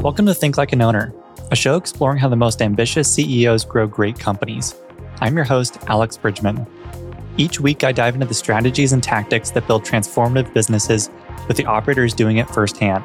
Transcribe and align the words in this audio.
Welcome 0.00 0.26
to 0.26 0.34
Think 0.34 0.56
Like 0.56 0.72
an 0.72 0.80
Owner, 0.80 1.12
a 1.50 1.56
show 1.56 1.74
exploring 1.74 2.18
how 2.18 2.28
the 2.28 2.36
most 2.36 2.62
ambitious 2.62 3.12
CEOs 3.12 3.64
grow 3.64 3.88
great 3.88 4.16
companies. 4.16 4.76
I'm 5.20 5.34
your 5.34 5.44
host, 5.44 5.76
Alex 5.88 6.16
Bridgeman. 6.16 6.64
Each 7.36 7.58
week, 7.58 7.82
I 7.82 7.90
dive 7.90 8.14
into 8.14 8.26
the 8.26 8.32
strategies 8.32 8.92
and 8.92 9.02
tactics 9.02 9.50
that 9.50 9.66
build 9.66 9.82
transformative 9.84 10.54
businesses 10.54 11.10
with 11.48 11.56
the 11.56 11.64
operators 11.64 12.14
doing 12.14 12.36
it 12.36 12.48
firsthand. 12.48 13.04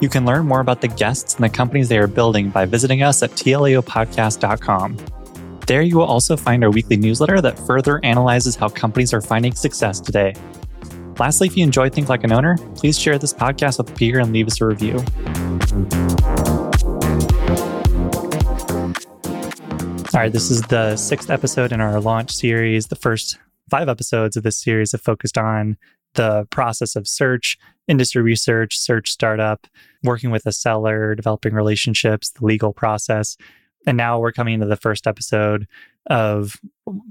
You 0.00 0.08
can 0.08 0.26
learn 0.26 0.44
more 0.44 0.58
about 0.58 0.80
the 0.80 0.88
guests 0.88 1.36
and 1.36 1.44
the 1.44 1.48
companies 1.48 1.88
they 1.88 1.98
are 1.98 2.08
building 2.08 2.50
by 2.50 2.64
visiting 2.64 3.04
us 3.04 3.22
at 3.22 3.30
tlaopodcast.com. 3.30 4.96
There, 5.68 5.82
you 5.82 5.98
will 5.98 6.04
also 6.04 6.36
find 6.36 6.64
our 6.64 6.70
weekly 6.72 6.96
newsletter 6.96 7.40
that 7.42 7.60
further 7.60 8.04
analyzes 8.04 8.56
how 8.56 8.70
companies 8.70 9.14
are 9.14 9.20
finding 9.20 9.54
success 9.54 10.00
today. 10.00 10.34
Lastly, 11.20 11.46
if 11.46 11.56
you 11.56 11.62
enjoy 11.62 11.90
Think 11.90 12.08
Like 12.08 12.24
an 12.24 12.32
Owner, 12.32 12.58
please 12.74 12.98
share 12.98 13.18
this 13.18 13.32
podcast 13.32 13.78
with 13.78 13.90
a 13.90 13.94
peer 13.94 14.18
and 14.18 14.32
leave 14.32 14.48
us 14.48 14.60
a 14.60 14.66
review. 14.66 15.04
All 15.70 15.82
right, 20.14 20.32
this 20.32 20.50
is 20.50 20.62
the 20.62 20.96
sixth 20.96 21.28
episode 21.28 21.72
in 21.72 21.80
our 21.82 22.00
launch 22.00 22.30
series. 22.30 22.86
The 22.86 22.96
first 22.96 23.38
five 23.68 23.86
episodes 23.86 24.38
of 24.38 24.44
this 24.44 24.56
series 24.56 24.92
have 24.92 25.02
focused 25.02 25.36
on 25.36 25.76
the 26.14 26.46
process 26.48 26.96
of 26.96 27.06
search, 27.06 27.58
industry 27.86 28.22
research, 28.22 28.78
search 28.78 29.10
startup, 29.10 29.66
working 30.02 30.30
with 30.30 30.46
a 30.46 30.52
seller, 30.52 31.14
developing 31.14 31.52
relationships, 31.52 32.30
the 32.30 32.46
legal 32.46 32.72
process. 32.72 33.36
And 33.86 33.98
now 33.98 34.18
we're 34.18 34.32
coming 34.32 34.54
into 34.54 34.66
the 34.66 34.76
first 34.76 35.06
episode 35.06 35.66
of 36.06 36.58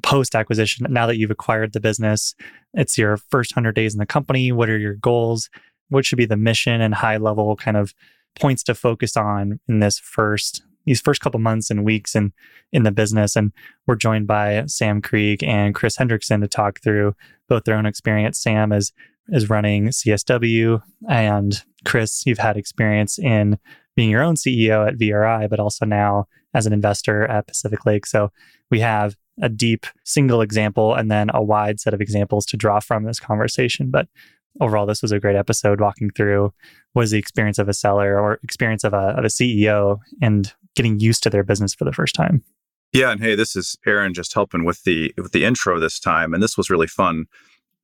post 0.02 0.34
acquisition. 0.34 0.88
Now 0.90 1.06
that 1.06 1.18
you've 1.18 1.30
acquired 1.30 1.74
the 1.74 1.80
business, 1.80 2.34
it's 2.74 2.98
your 2.98 3.18
first 3.18 3.56
100 3.56 3.74
days 3.74 3.94
in 3.94 4.00
the 4.00 4.08
company. 4.08 4.52
What 4.52 4.70
are 4.72 4.80
your 4.80 4.96
goals? 4.96 5.52
What 5.90 6.08
should 6.08 6.18
be 6.18 6.26
the 6.26 6.38
mission 6.38 6.82
and 6.82 6.96
high 6.96 7.18
level 7.18 7.56
kind 7.56 7.78
of 7.78 7.94
points 8.40 8.64
to 8.64 8.76
focus 8.76 9.18
on 9.18 9.60
in 9.68 9.80
this 9.80 10.00
first 10.00 10.64
these 10.86 11.02
first 11.02 11.20
couple 11.20 11.40
months 11.40 11.70
and 11.70 11.84
weeks 11.84 12.16
in 12.16 12.32
in 12.72 12.84
the 12.84 12.92
business. 12.92 13.36
And 13.36 13.52
we're 13.86 13.96
joined 13.96 14.28
by 14.28 14.64
Sam 14.68 15.02
Krieg 15.02 15.44
and 15.44 15.76
Chris 15.76 15.98
Hendriksen 15.98 16.42
to 16.42 16.48
talk 16.48 16.80
through 16.82 17.14
both 17.50 17.66
their 17.66 17.76
own 17.76 17.86
experience. 17.86 18.42
Sam 18.42 18.72
is 18.72 18.94
is 19.30 19.50
running 19.50 19.88
CSW 19.88 20.82
and 21.10 21.64
Chris 21.86 22.26
you've 22.26 22.38
had 22.38 22.58
experience 22.58 23.20
in 23.20 23.58
being 23.96 24.10
your 24.10 24.24
own 24.24 24.36
CEO 24.36 24.88
at 24.88 24.98
VRI 24.98 25.50
but 25.50 25.60
also 25.60 25.86
now 25.86 26.28
as 26.54 26.66
an 26.66 26.74
investor 26.74 27.26
at 27.26 27.48
Pacific 27.48 27.86
Lake. 27.86 28.06
So 28.06 28.32
we 28.72 28.80
have 28.80 29.16
a 29.42 29.50
deep 29.50 29.86
single 30.04 30.42
example 30.42 30.96
and 30.96 31.12
then 31.12 31.30
a 31.34 31.44
wide 31.44 31.80
set 31.80 31.94
of 31.94 32.02
examples 32.02 32.46
to 32.48 32.58
draw 32.58 32.80
from 32.80 33.04
this 33.04 33.20
conversation. 33.20 33.92
But 33.92 34.08
overall 34.62 34.86
this 34.86 35.02
was 35.02 35.12
a 35.12 35.20
great 35.20 35.36
episode 35.36 35.80
walking 35.80 36.10
through 36.12 36.54
what 36.94 37.04
is 37.04 37.12
the 37.12 37.18
experience 37.18 37.60
of 37.60 37.70
a 37.70 37.74
seller 37.74 38.20
or 38.20 38.40
experience 38.44 38.84
of 38.84 38.94
a, 38.94 39.16
of 39.18 39.24
a 39.24 39.28
ceo 39.28 40.00
and 40.22 40.54
getting 40.76 41.00
used 41.00 41.24
to 41.24 41.30
their 41.30 41.44
business 41.44 41.74
for 41.74 41.86
the 41.86 41.94
first 41.94 42.16
time. 42.16 42.44
Yeah 42.94 43.12
and 43.12 43.22
hey 43.22 43.36
this 43.36 43.56
is 43.56 43.78
aaron 43.86 44.14
just 44.14 44.34
helping 44.34 44.66
with 44.66 44.84
the 44.84 45.14
with 45.18 45.32
the 45.32 45.44
intro 45.44 45.80
this 45.80 46.00
time 46.00 46.34
and 46.34 46.42
this 46.42 46.58
was 46.58 46.70
really 46.70 46.88
fun 46.88 47.26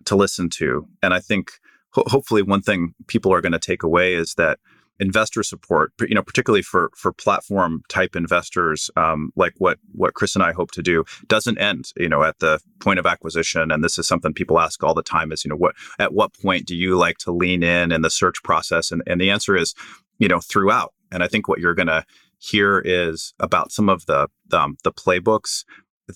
to 0.05 0.15
listen 0.15 0.49
to. 0.49 0.87
And 1.01 1.13
i 1.13 1.19
think 1.19 1.51
ho- 1.91 2.05
hopefully 2.07 2.41
one 2.41 2.61
thing 2.61 2.93
people 3.07 3.33
are 3.33 3.41
going 3.41 3.53
to 3.53 3.59
take 3.59 3.83
away 3.83 4.15
is 4.15 4.33
that 4.35 4.59
investor 4.99 5.43
support, 5.43 5.91
you 5.99 6.15
know, 6.15 6.21
particularly 6.21 6.61
for 6.61 6.91
for 6.95 7.11
platform 7.11 7.81
type 7.89 8.15
investors, 8.15 8.89
um, 8.95 9.31
like 9.35 9.53
what 9.57 9.79
what 9.93 10.13
Chris 10.13 10.35
and 10.35 10.43
I 10.43 10.53
hope 10.53 10.71
to 10.71 10.83
do, 10.83 11.03
doesn't 11.27 11.57
end, 11.57 11.91
you 11.97 12.09
know, 12.09 12.23
at 12.23 12.39
the 12.39 12.59
point 12.79 12.99
of 12.99 13.05
acquisition. 13.05 13.71
And 13.71 13.83
this 13.83 13.97
is 13.97 14.07
something 14.07 14.33
people 14.33 14.59
ask 14.59 14.83
all 14.83 14.93
the 14.93 15.03
time: 15.03 15.31
is 15.31 15.43
you 15.43 15.49
know, 15.49 15.55
what 15.55 15.75
at 15.99 16.13
what 16.13 16.33
point 16.41 16.65
do 16.65 16.75
you 16.75 16.97
like 16.97 17.17
to 17.19 17.31
lean 17.31 17.63
in 17.63 17.91
in 17.91 18.01
the 18.01 18.09
search 18.09 18.41
process? 18.43 18.91
And 18.91 19.01
and 19.07 19.19
the 19.19 19.31
answer 19.31 19.55
is, 19.55 19.73
you 20.19 20.27
know, 20.27 20.39
throughout. 20.39 20.93
And 21.11 21.23
I 21.23 21.27
think 21.27 21.47
what 21.47 21.59
you're 21.59 21.75
going 21.75 21.87
to 21.87 22.05
hear 22.39 22.81
is 22.83 23.33
about 23.39 23.71
some 23.71 23.89
of 23.89 24.05
the 24.05 24.27
um, 24.51 24.77
the 24.83 24.91
playbooks 24.91 25.63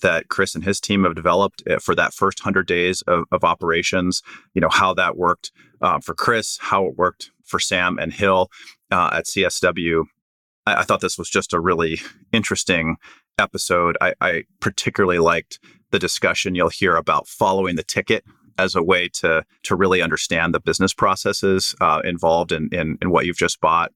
that 0.02 0.28
Chris 0.28 0.54
and 0.54 0.64
his 0.64 0.80
team 0.80 1.04
have 1.04 1.14
developed 1.14 1.62
eh, 1.66 1.78
for 1.80 1.94
that 1.94 2.12
first 2.12 2.40
100 2.40 2.66
days 2.66 3.02
of, 3.02 3.24
of 3.32 3.42
operations, 3.42 4.22
you 4.54 4.60
know, 4.60 4.68
how 4.68 4.92
that 4.94 5.16
worked 5.16 5.50
uh, 5.80 5.98
for 6.00 6.14
Chris, 6.14 6.58
how 6.60 6.86
it 6.86 6.96
worked 6.96 7.30
for 7.48 7.58
Sam 7.58 7.98
and 7.98 8.12
Hill 8.12 8.50
uh, 8.90 9.10
at 9.12 9.24
CSW. 9.26 10.04
I, 10.66 10.76
I, 10.76 10.82
thought 10.82 11.00
this 11.00 11.18
was 11.18 11.30
just 11.30 11.52
a 11.52 11.60
really 11.60 12.00
interesting 12.32 12.96
episode. 13.38 13.96
I, 14.00 14.14
I 14.20 14.44
particularly 14.60 15.18
liked 15.18 15.58
the 15.90 15.98
discussion 15.98 16.54
you'll 16.54 16.68
hear 16.68 16.96
about 16.96 17.26
following 17.26 17.76
the 17.76 17.82
ticket 17.82 18.24
as 18.58 18.74
a 18.74 18.82
way 18.82 19.08
to 19.08 19.44
to 19.62 19.76
really 19.76 20.02
understand 20.02 20.52
the 20.52 20.60
business 20.60 20.92
processes 20.92 21.74
uh, 21.80 22.02
involved 22.04 22.52
in, 22.52 22.68
in 22.72 22.98
in 23.00 23.10
what 23.10 23.24
you've 23.24 23.36
just 23.36 23.60
bought. 23.60 23.92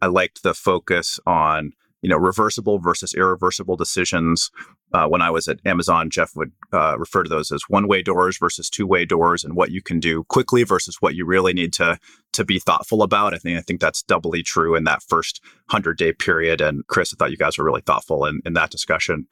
I 0.00 0.06
liked 0.06 0.42
the 0.42 0.54
focus 0.54 1.18
on 1.26 1.72
you 2.04 2.10
know 2.10 2.18
reversible 2.18 2.78
versus 2.78 3.14
irreversible 3.14 3.76
decisions 3.76 4.50
uh, 4.92 5.08
when 5.08 5.22
I 5.22 5.30
was 5.30 5.48
at 5.48 5.58
Amazon, 5.64 6.10
Jeff 6.10 6.36
would 6.36 6.52
uh, 6.72 6.96
refer 6.98 7.22
to 7.24 7.28
those 7.28 7.50
as 7.50 7.62
one-way 7.68 8.02
doors 8.02 8.36
versus 8.38 8.68
two-way 8.68 9.06
doors, 9.06 9.42
and 9.42 9.56
what 9.56 9.70
you 9.72 9.82
can 9.82 9.98
do 9.98 10.22
quickly 10.24 10.62
versus 10.64 10.98
what 11.00 11.14
you 11.14 11.24
really 11.24 11.54
need 11.54 11.72
to 11.72 11.98
to 12.34 12.44
be 12.44 12.58
thoughtful 12.58 13.02
about. 13.02 13.32
I 13.32 13.38
think 13.38 13.58
I 13.58 13.62
think 13.62 13.80
that's 13.80 14.02
doubly 14.02 14.42
true 14.42 14.76
in 14.76 14.84
that 14.84 15.02
first 15.02 15.40
hundred-day 15.70 16.12
period. 16.12 16.60
And 16.60 16.86
Chris, 16.88 17.12
I 17.12 17.16
thought 17.16 17.30
you 17.30 17.38
guys 17.38 17.56
were 17.56 17.64
really 17.64 17.80
thoughtful 17.80 18.26
in, 18.26 18.42
in 18.44 18.52
that 18.52 18.70
discussion. 18.70 19.26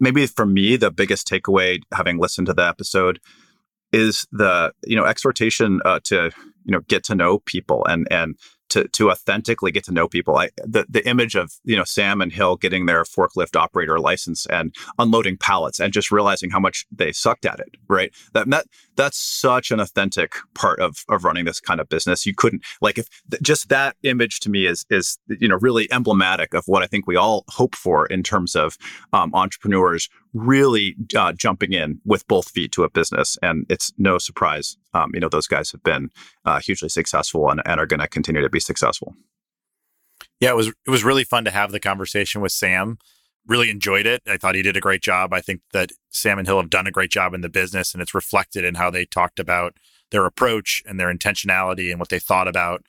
Maybe 0.00 0.26
for 0.26 0.46
me, 0.46 0.76
the 0.76 0.90
biggest 0.90 1.28
takeaway, 1.28 1.80
having 1.92 2.18
listened 2.18 2.46
to 2.46 2.54
the 2.54 2.66
episode, 2.66 3.20
is 3.92 4.26
the 4.32 4.72
you 4.84 4.96
know 4.96 5.04
exhortation 5.04 5.80
uh, 5.84 6.00
to 6.04 6.30
you 6.64 6.72
know 6.72 6.80
get 6.88 7.04
to 7.04 7.14
know 7.14 7.40
people 7.40 7.84
and 7.84 8.08
and 8.10 8.36
to 8.70 8.88
to 8.88 9.10
authentically 9.10 9.72
get 9.72 9.84
to 9.84 9.92
know 9.92 10.08
people. 10.08 10.36
I 10.36 10.50
the 10.56 10.86
the 10.88 11.06
image 11.08 11.34
of 11.34 11.52
you 11.64 11.76
know 11.76 11.84
Sam 11.84 12.20
and 12.20 12.32
Hill 12.32 12.56
getting 12.56 12.86
their 12.86 13.04
forklift 13.04 13.56
operator 13.56 13.98
license 13.98 14.46
and 14.46 14.74
unloading 14.98 15.36
pallets 15.36 15.80
and 15.80 15.92
just 15.92 16.10
realizing 16.10 16.50
how 16.50 16.60
much 16.60 16.86
they 16.90 17.12
sucked 17.12 17.46
at 17.46 17.60
it. 17.60 17.76
Right. 17.88 18.12
That 18.34 18.50
that 18.50 18.66
that's 18.96 19.18
such 19.18 19.70
an 19.70 19.80
authentic 19.80 20.32
part 20.54 20.80
of 20.80 21.04
of 21.08 21.24
running 21.24 21.44
this 21.44 21.60
kind 21.60 21.80
of 21.80 21.88
business. 21.88 22.26
You 22.26 22.34
couldn't 22.34 22.64
like 22.80 22.98
if 22.98 23.08
just 23.42 23.68
that 23.68 23.96
image 24.02 24.40
to 24.40 24.50
me 24.50 24.66
is 24.66 24.84
is 24.90 25.18
you 25.28 25.48
know 25.48 25.58
really 25.60 25.90
emblematic 25.92 26.54
of 26.54 26.64
what 26.66 26.82
I 26.82 26.86
think 26.86 27.06
we 27.06 27.16
all 27.16 27.44
hope 27.48 27.74
for 27.74 28.06
in 28.06 28.22
terms 28.22 28.56
of 28.56 28.76
um, 29.12 29.34
entrepreneurs 29.34 30.08
really 30.36 30.94
uh, 31.16 31.32
jumping 31.32 31.72
in 31.72 32.00
with 32.04 32.26
both 32.28 32.50
feet 32.50 32.72
to 32.72 32.84
a 32.84 32.90
business. 32.90 33.38
And 33.42 33.66
it's 33.68 33.92
no 33.98 34.18
surprise, 34.18 34.76
um, 34.94 35.10
you 35.14 35.20
know, 35.20 35.28
those 35.28 35.46
guys 35.46 35.70
have 35.72 35.82
been 35.82 36.10
uh, 36.44 36.60
hugely 36.60 36.88
successful 36.88 37.50
and, 37.50 37.62
and 37.64 37.80
are 37.80 37.86
going 37.86 38.00
to 38.00 38.08
continue 38.08 38.42
to 38.42 38.50
be 38.50 38.60
successful. 38.60 39.14
Yeah, 40.40 40.50
it 40.50 40.56
was 40.56 40.68
it 40.68 40.90
was 40.90 41.04
really 41.04 41.24
fun 41.24 41.44
to 41.44 41.50
have 41.50 41.72
the 41.72 41.80
conversation 41.80 42.40
with 42.40 42.52
Sam. 42.52 42.98
Really 43.46 43.70
enjoyed 43.70 44.06
it. 44.06 44.22
I 44.26 44.36
thought 44.36 44.54
he 44.54 44.62
did 44.62 44.76
a 44.76 44.80
great 44.80 45.02
job. 45.02 45.32
I 45.32 45.40
think 45.40 45.60
that 45.72 45.90
Sam 46.10 46.38
and 46.38 46.46
Hill 46.46 46.60
have 46.60 46.70
done 46.70 46.86
a 46.86 46.90
great 46.90 47.10
job 47.10 47.32
in 47.32 47.40
the 47.40 47.48
business, 47.48 47.94
and 47.94 48.02
it's 48.02 48.14
reflected 48.14 48.64
in 48.64 48.74
how 48.74 48.90
they 48.90 49.06
talked 49.06 49.38
about 49.38 49.76
their 50.10 50.26
approach 50.26 50.82
and 50.86 51.00
their 51.00 51.12
intentionality 51.12 51.90
and 51.90 51.98
what 51.98 52.08
they 52.08 52.18
thought 52.18 52.48
about 52.48 52.84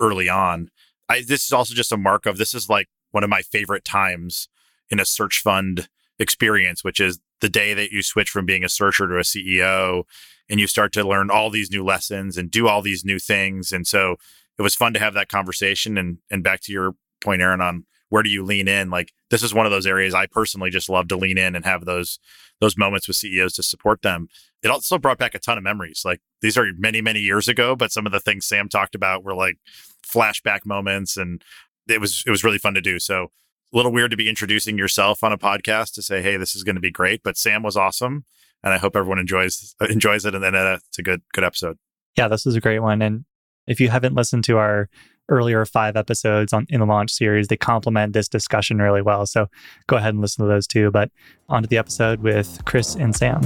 early 0.00 0.28
on. 0.28 0.68
I, 1.08 1.22
this 1.22 1.44
is 1.44 1.52
also 1.52 1.74
just 1.74 1.92
a 1.92 1.96
mark 1.96 2.24
of 2.26 2.38
this 2.38 2.54
is 2.54 2.68
like 2.68 2.88
one 3.10 3.24
of 3.24 3.30
my 3.30 3.42
favorite 3.42 3.84
times 3.84 4.48
in 4.90 5.00
a 5.00 5.04
search 5.04 5.40
fund 5.40 5.88
experience, 6.18 6.82
which 6.82 7.00
is 7.00 7.18
the 7.40 7.48
day 7.48 7.74
that 7.74 7.90
you 7.90 8.02
switch 8.02 8.30
from 8.30 8.46
being 8.46 8.64
a 8.64 8.68
searcher 8.68 9.06
to 9.06 9.16
a 9.16 9.20
CEO 9.20 10.04
and 10.48 10.60
you 10.60 10.66
start 10.66 10.92
to 10.92 11.06
learn 11.06 11.30
all 11.30 11.50
these 11.50 11.70
new 11.70 11.84
lessons 11.84 12.36
and 12.36 12.50
do 12.50 12.68
all 12.68 12.82
these 12.82 13.04
new 13.04 13.18
things. 13.18 13.72
And 13.72 13.86
so 13.86 14.16
it 14.58 14.62
was 14.62 14.74
fun 14.74 14.94
to 14.94 15.00
have 15.00 15.14
that 15.14 15.28
conversation. 15.28 15.98
And 15.98 16.18
and 16.30 16.42
back 16.42 16.60
to 16.62 16.72
your 16.72 16.94
point, 17.20 17.42
Aaron, 17.42 17.60
on 17.60 17.84
where 18.08 18.22
do 18.22 18.30
you 18.30 18.44
lean 18.44 18.68
in? 18.68 18.90
Like 18.90 19.12
this 19.30 19.42
is 19.42 19.52
one 19.52 19.66
of 19.66 19.72
those 19.72 19.86
areas 19.86 20.14
I 20.14 20.26
personally 20.26 20.70
just 20.70 20.88
love 20.88 21.08
to 21.08 21.16
lean 21.16 21.38
in 21.38 21.56
and 21.56 21.64
have 21.64 21.84
those 21.84 22.18
those 22.60 22.76
moments 22.76 23.06
with 23.06 23.16
CEOs 23.16 23.52
to 23.54 23.62
support 23.62 24.02
them. 24.02 24.28
It 24.62 24.70
also 24.70 24.98
brought 24.98 25.18
back 25.18 25.34
a 25.34 25.38
ton 25.38 25.58
of 25.58 25.64
memories. 25.64 26.02
Like 26.04 26.20
these 26.40 26.56
are 26.56 26.66
many, 26.78 27.02
many 27.02 27.20
years 27.20 27.48
ago, 27.48 27.76
but 27.76 27.92
some 27.92 28.06
of 28.06 28.12
the 28.12 28.20
things 28.20 28.46
Sam 28.46 28.68
talked 28.68 28.94
about 28.94 29.24
were 29.24 29.34
like 29.34 29.58
flashback 30.06 30.64
moments 30.64 31.16
and 31.16 31.42
it 31.88 32.00
was 32.00 32.22
it 32.26 32.30
was 32.30 32.44
really 32.44 32.58
fun 32.58 32.74
to 32.74 32.80
do. 32.80 32.98
So 32.98 33.30
a 33.72 33.76
little 33.76 33.92
weird 33.92 34.10
to 34.10 34.16
be 34.16 34.28
introducing 34.28 34.78
yourself 34.78 35.24
on 35.24 35.32
a 35.32 35.38
podcast 35.38 35.94
to 35.94 36.02
say, 36.02 36.22
"Hey, 36.22 36.36
this 36.36 36.54
is 36.54 36.62
going 36.62 36.76
to 36.76 36.80
be 36.80 36.90
great." 36.90 37.22
But 37.22 37.36
Sam 37.36 37.62
was 37.62 37.76
awesome, 37.76 38.24
and 38.62 38.72
I 38.72 38.78
hope 38.78 38.96
everyone 38.96 39.18
enjoys 39.18 39.74
enjoys 39.90 40.24
it. 40.24 40.34
And 40.34 40.42
then 40.42 40.54
uh, 40.54 40.78
it's 40.88 40.98
a 40.98 41.02
good 41.02 41.22
good 41.32 41.44
episode. 41.44 41.78
Yeah, 42.16 42.28
this 42.28 42.44
was 42.46 42.54
a 42.54 42.60
great 42.60 42.80
one. 42.80 43.02
And 43.02 43.24
if 43.66 43.80
you 43.80 43.88
haven't 43.88 44.14
listened 44.14 44.44
to 44.44 44.58
our 44.58 44.88
earlier 45.28 45.64
five 45.64 45.96
episodes 45.96 46.52
on 46.52 46.66
in 46.70 46.80
the 46.80 46.86
launch 46.86 47.10
series, 47.10 47.48
they 47.48 47.56
complement 47.56 48.12
this 48.12 48.28
discussion 48.28 48.78
really 48.78 49.02
well. 49.02 49.26
So 49.26 49.48
go 49.88 49.96
ahead 49.96 50.14
and 50.14 50.20
listen 50.20 50.44
to 50.44 50.48
those 50.48 50.66
too. 50.66 50.90
But 50.90 51.10
on 51.48 51.62
to 51.62 51.68
the 51.68 51.78
episode 51.78 52.20
with 52.20 52.64
Chris 52.64 52.94
and 52.94 53.14
Sam. 53.14 53.40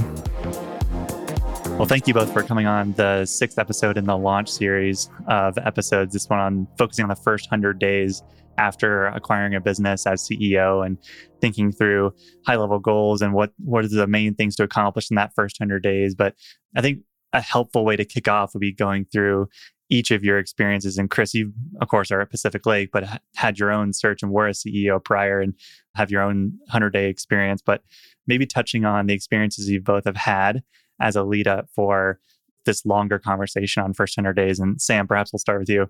Well, 1.77 1.87
thank 1.87 2.07
you 2.07 2.13
both 2.13 2.31
for 2.31 2.43
coming 2.43 2.67
on 2.67 2.93
the 2.93 3.25
sixth 3.25 3.57
episode 3.57 3.97
in 3.97 4.05
the 4.05 4.17
launch 4.17 4.49
series 4.49 5.09
of 5.27 5.57
episodes. 5.57 6.13
This 6.13 6.29
one 6.29 6.39
on 6.39 6.67
focusing 6.77 7.03
on 7.03 7.09
the 7.09 7.15
first 7.15 7.49
hundred 7.49 7.79
days 7.79 8.21
after 8.61 9.07
acquiring 9.07 9.55
a 9.55 9.59
business 9.59 10.05
as 10.05 10.21
CEO 10.21 10.85
and 10.85 10.97
thinking 11.41 11.71
through 11.71 12.13
high 12.45 12.55
level 12.55 12.79
goals 12.79 13.21
and 13.21 13.33
what 13.33 13.51
what 13.57 13.83
are 13.83 13.87
the 13.87 14.07
main 14.07 14.35
things 14.35 14.55
to 14.55 14.63
accomplish 14.63 15.09
in 15.09 15.15
that 15.15 15.33
first 15.33 15.59
100 15.59 15.81
days 15.81 16.13
but 16.13 16.35
i 16.75 16.81
think 16.81 16.99
a 17.33 17.41
helpful 17.41 17.83
way 17.85 17.95
to 17.95 18.05
kick 18.05 18.27
off 18.27 18.53
would 18.53 18.59
be 18.59 18.71
going 18.71 19.05
through 19.05 19.47
each 19.89 20.11
of 20.11 20.23
your 20.23 20.37
experiences. 20.37 20.97
And 20.97 21.09
Chris, 21.09 21.33
you, 21.33 21.53
of 21.81 21.89
course, 21.89 22.11
are 22.11 22.21
at 22.21 22.29
Pacific 22.29 22.65
Lake, 22.65 22.89
but 22.91 23.03
had 23.35 23.59
your 23.59 23.71
own 23.71 23.93
search 23.93 24.23
and 24.23 24.31
were 24.31 24.47
a 24.47 24.51
CEO 24.51 25.03
prior 25.03 25.41
and 25.41 25.53
have 25.95 26.09
your 26.09 26.21
own 26.21 26.57
100 26.65 26.91
day 26.91 27.09
experience. 27.09 27.61
But 27.61 27.83
maybe 28.25 28.45
touching 28.45 28.85
on 28.85 29.07
the 29.07 29.13
experiences 29.13 29.69
you 29.69 29.81
both 29.81 30.05
have 30.05 30.17
had 30.17 30.63
as 30.99 31.15
a 31.15 31.23
lead 31.23 31.47
up 31.47 31.67
for 31.75 32.19
this 32.65 32.85
longer 32.85 33.19
conversation 33.19 33.83
on 33.83 33.93
first 33.93 34.17
100 34.17 34.33
days. 34.33 34.59
And 34.59 34.81
Sam, 34.81 35.07
perhaps 35.07 35.33
we'll 35.33 35.39
start 35.39 35.59
with 35.59 35.69
you. 35.69 35.89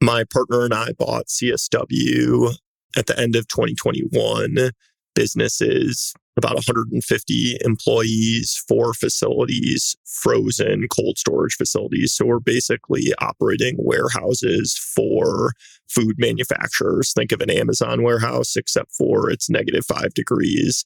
My 0.00 0.24
partner 0.24 0.64
and 0.64 0.72
I 0.72 0.92
bought 0.98 1.26
CSW 1.26 2.54
at 2.96 3.06
the 3.06 3.18
end 3.18 3.36
of 3.36 3.48
2021. 3.48 4.70
Businesses 5.14 6.14
about 6.36 6.54
150 6.54 7.58
employees, 7.64 8.62
four 8.66 8.94
facilities, 8.94 9.96
frozen 10.06 10.86
cold 10.88 11.18
storage 11.18 11.54
facilities. 11.54 12.14
So 12.14 12.24
we're 12.24 12.40
basically 12.40 13.12
operating 13.20 13.76
warehouses 13.78 14.76
for 14.76 15.52
food 15.88 16.14
manufacturers. 16.18 17.12
Think 17.12 17.32
of 17.32 17.40
an 17.40 17.50
Amazon 17.50 18.02
warehouse, 18.02 18.56
except 18.56 18.92
for 18.92 19.28
it's 19.28 19.50
negative 19.50 19.84
five 19.84 20.14
degrees, 20.14 20.84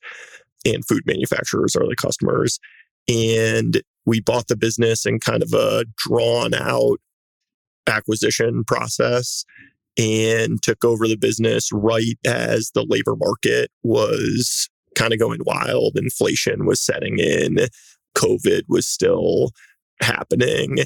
and 0.65 0.85
food 0.85 1.03
manufacturers 1.07 1.77
are 1.77 1.87
the 1.87 1.97
customers. 1.97 2.59
And 3.07 3.83
we 4.07 4.21
bought 4.21 4.49
the 4.49 4.57
business 4.57 5.07
in 5.07 5.21
kind 5.21 5.43
of 5.43 5.53
a 5.53 5.85
drawn 5.99 6.55
out 6.55 6.99
acquisition 7.87 8.65
process 8.65 9.45
and 9.97 10.63
took 10.63 10.85
over 10.85 11.07
the 11.07 11.17
business 11.17 11.71
right 11.73 12.19
as 12.25 12.71
the 12.75 12.85
labor 12.89 13.15
market 13.17 13.71
was 13.83 14.69
kind 14.95 15.13
of 15.13 15.19
going 15.19 15.41
wild. 15.45 15.97
Inflation 15.97 16.67
was 16.67 16.81
setting 16.81 17.19
in, 17.19 17.59
COVID 18.17 18.63
was 18.69 18.87
still 18.87 19.51
happening, 20.01 20.79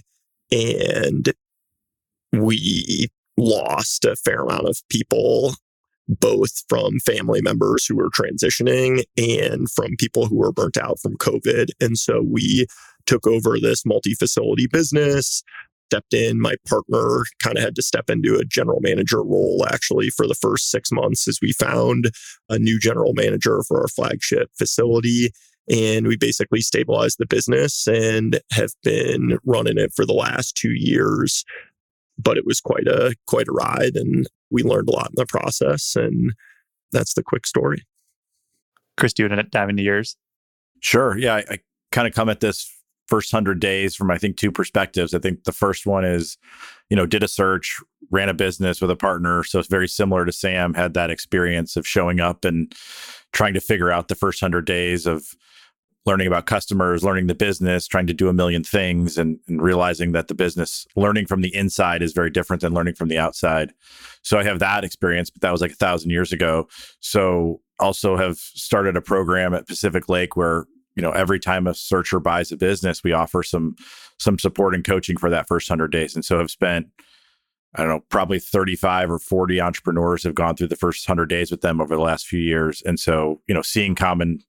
and 0.51 1.33
we 2.33 3.09
lost 3.37 4.05
a 4.05 4.17
fair 4.17 4.41
amount 4.41 4.69
of 4.69 4.83
people, 4.91 5.55
both 6.09 6.65
from 6.69 6.99
family 7.01 7.41
members 7.41 7.87
who 7.87 7.97
were 7.97 8.11
transitioning 8.11 9.03
and 9.17 9.71
from 9.71 9.97
people 9.99 10.27
who 10.27 10.37
were 10.37 10.53
burnt 10.53 10.77
out 10.77 10.99
from 11.01 11.17
COVID. 11.17 11.69
And 11.81 11.97
so 11.97 12.23
we 12.27 12.67
took 13.07 13.27
over 13.27 13.59
this 13.59 13.87
multi 13.87 14.15
facility 14.15 14.67
business 14.67 15.43
stepped 15.89 16.13
in. 16.13 16.41
My 16.41 16.55
partner 16.69 17.25
kind 17.43 17.57
of 17.57 17.65
had 17.65 17.75
to 17.77 17.83
step 17.83 18.11
into 18.11 18.37
a 18.37 18.45
general 18.45 18.81
manager 18.81 19.23
role 19.23 19.65
actually 19.71 20.11
for 20.11 20.27
the 20.27 20.35
first 20.35 20.71
six 20.71 20.93
months 20.93 21.27
as 21.27 21.39
we 21.41 21.53
found 21.53 22.11
a 22.51 22.59
new 22.59 22.79
general 22.79 23.15
manager 23.15 23.63
for 23.67 23.81
our 23.81 23.89
flagship 23.89 24.51
facility. 24.59 25.31
And 25.71 26.07
we 26.07 26.17
basically 26.17 26.61
stabilized 26.61 27.19
the 27.19 27.27
business 27.27 27.87
and 27.87 28.41
have 28.53 28.73
been 28.83 29.39
running 29.45 29.79
it 29.79 29.93
for 29.95 30.05
the 30.05 30.15
last 30.15 30.57
two 30.57 30.73
years. 30.73 31.45
But 32.19 32.37
it 32.37 32.45
was 32.45 32.61
quite 32.61 32.87
a 32.87 33.15
quite 33.27 33.49
a 33.49 33.53
ride 33.53 33.97
and 33.97 34.27
we 34.51 34.63
learned 34.63 34.89
a 34.89 34.93
lot 34.93 35.09
in 35.09 35.15
the 35.17 35.27
process. 35.27 35.97
And 35.97 36.33
that's 36.93 37.15
the 37.15 37.23
quick 37.23 37.47
story. 37.47 37.83
Chris, 38.97 39.13
do 39.13 39.23
you 39.23 39.29
want 39.29 39.41
to 39.41 39.49
dive 39.49 39.69
into 39.69 39.83
yours? 39.83 40.17
Sure. 40.81 41.17
Yeah. 41.17 41.37
I, 41.37 41.45
I 41.51 41.59
kind 41.93 42.09
of 42.09 42.15
come 42.15 42.29
at 42.29 42.41
this 42.41 42.71
first 43.09 43.33
100 43.33 43.59
days 43.59 43.97
from 43.97 44.11
I 44.11 44.19
think 44.19 44.37
two 44.37 44.53
perspectives. 44.53 45.15
I 45.15 45.19
think 45.19 45.45
the 45.45 45.53
first 45.53 45.87
one 45.87 46.05
is, 46.05 46.39
you 46.91 46.97
know, 46.97 47.07
did 47.07 47.23
a 47.23 47.29
search, 47.29 47.81
ran 48.11 48.29
a 48.29 48.35
business 48.35 48.81
with 48.81 48.91
a 48.91 48.97
partner. 48.97 49.43
So 49.45 49.59
it's 49.59 49.69
very 49.69 49.89
similar 49.89 50.25
to 50.25 50.33
Sam, 50.33 50.75
had 50.75 50.95
that 50.95 51.11
experience 51.11 51.77
of 51.77 51.87
showing 51.87 52.21
up 52.21 52.45
and 52.45 52.73
trying 53.33 53.55
to 53.55 53.61
figure 53.61 53.91
out 53.91 54.09
the 54.09 54.15
first 54.15 54.41
100 54.43 54.65
days 54.65 55.07
of 55.07 55.35
learning 56.07 56.27
about 56.27 56.47
customers, 56.47 57.05
learning 57.05 57.27
the 57.27 57.35
business, 57.35 57.87
trying 57.87 58.07
to 58.07 58.15
do 58.15 58.29
a 58.29 58.33
million 58.33 58.65
things 58.65 59.19
and, 59.19 59.39
and 59.47 59.61
realizing 59.61 60.13
that 60.13 60.29
the 60.29 60.35
business 60.35 60.87
learning 60.97 61.27
from 61.27 61.43
the 61.43 61.55
inside 61.55 62.03
is 62.03 62.13
very 62.13 62.31
different 62.31 62.63
than 62.63 62.73
learning 62.73 62.95
from 62.95 63.09
the 63.09 63.19
outside. 63.19 63.73
So 64.23 64.39
I 64.39 64.45
have 64.45 64.59
that 64.61 64.85
experience, 64.85 65.29
but 65.29 65.43
that 65.43 65.53
was 65.53 65.61
like 65.61 65.73
a 65.73 65.77
thousand 65.77 66.11
years 66.11 66.33
ago. 66.33 66.67
So 67.01 67.61
also 67.79 68.17
have 68.17 68.39
started 68.39 68.97
a 68.97 69.03
program 69.03 69.53
at 69.53 69.67
Pacific 69.67 70.09
Lake 70.09 70.35
where 70.35 70.65
you 70.99 71.03
know 71.03 71.13
every 71.13 71.39
time 71.39 71.69
a 71.69 71.75
searcher 71.75 72.19
buys 72.19 72.51
a 72.51 72.57
business 72.57 73.05
we 73.05 73.13
offer 73.13 73.45
some 73.45 73.77
some 74.19 74.37
support 74.37 74.75
and 74.75 74.85
coaching 74.85 75.17
for 75.17 75.31
that 75.31 75.47
first 75.47 75.71
100 75.71 75.93
days. 75.93 76.17
And 76.17 76.25
so 76.25 76.39
have 76.39 76.51
spent 76.51 76.89
i 77.77 77.83
don't 77.83 77.89
know 77.89 78.05
probably 78.09 78.41
35 78.41 79.13
or 79.13 79.19
40 79.21 79.61
entrepreneurs 79.61 80.25
have 80.25 80.35
gone 80.35 80.57
through 80.57 80.69
the 80.69 80.77
first 80.77 81.09
100 81.09 81.27
days 81.27 81.53
with 81.53 81.61
them 81.61 81.81
over 81.81 81.95
the 81.95 82.03
last 82.03 82.27
few 82.27 82.41
years. 82.41 82.83
And 82.83 82.99
so 82.99 83.41
you 83.47 83.55
know 83.55 83.63
seeing 83.63 83.95
common 83.95 84.41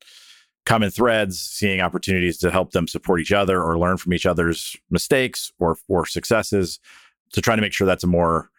common 0.66 0.90
threads 0.90 1.40
seeing 1.40 1.82
opportunities 1.82 2.40
to 2.40 2.50
help 2.50 2.72
them 2.72 2.88
support 2.88 3.22
each 3.22 3.32
other 3.32 3.62
or 3.62 3.78
learn 3.78 3.98
from 3.98 4.14
each 4.14 4.26
other's 4.26 4.76
mistakes 4.90 5.54
or 5.60 5.78
or 5.88 6.08
successes 6.08 6.80
to 7.32 7.42
try 7.42 7.56
to 7.56 7.62
make 7.62 7.74
sure 7.74 7.86
that's 7.86 8.04
a 8.04 8.08
more 8.08 8.50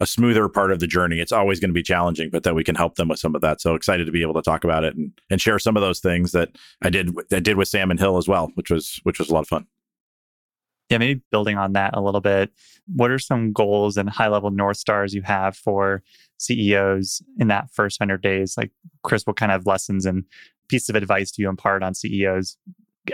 a 0.00 0.06
smoother 0.06 0.48
part 0.48 0.70
of 0.70 0.78
the 0.78 0.86
journey. 0.86 1.18
It's 1.18 1.32
always 1.32 1.58
going 1.58 1.70
to 1.70 1.74
be 1.74 1.82
challenging, 1.82 2.30
but 2.30 2.44
that 2.44 2.54
we 2.54 2.64
can 2.64 2.74
help 2.74 2.94
them 2.94 3.08
with 3.08 3.18
some 3.18 3.34
of 3.34 3.40
that. 3.40 3.60
So 3.60 3.74
excited 3.74 4.04
to 4.04 4.12
be 4.12 4.22
able 4.22 4.34
to 4.34 4.42
talk 4.42 4.64
about 4.64 4.84
it 4.84 4.94
and, 4.94 5.12
and 5.28 5.40
share 5.40 5.58
some 5.58 5.76
of 5.76 5.82
those 5.82 6.00
things 6.00 6.32
that 6.32 6.50
I 6.82 6.90
did 6.90 7.14
I 7.32 7.40
did 7.40 7.56
with 7.56 7.68
Sam 7.68 7.90
and 7.90 7.98
Hill 7.98 8.16
as 8.16 8.28
well, 8.28 8.50
which 8.54 8.70
was 8.70 9.00
which 9.02 9.18
was 9.18 9.28
a 9.28 9.34
lot 9.34 9.40
of 9.40 9.48
fun. 9.48 9.66
Yeah, 10.88 10.98
maybe 10.98 11.20
building 11.30 11.58
on 11.58 11.74
that 11.74 11.94
a 11.94 12.00
little 12.00 12.22
bit. 12.22 12.50
What 12.86 13.10
are 13.10 13.18
some 13.18 13.52
goals 13.52 13.98
and 13.98 14.08
high 14.08 14.28
level 14.28 14.50
North 14.50 14.78
Stars 14.78 15.12
you 15.12 15.20
have 15.22 15.54
for 15.54 16.02
CEOs 16.38 17.22
in 17.38 17.48
that 17.48 17.70
first 17.70 18.00
100 18.00 18.22
days? 18.22 18.56
Like, 18.56 18.70
Chris, 19.02 19.26
what 19.26 19.36
kind 19.36 19.52
of 19.52 19.66
lessons 19.66 20.06
and 20.06 20.24
piece 20.68 20.88
of 20.88 20.96
advice 20.96 21.30
do 21.30 21.42
you 21.42 21.48
impart 21.50 21.82
on 21.82 21.94
CEOs 21.94 22.56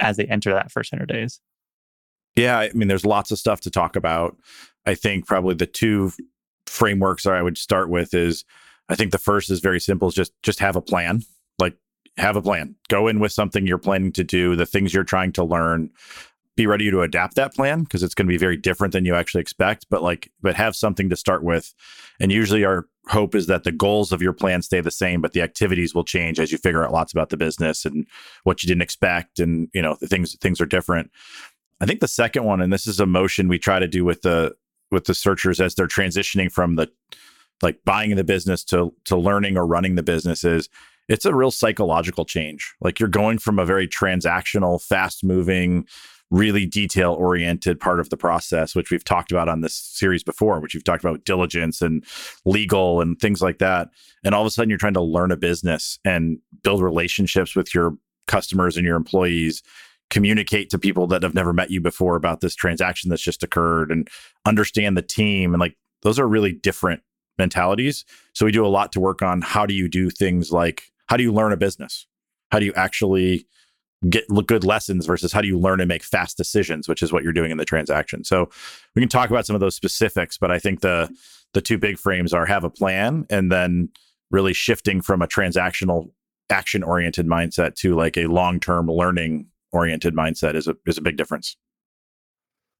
as 0.00 0.16
they 0.16 0.24
enter 0.26 0.52
that 0.52 0.70
first 0.70 0.92
100 0.92 1.06
days? 1.12 1.40
Yeah, 2.36 2.58
I 2.58 2.70
mean, 2.74 2.86
there's 2.86 3.06
lots 3.06 3.32
of 3.32 3.38
stuff 3.38 3.60
to 3.62 3.70
talk 3.70 3.96
about. 3.96 4.36
I 4.86 4.94
think 4.94 5.26
probably 5.26 5.54
the 5.54 5.66
two 5.66 6.12
frameworks 6.66 7.24
that 7.24 7.34
I 7.34 7.42
would 7.42 7.58
start 7.58 7.88
with 7.88 8.14
is 8.14 8.44
I 8.88 8.94
think 8.94 9.12
the 9.12 9.18
first 9.18 9.50
is 9.50 9.60
very 9.60 9.80
simple 9.80 10.08
is 10.08 10.14
just 10.14 10.32
just 10.42 10.58
have 10.58 10.76
a 10.76 10.82
plan. 10.82 11.22
Like 11.58 11.76
have 12.16 12.36
a 12.36 12.42
plan. 12.42 12.76
Go 12.88 13.08
in 13.08 13.20
with 13.20 13.32
something 13.32 13.66
you're 13.66 13.78
planning 13.78 14.12
to 14.12 14.24
do, 14.24 14.56
the 14.56 14.66
things 14.66 14.92
you're 14.92 15.04
trying 15.04 15.32
to 15.32 15.44
learn. 15.44 15.90
Be 16.56 16.68
ready 16.68 16.88
to 16.88 17.02
adapt 17.02 17.34
that 17.34 17.52
plan 17.52 17.82
because 17.82 18.04
it's 18.04 18.14
going 18.14 18.28
to 18.28 18.32
be 18.32 18.38
very 18.38 18.56
different 18.56 18.92
than 18.92 19.04
you 19.04 19.16
actually 19.16 19.40
expect, 19.40 19.86
but 19.90 20.02
like 20.02 20.30
but 20.40 20.54
have 20.54 20.76
something 20.76 21.10
to 21.10 21.16
start 21.16 21.42
with. 21.42 21.74
And 22.20 22.30
usually 22.30 22.64
our 22.64 22.86
hope 23.08 23.34
is 23.34 23.48
that 23.48 23.64
the 23.64 23.72
goals 23.72 24.12
of 24.12 24.22
your 24.22 24.32
plan 24.32 24.62
stay 24.62 24.80
the 24.80 24.90
same, 24.90 25.20
but 25.20 25.32
the 25.32 25.42
activities 25.42 25.94
will 25.94 26.04
change 26.04 26.38
as 26.38 26.52
you 26.52 26.58
figure 26.58 26.84
out 26.84 26.92
lots 26.92 27.12
about 27.12 27.30
the 27.30 27.36
business 27.36 27.84
and 27.84 28.06
what 28.44 28.62
you 28.62 28.68
didn't 28.68 28.82
expect 28.82 29.40
and 29.40 29.68
you 29.74 29.82
know, 29.82 29.96
the 30.00 30.06
things 30.06 30.36
things 30.36 30.60
are 30.60 30.66
different. 30.66 31.10
I 31.80 31.86
think 31.86 32.00
the 32.00 32.08
second 32.08 32.44
one, 32.44 32.60
and 32.60 32.72
this 32.72 32.86
is 32.86 33.00
a 33.00 33.06
motion 33.06 33.48
we 33.48 33.58
try 33.58 33.80
to 33.80 33.88
do 33.88 34.04
with 34.04 34.22
the 34.22 34.54
with 34.94 35.04
the 35.04 35.14
searchers 35.14 35.60
as 35.60 35.74
they're 35.74 35.86
transitioning 35.86 36.50
from 36.50 36.76
the 36.76 36.90
like 37.62 37.84
buying 37.84 38.14
the 38.16 38.24
business 38.24 38.64
to 38.64 38.94
to 39.04 39.16
learning 39.16 39.56
or 39.56 39.66
running 39.66 39.94
the 39.94 40.02
business 40.02 40.44
is 40.44 40.68
it's 41.08 41.26
a 41.26 41.34
real 41.34 41.50
psychological 41.50 42.24
change. 42.24 42.74
Like 42.80 42.98
you're 42.98 43.08
going 43.08 43.38
from 43.38 43.58
a 43.58 43.66
very 43.66 43.86
transactional, 43.86 44.82
fast 44.82 45.22
moving, 45.22 45.86
really 46.30 46.64
detail 46.64 47.12
oriented 47.12 47.78
part 47.78 48.00
of 48.00 48.08
the 48.08 48.16
process, 48.16 48.74
which 48.74 48.90
we've 48.90 49.04
talked 49.04 49.30
about 49.30 49.48
on 49.48 49.60
this 49.60 49.74
series 49.74 50.22
before, 50.22 50.60
which 50.60 50.72
you've 50.72 50.84
talked 50.84 51.04
about 51.04 51.24
diligence 51.24 51.82
and 51.82 52.04
legal 52.44 53.00
and 53.00 53.18
things 53.20 53.42
like 53.42 53.58
that. 53.58 53.90
And 54.24 54.34
all 54.34 54.42
of 54.42 54.46
a 54.46 54.50
sudden 54.50 54.70
you're 54.70 54.78
trying 54.78 54.94
to 54.94 55.02
learn 55.02 55.30
a 55.30 55.36
business 55.36 55.98
and 56.04 56.38
build 56.62 56.82
relationships 56.82 57.54
with 57.54 57.74
your 57.74 57.96
customers 58.26 58.76
and 58.76 58.86
your 58.86 58.96
employees 58.96 59.62
communicate 60.14 60.70
to 60.70 60.78
people 60.78 61.08
that 61.08 61.24
have 61.24 61.34
never 61.34 61.52
met 61.52 61.72
you 61.72 61.80
before 61.80 62.14
about 62.14 62.40
this 62.40 62.54
transaction 62.54 63.10
that's 63.10 63.20
just 63.20 63.42
occurred 63.42 63.90
and 63.90 64.08
understand 64.46 64.96
the 64.96 65.02
team. 65.02 65.52
And 65.52 65.60
like 65.60 65.76
those 66.02 66.20
are 66.20 66.28
really 66.28 66.52
different 66.52 67.02
mentalities. 67.36 68.04
So 68.32 68.46
we 68.46 68.52
do 68.52 68.64
a 68.64 68.68
lot 68.68 68.92
to 68.92 69.00
work 69.00 69.22
on 69.22 69.42
how 69.42 69.66
do 69.66 69.74
you 69.74 69.88
do 69.88 70.10
things 70.10 70.52
like 70.52 70.92
how 71.08 71.16
do 71.16 71.24
you 71.24 71.32
learn 71.32 71.52
a 71.52 71.56
business? 71.56 72.06
How 72.52 72.60
do 72.60 72.64
you 72.64 72.72
actually 72.76 73.46
get 74.08 74.24
good 74.46 74.62
lessons 74.62 75.04
versus 75.04 75.32
how 75.32 75.40
do 75.40 75.48
you 75.48 75.58
learn 75.58 75.80
and 75.80 75.88
make 75.88 76.04
fast 76.04 76.36
decisions 76.36 76.86
which 76.88 77.02
is 77.02 77.10
what 77.10 77.24
you're 77.24 77.32
doing 77.32 77.50
in 77.50 77.58
the 77.58 77.64
transaction? 77.64 78.22
So 78.22 78.48
we 78.94 79.02
can 79.02 79.08
talk 79.08 79.30
about 79.30 79.46
some 79.46 79.56
of 79.56 79.60
those 79.60 79.74
specifics 79.74 80.38
but 80.38 80.50
i 80.50 80.58
think 80.58 80.80
the 80.80 81.08
the 81.54 81.62
two 81.62 81.78
big 81.78 81.98
frames 81.98 82.32
are 82.32 82.44
have 82.44 82.64
a 82.64 82.70
plan 82.70 83.26
and 83.30 83.50
then 83.50 83.88
really 84.30 84.52
shifting 84.52 85.00
from 85.00 85.22
a 85.22 85.26
transactional 85.26 86.10
action 86.50 86.82
oriented 86.82 87.26
mindset 87.26 87.74
to 87.76 87.94
like 87.94 88.18
a 88.18 88.26
long 88.26 88.60
term 88.60 88.88
learning 88.88 89.46
oriented 89.74 90.14
mindset 90.14 90.54
is 90.54 90.68
a 90.68 90.76
is 90.86 90.98
a 90.98 91.02
big 91.02 91.16
difference. 91.16 91.56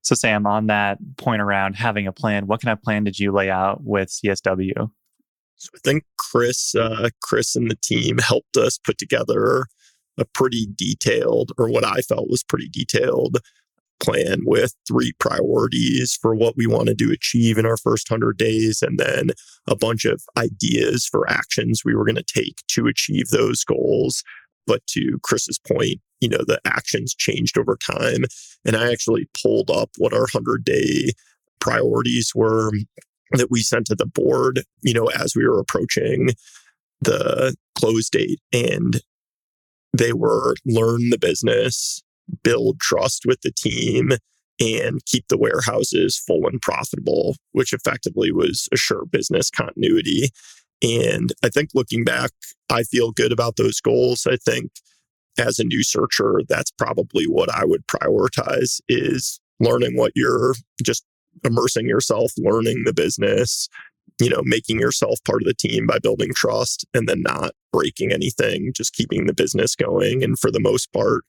So 0.02 0.14
Sam, 0.14 0.46
on 0.46 0.66
that 0.66 0.98
point 1.16 1.40
around 1.40 1.74
having 1.74 2.06
a 2.06 2.12
plan, 2.12 2.46
what 2.46 2.60
kind 2.60 2.72
of 2.72 2.82
plan 2.82 3.04
did 3.04 3.18
you 3.18 3.32
lay 3.32 3.50
out 3.50 3.82
with 3.82 4.10
CSW? 4.10 4.90
So 5.56 5.70
I 5.74 5.78
think 5.82 6.04
Chris, 6.18 6.74
uh, 6.74 7.08
Chris 7.22 7.56
and 7.56 7.70
the 7.70 7.76
team 7.76 8.18
helped 8.18 8.56
us 8.56 8.76
put 8.76 8.98
together 8.98 9.66
a 10.18 10.24
pretty 10.26 10.68
detailed, 10.76 11.52
or 11.56 11.70
what 11.70 11.84
I 11.84 12.00
felt 12.02 12.28
was 12.28 12.42
pretty 12.42 12.68
detailed 12.68 13.38
plan 14.00 14.40
with 14.44 14.74
three 14.86 15.12
priorities 15.18 16.18
for 16.20 16.34
what 16.34 16.56
we 16.56 16.66
wanted 16.66 16.98
to 16.98 17.12
achieve 17.12 17.56
in 17.56 17.64
our 17.64 17.76
first 17.76 18.10
100 18.10 18.36
days, 18.36 18.82
and 18.82 18.98
then 18.98 19.30
a 19.66 19.76
bunch 19.76 20.04
of 20.04 20.22
ideas 20.36 21.06
for 21.06 21.28
actions 21.30 21.82
we 21.84 21.94
were 21.94 22.04
going 22.04 22.14
to 22.16 22.22
take 22.22 22.60
to 22.68 22.86
achieve 22.86 23.28
those 23.28 23.64
goals. 23.64 24.22
But 24.66 24.86
to 24.88 25.18
Chris's 25.22 25.58
point, 25.58 26.00
you 26.24 26.30
know, 26.30 26.42
the 26.46 26.58
actions 26.64 27.14
changed 27.14 27.58
over 27.58 27.76
time. 27.76 28.24
And 28.64 28.74
I 28.74 28.90
actually 28.90 29.28
pulled 29.42 29.70
up 29.70 29.90
what 29.98 30.14
our 30.14 30.20
100 30.20 30.64
day 30.64 31.12
priorities 31.60 32.32
were 32.34 32.72
that 33.32 33.50
we 33.50 33.60
sent 33.60 33.86
to 33.88 33.94
the 33.94 34.06
board, 34.06 34.62
you 34.80 34.94
know, 34.94 35.08
as 35.08 35.36
we 35.36 35.46
were 35.46 35.60
approaching 35.60 36.30
the 37.02 37.54
close 37.76 38.08
date. 38.08 38.40
And 38.54 39.02
they 39.92 40.14
were 40.14 40.54
learn 40.64 41.10
the 41.10 41.18
business, 41.18 42.02
build 42.42 42.80
trust 42.80 43.26
with 43.26 43.42
the 43.42 43.52
team, 43.52 44.12
and 44.58 45.04
keep 45.04 45.28
the 45.28 45.36
warehouses 45.36 46.16
full 46.16 46.48
and 46.48 46.62
profitable, 46.62 47.36
which 47.52 47.74
effectively 47.74 48.32
was 48.32 48.66
assure 48.72 49.04
business 49.04 49.50
continuity. 49.50 50.30
And 50.82 51.34
I 51.42 51.50
think 51.50 51.70
looking 51.74 52.02
back, 52.02 52.30
I 52.70 52.82
feel 52.84 53.12
good 53.12 53.30
about 53.30 53.56
those 53.56 53.78
goals. 53.78 54.26
I 54.26 54.36
think 54.36 54.70
as 55.38 55.58
a 55.58 55.64
new 55.64 55.82
searcher, 55.82 56.40
that's 56.48 56.70
probably 56.70 57.24
what 57.24 57.50
I 57.50 57.64
would 57.64 57.86
prioritize 57.86 58.80
is 58.88 59.40
learning 59.60 59.96
what 59.96 60.12
you're 60.14 60.54
just 60.82 61.04
immersing 61.44 61.86
yourself, 61.86 62.32
learning 62.36 62.82
the 62.84 62.92
business, 62.92 63.68
you 64.20 64.30
know, 64.30 64.42
making 64.44 64.78
yourself 64.78 65.18
part 65.24 65.42
of 65.42 65.46
the 65.46 65.54
team 65.54 65.86
by 65.86 65.98
building 65.98 66.30
trust 66.34 66.86
and 66.94 67.08
then 67.08 67.22
not 67.22 67.52
breaking 67.72 68.12
anything, 68.12 68.72
just 68.74 68.92
keeping 68.92 69.26
the 69.26 69.34
business 69.34 69.74
going. 69.74 70.22
And 70.22 70.38
for 70.38 70.50
the 70.50 70.60
most 70.60 70.92
part, 70.92 71.24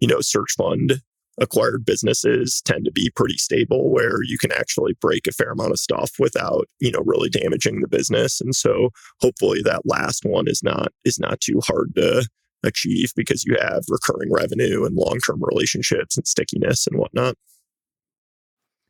you 0.00 0.08
know, 0.08 0.20
search 0.20 0.52
fund 0.56 1.00
acquired 1.38 1.84
businesses 1.84 2.60
tend 2.62 2.84
to 2.84 2.92
be 2.92 3.10
pretty 3.14 3.36
stable 3.38 3.90
where 3.90 4.22
you 4.24 4.36
can 4.36 4.52
actually 4.52 4.94
break 5.00 5.26
a 5.26 5.32
fair 5.32 5.52
amount 5.52 5.70
of 5.70 5.78
stuff 5.78 6.12
without 6.18 6.68
you 6.80 6.90
know 6.90 7.02
really 7.04 7.30
damaging 7.30 7.80
the 7.80 7.88
business 7.88 8.40
and 8.40 8.54
so 8.54 8.90
hopefully 9.20 9.62
that 9.62 9.86
last 9.86 10.24
one 10.24 10.46
is 10.46 10.62
not 10.62 10.92
is 11.04 11.18
not 11.18 11.40
too 11.40 11.60
hard 11.64 11.94
to 11.94 12.26
achieve 12.62 13.12
because 13.16 13.44
you 13.44 13.56
have 13.60 13.82
recurring 13.88 14.30
revenue 14.32 14.84
and 14.84 14.96
long-term 14.96 15.42
relationships 15.42 16.16
and 16.16 16.26
stickiness 16.26 16.86
and 16.86 16.98
whatnot 16.98 17.34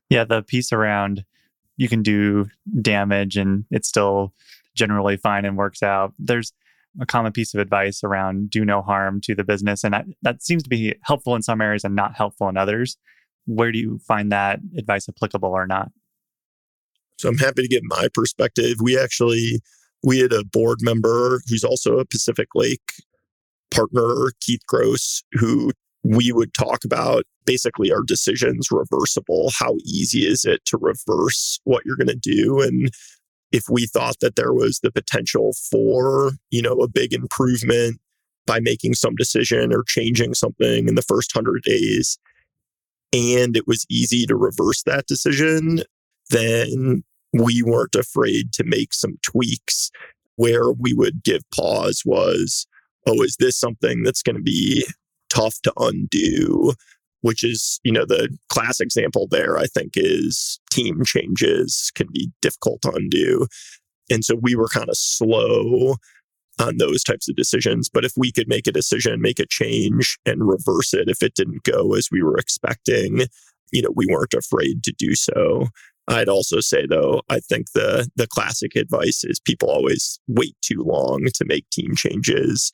yeah 0.08 0.24
the 0.24 0.42
piece 0.42 0.72
around 0.72 1.24
you 1.76 1.88
can 1.88 2.02
do 2.02 2.46
damage 2.80 3.36
and 3.36 3.64
it's 3.70 3.88
still 3.88 4.32
generally 4.74 5.16
fine 5.16 5.44
and 5.44 5.56
works 5.56 5.82
out 5.82 6.12
there's 6.18 6.52
a 6.98 7.06
common 7.06 7.32
piece 7.32 7.54
of 7.54 7.60
advice 7.60 8.02
around 8.02 8.50
do 8.50 8.64
no 8.64 8.82
harm 8.82 9.20
to 9.22 9.34
the 9.34 9.44
business. 9.44 9.84
And 9.84 9.94
that, 9.94 10.06
that 10.22 10.42
seems 10.42 10.62
to 10.62 10.68
be 10.68 10.94
helpful 11.02 11.36
in 11.36 11.42
some 11.42 11.60
areas 11.60 11.84
and 11.84 11.94
not 11.94 12.16
helpful 12.16 12.48
in 12.48 12.56
others. 12.56 12.96
Where 13.46 13.70
do 13.70 13.78
you 13.78 13.98
find 14.06 14.32
that 14.32 14.60
advice 14.76 15.08
applicable 15.08 15.50
or 15.50 15.66
not? 15.66 15.90
So 17.18 17.28
I'm 17.28 17.38
happy 17.38 17.62
to 17.62 17.68
give 17.68 17.82
my 17.84 18.08
perspective. 18.12 18.76
We 18.80 18.98
actually 18.98 19.60
we 20.02 20.18
had 20.18 20.32
a 20.32 20.44
board 20.44 20.78
member 20.80 21.42
who's 21.48 21.64
also 21.64 21.98
a 21.98 22.06
Pacific 22.06 22.48
Lake 22.54 22.92
partner, 23.70 24.32
Keith 24.40 24.62
Gross, 24.66 25.22
who 25.32 25.72
we 26.02 26.32
would 26.32 26.54
talk 26.54 26.84
about 26.84 27.24
basically 27.44 27.92
our 27.92 28.02
decisions 28.02 28.68
reversible. 28.70 29.50
How 29.58 29.76
easy 29.84 30.26
is 30.26 30.44
it 30.44 30.64
to 30.66 30.78
reverse 30.78 31.60
what 31.64 31.84
you're 31.84 31.96
going 31.96 32.06
to 32.08 32.14
do? 32.14 32.60
And 32.60 32.90
if 33.52 33.64
we 33.68 33.86
thought 33.86 34.16
that 34.20 34.36
there 34.36 34.52
was 34.52 34.80
the 34.82 34.92
potential 34.92 35.52
for, 35.70 36.32
you 36.50 36.62
know, 36.62 36.74
a 36.74 36.88
big 36.88 37.12
improvement 37.12 38.00
by 38.46 38.60
making 38.60 38.94
some 38.94 39.14
decision 39.16 39.72
or 39.72 39.82
changing 39.82 40.34
something 40.34 40.88
in 40.88 40.94
the 40.94 41.02
first 41.02 41.34
100 41.34 41.62
days 41.62 42.18
and 43.12 43.56
it 43.56 43.66
was 43.66 43.86
easy 43.90 44.24
to 44.26 44.36
reverse 44.36 44.82
that 44.84 45.06
decision, 45.06 45.82
then 46.30 47.02
we 47.32 47.62
weren't 47.62 47.94
afraid 47.94 48.52
to 48.52 48.64
make 48.64 48.94
some 48.94 49.18
tweaks. 49.22 49.90
Where 50.36 50.72
we 50.72 50.94
would 50.94 51.22
give 51.22 51.42
pause 51.54 52.02
was, 52.06 52.66
oh, 53.06 53.22
is 53.22 53.36
this 53.38 53.58
something 53.58 54.02
that's 54.02 54.22
going 54.22 54.36
to 54.36 54.42
be 54.42 54.86
tough 55.28 55.56
to 55.62 55.72
undo? 55.78 56.74
which 57.22 57.44
is, 57.44 57.80
you 57.84 57.92
know, 57.92 58.04
the 58.06 58.34
class 58.48 58.80
example 58.80 59.28
there, 59.30 59.58
I 59.58 59.66
think, 59.66 59.92
is 59.94 60.58
team 60.70 61.04
changes 61.04 61.92
can 61.94 62.08
be 62.12 62.30
difficult 62.40 62.82
to 62.82 62.92
undo. 62.92 63.46
And 64.10 64.24
so 64.24 64.34
we 64.40 64.54
were 64.54 64.68
kind 64.68 64.88
of 64.88 64.96
slow 64.96 65.96
on 66.58 66.76
those 66.78 67.02
types 67.02 67.28
of 67.28 67.36
decisions. 67.36 67.88
But 67.88 68.04
if 68.04 68.12
we 68.16 68.32
could 68.32 68.48
make 68.48 68.66
a 68.66 68.72
decision, 68.72 69.20
make 69.20 69.38
a 69.38 69.46
change, 69.46 70.18
and 70.26 70.48
reverse 70.48 70.92
it 70.92 71.08
if 71.08 71.22
it 71.22 71.34
didn't 71.34 71.62
go 71.64 71.94
as 71.94 72.08
we 72.10 72.22
were 72.22 72.36
expecting, 72.36 73.22
you 73.72 73.82
know, 73.82 73.92
we 73.94 74.06
weren't 74.06 74.34
afraid 74.34 74.82
to 74.84 74.92
do 74.92 75.14
so. 75.14 75.68
I'd 76.10 76.28
also 76.28 76.60
say 76.60 76.86
though, 76.86 77.22
I 77.28 77.38
think 77.40 77.72
the 77.72 78.10
the 78.16 78.26
classic 78.26 78.76
advice 78.76 79.24
is 79.24 79.40
people 79.40 79.70
always 79.70 80.18
wait 80.26 80.56
too 80.60 80.82
long 80.84 81.26
to 81.34 81.44
make 81.44 81.68
team 81.70 81.94
changes. 81.94 82.72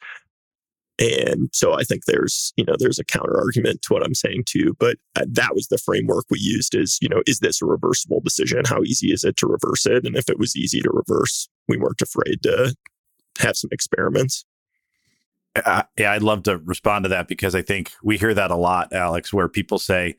And 0.98 1.50
so 1.52 1.74
I 1.74 1.82
think 1.82 2.06
there's, 2.06 2.54
you 2.56 2.64
know, 2.64 2.74
there's 2.78 2.98
a 2.98 3.04
counter 3.04 3.36
argument 3.36 3.82
to 3.82 3.92
what 3.92 4.02
I'm 4.02 4.14
saying 4.14 4.44
too. 4.46 4.74
But 4.80 4.96
uh, 5.14 5.26
that 5.28 5.54
was 5.54 5.68
the 5.68 5.76
framework 5.76 6.24
we 6.30 6.38
used 6.40 6.74
is, 6.74 6.98
you 7.02 7.08
know, 7.10 7.22
is 7.26 7.40
this 7.40 7.60
a 7.60 7.66
reversible 7.66 8.20
decision? 8.20 8.62
How 8.64 8.82
easy 8.82 9.12
is 9.12 9.22
it 9.22 9.36
to 9.38 9.46
reverse 9.46 9.84
it? 9.84 10.06
And 10.06 10.16
if 10.16 10.30
it 10.30 10.38
was 10.38 10.56
easy 10.56 10.80
to 10.80 10.90
reverse, 10.90 11.50
we 11.68 11.76
weren't 11.76 12.00
afraid 12.00 12.42
to 12.44 12.74
have 13.40 13.58
some 13.58 13.68
experiments. 13.72 14.46
Uh, 15.54 15.82
yeah, 15.98 16.12
I'd 16.12 16.22
love 16.22 16.44
to 16.44 16.58
respond 16.58 17.04
to 17.04 17.08
that 17.10 17.28
because 17.28 17.54
I 17.54 17.60
think 17.60 17.92
we 18.02 18.16
hear 18.16 18.32
that 18.32 18.50
a 18.50 18.56
lot, 18.56 18.92
Alex, 18.94 19.32
where 19.34 19.48
people 19.48 19.78
say, 19.78 20.16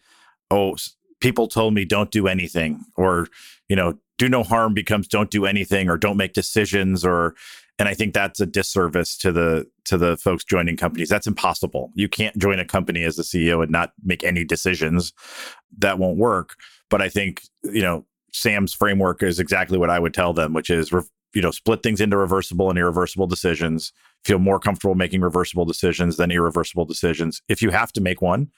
oh, 0.51 0.75
people 1.19 1.47
told 1.47 1.73
me 1.73 1.85
don't 1.85 2.11
do 2.11 2.27
anything 2.27 2.83
or, 2.95 3.27
you 3.69 3.75
know, 3.75 3.97
do 4.17 4.27
no 4.27 4.43
harm 4.43 4.73
becomes 4.73 5.07
don't 5.07 5.31
do 5.31 5.45
anything 5.45 5.89
or 5.89 5.97
don't 5.97 6.17
make 6.17 6.33
decisions 6.33 7.05
or 7.05 7.35
and 7.79 7.87
i 7.87 7.93
think 7.93 8.13
that's 8.13 8.39
a 8.39 8.45
disservice 8.45 9.15
to 9.17 9.31
the 9.31 9.65
to 9.85 9.97
the 9.97 10.17
folks 10.17 10.43
joining 10.43 10.75
companies. 10.75 11.09
That's 11.09 11.27
impossible. 11.27 11.91
You 11.93 12.09
can't 12.09 12.37
join 12.37 12.59
a 12.59 12.65
company 12.65 13.03
as 13.03 13.17
a 13.19 13.23
ceo 13.23 13.61
and 13.61 13.71
not 13.71 13.93
make 14.03 14.23
any 14.23 14.43
decisions. 14.43 15.13
That 15.77 15.99
won't 15.99 16.17
work. 16.17 16.55
But 16.89 17.01
i 17.01 17.09
think 17.09 17.41
you 17.63 17.81
know 17.81 18.05
sam's 18.33 18.73
framework 18.73 19.23
is 19.23 19.39
exactly 19.39 19.77
what 19.77 19.89
i 19.89 19.97
would 19.97 20.13
tell 20.13 20.33
them 20.33 20.53
which 20.53 20.69
is 20.69 20.91
you 21.33 21.41
know 21.41 21.51
split 21.51 21.81
things 21.81 22.01
into 22.01 22.17
reversible 22.17 22.69
and 22.69 22.79
irreversible 22.79 23.27
decisions. 23.27 23.93
Feel 24.23 24.39
more 24.39 24.59
comfortable 24.59 24.95
making 24.95 25.21
reversible 25.21 25.65
decisions 25.65 26.17
than 26.17 26.31
irreversible 26.31 26.85
decisions. 26.85 27.41
If 27.47 27.61
you 27.61 27.69
have 27.69 27.93
to 27.93 28.01
make 28.01 28.21
one 28.21 28.49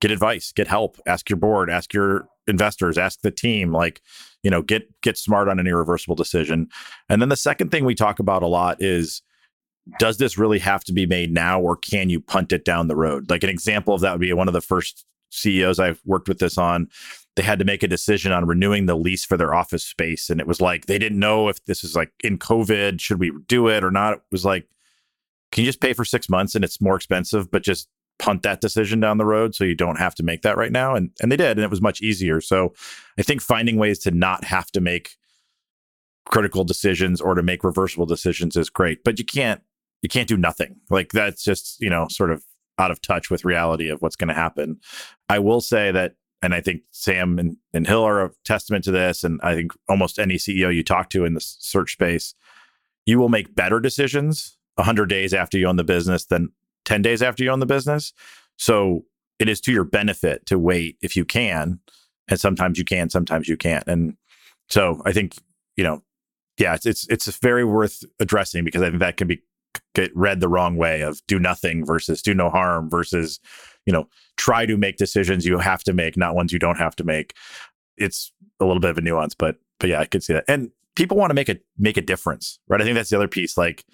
get 0.00 0.10
advice 0.10 0.52
get 0.52 0.68
help 0.68 0.98
ask 1.06 1.28
your 1.30 1.38
board 1.38 1.70
ask 1.70 1.92
your 1.92 2.28
investors 2.46 2.98
ask 2.98 3.20
the 3.22 3.30
team 3.30 3.72
like 3.72 4.00
you 4.46 4.50
know 4.50 4.62
get 4.62 4.88
get 5.00 5.18
smart 5.18 5.48
on 5.48 5.58
an 5.58 5.66
irreversible 5.66 6.14
decision. 6.14 6.68
And 7.08 7.20
then 7.20 7.30
the 7.30 7.36
second 7.36 7.70
thing 7.70 7.84
we 7.84 7.96
talk 7.96 8.20
about 8.20 8.44
a 8.44 8.46
lot 8.46 8.76
is 8.80 9.20
does 9.98 10.18
this 10.18 10.38
really 10.38 10.60
have 10.60 10.84
to 10.84 10.92
be 10.92 11.04
made 11.04 11.32
now 11.32 11.60
or 11.60 11.76
can 11.76 12.10
you 12.10 12.20
punt 12.20 12.52
it 12.52 12.64
down 12.64 12.86
the 12.86 12.94
road? 12.94 13.28
Like 13.28 13.42
an 13.42 13.50
example 13.50 13.92
of 13.92 14.02
that 14.02 14.12
would 14.12 14.20
be 14.20 14.32
one 14.32 14.46
of 14.46 14.54
the 14.54 14.60
first 14.60 15.04
ceos 15.30 15.80
i've 15.80 16.00
worked 16.04 16.28
with 16.28 16.38
this 16.38 16.56
on. 16.56 16.88
They 17.34 17.42
had 17.42 17.58
to 17.58 17.64
make 17.64 17.82
a 17.82 17.88
decision 17.88 18.30
on 18.30 18.46
renewing 18.46 18.86
the 18.86 18.94
lease 18.96 19.24
for 19.24 19.36
their 19.36 19.52
office 19.52 19.84
space 19.84 20.30
and 20.30 20.40
it 20.40 20.46
was 20.46 20.60
like 20.60 20.86
they 20.86 20.98
didn't 20.98 21.18
know 21.18 21.48
if 21.48 21.64
this 21.64 21.82
is 21.82 21.96
like 21.96 22.12
in 22.22 22.38
covid 22.38 23.00
should 23.00 23.18
we 23.18 23.32
do 23.48 23.66
it 23.66 23.82
or 23.82 23.90
not? 23.90 24.12
It 24.14 24.22
was 24.30 24.44
like 24.44 24.68
can 25.50 25.64
you 25.64 25.68
just 25.68 25.80
pay 25.80 25.92
for 25.92 26.04
six 26.04 26.28
months 26.28 26.54
and 26.54 26.64
it's 26.64 26.80
more 26.80 26.94
expensive 26.94 27.50
but 27.50 27.64
just 27.64 27.88
punt 28.18 28.42
that 28.42 28.60
decision 28.60 28.98
down 28.98 29.18
the 29.18 29.26
road 29.26 29.54
so 29.54 29.62
you 29.62 29.74
don't 29.74 29.98
have 29.98 30.14
to 30.14 30.22
make 30.22 30.42
that 30.42 30.56
right 30.56 30.72
now 30.72 30.94
and 30.94 31.10
and 31.20 31.30
they 31.30 31.36
did 31.36 31.58
and 31.58 31.64
it 31.64 31.70
was 31.70 31.82
much 31.82 32.00
easier. 32.00 32.40
So 32.40 32.72
i 33.18 33.22
think 33.22 33.40
finding 33.40 33.76
ways 33.76 33.98
to 34.00 34.10
not 34.10 34.44
have 34.44 34.70
to 34.72 34.80
make 34.80 35.16
critical 36.26 36.64
decisions 36.64 37.20
or 37.20 37.34
to 37.34 37.42
make 37.42 37.62
reversible 37.62 38.06
decisions 38.06 38.56
is 38.56 38.70
great 38.70 39.04
but 39.04 39.18
you 39.18 39.24
can't 39.24 39.60
you 40.02 40.08
can't 40.08 40.28
do 40.28 40.36
nothing. 40.36 40.76
Like 40.90 41.12
that's 41.12 41.42
just 41.42 41.80
you 41.80 41.90
know 41.90 42.06
sort 42.08 42.30
of 42.30 42.44
out 42.78 42.90
of 42.90 43.00
touch 43.00 43.30
with 43.30 43.44
reality 43.44 43.88
of 43.88 44.02
what's 44.02 44.16
going 44.16 44.28
to 44.28 44.34
happen. 44.34 44.78
I 45.28 45.38
will 45.38 45.60
say 45.60 45.90
that 45.92 46.14
and 46.42 46.54
i 46.54 46.60
think 46.60 46.82
sam 46.90 47.38
and, 47.38 47.56
and 47.72 47.86
hill 47.86 48.02
are 48.02 48.24
a 48.24 48.30
testament 48.44 48.84
to 48.84 48.90
this 48.90 49.24
and 49.24 49.40
i 49.42 49.54
think 49.54 49.72
almost 49.88 50.18
any 50.18 50.34
ceo 50.34 50.72
you 50.72 50.84
talk 50.84 51.08
to 51.08 51.24
in 51.24 51.32
the 51.32 51.40
search 51.40 51.92
space 51.92 52.34
you 53.06 53.18
will 53.18 53.30
make 53.30 53.54
better 53.54 53.80
decisions 53.80 54.58
100 54.74 55.06
days 55.06 55.32
after 55.32 55.56
you 55.56 55.66
own 55.66 55.76
the 55.76 55.82
business 55.82 56.26
than 56.26 56.50
10 56.86 57.02
days 57.02 57.22
after 57.22 57.44
you 57.44 57.50
own 57.50 57.60
the 57.60 57.66
business. 57.66 58.12
So 58.56 59.04
it 59.38 59.48
is 59.48 59.60
to 59.62 59.72
your 59.72 59.84
benefit 59.84 60.46
to 60.46 60.58
wait 60.58 60.96
if 61.02 61.14
you 61.14 61.24
can. 61.24 61.80
And 62.28 62.40
sometimes 62.40 62.78
you 62.78 62.84
can, 62.84 63.10
sometimes 63.10 63.48
you 63.48 63.56
can't. 63.56 63.86
And 63.86 64.16
so 64.68 65.02
I 65.04 65.12
think, 65.12 65.36
you 65.76 65.84
know, 65.84 66.02
yeah, 66.58 66.74
it's 66.74 66.86
it's 66.86 67.06
it's 67.08 67.26
very 67.38 67.64
worth 67.64 68.02
addressing 68.18 68.64
because 68.64 68.80
I 68.80 68.86
think 68.88 69.00
that 69.00 69.18
can 69.18 69.28
be 69.28 69.42
get 69.94 70.10
read 70.16 70.40
the 70.40 70.48
wrong 70.48 70.76
way 70.76 71.02
of 71.02 71.20
do 71.26 71.38
nothing 71.38 71.84
versus 71.84 72.22
do 72.22 72.32
no 72.32 72.48
harm 72.48 72.88
versus, 72.88 73.40
you 73.84 73.92
know, 73.92 74.08
try 74.36 74.64
to 74.64 74.76
make 74.76 74.96
decisions 74.96 75.44
you 75.44 75.58
have 75.58 75.84
to 75.84 75.92
make, 75.92 76.16
not 76.16 76.34
ones 76.34 76.52
you 76.52 76.58
don't 76.58 76.78
have 76.78 76.96
to 76.96 77.04
make. 77.04 77.34
It's 77.98 78.32
a 78.58 78.64
little 78.64 78.80
bit 78.80 78.90
of 78.90 78.98
a 78.98 79.02
nuance, 79.02 79.34
but 79.34 79.56
but 79.78 79.90
yeah, 79.90 80.00
I 80.00 80.06
could 80.06 80.22
see 80.22 80.32
that. 80.32 80.44
And 80.48 80.70
people 80.94 81.16
want 81.16 81.30
to 81.30 81.34
make 81.34 81.48
a 81.48 81.58
make 81.78 81.96
a 81.96 82.02
difference, 82.02 82.58
right? 82.68 82.80
I 82.80 82.84
think 82.84 82.94
that's 82.94 83.10
the 83.10 83.16
other 83.16 83.28
piece. 83.28 83.56
Like, 83.56 83.84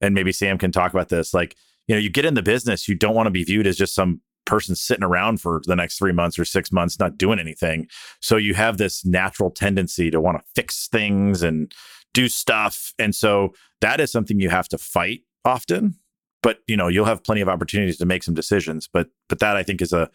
and 0.00 0.14
maybe 0.14 0.32
Sam 0.32 0.58
can 0.58 0.72
talk 0.72 0.92
about 0.92 1.08
this. 1.08 1.32
Like, 1.32 1.56
you 1.88 1.94
know, 1.94 2.00
you 2.00 2.10
get 2.10 2.24
in 2.24 2.34
the 2.34 2.42
business, 2.42 2.86
you 2.86 2.94
don't 2.94 3.14
want 3.14 3.26
to 3.26 3.30
be 3.30 3.44
viewed 3.44 3.66
as 3.66 3.76
just 3.76 3.94
some 3.94 4.20
person 4.44 4.74
sitting 4.74 5.04
around 5.04 5.40
for 5.40 5.60
the 5.66 5.76
next 5.76 5.98
three 5.98 6.12
months 6.12 6.38
or 6.38 6.44
six 6.44 6.70
months 6.72 6.98
not 6.98 7.18
doing 7.18 7.38
anything. 7.38 7.86
So 8.20 8.36
you 8.36 8.54
have 8.54 8.78
this 8.78 9.04
natural 9.04 9.50
tendency 9.50 10.10
to 10.10 10.20
want 10.20 10.38
to 10.38 10.44
fix 10.54 10.88
things 10.88 11.42
and 11.42 11.72
do 12.14 12.28
stuff. 12.28 12.94
And 12.98 13.14
so 13.14 13.52
that 13.80 14.00
is 14.00 14.10
something 14.10 14.40
you 14.40 14.48
have 14.48 14.68
to 14.68 14.78
fight 14.78 15.20
often. 15.44 15.96
But 16.42 16.60
you 16.66 16.76
know, 16.76 16.88
you'll 16.88 17.04
have 17.04 17.24
plenty 17.24 17.40
of 17.40 17.48
opportunities 17.48 17.98
to 17.98 18.06
make 18.06 18.22
some 18.22 18.34
decisions. 18.34 18.88
But 18.90 19.08
but 19.28 19.40
that 19.40 19.56
I 19.56 19.62
think 19.62 19.82
is 19.82 19.92
a 19.92 20.10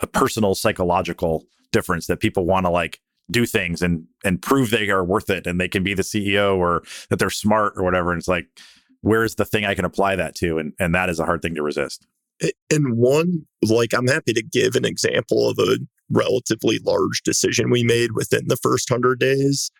a 0.00 0.06
personal 0.06 0.54
psychological 0.54 1.44
difference 1.72 2.06
that 2.06 2.20
people 2.20 2.44
want 2.44 2.66
to 2.66 2.70
like 2.70 3.00
do 3.30 3.46
things 3.46 3.82
and 3.82 4.04
and 4.24 4.40
prove 4.40 4.70
they 4.70 4.88
are 4.88 5.04
worth 5.04 5.30
it 5.30 5.46
and 5.46 5.60
they 5.60 5.68
can 5.68 5.82
be 5.82 5.94
the 5.94 6.02
CEO 6.02 6.56
or 6.56 6.82
that 7.10 7.18
they're 7.18 7.30
smart 7.30 7.74
or 7.76 7.84
whatever. 7.84 8.10
And 8.10 8.18
it's 8.18 8.28
like, 8.28 8.48
where's 9.06 9.36
the 9.36 9.44
thing 9.44 9.64
I 9.64 9.76
can 9.76 9.84
apply 9.84 10.16
that 10.16 10.34
to? 10.36 10.58
And 10.58 10.72
and 10.80 10.94
that 10.94 11.08
is 11.08 11.20
a 11.20 11.24
hard 11.24 11.40
thing 11.40 11.54
to 11.54 11.62
resist. 11.62 12.06
And 12.70 12.96
one, 12.96 13.46
like 13.62 13.94
I'm 13.94 14.08
happy 14.08 14.32
to 14.34 14.42
give 14.42 14.74
an 14.74 14.84
example 14.84 15.48
of 15.48 15.58
a 15.58 15.78
relatively 16.10 16.80
large 16.84 17.22
decision 17.22 17.70
we 17.70 17.84
made 17.84 18.12
within 18.12 18.48
the 18.48 18.56
first 18.56 18.88
hundred 18.88 19.20
days. 19.20 19.70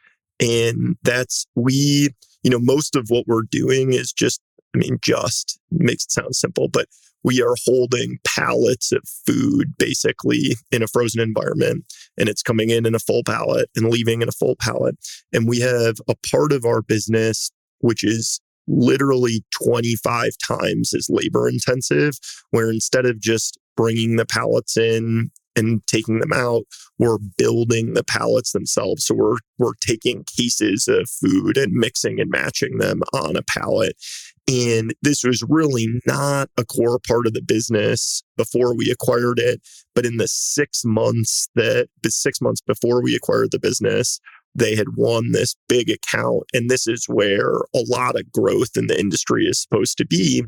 And 0.40 0.96
that's 1.02 1.46
we, 1.56 2.10
you 2.42 2.50
know, 2.50 2.60
most 2.60 2.94
of 2.94 3.06
what 3.08 3.26
we're 3.26 3.42
doing 3.42 3.92
is 3.92 4.12
just, 4.12 4.40
I 4.74 4.78
mean, 4.78 4.98
just 5.02 5.58
makes 5.70 6.04
it 6.04 6.12
sound 6.12 6.36
simple, 6.36 6.68
but 6.68 6.86
we 7.24 7.42
are 7.42 7.56
holding 7.64 8.18
pallets 8.24 8.92
of 8.92 9.02
food 9.26 9.74
basically 9.76 10.54
in 10.70 10.84
a 10.84 10.86
frozen 10.86 11.20
environment 11.20 11.84
and 12.16 12.28
it's 12.28 12.42
coming 12.42 12.70
in 12.70 12.86
in 12.86 12.94
a 12.94 13.00
full 13.00 13.24
pallet 13.24 13.68
and 13.74 13.90
leaving 13.90 14.22
in 14.22 14.28
a 14.28 14.32
full 14.32 14.54
pallet. 14.54 14.96
And 15.32 15.48
we 15.48 15.58
have 15.60 15.96
a 16.08 16.14
part 16.30 16.52
of 16.52 16.64
our 16.64 16.80
business 16.80 17.50
which 17.80 18.04
is 18.04 18.40
literally 18.68 19.44
25 19.62 20.32
times 20.46 20.94
as 20.94 21.08
labor 21.08 21.48
intensive, 21.48 22.14
where 22.50 22.70
instead 22.70 23.06
of 23.06 23.20
just 23.20 23.58
bringing 23.76 24.16
the 24.16 24.26
pallets 24.26 24.76
in 24.76 25.30
and 25.54 25.80
taking 25.86 26.20
them 26.20 26.32
out, 26.32 26.64
we're 26.98 27.18
building 27.38 27.94
the 27.94 28.04
pallets 28.04 28.52
themselves. 28.52 29.06
So 29.06 29.14
we're 29.14 29.38
we're 29.58 29.74
taking 29.80 30.24
cases 30.24 30.86
of 30.88 31.08
food 31.08 31.56
and 31.56 31.72
mixing 31.72 32.20
and 32.20 32.30
matching 32.30 32.78
them 32.78 33.02
on 33.14 33.36
a 33.36 33.42
pallet. 33.42 33.94
And 34.48 34.94
this 35.02 35.24
was 35.24 35.42
really 35.48 35.88
not 36.06 36.50
a 36.56 36.64
core 36.64 37.00
part 37.06 37.26
of 37.26 37.32
the 37.32 37.42
business 37.42 38.22
before 38.36 38.76
we 38.76 38.90
acquired 38.90 39.38
it. 39.38 39.60
But 39.94 40.06
in 40.06 40.18
the 40.18 40.28
six 40.28 40.84
months 40.84 41.48
that 41.54 41.88
the 42.02 42.10
six 42.10 42.40
months 42.40 42.60
before 42.60 43.02
we 43.02 43.16
acquired 43.16 43.50
the 43.50 43.58
business, 43.58 44.20
they 44.56 44.74
had 44.74 44.96
won 44.96 45.32
this 45.32 45.54
big 45.68 45.90
account. 45.90 46.44
And 46.52 46.70
this 46.70 46.86
is 46.86 47.06
where 47.06 47.58
a 47.74 47.84
lot 47.88 48.18
of 48.18 48.30
growth 48.32 48.76
in 48.76 48.86
the 48.86 48.98
industry 48.98 49.46
is 49.46 49.60
supposed 49.60 49.98
to 49.98 50.06
be. 50.06 50.44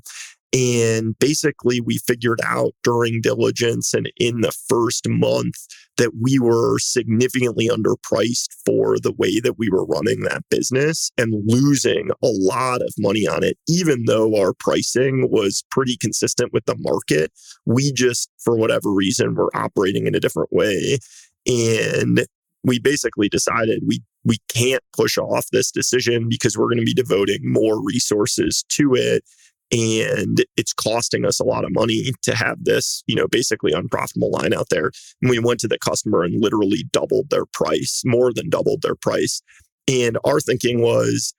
And 0.50 1.18
basically, 1.18 1.80
we 1.80 1.98
figured 1.98 2.40
out 2.42 2.72
during 2.82 3.20
diligence 3.20 3.92
and 3.92 4.10
in 4.16 4.40
the 4.40 4.52
first 4.68 5.06
month 5.06 5.56
that 5.98 6.12
we 6.22 6.38
were 6.38 6.78
significantly 6.78 7.68
underpriced 7.68 8.48
for 8.64 8.98
the 8.98 9.12
way 9.12 9.40
that 9.40 9.58
we 9.58 9.68
were 9.68 9.84
running 9.84 10.20
that 10.20 10.42
business 10.48 11.10
and 11.18 11.34
losing 11.46 12.08
a 12.22 12.28
lot 12.28 12.80
of 12.80 12.94
money 12.96 13.26
on 13.26 13.42
it, 13.42 13.58
even 13.68 14.04
though 14.06 14.40
our 14.40 14.54
pricing 14.54 15.28
was 15.30 15.64
pretty 15.70 15.98
consistent 15.98 16.50
with 16.52 16.64
the 16.64 16.76
market. 16.78 17.30
We 17.66 17.92
just, 17.92 18.30
for 18.38 18.56
whatever 18.56 18.90
reason, 18.90 19.34
were 19.34 19.54
operating 19.54 20.06
in 20.06 20.14
a 20.14 20.20
different 20.20 20.50
way. 20.50 20.98
And 21.46 22.26
we 22.64 22.78
basically 22.78 23.28
decided 23.28 23.82
we 23.86 24.02
we 24.24 24.38
can't 24.48 24.82
push 24.94 25.16
off 25.16 25.46
this 25.52 25.70
decision 25.70 26.28
because 26.28 26.56
we're 26.56 26.68
going 26.68 26.78
to 26.78 26.84
be 26.84 26.94
devoting 26.94 27.40
more 27.42 27.82
resources 27.82 28.64
to 28.68 28.94
it. 28.94 29.24
And 29.70 30.44
it's 30.56 30.72
costing 30.72 31.24
us 31.24 31.40
a 31.40 31.44
lot 31.44 31.64
of 31.64 31.72
money 31.72 32.12
to 32.22 32.34
have 32.34 32.64
this 32.64 33.02
you 33.06 33.14
know 33.14 33.28
basically 33.28 33.72
unprofitable 33.72 34.30
line 34.30 34.54
out 34.54 34.68
there. 34.70 34.90
And 35.20 35.30
we 35.30 35.38
went 35.38 35.60
to 35.60 35.68
the 35.68 35.78
customer 35.78 36.22
and 36.22 36.42
literally 36.42 36.84
doubled 36.92 37.30
their 37.30 37.46
price 37.46 38.02
more 38.04 38.32
than 38.32 38.50
doubled 38.50 38.82
their 38.82 38.96
price. 38.96 39.42
And 39.86 40.18
our 40.24 40.40
thinking 40.40 40.80
was 40.80 41.34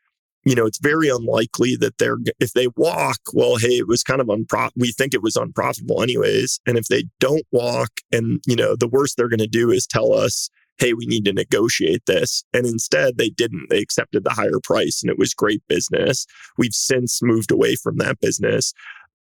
you 0.45 0.55
know 0.55 0.65
it's 0.65 0.79
very 0.79 1.09
unlikely 1.09 1.75
that 1.77 1.97
they're 1.97 2.17
if 2.39 2.53
they 2.53 2.67
walk 2.77 3.19
well 3.33 3.57
hey 3.57 3.77
it 3.77 3.87
was 3.87 4.03
kind 4.03 4.21
of 4.21 4.27
unpro 4.27 4.69
we 4.77 4.91
think 4.91 5.13
it 5.13 5.23
was 5.23 5.35
unprofitable 5.35 6.01
anyways. 6.03 6.59
And 6.67 6.77
if 6.77 6.85
they 6.87 7.05
don't 7.19 7.45
walk 7.51 7.89
and 8.11 8.41
you 8.45 8.55
know 8.55 8.75
the 8.75 8.87
worst 8.87 9.17
they're 9.17 9.27
going 9.27 9.39
to 9.39 9.47
do 9.47 9.71
is 9.71 9.87
tell 9.87 10.13
us 10.13 10.49
hey, 10.79 10.93
we 10.93 11.05
need 11.05 11.25
to 11.25 11.33
negotiate 11.33 12.05
this. 12.07 12.43
And 12.53 12.65
instead, 12.65 13.17
they 13.17 13.29
didn't. 13.29 13.67
They 13.69 13.79
accepted 13.79 14.23
the 14.23 14.31
higher 14.31 14.59
price 14.63 15.01
and 15.03 15.11
it 15.11 15.19
was 15.19 15.33
great 15.33 15.61
business. 15.67 16.25
We've 16.57 16.73
since 16.73 17.21
moved 17.21 17.51
away 17.51 17.75
from 17.75 17.97
that 17.97 18.19
business. 18.19 18.73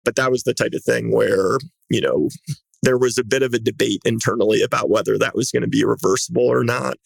But 0.04 0.14
that 0.16 0.30
was 0.30 0.44
the 0.44 0.54
type 0.54 0.72
of 0.72 0.84
thing 0.84 1.12
where, 1.12 1.58
you 1.90 2.00
know, 2.00 2.28
there 2.84 2.96
was 2.96 3.18
a 3.18 3.24
bit 3.24 3.42
of 3.42 3.52
a 3.52 3.58
debate 3.58 4.00
internally 4.04 4.62
about 4.62 4.88
whether 4.88 5.18
that 5.18 5.34
was 5.34 5.50
going 5.50 5.62
to 5.62 5.68
be 5.68 5.84
reversible 5.84 6.46
or 6.46 6.62
not. 6.62 6.96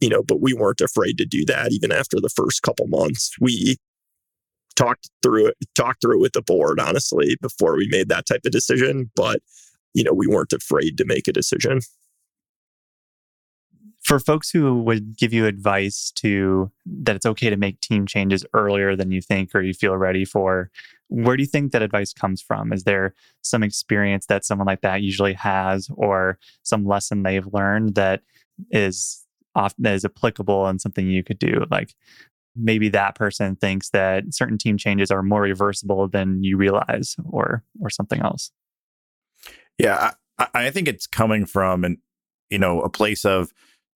You 0.00 0.08
know, 0.08 0.22
but 0.22 0.40
we 0.40 0.54
weren't 0.54 0.80
afraid 0.80 1.18
to 1.18 1.24
do 1.24 1.44
that 1.46 1.72
even 1.72 1.92
after 1.92 2.20
the 2.20 2.28
first 2.28 2.62
couple 2.62 2.86
months. 2.86 3.32
We 3.40 3.76
talked 4.74 5.10
through 5.22 5.48
it, 5.48 5.56
talked 5.76 6.02
through 6.02 6.18
it 6.18 6.20
with 6.20 6.32
the 6.32 6.42
board, 6.42 6.80
honestly, 6.80 7.36
before 7.40 7.76
we 7.76 7.88
made 7.88 8.08
that 8.08 8.26
type 8.26 8.40
of 8.44 8.52
decision. 8.52 9.10
But, 9.14 9.40
you 9.94 10.02
know, 10.02 10.12
we 10.12 10.26
weren't 10.26 10.52
afraid 10.52 10.98
to 10.98 11.04
make 11.04 11.28
a 11.28 11.32
decision 11.32 11.80
for 14.02 14.18
folks 14.18 14.50
who 14.50 14.82
would 14.82 15.16
give 15.16 15.32
you 15.32 15.46
advice 15.46 16.10
to 16.16 16.70
that 16.84 17.16
it's 17.16 17.26
okay 17.26 17.50
to 17.50 17.56
make 17.56 17.80
team 17.80 18.06
changes 18.06 18.44
earlier 18.52 18.96
than 18.96 19.12
you 19.12 19.22
think 19.22 19.54
or 19.54 19.62
you 19.62 19.72
feel 19.72 19.96
ready 19.96 20.24
for 20.24 20.70
where 21.08 21.36
do 21.36 21.42
you 21.42 21.48
think 21.48 21.72
that 21.72 21.82
advice 21.82 22.12
comes 22.12 22.40
from? 22.40 22.72
Is 22.72 22.84
there 22.84 23.14
some 23.42 23.62
experience 23.62 24.26
that 24.26 24.44
someone 24.44 24.66
like 24.66 24.80
that 24.80 25.02
usually 25.02 25.34
has 25.34 25.88
or 25.94 26.38
some 26.62 26.86
lesson 26.86 27.22
they've 27.22 27.46
learned 27.52 27.94
that 27.96 28.22
is 28.70 29.24
often 29.54 29.82
that 29.82 29.94
is 29.94 30.04
applicable 30.04 30.66
and 30.66 30.80
something 30.80 31.06
you 31.06 31.22
could 31.22 31.38
do? 31.38 31.66
Like 31.70 31.94
maybe 32.56 32.88
that 32.88 33.14
person 33.14 33.56
thinks 33.56 33.90
that 33.90 34.24
certain 34.30 34.58
team 34.58 34.78
changes 34.78 35.10
are 35.10 35.22
more 35.22 35.42
reversible 35.42 36.08
than 36.08 36.42
you 36.42 36.56
realize 36.56 37.14
or 37.28 37.62
or 37.80 37.90
something 37.90 38.20
else. 38.20 38.50
Yeah 39.78 40.12
i, 40.38 40.46
I 40.54 40.70
think 40.70 40.88
it's 40.88 41.06
coming 41.06 41.46
from 41.46 41.84
an 41.84 41.98
you 42.50 42.58
know 42.58 42.80
a 42.80 42.88
place 42.88 43.24
of 43.24 43.52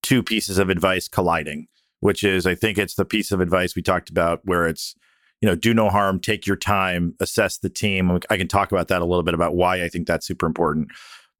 two 0.07 0.23
pieces 0.23 0.57
of 0.57 0.69
advice 0.69 1.09
colliding, 1.09 1.67
which 1.99 2.23
is 2.23 2.45
I 2.45 2.55
think 2.55 2.77
it's 2.77 2.95
the 2.95 3.03
piece 3.03 3.33
of 3.33 3.41
advice 3.41 3.75
we 3.75 3.81
talked 3.81 4.09
about 4.09 4.39
where 4.45 4.65
it's, 4.65 4.95
you 5.41 5.49
know, 5.49 5.55
do 5.55 5.73
no 5.73 5.89
harm, 5.89 6.21
take 6.21 6.47
your 6.47 6.55
time, 6.55 7.13
assess 7.19 7.57
the 7.57 7.69
team. 7.69 8.17
I 8.29 8.37
can 8.37 8.47
talk 8.47 8.71
about 8.71 8.87
that 8.87 9.01
a 9.01 9.05
little 9.05 9.23
bit 9.23 9.33
about 9.33 9.53
why 9.53 9.83
I 9.83 9.89
think 9.89 10.07
that's 10.07 10.25
super 10.25 10.45
important. 10.45 10.91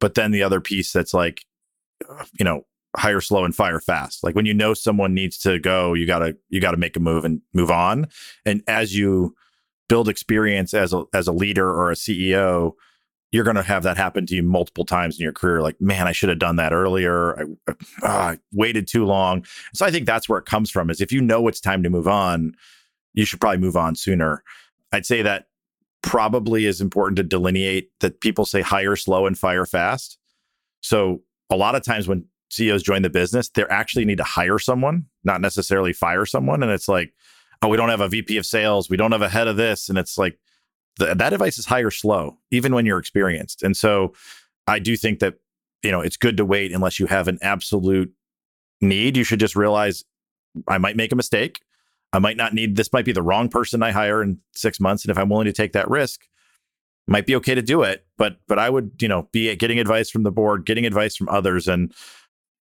But 0.01 0.15
then 0.15 0.31
the 0.31 0.43
other 0.43 0.59
piece 0.59 0.91
that's 0.91 1.13
like, 1.13 1.45
you 2.37 2.43
know, 2.43 2.65
hire 2.97 3.21
slow 3.21 3.45
and 3.45 3.55
fire 3.55 3.79
fast. 3.79 4.21
Like 4.21 4.35
when 4.35 4.45
you 4.45 4.53
know 4.53 4.73
someone 4.73 5.13
needs 5.13 5.37
to 5.39 5.59
go, 5.59 5.93
you 5.93 6.05
gotta 6.05 6.35
you 6.49 6.59
gotta 6.59 6.75
make 6.75 6.97
a 6.97 6.99
move 6.99 7.23
and 7.23 7.41
move 7.53 7.71
on. 7.71 8.07
And 8.45 8.63
as 8.67 8.97
you 8.97 9.33
build 9.87 10.09
experience 10.09 10.73
as 10.73 10.91
a 10.91 11.05
as 11.13 11.25
a 11.29 11.31
leader 11.31 11.69
or 11.69 11.89
a 11.89 11.95
CEO, 11.95 12.73
you're 13.31 13.43
going 13.43 13.55
to 13.55 13.63
have 13.63 13.83
that 13.83 13.97
happen 13.97 14.25
to 14.25 14.35
you 14.35 14.43
multiple 14.43 14.85
times 14.85 15.19
in 15.19 15.23
your 15.23 15.33
career. 15.33 15.61
Like, 15.61 15.79
man, 15.81 16.07
I 16.07 16.11
should 16.11 16.29
have 16.29 16.39
done 16.39 16.55
that 16.57 16.71
earlier. 16.71 17.37
I, 17.39 17.73
uh, 17.73 17.75
I 18.07 18.39
waited 18.53 18.87
too 18.87 19.05
long. 19.05 19.45
So 19.73 19.85
I 19.85 19.91
think 19.91 20.05
that's 20.05 20.29
where 20.29 20.39
it 20.39 20.45
comes 20.45 20.71
from. 20.71 20.89
Is 20.89 21.01
if 21.01 21.11
you 21.11 21.21
know 21.21 21.47
it's 21.47 21.59
time 21.59 21.83
to 21.83 21.89
move 21.89 22.07
on, 22.07 22.55
you 23.13 23.25
should 23.25 23.41
probably 23.41 23.59
move 23.59 23.75
on 23.75 23.95
sooner. 23.95 24.43
I'd 24.91 25.05
say 25.05 25.21
that 25.23 25.47
probably 26.01 26.65
is 26.65 26.79
important 26.79 27.17
to 27.17 27.23
delineate 27.23 27.91
that 27.99 28.21
people 28.21 28.45
say 28.45 28.61
hire 28.61 28.95
slow 28.95 29.25
and 29.25 29.37
fire 29.37 29.65
fast. 29.65 30.17
So 30.81 31.21
a 31.49 31.57
lot 31.57 31.75
of 31.75 31.83
times 31.83 32.07
when 32.07 32.25
CEOs 32.49 32.83
join 32.83 33.01
the 33.01 33.09
business, 33.09 33.49
they 33.49 33.65
actually 33.69 34.05
need 34.05 34.19
to 34.19 34.23
hire 34.23 34.59
someone, 34.59 35.05
not 35.25 35.41
necessarily 35.41 35.91
fire 35.91 36.25
someone. 36.25 36.63
And 36.63 36.71
it's 36.71 36.87
like, 36.87 37.13
oh, 37.61 37.67
we 37.67 37.75
don't 37.75 37.89
have 37.89 38.01
a 38.01 38.07
VP 38.07 38.37
of 38.37 38.45
sales, 38.45 38.89
we 38.89 38.97
don't 38.97 39.11
have 39.11 39.21
a 39.21 39.29
head 39.29 39.47
of 39.47 39.57
this, 39.57 39.89
and 39.89 39.97
it's 39.97 40.17
like 40.17 40.39
that 40.97 41.33
advice 41.33 41.57
is 41.57 41.65
high 41.65 41.81
or 41.81 41.91
slow, 41.91 42.37
even 42.51 42.73
when 42.73 42.85
you're 42.85 42.99
experienced. 42.99 43.63
And 43.63 43.75
so 43.75 44.13
I 44.67 44.79
do 44.79 44.97
think 44.97 45.19
that, 45.19 45.35
you 45.83 45.91
know, 45.91 46.01
it's 46.01 46.17
good 46.17 46.37
to 46.37 46.45
wait 46.45 46.71
unless 46.71 46.99
you 46.99 47.05
have 47.07 47.27
an 47.27 47.37
absolute 47.41 48.11
need. 48.81 49.17
You 49.17 49.23
should 49.23 49.39
just 49.39 49.55
realize 49.55 50.03
I 50.67 50.77
might 50.77 50.95
make 50.95 51.11
a 51.11 51.15
mistake. 51.15 51.61
I 52.13 52.19
might 52.19 52.37
not 52.37 52.53
need 52.53 52.75
this 52.75 52.93
might 52.93 53.05
be 53.05 53.11
the 53.11 53.21
wrong 53.21 53.49
person 53.49 53.83
I 53.83 53.91
hire 53.91 54.21
in 54.21 54.39
six 54.53 54.79
months. 54.79 55.03
And 55.03 55.11
if 55.11 55.17
I'm 55.17 55.29
willing 55.29 55.45
to 55.45 55.53
take 55.53 55.73
that 55.73 55.89
risk, 55.89 56.21
might 57.07 57.25
be 57.25 57.35
okay 57.35 57.55
to 57.55 57.61
do 57.61 57.83
it. 57.83 58.05
But 58.17 58.37
but 58.47 58.59
I 58.59 58.69
would, 58.69 58.91
you 59.01 59.07
know, 59.07 59.29
be 59.31 59.55
getting 59.55 59.79
advice 59.79 60.09
from 60.09 60.23
the 60.23 60.31
board, 60.31 60.65
getting 60.65 60.85
advice 60.85 61.15
from 61.15 61.29
others. 61.29 61.67
And 61.67 61.93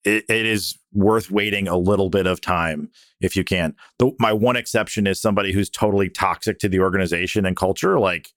it, 0.06 0.24
it 0.28 0.46
is 0.46 0.78
worth 0.92 1.30
waiting 1.30 1.68
a 1.68 1.76
little 1.76 2.08
bit 2.08 2.26
of 2.26 2.40
time 2.40 2.90
if 3.20 3.36
you 3.36 3.44
can. 3.44 3.74
The, 3.98 4.12
my 4.18 4.32
one 4.32 4.56
exception 4.56 5.06
is 5.06 5.20
somebody 5.20 5.52
who's 5.52 5.68
totally 5.68 6.08
toxic 6.08 6.58
to 6.60 6.68
the 6.68 6.80
organization 6.80 7.44
and 7.44 7.56
culture, 7.56 7.98
like 7.98 8.32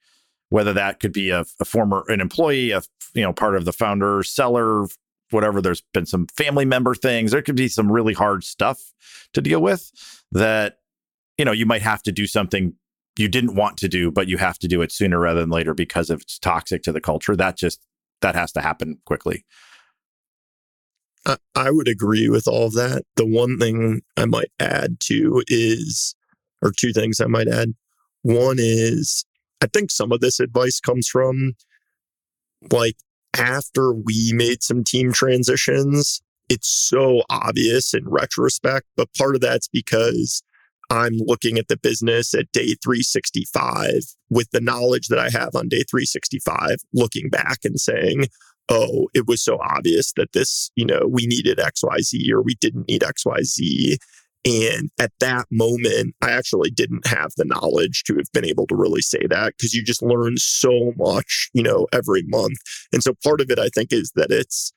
whether 0.49 0.73
that 0.73 0.99
could 0.99 1.13
be 1.13 1.29
a, 1.29 1.45
a 1.59 1.65
former 1.65 2.03
an 2.07 2.19
employee, 2.19 2.71
a 2.71 2.81
you 3.13 3.21
know 3.21 3.31
part 3.31 3.55
of 3.55 3.65
the 3.65 3.73
founder, 3.73 4.23
seller, 4.23 4.87
whatever. 5.29 5.61
There's 5.61 5.83
been 5.93 6.07
some 6.07 6.27
family 6.35 6.65
member 6.65 6.95
things. 6.95 7.31
There 7.31 7.43
could 7.43 7.55
be 7.55 7.67
some 7.67 7.91
really 7.91 8.13
hard 8.13 8.43
stuff 8.43 8.93
to 9.33 9.41
deal 9.41 9.61
with 9.61 9.91
that 10.31 10.79
you 11.37 11.45
know 11.45 11.51
you 11.51 11.65
might 11.65 11.83
have 11.83 12.03
to 12.03 12.11
do 12.11 12.25
something 12.25 12.73
you 13.17 13.27
didn't 13.27 13.55
want 13.55 13.77
to 13.77 13.87
do, 13.87 14.11
but 14.11 14.27
you 14.27 14.37
have 14.37 14.57
to 14.59 14.67
do 14.67 14.81
it 14.81 14.91
sooner 14.91 15.19
rather 15.19 15.41
than 15.41 15.49
later 15.49 15.73
because 15.73 16.09
if 16.09 16.21
it's 16.21 16.39
toxic 16.39 16.81
to 16.83 16.91
the 16.91 17.01
culture. 17.01 17.35
That 17.35 17.57
just 17.57 17.85
that 18.21 18.35
has 18.35 18.51
to 18.53 18.61
happen 18.61 18.99
quickly. 19.05 19.45
I 21.55 21.69
would 21.69 21.87
agree 21.87 22.29
with 22.29 22.47
all 22.47 22.67
of 22.67 22.73
that. 22.73 23.03
The 23.15 23.25
one 23.25 23.57
thing 23.59 24.01
I 24.17 24.25
might 24.25 24.51
add 24.59 24.99
to 25.01 25.43
is, 25.47 26.15
or 26.61 26.71
two 26.71 26.93
things 26.93 27.19
I 27.19 27.27
might 27.27 27.47
add. 27.47 27.73
One 28.21 28.57
is, 28.59 29.25
I 29.61 29.67
think 29.67 29.91
some 29.91 30.11
of 30.11 30.21
this 30.21 30.39
advice 30.39 30.79
comes 30.79 31.07
from 31.07 31.53
like 32.71 32.97
after 33.37 33.93
we 33.93 34.31
made 34.33 34.63
some 34.63 34.83
team 34.83 35.11
transitions, 35.11 36.21
it's 36.49 36.67
so 36.67 37.23
obvious 37.29 37.93
in 37.93 38.07
retrospect, 38.09 38.87
but 38.97 39.13
part 39.17 39.35
of 39.35 39.41
that's 39.41 39.67
because 39.67 40.41
I'm 40.89 41.17
looking 41.17 41.57
at 41.57 41.67
the 41.67 41.77
business 41.77 42.33
at 42.33 42.51
day 42.51 42.75
365 42.83 44.01
with 44.29 44.49
the 44.51 44.61
knowledge 44.61 45.07
that 45.09 45.19
I 45.19 45.29
have 45.29 45.55
on 45.55 45.69
day 45.69 45.83
365, 45.89 46.77
looking 46.93 47.29
back 47.29 47.59
and 47.63 47.79
saying, 47.79 48.25
oh, 48.69 49.09
it 49.13 49.27
was 49.27 49.43
so 49.43 49.59
obvious 49.61 50.13
that 50.13 50.31
this, 50.33 50.71
you 50.75 50.85
know, 50.85 51.01
we 51.09 51.25
needed 51.25 51.57
XYZ 51.57 52.29
or 52.31 52.41
we 52.41 52.55
didn't 52.55 52.87
need 52.87 53.01
XYZ. 53.01 53.97
And 54.45 54.89
at 54.99 55.11
that 55.19 55.47
moment, 55.51 56.15
I 56.21 56.31
actually 56.31 56.69
didn't 56.69 57.05
have 57.07 57.31
the 57.35 57.45
knowledge 57.45 58.03
to 58.05 58.15
have 58.15 58.31
been 58.33 58.45
able 58.45 58.67
to 58.67 58.75
really 58.75 59.01
say 59.01 59.25
that 59.29 59.53
because 59.57 59.73
you 59.73 59.83
just 59.83 60.01
learn 60.01 60.37
so 60.37 60.93
much, 60.97 61.49
you 61.53 61.61
know, 61.61 61.87
every 61.91 62.23
month. 62.27 62.57
And 62.93 63.03
so 63.03 63.13
part 63.23 63.41
of 63.41 63.49
it, 63.49 63.59
I 63.59 63.67
think, 63.69 63.91
is 63.91 64.11
that 64.15 64.31
it's 64.31 64.71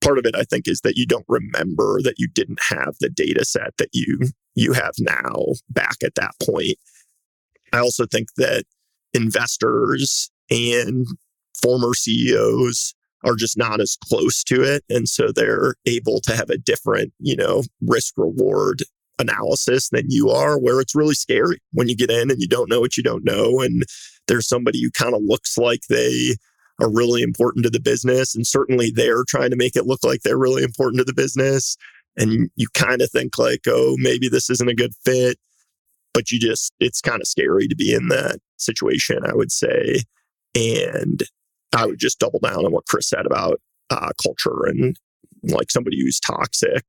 part 0.00 0.18
of 0.18 0.26
it, 0.26 0.36
I 0.36 0.42
think, 0.42 0.68
is 0.68 0.80
that 0.82 0.96
you 0.96 1.06
don't 1.06 1.24
remember 1.28 2.00
that 2.02 2.18
you 2.18 2.28
didn't 2.28 2.60
have 2.68 2.96
the 3.00 3.08
data 3.08 3.44
set 3.44 3.76
that 3.78 3.90
you 3.92 4.18
you 4.54 4.72
have 4.72 4.94
now 4.98 5.46
back 5.70 5.96
at 6.04 6.16
that 6.16 6.32
point. 6.42 6.76
I 7.72 7.78
also 7.78 8.06
think 8.06 8.28
that 8.36 8.64
investors 9.14 10.30
and 10.50 11.06
former 11.62 11.94
CEOs 11.94 12.94
are 13.24 13.34
just 13.34 13.58
not 13.58 13.80
as 13.80 13.96
close 14.04 14.44
to 14.44 14.62
it. 14.62 14.84
And 14.88 15.08
so 15.08 15.32
they're 15.32 15.74
able 15.86 16.20
to 16.20 16.36
have 16.36 16.50
a 16.50 16.58
different, 16.58 17.12
you 17.18 17.36
know, 17.36 17.62
risk 17.82 18.14
reward 18.16 18.82
analysis 19.18 19.88
than 19.88 20.04
you 20.08 20.30
are, 20.30 20.58
where 20.58 20.80
it's 20.80 20.94
really 20.94 21.14
scary 21.14 21.58
when 21.72 21.88
you 21.88 21.96
get 21.96 22.10
in 22.10 22.30
and 22.30 22.40
you 22.40 22.46
don't 22.46 22.70
know 22.70 22.80
what 22.80 22.96
you 22.96 23.02
don't 23.02 23.24
know. 23.24 23.60
And 23.60 23.82
there's 24.28 24.48
somebody 24.48 24.82
who 24.82 24.90
kind 24.90 25.14
of 25.14 25.22
looks 25.24 25.58
like 25.58 25.80
they 25.88 26.36
are 26.80 26.90
really 26.90 27.22
important 27.22 27.64
to 27.64 27.70
the 27.70 27.80
business. 27.80 28.34
And 28.34 28.46
certainly 28.46 28.90
they're 28.90 29.24
trying 29.26 29.50
to 29.50 29.56
make 29.56 29.74
it 29.74 29.86
look 29.86 30.04
like 30.04 30.22
they're 30.22 30.38
really 30.38 30.62
important 30.62 30.98
to 30.98 31.04
the 31.04 31.14
business. 31.14 31.76
And 32.16 32.50
you, 32.56 32.66
kind 32.74 33.00
of 33.00 33.10
think 33.10 33.38
like, 33.38 33.60
oh, 33.66 33.96
maybe 33.98 34.28
this 34.28 34.50
isn't 34.50 34.68
a 34.68 34.74
good 34.74 34.92
fit. 35.04 35.38
But 36.14 36.30
you 36.30 36.38
just, 36.38 36.72
it's 36.80 37.00
kind 37.00 37.20
of 37.20 37.28
scary 37.28 37.68
to 37.68 37.76
be 37.76 37.92
in 37.92 38.08
that 38.08 38.38
situation, 38.56 39.20
I 39.24 39.34
would 39.34 39.52
say. 39.52 40.02
And 40.54 41.22
I 41.72 41.86
would 41.86 41.98
just 41.98 42.18
double 42.18 42.38
down 42.38 42.64
on 42.64 42.72
what 42.72 42.86
Chris 42.86 43.08
said 43.08 43.26
about 43.26 43.60
uh, 43.90 44.10
culture 44.22 44.64
and 44.66 44.96
like 45.42 45.70
somebody 45.70 46.00
who's 46.00 46.20
toxic. 46.20 46.84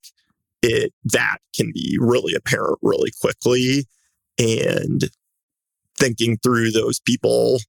It 0.62 0.94
that 1.06 1.38
can 1.56 1.72
be 1.74 1.98
really 2.00 2.34
apparent 2.34 2.80
really 2.82 3.12
quickly, 3.22 3.86
and 4.38 5.10
thinking 5.98 6.38
through 6.38 6.72
those 6.72 7.00
people 7.00 7.60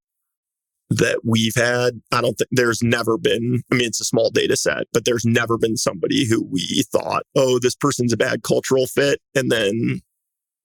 that 0.89 1.21
we've 1.25 1.55
had, 1.55 2.01
I 2.11 2.21
don't 2.21 2.35
think 2.35 2.51
there's 2.51 2.83
never 2.83 3.17
been. 3.17 3.63
I 3.71 3.77
mean, 3.77 3.87
it's 3.87 4.01
a 4.01 4.05
small 4.05 4.31
data 4.31 4.57
set, 4.57 4.89
but 4.93 5.05
there's 5.05 5.25
never 5.25 5.57
been 5.57 5.77
somebody 5.77 6.27
who 6.27 6.43
we 6.43 6.83
thought, 6.91 7.23
oh, 7.37 7.61
this 7.61 7.77
person's 7.77 8.13
a 8.13 8.17
bad 8.17 8.43
cultural 8.43 8.87
fit, 8.87 9.21
and 9.37 9.53
then 9.53 10.01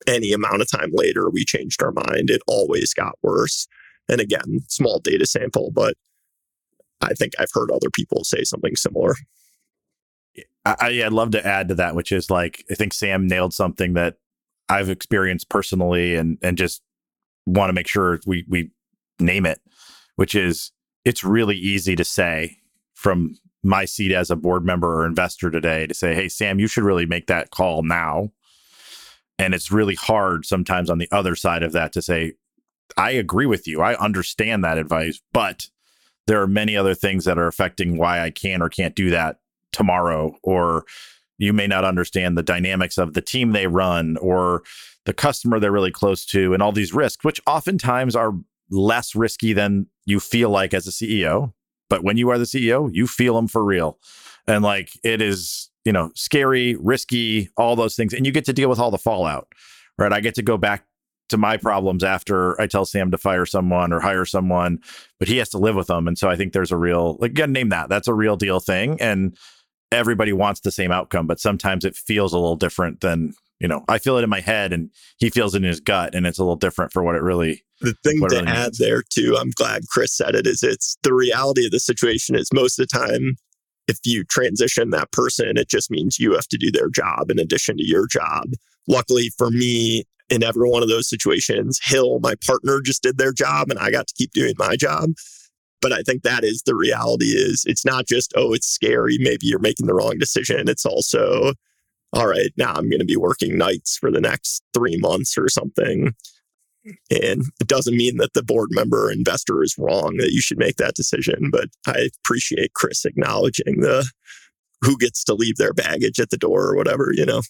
any 0.07 0.33
amount 0.33 0.61
of 0.61 0.69
time 0.69 0.89
later 0.93 1.29
we 1.29 1.45
changed 1.45 1.81
our 1.83 1.91
mind. 1.91 2.29
It 2.29 2.41
always 2.47 2.93
got 2.93 3.17
worse. 3.21 3.67
And 4.09 4.19
again, 4.21 4.61
small 4.67 4.99
data 4.99 5.25
sample, 5.25 5.71
but 5.71 5.95
I 7.01 7.13
think 7.13 7.33
I've 7.39 7.51
heard 7.53 7.71
other 7.71 7.89
people 7.89 8.23
say 8.23 8.43
something 8.43 8.75
similar. 8.75 9.15
I, 10.65 11.03
I'd 11.05 11.13
love 11.13 11.31
to 11.31 11.45
add 11.45 11.67
to 11.69 11.75
that, 11.75 11.95
which 11.95 12.11
is 12.11 12.29
like 12.29 12.63
I 12.69 12.75
think 12.75 12.93
Sam 12.93 13.27
nailed 13.27 13.53
something 13.53 13.93
that 13.93 14.15
I've 14.67 14.89
experienced 14.89 15.49
personally, 15.49 16.15
and 16.15 16.37
and 16.41 16.57
just 16.57 16.81
want 17.45 17.69
to 17.69 17.73
make 17.73 17.87
sure 17.87 18.19
we 18.25 18.45
we 18.47 18.71
name 19.19 19.45
it, 19.45 19.61
which 20.15 20.35
is 20.35 20.71
it's 21.03 21.23
really 21.23 21.55
easy 21.55 21.95
to 21.95 22.03
say 22.03 22.57
from 22.93 23.35
my 23.63 23.85
seat 23.85 24.11
as 24.11 24.29
a 24.29 24.35
board 24.35 24.65
member 24.65 25.01
or 25.01 25.05
investor 25.05 25.49
today 25.49 25.87
to 25.87 25.93
say, 25.93 26.13
hey 26.13 26.29
Sam, 26.29 26.59
you 26.59 26.67
should 26.67 26.83
really 26.83 27.05
make 27.05 27.27
that 27.27 27.51
call 27.51 27.83
now. 27.83 28.31
And 29.37 29.53
it's 29.53 29.71
really 29.71 29.95
hard 29.95 30.45
sometimes 30.45 30.89
on 30.89 30.97
the 30.97 31.09
other 31.11 31.35
side 31.35 31.63
of 31.63 31.73
that 31.73 31.91
to 31.93 32.01
say, 32.01 32.33
I 32.95 33.11
agree 33.11 33.47
with 33.47 33.67
you. 33.67 33.81
I 33.81 33.95
understand 33.95 34.63
that 34.63 34.77
advice, 34.77 35.19
but 35.33 35.67
there 36.27 36.41
are 36.41 36.47
many 36.47 36.75
other 36.75 36.95
things 36.95 37.25
that 37.25 37.37
are 37.37 37.47
affecting 37.47 37.97
why 37.97 38.21
I 38.21 38.31
can 38.31 38.61
or 38.61 38.69
can't 38.69 38.95
do 38.95 39.09
that 39.11 39.39
tomorrow. 39.71 40.35
Or 40.43 40.85
you 41.37 41.53
may 41.53 41.67
not 41.67 41.85
understand 41.85 42.37
the 42.37 42.43
dynamics 42.43 42.97
of 42.97 43.13
the 43.13 43.21
team 43.21 43.51
they 43.51 43.67
run 43.67 44.17
or 44.17 44.63
the 45.05 45.13
customer 45.13 45.59
they're 45.59 45.71
really 45.71 45.91
close 45.91 46.25
to 46.25 46.53
and 46.53 46.63
all 46.63 46.71
these 46.71 46.93
risks, 46.93 47.23
which 47.23 47.41
oftentimes 47.45 48.15
are 48.15 48.33
less 48.69 49.15
risky 49.15 49.53
than 49.53 49.87
you 50.05 50.19
feel 50.19 50.49
like 50.49 50.73
as 50.73 50.87
a 50.87 50.91
CEO. 50.91 51.53
But 51.89 52.03
when 52.03 52.17
you 52.17 52.29
are 52.29 52.39
the 52.39 52.45
CEO, 52.45 52.89
you 52.91 53.05
feel 53.05 53.35
them 53.35 53.47
for 53.47 53.63
real. 53.63 53.99
And 54.47 54.63
like 54.63 54.89
it 55.03 55.21
is, 55.21 55.69
you 55.83 55.91
know, 55.91 56.11
scary, 56.15 56.75
risky, 56.75 57.49
all 57.57 57.75
those 57.75 57.95
things. 57.95 58.13
And 58.13 58.25
you 58.25 58.31
get 58.31 58.45
to 58.45 58.53
deal 58.53 58.69
with 58.69 58.79
all 58.79 58.91
the 58.91 58.97
fallout, 58.97 59.47
right? 59.97 60.11
I 60.11 60.19
get 60.19 60.35
to 60.35 60.41
go 60.41 60.57
back 60.57 60.85
to 61.29 61.37
my 61.37 61.57
problems 61.57 62.03
after 62.03 62.59
I 62.61 62.67
tell 62.67 62.85
Sam 62.85 63.11
to 63.11 63.17
fire 63.17 63.45
someone 63.45 63.91
or 63.91 63.99
hire 63.99 64.25
someone, 64.25 64.79
but 65.19 65.27
he 65.27 65.37
has 65.37 65.49
to 65.49 65.57
live 65.57 65.75
with 65.75 65.87
them. 65.87 66.07
And 66.07 66.17
so 66.17 66.29
I 66.29 66.35
think 66.35 66.53
there's 66.53 66.71
a 66.71 66.77
real, 66.77 67.17
like, 67.19 67.33
gotta 67.33 67.51
name 67.51 67.69
that. 67.69 67.89
That's 67.89 68.07
a 68.07 68.13
real 68.13 68.35
deal 68.35 68.59
thing. 68.59 69.01
And 69.01 69.35
everybody 69.91 70.33
wants 70.33 70.59
the 70.59 70.71
same 70.71 70.91
outcome, 70.91 71.27
but 71.27 71.39
sometimes 71.39 71.85
it 71.85 71.95
feels 71.95 72.33
a 72.33 72.37
little 72.37 72.55
different 72.55 73.01
than, 73.01 73.33
you 73.59 73.67
know, 73.67 73.83
I 73.87 73.97
feel 73.97 74.17
it 74.17 74.23
in 74.23 74.29
my 74.29 74.41
head 74.41 74.73
and 74.73 74.91
he 75.17 75.29
feels 75.29 75.55
it 75.55 75.59
in 75.59 75.63
his 75.63 75.79
gut 75.79 76.13
and 76.13 76.27
it's 76.27 76.37
a 76.37 76.43
little 76.43 76.55
different 76.55 76.91
for 76.91 77.03
what 77.03 77.15
it 77.15 77.21
really. 77.21 77.63
The 77.81 77.95
thing 78.03 78.19
to 78.19 78.35
really 78.35 78.47
add 78.47 78.63
means. 78.63 78.77
there 78.77 79.03
too, 79.09 79.37
I'm 79.39 79.51
glad 79.51 79.83
Chris 79.89 80.15
said 80.15 80.35
it, 80.35 80.45
is 80.45 80.63
it's 80.63 80.97
the 81.03 81.13
reality 81.13 81.65
of 81.65 81.71
the 81.71 81.79
situation 81.79 82.35
is 82.35 82.49
most 82.53 82.79
of 82.79 82.87
the 82.87 82.97
time, 82.97 83.35
if 83.87 83.99
you 84.03 84.23
transition 84.23 84.89
that 84.89 85.11
person, 85.11 85.57
it 85.57 85.69
just 85.69 85.91
means 85.91 86.19
you 86.19 86.33
have 86.33 86.47
to 86.47 86.57
do 86.57 86.71
their 86.71 86.89
job 86.89 87.29
in 87.29 87.39
addition 87.39 87.77
to 87.77 87.85
your 87.85 88.07
job. 88.07 88.45
Luckily 88.87 89.29
for 89.37 89.51
me, 89.51 90.03
in 90.29 90.43
every 90.43 90.69
one 90.69 90.83
of 90.83 90.89
those 90.89 91.09
situations. 91.09 91.79
Hill, 91.83 92.19
my 92.19 92.35
partner, 92.45 92.81
just 92.81 93.03
did 93.03 93.17
their 93.17 93.33
job 93.33 93.69
and 93.69 93.79
I 93.79 93.91
got 93.91 94.07
to 94.07 94.13
keep 94.15 94.31
doing 94.31 94.55
my 94.57 94.75
job. 94.75 95.11
But 95.81 95.93
I 95.93 96.01
think 96.01 96.23
that 96.23 96.43
is 96.43 96.63
the 96.65 96.75
reality 96.75 97.27
is 97.27 97.63
it's 97.67 97.85
not 97.85 98.07
just, 98.07 98.33
oh, 98.35 98.53
it's 98.53 98.67
scary. 98.67 99.17
Maybe 99.19 99.45
you're 99.47 99.59
making 99.59 99.85
the 99.85 99.93
wrong 99.93 100.17
decision. 100.17 100.67
It's 100.67 100.85
also, 100.85 101.53
all 102.13 102.27
right, 102.27 102.49
now 102.57 102.73
I'm 102.73 102.89
going 102.89 102.99
to 102.99 103.05
be 103.05 103.17
working 103.17 103.57
nights 103.57 103.97
for 103.97 104.09
the 104.09 104.21
next 104.21 104.63
three 104.73 104.97
months 104.97 105.37
or 105.37 105.47
something. 105.47 106.15
And 107.11 107.43
it 107.59 107.67
doesn't 107.67 107.97
mean 107.97 108.17
that 108.17 108.33
the 108.33 108.43
board 108.43 108.69
member 108.71 109.07
or 109.07 109.11
investor 109.11 109.63
is 109.63 109.75
wrong 109.77 110.17
that 110.17 110.31
you 110.31 110.41
should 110.41 110.57
make 110.57 110.77
that 110.77 110.95
decision. 110.95 111.49
But 111.51 111.69
I 111.87 112.09
appreciate 112.23 112.73
Chris 112.73 113.05
acknowledging 113.05 113.81
the 113.81 114.09
who 114.81 114.97
gets 114.97 115.23
to 115.25 115.33
leave 115.33 115.57
their 115.57 115.73
baggage 115.73 116.19
at 116.19 116.29
the 116.29 116.37
door 116.37 116.67
or 116.67 116.75
whatever, 116.75 117.11
you 117.13 117.25
know. 117.25 117.41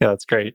Yeah, 0.00 0.08
that's 0.08 0.24
great 0.24 0.54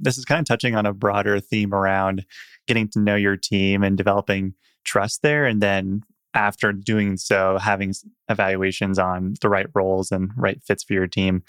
this 0.00 0.18
is 0.18 0.24
kind 0.24 0.40
of 0.40 0.46
touching 0.46 0.74
on 0.74 0.86
a 0.86 0.92
broader 0.92 1.38
theme 1.40 1.74
around 1.74 2.24
getting 2.66 2.88
to 2.88 2.98
know 2.98 3.16
your 3.16 3.36
team 3.36 3.82
and 3.82 3.96
developing 3.96 4.54
trust 4.84 5.22
there. 5.22 5.46
And 5.46 5.60
then 5.60 6.02
after 6.34 6.72
doing 6.72 7.16
so, 7.16 7.58
having 7.58 7.92
evaluations 8.28 8.98
on 8.98 9.34
the 9.40 9.48
right 9.48 9.66
roles 9.74 10.12
and 10.12 10.30
right 10.36 10.62
fits 10.62 10.84
for 10.84 10.92
your 10.92 11.06
team. 11.06 11.42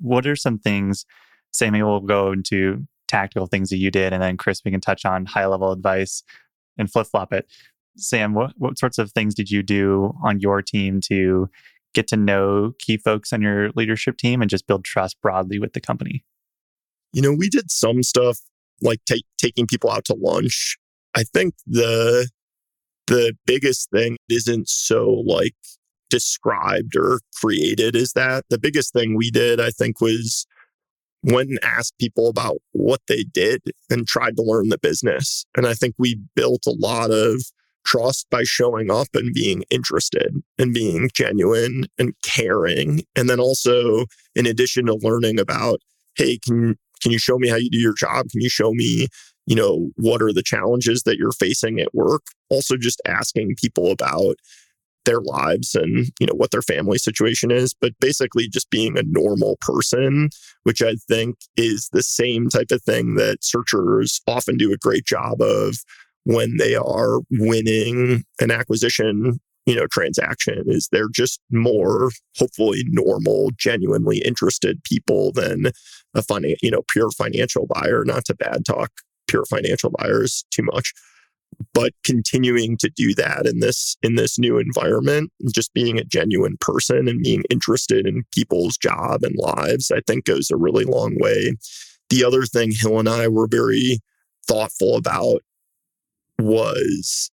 What 0.00 0.26
are 0.26 0.36
some 0.36 0.58
things, 0.58 1.04
say, 1.52 1.70
maybe 1.70 1.82
we'll 1.82 2.00
go 2.00 2.32
into 2.32 2.86
tactical 3.08 3.46
things 3.46 3.70
that 3.70 3.76
you 3.76 3.90
did, 3.90 4.12
and 4.12 4.22
then 4.22 4.36
Chris, 4.36 4.62
we 4.64 4.70
can 4.70 4.80
touch 4.80 5.04
on 5.04 5.26
high 5.26 5.46
level 5.46 5.72
advice 5.72 6.22
and 6.78 6.90
flip 6.90 7.06
flop 7.06 7.32
it. 7.32 7.46
Sam, 7.96 8.32
what, 8.32 8.52
what 8.56 8.78
sorts 8.78 8.98
of 8.98 9.12
things 9.12 9.34
did 9.34 9.50
you 9.50 9.62
do 9.62 10.14
on 10.24 10.40
your 10.40 10.62
team 10.62 11.00
to 11.08 11.50
get 11.92 12.06
to 12.08 12.16
know 12.16 12.72
key 12.78 12.96
folks 12.96 13.32
on 13.32 13.42
your 13.42 13.70
leadership 13.76 14.16
team 14.16 14.40
and 14.40 14.48
just 14.48 14.66
build 14.66 14.84
trust 14.84 15.20
broadly 15.20 15.58
with 15.58 15.74
the 15.74 15.80
company? 15.80 16.24
You 17.12 17.22
know, 17.22 17.32
we 17.32 17.48
did 17.48 17.70
some 17.70 18.02
stuff 18.02 18.38
like 18.80 19.00
take, 19.06 19.24
taking 19.38 19.66
people 19.66 19.90
out 19.90 20.04
to 20.06 20.14
lunch. 20.14 20.76
I 21.14 21.24
think 21.24 21.54
the 21.66 22.28
the 23.06 23.36
biggest 23.46 23.90
thing 23.90 24.16
isn't 24.28 24.68
so 24.68 25.22
like 25.26 25.54
described 26.08 26.94
or 26.96 27.20
created 27.40 27.96
is 27.96 28.12
that 28.12 28.44
the 28.50 28.58
biggest 28.58 28.92
thing 28.92 29.16
we 29.16 29.30
did 29.30 29.60
i 29.60 29.70
think 29.70 30.00
was 30.00 30.46
went 31.22 31.48
and 31.48 31.58
asked 31.62 31.96
people 31.98 32.28
about 32.28 32.58
what 32.72 33.00
they 33.08 33.24
did 33.24 33.62
and 33.88 34.06
tried 34.06 34.36
to 34.36 34.42
learn 34.42 34.68
the 34.68 34.78
business 34.78 35.46
and 35.56 35.66
i 35.66 35.72
think 35.72 35.94
we 35.98 36.20
built 36.36 36.66
a 36.66 36.76
lot 36.78 37.10
of 37.10 37.42
trust 37.86 38.26
by 38.30 38.42
showing 38.44 38.90
up 38.90 39.08
and 39.14 39.34
being 39.34 39.64
interested 39.70 40.34
and 40.58 40.74
being 40.74 41.08
genuine 41.14 41.86
and 41.98 42.12
caring 42.22 43.02
and 43.16 43.28
then 43.28 43.40
also 43.40 44.04
in 44.34 44.46
addition 44.46 44.86
to 44.86 44.94
learning 44.96 45.40
about 45.40 45.80
hey 46.14 46.38
can 46.38 46.76
can 47.02 47.12
you 47.12 47.18
show 47.18 47.38
me 47.38 47.48
how 47.48 47.56
you 47.56 47.70
do 47.70 47.78
your 47.78 47.94
job? 47.94 48.28
Can 48.30 48.40
you 48.40 48.48
show 48.48 48.72
me, 48.72 49.08
you 49.46 49.56
know, 49.56 49.90
what 49.96 50.22
are 50.22 50.32
the 50.32 50.42
challenges 50.42 51.02
that 51.02 51.18
you're 51.18 51.32
facing 51.32 51.80
at 51.80 51.94
work? 51.94 52.22
Also, 52.48 52.76
just 52.76 53.02
asking 53.06 53.56
people 53.60 53.90
about 53.90 54.36
their 55.04 55.20
lives 55.20 55.74
and 55.74 56.10
you 56.20 56.26
know 56.26 56.34
what 56.34 56.50
their 56.52 56.62
family 56.62 56.98
situation 56.98 57.50
is 57.50 57.74
but 57.74 57.92
basically 58.00 58.48
just 58.48 58.70
being 58.70 58.96
a 58.96 59.02
normal 59.06 59.56
person 59.60 60.28
which 60.62 60.80
i 60.80 60.94
think 61.08 61.36
is 61.56 61.88
the 61.92 62.02
same 62.02 62.48
type 62.48 62.70
of 62.70 62.82
thing 62.82 63.16
that 63.16 63.42
searchers 63.42 64.20
often 64.28 64.56
do 64.56 64.72
a 64.72 64.76
great 64.76 65.04
job 65.04 65.40
of 65.40 65.74
when 66.24 66.56
they 66.56 66.76
are 66.76 67.18
winning 67.32 68.22
an 68.40 68.50
acquisition 68.50 69.40
you 69.66 69.74
know, 69.76 69.86
transaction 69.86 70.64
is 70.66 70.88
they're 70.90 71.08
just 71.08 71.40
more 71.50 72.10
hopefully 72.36 72.84
normal, 72.88 73.50
genuinely 73.56 74.18
interested 74.18 74.82
people 74.84 75.32
than 75.32 75.72
a 76.14 76.22
funny, 76.22 76.56
you 76.62 76.70
know, 76.70 76.82
pure 76.90 77.10
financial 77.10 77.66
buyer, 77.66 78.04
not 78.04 78.24
to 78.24 78.34
bad 78.34 78.64
talk 78.64 78.90
pure 79.28 79.44
financial 79.44 79.90
buyers 79.98 80.44
too 80.50 80.62
much 80.62 80.92
but 81.74 81.92
continuing 82.04 82.76
to 82.78 82.90
do 82.90 83.14
that 83.14 83.46
in 83.46 83.60
this 83.60 83.96
in 84.02 84.14
this 84.14 84.38
new 84.38 84.58
environment 84.58 85.30
just 85.54 85.72
being 85.74 85.98
a 85.98 86.04
genuine 86.04 86.56
person 86.60 87.08
and 87.08 87.22
being 87.22 87.42
interested 87.50 88.06
in 88.06 88.24
people's 88.32 88.76
job 88.76 89.22
and 89.22 89.36
lives 89.38 89.90
i 89.90 90.00
think 90.06 90.24
goes 90.24 90.50
a 90.50 90.56
really 90.56 90.84
long 90.84 91.16
way. 91.18 91.54
The 92.10 92.24
other 92.24 92.44
thing 92.44 92.72
hill 92.72 92.98
and 92.98 93.08
i 93.08 93.28
were 93.28 93.46
very 93.46 94.00
thoughtful 94.46 94.96
about 94.96 95.42
was 96.38 97.30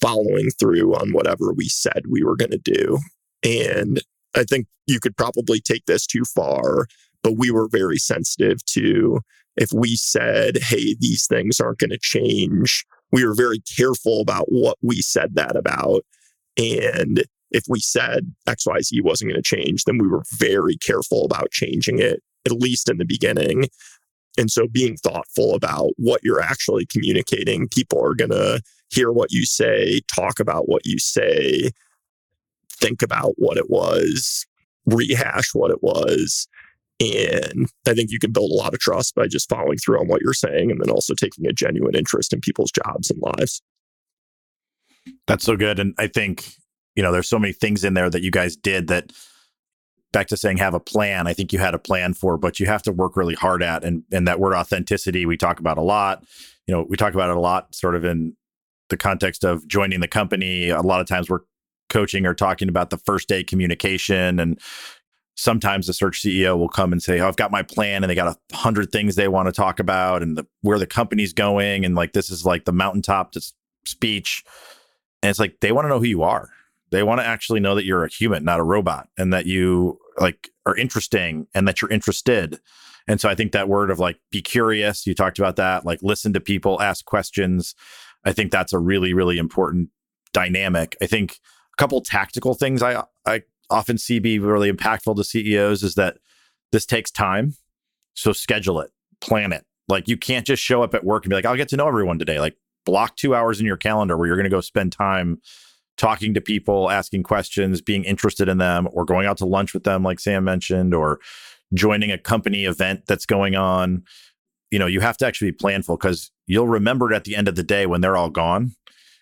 following 0.00 0.50
through 0.58 0.94
on 0.94 1.12
whatever 1.12 1.52
we 1.52 1.68
said 1.68 2.02
we 2.08 2.22
were 2.22 2.36
going 2.36 2.50
to 2.50 2.58
do 2.58 2.98
and 3.44 4.00
i 4.34 4.42
think 4.44 4.66
you 4.86 5.00
could 5.00 5.16
probably 5.16 5.60
take 5.60 5.84
this 5.86 6.06
too 6.06 6.24
far 6.24 6.86
but 7.22 7.36
we 7.36 7.50
were 7.50 7.68
very 7.68 7.98
sensitive 7.98 8.64
to 8.64 9.20
if 9.56 9.70
we 9.72 9.96
said 9.96 10.58
hey 10.58 10.94
these 11.00 11.26
things 11.26 11.60
aren't 11.60 11.78
going 11.78 11.90
to 11.90 11.98
change 11.98 12.84
we 13.12 13.24
were 13.24 13.34
very 13.34 13.60
careful 13.60 14.20
about 14.20 14.46
what 14.48 14.78
we 14.82 15.02
said 15.02 15.34
that 15.34 15.56
about. 15.56 16.04
And 16.56 17.24
if 17.50 17.64
we 17.68 17.80
said 17.80 18.32
XYZ 18.48 19.02
wasn't 19.02 19.32
going 19.32 19.42
to 19.42 19.56
change, 19.56 19.84
then 19.84 19.98
we 19.98 20.06
were 20.06 20.22
very 20.38 20.76
careful 20.76 21.24
about 21.24 21.50
changing 21.50 21.98
it, 21.98 22.22
at 22.46 22.52
least 22.52 22.88
in 22.88 22.98
the 22.98 23.04
beginning. 23.04 23.68
And 24.38 24.50
so 24.50 24.68
being 24.68 24.96
thoughtful 24.96 25.54
about 25.54 25.90
what 25.96 26.22
you're 26.22 26.40
actually 26.40 26.86
communicating, 26.86 27.68
people 27.68 28.04
are 28.04 28.14
going 28.14 28.30
to 28.30 28.60
hear 28.90 29.12
what 29.12 29.32
you 29.32 29.44
say, 29.44 30.00
talk 30.14 30.40
about 30.40 30.68
what 30.68 30.82
you 30.84 30.98
say, 30.98 31.70
think 32.80 33.02
about 33.02 33.34
what 33.36 33.56
it 33.56 33.70
was, 33.70 34.46
rehash 34.86 35.54
what 35.54 35.70
it 35.70 35.82
was. 35.82 36.48
And 37.00 37.70
I 37.88 37.94
think 37.94 38.10
you 38.10 38.18
can 38.18 38.32
build 38.32 38.50
a 38.50 38.54
lot 38.54 38.74
of 38.74 38.80
trust 38.80 39.14
by 39.14 39.26
just 39.26 39.48
following 39.48 39.78
through 39.78 40.00
on 40.00 40.08
what 40.08 40.20
you're 40.20 40.34
saying 40.34 40.70
and 40.70 40.80
then 40.80 40.90
also 40.90 41.14
taking 41.14 41.46
a 41.46 41.52
genuine 41.52 41.94
interest 41.94 42.32
in 42.32 42.40
people's 42.40 42.70
jobs 42.70 43.10
and 43.10 43.22
lives. 43.22 43.62
That's 45.26 45.44
so 45.44 45.56
good. 45.56 45.78
And 45.78 45.94
I 45.98 46.08
think, 46.08 46.52
you 46.94 47.02
know, 47.02 47.10
there's 47.10 47.28
so 47.28 47.38
many 47.38 47.54
things 47.54 47.84
in 47.84 47.94
there 47.94 48.10
that 48.10 48.22
you 48.22 48.30
guys 48.30 48.54
did 48.54 48.88
that 48.88 49.12
back 50.12 50.26
to 50.26 50.36
saying 50.36 50.58
have 50.58 50.74
a 50.74 50.80
plan. 50.80 51.26
I 51.26 51.32
think 51.32 51.52
you 51.52 51.58
had 51.58 51.74
a 51.74 51.78
plan 51.78 52.12
for, 52.12 52.36
but 52.36 52.60
you 52.60 52.66
have 52.66 52.82
to 52.82 52.92
work 52.92 53.16
really 53.16 53.34
hard 53.34 53.62
at. 53.62 53.82
And 53.84 54.02
and 54.12 54.26
that 54.28 54.40
word 54.40 54.54
authenticity 54.54 55.24
we 55.24 55.36
talk 55.36 55.60
about 55.60 55.78
a 55.78 55.82
lot. 55.82 56.24
You 56.66 56.74
know, 56.74 56.86
we 56.88 56.96
talk 56.96 57.14
about 57.14 57.30
it 57.30 57.36
a 57.36 57.40
lot 57.40 57.74
sort 57.74 57.94
of 57.94 58.04
in 58.04 58.36
the 58.90 58.96
context 58.96 59.44
of 59.44 59.66
joining 59.66 60.00
the 60.00 60.08
company. 60.08 60.68
A 60.68 60.80
lot 60.80 61.00
of 61.00 61.06
times 61.06 61.30
we're 61.30 61.40
coaching 61.88 62.26
or 62.26 62.34
talking 62.34 62.68
about 62.68 62.90
the 62.90 62.98
first 62.98 63.28
day 63.28 63.42
communication 63.42 64.38
and 64.38 64.60
sometimes 65.40 65.86
the 65.86 65.94
search 65.94 66.22
CEO 66.22 66.58
will 66.58 66.68
come 66.68 66.92
and 66.92 67.02
say, 67.02 67.18
oh, 67.18 67.26
I've 67.26 67.36
got 67.36 67.50
my 67.50 67.62
plan 67.62 68.04
and 68.04 68.10
they 68.10 68.14
got 68.14 68.36
a 68.36 68.56
hundred 68.56 68.92
things 68.92 69.14
they 69.14 69.28
want 69.28 69.46
to 69.46 69.52
talk 69.52 69.80
about 69.80 70.22
and 70.22 70.36
the, 70.36 70.46
where 70.60 70.78
the 70.78 70.86
company's 70.86 71.32
going. 71.32 71.84
And 71.84 71.94
like, 71.94 72.12
this 72.12 72.28
is 72.28 72.44
like 72.44 72.66
the 72.66 72.72
mountaintop 72.72 73.32
to 73.32 73.52
speech. 73.86 74.44
And 75.22 75.30
it's 75.30 75.38
like, 75.38 75.60
they 75.60 75.72
want 75.72 75.86
to 75.86 75.88
know 75.88 75.98
who 75.98 76.06
you 76.06 76.22
are. 76.22 76.50
They 76.90 77.02
want 77.02 77.20
to 77.20 77.26
actually 77.26 77.60
know 77.60 77.74
that 77.74 77.84
you're 77.84 78.04
a 78.04 78.10
human, 78.10 78.44
not 78.44 78.60
a 78.60 78.64
robot 78.64 79.08
and 79.16 79.32
that 79.32 79.46
you 79.46 79.98
like 80.18 80.50
are 80.66 80.76
interesting 80.76 81.46
and 81.54 81.66
that 81.66 81.80
you're 81.80 81.90
interested. 81.90 82.60
And 83.08 83.20
so 83.20 83.28
I 83.28 83.34
think 83.34 83.52
that 83.52 83.68
word 83.68 83.90
of 83.90 83.98
like, 83.98 84.18
be 84.30 84.42
curious, 84.42 85.06
you 85.06 85.14
talked 85.14 85.38
about 85.38 85.56
that, 85.56 85.86
like 85.86 86.02
listen 86.02 86.32
to 86.34 86.40
people, 86.40 86.82
ask 86.82 87.04
questions. 87.04 87.74
I 88.24 88.32
think 88.32 88.50
that's 88.50 88.72
a 88.72 88.78
really, 88.78 89.12
really 89.12 89.38
important 89.38 89.90
dynamic. 90.32 90.96
I 91.02 91.06
think 91.06 91.40
a 91.72 91.76
couple 91.76 92.00
tactical 92.00 92.54
things 92.54 92.82
I, 92.82 93.04
I 93.26 93.42
often 93.68 93.98
see 93.98 94.18
be 94.18 94.38
really 94.38 94.70
impactful 94.70 95.16
to 95.16 95.24
CEOs 95.24 95.82
is 95.82 95.94
that 95.94 96.18
this 96.72 96.86
takes 96.86 97.10
time. 97.10 97.54
So 98.14 98.32
schedule 98.32 98.80
it, 98.80 98.90
plan 99.20 99.52
it. 99.52 99.64
Like 99.88 100.08
you 100.08 100.16
can't 100.16 100.46
just 100.46 100.62
show 100.62 100.82
up 100.82 100.94
at 100.94 101.04
work 101.04 101.24
and 101.24 101.30
be 101.30 101.36
like, 101.36 101.46
I'll 101.46 101.56
get 101.56 101.68
to 101.70 101.76
know 101.76 101.88
everyone 101.88 102.18
today. 102.18 102.38
Like 102.38 102.56
block 102.84 103.16
two 103.16 103.34
hours 103.34 103.60
in 103.60 103.66
your 103.66 103.76
calendar 103.76 104.16
where 104.16 104.26
you're 104.26 104.36
going 104.36 104.44
to 104.44 104.50
go 104.50 104.60
spend 104.60 104.92
time 104.92 105.40
talking 105.96 106.32
to 106.34 106.40
people, 106.40 106.90
asking 106.90 107.22
questions, 107.22 107.80
being 107.82 108.04
interested 108.04 108.48
in 108.48 108.58
them, 108.58 108.88
or 108.92 109.04
going 109.04 109.26
out 109.26 109.36
to 109.38 109.44
lunch 109.44 109.74
with 109.74 109.84
them, 109.84 110.02
like 110.02 110.18
Sam 110.18 110.44
mentioned, 110.44 110.94
or 110.94 111.20
joining 111.74 112.10
a 112.10 112.18
company 112.18 112.64
event 112.64 113.02
that's 113.06 113.26
going 113.26 113.54
on. 113.54 114.04
You 114.70 114.78
know, 114.78 114.86
you 114.86 115.00
have 115.00 115.16
to 115.18 115.26
actually 115.26 115.50
be 115.50 115.58
planful 115.58 115.98
because 115.98 116.30
you'll 116.46 116.68
remember 116.68 117.12
it 117.12 117.16
at 117.16 117.24
the 117.24 117.36
end 117.36 117.48
of 117.48 117.56
the 117.56 117.62
day 117.62 117.86
when 117.86 118.00
they're 118.00 118.16
all 118.16 118.30
gone. 118.30 118.72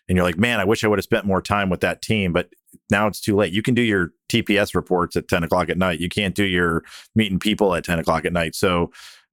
And 0.09 0.17
you're 0.17 0.25
like, 0.25 0.39
man, 0.39 0.61
I 0.61 0.65
wish 0.65 0.85
I 0.85 0.89
would 0.89 0.99
have 0.99 1.05
spent 1.05 1.27
more 1.27 1.43
time 1.43 1.69
with 1.69 1.81
that 1.81 2.01
team. 2.01 2.33
But 2.33 2.51
now 2.91 3.07
it's 3.07 3.21
too 3.21 3.37
late. 3.37 3.53
You 3.53 3.63
can 3.63 3.75
do 3.75 3.83
your 3.83 4.13
TPS 4.31 4.75
reports 4.75 5.17
at 5.17 5.29
10 5.29 5.45
o'clock 5.45 5.69
at 5.69 5.79
night. 5.79 6.01
You 6.01 6.09
can't 6.09 6.35
do 6.35 6.45
your 6.45 6.83
meeting 7.15 7.39
people 7.39 7.75
at 7.75 7.85
10 7.85 7.99
o'clock 7.99 8.25
at 8.25 8.33
night. 8.33 8.55
So 8.55 8.91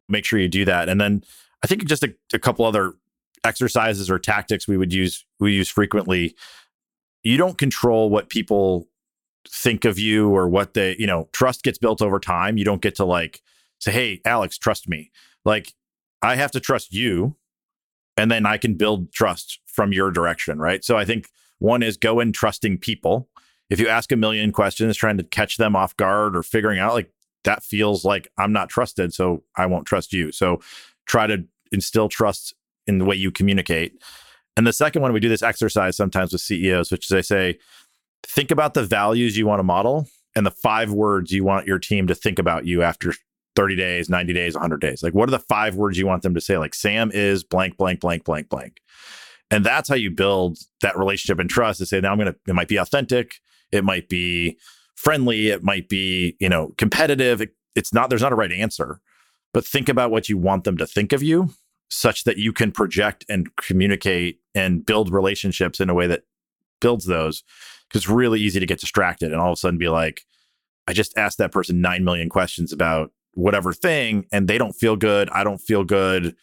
make 0.09 0.25
sure 0.25 0.39
you 0.39 0.49
do 0.49 0.65
that. 0.65 0.89
And 0.89 0.99
then 0.99 1.23
I 1.63 1.67
think 1.67 1.85
just 1.85 2.03
a, 2.03 2.13
a 2.33 2.39
couple 2.39 2.65
other 2.65 2.93
exercises 3.43 4.09
or 4.09 4.19
tactics 4.19 4.67
we 4.67 4.77
would 4.77 4.93
use 4.93 5.25
we 5.39 5.53
use 5.53 5.69
frequently. 5.69 6.35
You 7.23 7.37
don't 7.37 7.57
control 7.57 8.09
what 8.09 8.29
people 8.29 8.87
think 9.47 9.85
of 9.85 9.97
you 9.97 10.29
or 10.29 10.47
what 10.47 10.73
they, 10.73 10.95
you 10.97 11.07
know, 11.07 11.29
trust 11.31 11.63
gets 11.63 11.77
built 11.77 12.01
over 12.01 12.19
time. 12.19 12.57
You 12.57 12.65
don't 12.65 12.81
get 12.81 12.95
to 12.95 13.05
like 13.05 13.41
say, 13.79 13.91
hey, 13.91 14.21
Alex, 14.25 14.57
trust 14.57 14.87
me. 14.87 15.11
Like 15.43 15.73
I 16.25 16.35
have 16.35 16.51
to 16.51 16.59
trust 16.59 16.93
you 16.93 17.35
and 18.17 18.31
then 18.31 18.45
I 18.45 18.57
can 18.57 18.75
build 18.75 19.11
trust 19.11 19.59
from 19.65 19.93
your 19.93 20.11
direction. 20.11 20.59
Right. 20.59 20.83
So 20.83 20.97
I 20.97 21.05
think 21.05 21.29
one 21.59 21.83
is 21.83 21.97
go 21.97 22.19
in 22.19 22.31
trusting 22.31 22.79
people. 22.79 23.29
If 23.69 23.79
you 23.79 23.87
ask 23.87 24.11
a 24.11 24.15
million 24.15 24.51
questions, 24.51 24.97
trying 24.97 25.17
to 25.17 25.23
catch 25.23 25.57
them 25.57 25.75
off 25.75 25.95
guard 25.97 26.35
or 26.35 26.43
figuring 26.43 26.79
out 26.79 26.93
like 26.93 27.11
that 27.43 27.63
feels 27.63 28.03
like 28.03 28.27
I'm 28.37 28.51
not 28.51 28.69
trusted, 28.69 29.13
so 29.13 29.43
I 29.55 29.67
won't 29.67 29.85
trust 29.85 30.13
you. 30.13 30.31
So 30.31 30.61
try 31.05 31.27
to 31.27 31.45
instill 31.71 32.09
trust 32.09 32.53
in 32.87 32.97
the 32.97 33.05
way 33.05 33.15
you 33.15 33.31
communicate. 33.31 34.01
And 34.57 34.65
the 34.65 34.73
second 34.73 35.01
one, 35.01 35.13
we 35.13 35.19
do 35.19 35.29
this 35.29 35.43
exercise 35.43 35.95
sometimes 35.95 36.31
with 36.31 36.41
CEOs, 36.41 36.91
which 36.91 37.05
is 37.05 37.11
I 37.11 37.21
say, 37.21 37.59
think 38.23 38.51
about 38.51 38.73
the 38.73 38.83
values 38.83 39.37
you 39.37 39.45
want 39.45 39.59
to 39.59 39.63
model 39.63 40.07
and 40.35 40.45
the 40.45 40.51
five 40.51 40.91
words 40.91 41.31
you 41.31 41.43
want 41.43 41.67
your 41.67 41.79
team 41.79 42.07
to 42.07 42.15
think 42.15 42.39
about 42.39 42.65
you 42.65 42.81
after 42.81 43.13
30 43.55 43.75
days, 43.75 44.09
90 44.09 44.33
days, 44.33 44.55
100 44.55 44.81
days. 44.81 45.01
Like, 45.01 45.13
what 45.13 45.29
are 45.29 45.31
the 45.31 45.39
five 45.39 45.75
words 45.75 45.97
you 45.97 46.07
want 46.07 46.23
them 46.23 46.35
to 46.35 46.41
say? 46.41 46.57
Like, 46.57 46.73
Sam 46.73 47.11
is 47.13 47.43
blank, 47.43 47.77
blank, 47.77 48.01
blank, 48.01 48.23
blank, 48.23 48.49
blank. 48.49 48.81
And 49.51 49.65
that's 49.65 49.87
how 49.87 49.95
you 49.95 50.11
build 50.11 50.57
that 50.81 50.97
relationship 50.97 51.39
and 51.39 51.49
trust 51.49 51.79
to 51.79 51.85
say, 51.85 52.01
now 52.01 52.11
I'm 52.11 52.17
going 52.17 52.33
to, 52.33 52.39
it 52.47 52.55
might 52.55 52.67
be 52.67 52.77
authentic. 52.77 53.35
It 53.71 53.83
might 53.83 54.09
be 54.09 54.57
friendly. 54.95 55.49
It 55.49 55.63
might 55.63 55.87
be, 55.87 56.35
you 56.39 56.49
know, 56.49 56.73
competitive. 56.77 57.41
It, 57.41 57.55
it's 57.75 57.93
not, 57.93 58.09
there's 58.09 58.21
not 58.21 58.33
a 58.33 58.35
right 58.35 58.51
answer, 58.51 58.99
but 59.53 59.65
think 59.65 59.89
about 59.89 60.11
what 60.11 60.29
you 60.29 60.37
want 60.37 60.63
them 60.63 60.77
to 60.77 60.87
think 60.87 61.13
of 61.13 61.21
you 61.21 61.49
such 61.89 62.23
that 62.23 62.37
you 62.37 62.51
can 62.51 62.71
project 62.71 63.23
and 63.29 63.55
communicate 63.57 64.39
and 64.55 64.85
build 64.85 65.11
relationships 65.11 65.79
in 65.79 65.89
a 65.89 65.93
way 65.93 66.07
that 66.07 66.23
builds 66.81 67.05
those. 67.05 67.43
Cause 67.89 68.01
it's 68.01 68.09
really 68.09 68.41
easy 68.41 68.59
to 68.59 68.65
get 68.65 68.79
distracted 68.79 69.31
and 69.31 69.39
all 69.39 69.51
of 69.51 69.53
a 69.53 69.57
sudden 69.57 69.77
be 69.77 69.89
like, 69.89 70.25
I 70.87 70.93
just 70.93 71.17
asked 71.17 71.37
that 71.37 71.51
person 71.51 71.81
9 71.81 72.03
million 72.03 72.29
questions 72.29 72.73
about 72.73 73.11
whatever 73.35 73.71
thing 73.71 74.25
and 74.31 74.47
they 74.47 74.57
don't 74.57 74.73
feel 74.73 74.95
good. 74.95 75.29
I 75.29 75.43
don't 75.43 75.59
feel 75.59 75.83
good. 75.83 76.35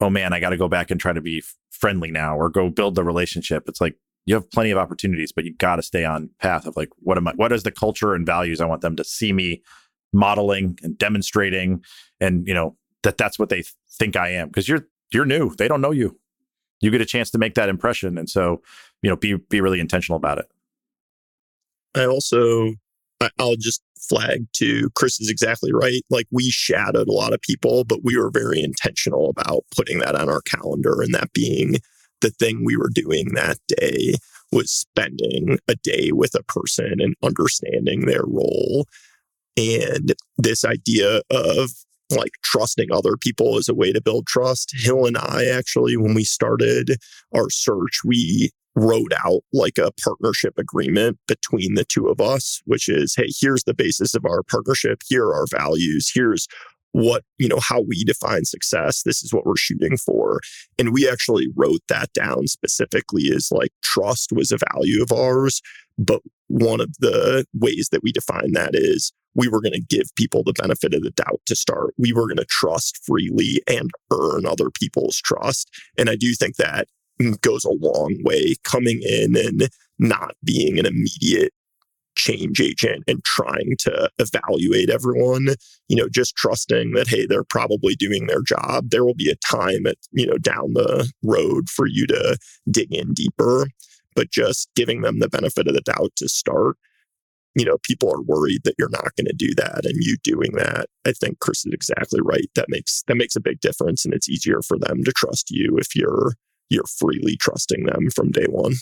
Oh 0.00 0.10
man, 0.10 0.32
I 0.32 0.40
got 0.40 0.50
to 0.50 0.56
go 0.56 0.68
back 0.68 0.90
and 0.90 1.00
try 1.00 1.12
to 1.12 1.20
be 1.20 1.42
friendly 1.70 2.10
now 2.10 2.36
or 2.36 2.48
go 2.48 2.70
build 2.70 2.94
the 2.94 3.04
relationship. 3.04 3.68
It's 3.68 3.80
like 3.80 3.96
you 4.26 4.34
have 4.34 4.50
plenty 4.50 4.70
of 4.70 4.78
opportunities, 4.78 5.32
but 5.32 5.44
you 5.44 5.54
got 5.54 5.76
to 5.76 5.82
stay 5.82 6.04
on 6.04 6.30
path 6.38 6.66
of 6.66 6.76
like, 6.76 6.90
what 6.98 7.18
am 7.18 7.28
I, 7.28 7.32
what 7.32 7.52
is 7.52 7.62
the 7.62 7.70
culture 7.70 8.14
and 8.14 8.24
values 8.24 8.60
I 8.60 8.66
want 8.66 8.80
them 8.80 8.96
to 8.96 9.04
see 9.04 9.32
me 9.32 9.62
modeling 10.12 10.78
and 10.82 10.96
demonstrating 10.96 11.82
and, 12.20 12.46
you 12.46 12.54
know, 12.54 12.76
that 13.02 13.18
that's 13.18 13.38
what 13.38 13.48
they 13.48 13.56
th- 13.56 13.74
think 13.90 14.16
I 14.16 14.30
am. 14.30 14.50
Cause 14.50 14.68
you're, 14.68 14.86
you're 15.12 15.26
new. 15.26 15.54
They 15.54 15.68
don't 15.68 15.80
know 15.80 15.90
you. 15.90 16.18
You 16.80 16.90
get 16.90 17.00
a 17.00 17.06
chance 17.06 17.30
to 17.30 17.38
make 17.38 17.54
that 17.54 17.68
impression. 17.68 18.18
And 18.18 18.28
so, 18.28 18.62
you 19.02 19.10
know, 19.10 19.16
be, 19.16 19.34
be 19.34 19.60
really 19.60 19.80
intentional 19.80 20.16
about 20.16 20.38
it. 20.38 20.46
I 21.94 22.06
also, 22.06 22.74
I'll 23.38 23.56
just 23.56 23.82
flag 24.08 24.46
to 24.54 24.90
Chris 24.94 25.20
is 25.20 25.30
exactly 25.30 25.72
right. 25.72 26.02
Like 26.10 26.26
we 26.30 26.50
shadowed 26.50 27.08
a 27.08 27.12
lot 27.12 27.32
of 27.32 27.40
people, 27.40 27.84
but 27.84 28.04
we 28.04 28.16
were 28.16 28.30
very 28.30 28.62
intentional 28.62 29.30
about 29.30 29.64
putting 29.74 29.98
that 30.00 30.14
on 30.14 30.28
our 30.28 30.42
calendar 30.42 31.02
and 31.02 31.14
that 31.14 31.32
being 31.32 31.76
the 32.20 32.30
thing 32.30 32.64
we 32.64 32.76
were 32.76 32.90
doing 32.92 33.34
that 33.34 33.58
day 33.68 34.14
was 34.52 34.70
spending 34.70 35.58
a 35.68 35.74
day 35.76 36.10
with 36.12 36.34
a 36.34 36.42
person 36.44 36.94
and 37.00 37.14
understanding 37.22 38.06
their 38.06 38.24
role. 38.24 38.86
And 39.56 40.14
this 40.38 40.64
idea 40.64 41.22
of 41.30 41.70
like 42.10 42.32
trusting 42.42 42.92
other 42.92 43.16
people 43.16 43.58
as 43.58 43.68
a 43.68 43.74
way 43.74 43.92
to 43.92 44.00
build 44.00 44.26
trust. 44.26 44.72
Hill 44.76 45.06
and 45.06 45.16
I 45.16 45.46
actually, 45.46 45.96
when 45.96 46.14
we 46.14 46.24
started 46.24 46.96
our 47.34 47.50
search, 47.50 48.00
we 48.04 48.50
wrote 48.76 49.12
out 49.24 49.42
like 49.52 49.78
a 49.78 49.92
partnership 50.02 50.54
agreement 50.58 51.18
between 51.28 51.74
the 51.74 51.84
two 51.84 52.08
of 52.08 52.20
us, 52.20 52.60
which 52.64 52.88
is, 52.88 53.14
hey, 53.16 53.28
here's 53.40 53.64
the 53.64 53.74
basis 53.74 54.14
of 54.14 54.24
our 54.24 54.42
partnership. 54.42 55.00
Here 55.06 55.24
are 55.24 55.34
our 55.34 55.46
values. 55.50 56.10
Here's 56.12 56.48
what, 56.92 57.24
you 57.38 57.48
know, 57.48 57.58
how 57.60 57.80
we 57.80 58.04
define 58.04 58.44
success. 58.44 59.02
This 59.02 59.22
is 59.22 59.32
what 59.32 59.44
we're 59.44 59.56
shooting 59.56 59.96
for. 59.96 60.40
And 60.78 60.92
we 60.92 61.08
actually 61.08 61.48
wrote 61.56 61.80
that 61.88 62.12
down 62.12 62.46
specifically 62.46 63.30
as 63.34 63.48
like 63.50 63.72
trust 63.82 64.32
was 64.32 64.52
a 64.52 64.58
value 64.74 65.02
of 65.02 65.10
ours. 65.12 65.60
But 65.98 66.22
one 66.48 66.80
of 66.80 66.94
the 67.00 67.46
ways 67.52 67.88
that 67.90 68.02
we 68.02 68.12
define 68.12 68.52
that 68.52 68.74
is 68.74 69.12
we 69.34 69.48
were 69.48 69.60
going 69.60 69.72
to 69.72 69.80
give 69.80 70.14
people 70.16 70.44
the 70.44 70.52
benefit 70.52 70.94
of 70.94 71.02
the 71.02 71.10
doubt 71.10 71.40
to 71.46 71.56
start. 71.56 71.94
We 71.98 72.12
were 72.12 72.28
going 72.28 72.36
to 72.36 72.46
trust 72.48 73.00
freely 73.04 73.60
and 73.68 73.90
earn 74.12 74.46
other 74.46 74.70
people's 74.70 75.18
trust. 75.18 75.68
And 75.98 76.08
I 76.08 76.14
do 76.16 76.34
think 76.34 76.56
that 76.56 76.86
goes 77.40 77.64
a 77.64 77.70
long 77.70 78.16
way 78.24 78.54
coming 78.64 79.00
in 79.02 79.36
and 79.36 79.68
not 79.98 80.34
being 80.44 80.78
an 80.78 80.86
immediate 80.86 81.52
change 82.16 82.60
agent 82.60 83.04
and 83.06 83.24
trying 83.24 83.74
to 83.78 84.08
evaluate 84.18 84.90
everyone, 84.90 85.48
you 85.88 85.96
know, 85.96 86.08
just 86.08 86.36
trusting 86.36 86.92
that, 86.92 87.08
hey, 87.08 87.26
they're 87.26 87.44
probably 87.44 87.94
doing 87.94 88.26
their 88.26 88.42
job. 88.42 88.90
There 88.90 89.04
will 89.04 89.14
be 89.14 89.30
a 89.30 89.56
time 89.56 89.86
at, 89.86 89.96
you 90.12 90.26
know, 90.26 90.38
down 90.38 90.74
the 90.74 91.10
road 91.22 91.68
for 91.68 91.86
you 91.86 92.06
to 92.06 92.36
dig 92.70 92.92
in 92.92 93.14
deeper, 93.14 93.66
but 94.14 94.30
just 94.30 94.68
giving 94.76 95.02
them 95.02 95.18
the 95.18 95.28
benefit 95.28 95.66
of 95.66 95.74
the 95.74 95.80
doubt 95.80 96.12
to 96.16 96.28
start. 96.28 96.76
You 97.56 97.64
know, 97.64 97.78
people 97.82 98.12
are 98.12 98.22
worried 98.22 98.62
that 98.64 98.74
you're 98.78 98.88
not 98.88 99.14
going 99.16 99.26
to 99.26 99.34
do 99.36 99.54
that 99.56 99.84
and 99.84 99.94
you 99.96 100.16
doing 100.24 100.52
that. 100.56 100.86
I 101.06 101.12
think 101.12 101.38
Chris 101.38 101.64
is 101.64 101.72
exactly 101.72 102.20
right. 102.22 102.48
That 102.56 102.66
makes 102.68 103.04
that 103.06 103.16
makes 103.16 103.36
a 103.36 103.40
big 103.40 103.60
difference 103.60 104.04
and 104.04 104.12
it's 104.12 104.28
easier 104.28 104.60
for 104.60 104.76
them 104.76 105.04
to 105.04 105.12
trust 105.12 105.50
you 105.50 105.76
if 105.78 105.94
you're 105.94 106.32
you're 106.70 106.84
freely 106.84 107.36
trusting 107.36 107.84
them 107.84 108.10
from 108.10 108.30
day 108.30 108.46
one. 108.48 108.74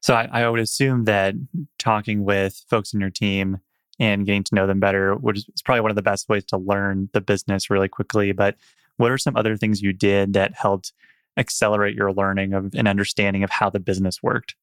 So 0.00 0.14
I, 0.14 0.28
I, 0.32 0.48
would 0.48 0.60
assume 0.60 1.04
that 1.04 1.34
talking 1.78 2.24
with 2.24 2.64
folks 2.70 2.94
in 2.94 3.00
your 3.00 3.10
team 3.10 3.58
and 3.98 4.24
getting 4.24 4.44
to 4.44 4.54
know 4.54 4.66
them 4.66 4.80
better 4.80 5.16
is 5.34 5.46
probably 5.64 5.80
one 5.80 5.90
of 5.90 5.96
the 5.96 6.02
best 6.02 6.28
ways 6.28 6.44
to 6.46 6.56
learn 6.56 7.08
the 7.12 7.20
business 7.20 7.68
really 7.68 7.88
quickly. 7.88 8.32
But 8.32 8.56
what 8.96 9.10
are 9.10 9.18
some 9.18 9.36
other 9.36 9.56
things 9.56 9.82
you 9.82 9.92
did 9.92 10.34
that 10.34 10.54
helped 10.54 10.92
accelerate 11.36 11.94
your 11.94 12.12
learning 12.12 12.52
of 12.52 12.74
and 12.74 12.86
understanding 12.86 13.42
of 13.42 13.50
how 13.50 13.70
the 13.70 13.80
business 13.80 14.22
worked? 14.22 14.54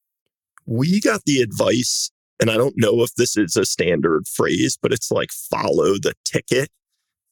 We 0.65 0.99
got 1.01 1.23
the 1.25 1.41
advice, 1.41 2.11
and 2.39 2.49
I 2.49 2.55
don't 2.55 2.75
know 2.77 3.03
if 3.03 3.13
this 3.15 3.37
is 3.37 3.55
a 3.55 3.65
standard 3.65 4.27
phrase, 4.27 4.77
but 4.81 4.91
it's 4.91 5.11
like 5.11 5.31
follow 5.31 5.93
the 5.93 6.13
ticket. 6.23 6.69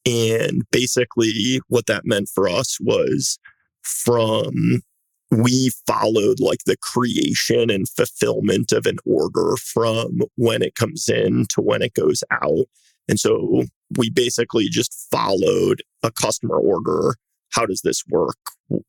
And 0.06 0.64
basically, 0.72 1.62
what 1.68 1.88
that 1.88 2.06
meant 2.06 2.30
for 2.30 2.50
us 2.50 2.78
was 2.82 3.40
from 3.84 4.82
we 5.32 5.72
followed 5.88 6.40
like 6.40 6.64
the 6.66 6.78
creation 6.78 7.70
and 7.70 7.90
fulfillment 7.90 8.72
of 8.72 8.86
an 8.86 8.98
order 9.06 9.56
from 9.58 10.22
when 10.36 10.62
it 10.62 10.76
comes 10.76 11.10
in 11.10 11.46
to 11.50 11.62
when 11.62 11.82
it 11.82 11.94
goes 11.94 12.24
out. 12.32 12.66
And 13.10 13.20
so 13.20 13.64
we 13.98 14.10
basically 14.10 14.70
just 14.70 15.08
followed 15.12 15.82
a 16.04 16.12
customer 16.12 16.58
order. 16.58 17.16
How 17.52 17.66
does 17.66 17.82
this 17.82 18.04
work? 18.10 18.38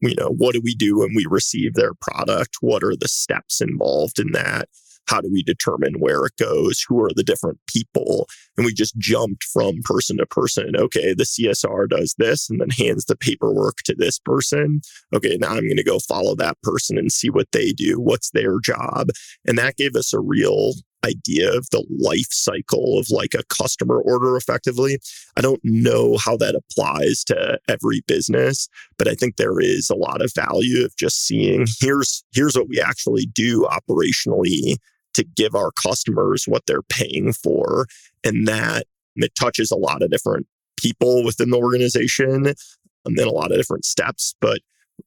You 0.01 0.15
know, 0.17 0.35
what 0.37 0.55
do 0.55 0.61
we 0.63 0.75
do 0.75 0.99
when 0.99 1.15
we 1.15 1.27
receive 1.29 1.75
their 1.75 1.95
product? 1.95 2.57
What 2.61 2.83
are 2.83 2.97
the 2.97 3.09
steps 3.09 3.61
involved 3.61 4.19
in 4.19 4.33
that? 4.33 4.69
How 5.07 5.21
do 5.21 5.29
we 5.31 5.43
determine 5.43 5.95
where 5.99 6.25
it 6.27 6.37
goes? 6.39 6.85
Who 6.89 7.01
are 7.03 7.11
the 7.15 7.25
different 7.25 7.59
people? 7.67 8.27
And 8.57 8.65
we 8.65 8.73
just 8.73 8.97
jumped 8.99 9.45
from 9.45 9.83
person 9.85 10.19
to 10.19 10.27
person. 10.27 10.77
Okay, 10.77 11.15
the 11.15 11.25
CSR 11.25 11.89
does 11.89 12.15
this 12.19 12.49
and 12.49 12.61
then 12.61 12.71
hands 12.71 13.05
the 13.07 13.17
paperwork 13.17 13.79
to 13.85 13.95
this 13.97 14.19
person. 14.19 14.81
Okay, 15.15 15.37
now 15.41 15.51
I'm 15.51 15.67
going 15.67 15.77
to 15.77 15.85
go 15.85 15.99
follow 15.99 16.35
that 16.37 16.61
person 16.63 16.99
and 16.99 17.13
see 17.13 17.31
what 17.31 17.53
they 17.53 17.73
do. 17.73 18.01
What's 18.01 18.31
their 18.31 18.59
job? 18.61 19.09
And 19.47 19.59
that 19.59 19.77
gave 19.77 19.97
us 19.97 20.13
a 20.13 20.21
real 20.21 20.75
idea 21.05 21.53
of 21.53 21.69
the 21.71 21.85
life 22.01 22.31
cycle 22.31 22.99
of 22.99 23.11
like 23.11 23.35
a 23.35 23.45
customer 23.45 24.01
order 24.01 24.37
effectively. 24.37 24.99
I 25.37 25.41
don't 25.41 25.61
know 25.63 26.17
how 26.17 26.37
that 26.39 26.55
applies 26.55 27.25
to 27.25 27.59
every 27.69 28.03
business, 28.07 28.69
but 28.99 29.09
I 29.09 29.15
think 29.15 29.37
there 29.37 29.61
is 29.61 29.91
a 29.91 29.97
lot 29.97 30.23
of 30.23 30.33
value 30.35 30.85
of 30.85 30.97
just 30.97 31.27
seeing 31.27 31.67
here's 31.81 32.25
here's 32.33 32.57
what 32.57 32.69
we 32.69 32.81
actually 32.81 33.27
do 33.27 33.69
operationally 33.71 34.77
to 35.15 35.25
give 35.25 35.55
our 35.55 35.71
customers 35.73 36.45
what 36.47 36.63
they're 36.67 36.83
paying 36.83 37.33
for. 37.33 37.87
And 38.23 38.47
that 38.49 38.87
it 39.17 39.33
touches 39.39 39.71
a 39.71 39.77
lot 39.77 40.03
of 40.03 40.11
different 40.11 40.47
people 40.77 41.25
within 41.25 41.51
the 41.51 41.59
organization 41.59 42.47
and 42.47 43.19
then 43.19 43.27
a 43.27 43.33
lot 43.33 43.53
of 43.53 43.59
different 43.59 43.85
steps. 43.85 44.35
But 44.41 44.61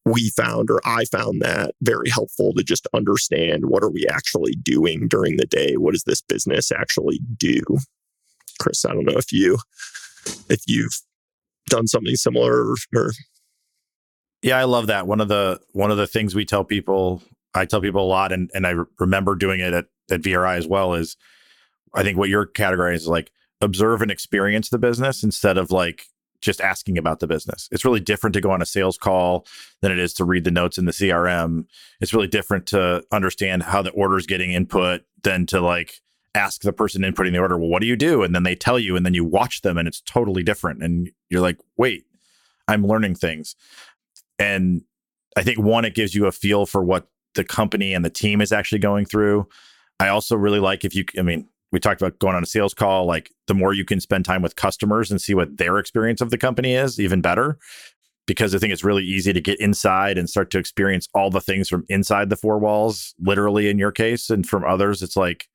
we 0.05 0.29
found 0.29 0.69
or 0.69 0.81
I 0.85 1.05
found 1.05 1.41
that 1.41 1.73
very 1.81 2.09
helpful 2.09 2.53
to 2.53 2.63
just 2.63 2.87
understand 2.93 3.65
what 3.67 3.83
are 3.83 3.89
we 3.89 4.05
actually 4.09 4.53
doing 4.53 5.07
during 5.07 5.37
the 5.37 5.45
day? 5.45 5.75
What 5.75 5.93
does 5.93 6.03
this 6.03 6.21
business 6.21 6.71
actually 6.71 7.19
do? 7.37 7.61
Chris, 8.59 8.85
I 8.85 8.93
don't 8.93 9.05
know 9.05 9.17
if 9.17 9.31
you 9.31 9.59
if 10.49 10.61
you've 10.67 11.01
done 11.69 11.87
something 11.87 12.15
similar 12.15 12.71
or, 12.71 12.75
or 12.95 13.11
yeah, 14.41 14.57
I 14.57 14.65
love 14.65 14.87
that. 14.87 15.07
One 15.07 15.21
of 15.21 15.27
the 15.27 15.59
one 15.71 15.91
of 15.91 15.97
the 15.97 16.07
things 16.07 16.35
we 16.35 16.45
tell 16.45 16.63
people, 16.63 17.23
I 17.53 17.65
tell 17.65 17.81
people 17.81 18.03
a 18.03 18.07
lot, 18.07 18.31
and 18.31 18.51
and 18.53 18.67
I 18.67 18.75
remember 18.99 19.35
doing 19.35 19.59
it 19.59 19.73
at 19.73 19.85
at 20.09 20.21
VRI 20.21 20.57
as 20.57 20.67
well 20.67 20.93
is 20.93 21.17
I 21.93 22.03
think 22.03 22.17
what 22.17 22.29
you're 22.29 22.45
categorizing 22.45 22.95
is 22.95 23.07
like 23.07 23.31
observe 23.61 24.01
and 24.01 24.11
experience 24.11 24.69
the 24.69 24.77
business 24.77 25.23
instead 25.23 25.57
of 25.57 25.71
like 25.71 26.05
just 26.41 26.61
asking 26.61 26.97
about 26.97 27.19
the 27.19 27.27
business. 27.27 27.67
It's 27.71 27.83
really 27.83 27.99
different 27.99 28.33
to 28.35 28.41
go 28.41 28.51
on 28.51 28.61
a 28.61 28.65
sales 28.65 28.97
call 28.97 29.47
than 29.81 29.91
it 29.91 29.99
is 29.99 30.13
to 30.15 30.25
read 30.25 30.43
the 30.43 30.51
notes 30.51 30.77
in 30.77 30.85
the 30.85 30.91
CRM. 30.91 31.65
It's 31.99 32.13
really 32.13 32.27
different 32.27 32.67
to 32.67 33.03
understand 33.11 33.63
how 33.63 33.81
the 33.81 33.91
order 33.91 34.17
is 34.17 34.27
getting 34.27 34.51
input 34.51 35.01
than 35.23 35.45
to 35.47 35.59
like 35.59 35.95
ask 36.35 36.61
the 36.61 36.73
person 36.73 37.01
inputting 37.01 37.31
the 37.31 37.39
order, 37.39 37.57
well, 37.57 37.69
what 37.69 37.81
do 37.81 37.87
you 37.87 37.95
do? 37.95 38.21
And 38.21 38.35
then 38.35 38.43
they 38.43 38.55
tell 38.55 38.77
you, 38.77 38.95
and 38.95 39.05
then 39.05 39.15
you 39.15 39.25
watch 39.25 39.61
them, 39.61 39.77
and 39.77 39.87
it's 39.87 40.01
totally 40.01 40.43
different. 40.43 40.83
And 40.83 41.09
you're 41.29 41.41
like, 41.41 41.57
wait, 41.77 42.05
I'm 42.67 42.85
learning 42.85 43.15
things. 43.15 43.55
And 44.37 44.83
I 45.35 45.43
think 45.43 45.59
one, 45.59 45.85
it 45.85 45.95
gives 45.95 46.13
you 46.13 46.27
a 46.27 46.31
feel 46.31 46.65
for 46.65 46.83
what 46.83 47.07
the 47.33 47.43
company 47.43 47.93
and 47.93 48.05
the 48.05 48.09
team 48.09 48.41
is 48.41 48.51
actually 48.51 48.79
going 48.79 49.05
through. 49.05 49.47
I 49.99 50.09
also 50.09 50.35
really 50.35 50.59
like 50.59 50.85
if 50.85 50.95
you, 50.95 51.05
I 51.17 51.21
mean, 51.21 51.47
we 51.71 51.79
talked 51.79 52.01
about 52.01 52.19
going 52.19 52.35
on 52.35 52.43
a 52.43 52.47
sales 52.47 52.73
call, 52.73 53.05
like 53.05 53.31
the 53.47 53.53
more 53.53 53.73
you 53.73 53.83
can 53.83 53.99
spend 53.99 54.25
time 54.25 54.41
with 54.41 54.55
customers 54.55 55.11
and 55.11 55.21
see 55.21 55.33
what 55.33 55.57
their 55.57 55.77
experience 55.79 56.21
of 56.21 56.29
the 56.29 56.37
company 56.37 56.73
is, 56.73 56.99
even 56.99 57.21
better. 57.21 57.57
Because 58.25 58.53
I 58.53 58.57
think 58.57 58.73
it's 58.73 58.83
really 58.83 59.03
easy 59.03 59.31
to 59.31 59.41
get 59.41 59.59
inside 59.59 60.17
and 60.17 60.29
start 60.29 60.49
to 60.51 60.59
experience 60.59 61.07
all 61.13 61.29
the 61.29 61.41
things 61.41 61.69
from 61.69 61.85
inside 61.87 62.29
the 62.29 62.35
four 62.35 62.59
walls, 62.59 63.15
literally 63.19 63.69
in 63.69 63.79
your 63.79 63.91
case. 63.91 64.29
And 64.29 64.47
from 64.47 64.65
others, 64.65 65.01
it's 65.01 65.15
like, 65.15 65.47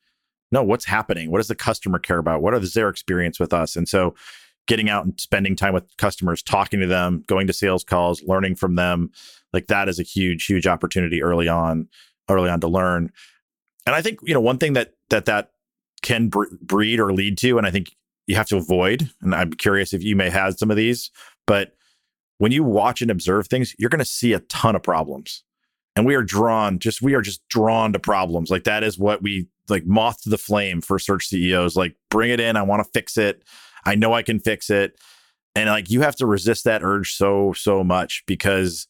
no, 0.50 0.62
what's 0.62 0.86
happening? 0.86 1.30
What 1.30 1.38
does 1.38 1.48
the 1.48 1.54
customer 1.54 1.98
care 1.98 2.18
about? 2.18 2.42
What 2.42 2.54
is 2.54 2.74
their 2.74 2.88
experience 2.88 3.38
with 3.38 3.52
us? 3.52 3.76
And 3.76 3.88
so 3.88 4.14
getting 4.66 4.88
out 4.88 5.04
and 5.04 5.18
spending 5.20 5.56
time 5.56 5.74
with 5.74 5.84
customers, 5.98 6.42
talking 6.42 6.80
to 6.80 6.86
them, 6.86 7.24
going 7.26 7.46
to 7.46 7.52
sales 7.52 7.84
calls, 7.84 8.22
learning 8.22 8.54
from 8.54 8.76
them, 8.76 9.10
like 9.52 9.66
that 9.66 9.88
is 9.88 9.98
a 9.98 10.04
huge, 10.04 10.46
huge 10.46 10.66
opportunity 10.66 11.22
early 11.22 11.48
on, 11.48 11.88
early 12.30 12.48
on 12.48 12.60
to 12.60 12.68
learn 12.68 13.10
and 13.86 13.94
I 13.94 14.02
think 14.02 14.20
you 14.22 14.34
know 14.34 14.40
one 14.40 14.58
thing 14.58 14.74
that 14.74 14.94
that 15.10 15.26
that 15.26 15.50
can 16.02 16.28
breed 16.28 17.00
or 17.00 17.12
lead 17.12 17.38
to, 17.38 17.58
and 17.58 17.66
I 17.66 17.70
think 17.70 17.94
you 18.26 18.36
have 18.36 18.48
to 18.48 18.56
avoid. 18.56 19.10
And 19.20 19.34
I'm 19.34 19.52
curious 19.52 19.92
if 19.92 20.02
you 20.02 20.16
may 20.16 20.30
have 20.30 20.58
some 20.58 20.70
of 20.70 20.76
these, 20.76 21.10
but 21.46 21.74
when 22.38 22.52
you 22.52 22.64
watch 22.64 23.02
and 23.02 23.10
observe 23.10 23.46
things, 23.46 23.74
you're 23.78 23.90
going 23.90 24.00
to 24.00 24.04
see 24.04 24.32
a 24.32 24.40
ton 24.40 24.74
of 24.74 24.82
problems. 24.82 25.44
And 25.94 26.06
we 26.06 26.14
are 26.14 26.22
drawn, 26.22 26.78
just 26.78 27.02
we 27.02 27.14
are 27.14 27.20
just 27.20 27.46
drawn 27.48 27.92
to 27.92 27.98
problems. 27.98 28.50
Like 28.50 28.64
that 28.64 28.82
is 28.82 28.98
what 28.98 29.22
we 29.22 29.46
like 29.68 29.86
moth 29.86 30.22
to 30.22 30.30
the 30.30 30.38
flame 30.38 30.80
for 30.80 30.98
search 30.98 31.26
CEOs. 31.26 31.76
Like 31.76 31.94
bring 32.10 32.30
it 32.30 32.40
in. 32.40 32.56
I 32.56 32.62
want 32.62 32.82
to 32.82 32.90
fix 32.92 33.16
it. 33.16 33.44
I 33.84 33.94
know 33.94 34.12
I 34.12 34.22
can 34.22 34.40
fix 34.40 34.70
it. 34.70 34.98
And 35.54 35.68
like 35.68 35.90
you 35.90 36.00
have 36.00 36.16
to 36.16 36.26
resist 36.26 36.64
that 36.64 36.82
urge 36.82 37.14
so 37.14 37.52
so 37.52 37.84
much 37.84 38.24
because 38.26 38.88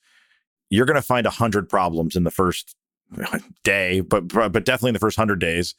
you're 0.71 0.87
going 0.87 0.95
to 0.95 1.03
find 1.03 1.27
a 1.27 1.31
hundred 1.31 1.69
problems 1.69 2.15
in 2.15 2.25
the 2.25 2.31
first 2.31 2.77
day, 3.65 4.01
but 4.01 4.29
but 4.29 4.65
definitely 4.65 4.91
in 4.91 4.95
the 4.95 5.01
first 5.01 5.17
hundred 5.17 5.39
days. 5.39 5.75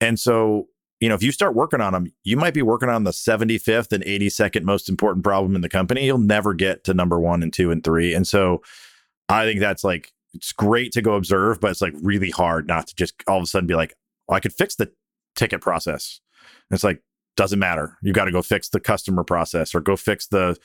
And 0.00 0.18
so, 0.18 0.68
you 1.00 1.08
know, 1.08 1.14
if 1.14 1.22
you 1.22 1.32
start 1.32 1.54
working 1.54 1.80
on 1.80 1.92
them, 1.92 2.12
you 2.24 2.36
might 2.36 2.54
be 2.54 2.62
working 2.62 2.88
on 2.88 3.04
the 3.04 3.10
75th 3.10 3.92
and 3.92 4.04
82nd 4.04 4.62
most 4.62 4.88
important 4.88 5.24
problem 5.24 5.56
in 5.56 5.62
the 5.62 5.68
company. 5.68 6.06
You'll 6.06 6.18
never 6.18 6.54
get 6.54 6.84
to 6.84 6.94
number 6.94 7.18
one 7.18 7.42
and 7.42 7.52
two 7.52 7.70
and 7.70 7.82
three. 7.82 8.14
And 8.14 8.26
so, 8.26 8.62
I 9.28 9.44
think 9.44 9.60
that's 9.60 9.84
like 9.84 10.12
it's 10.34 10.52
great 10.52 10.92
to 10.92 11.02
go 11.02 11.14
observe, 11.14 11.60
but 11.60 11.70
it's 11.70 11.82
like 11.82 11.94
really 12.02 12.30
hard 12.30 12.66
not 12.66 12.86
to 12.88 12.94
just 12.94 13.14
all 13.26 13.38
of 13.38 13.42
a 13.42 13.46
sudden 13.46 13.66
be 13.66 13.74
like, 13.74 13.94
oh, 14.28 14.34
I 14.34 14.40
could 14.40 14.52
fix 14.52 14.76
the 14.76 14.90
ticket 15.34 15.60
process. 15.60 16.20
And 16.70 16.76
it's 16.76 16.84
like 16.84 17.02
doesn't 17.36 17.58
matter. 17.60 17.96
You 18.02 18.12
got 18.12 18.24
to 18.24 18.32
go 18.32 18.42
fix 18.42 18.68
the 18.68 18.80
customer 18.80 19.22
process 19.22 19.74
or 19.74 19.80
go 19.80 19.96
fix 19.96 20.26
the 20.26 20.56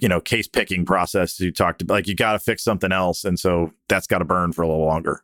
you 0.00 0.08
know 0.08 0.20
case 0.20 0.48
picking 0.48 0.84
process 0.84 1.38
you 1.40 1.52
talked 1.52 1.82
about 1.82 1.94
like 1.94 2.08
you 2.08 2.14
got 2.14 2.32
to 2.32 2.38
fix 2.38 2.62
something 2.62 2.92
else 2.92 3.24
and 3.24 3.38
so 3.38 3.72
that's 3.88 4.06
got 4.06 4.18
to 4.18 4.24
burn 4.24 4.52
for 4.52 4.62
a 4.62 4.68
little 4.68 4.86
longer 4.86 5.22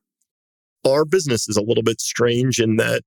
our 0.86 1.04
business 1.04 1.48
is 1.48 1.56
a 1.56 1.62
little 1.62 1.82
bit 1.82 2.00
strange 2.00 2.58
in 2.58 2.76
that 2.76 3.02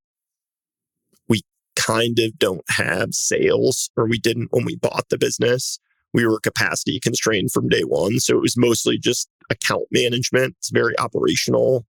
we 1.28 1.42
kind 1.76 2.20
of 2.20 2.38
don't 2.38 2.64
have 2.70 3.14
sales, 3.14 3.90
or 3.96 4.08
we 4.08 4.20
didn't 4.20 4.50
when 4.52 4.66
we 4.66 4.76
bought 4.76 5.06
the 5.10 5.18
business. 5.18 5.80
We 6.14 6.26
were 6.26 6.40
capacity 6.40 7.00
constrained 7.00 7.52
from 7.52 7.70
day 7.70 7.84
one. 7.84 8.20
So 8.20 8.36
it 8.36 8.42
was 8.42 8.58
mostly 8.58 8.98
just 8.98 9.30
account 9.50 9.86
management. 9.92 10.56
It's 10.58 10.72
very 10.72 10.98
operational, 10.98 11.86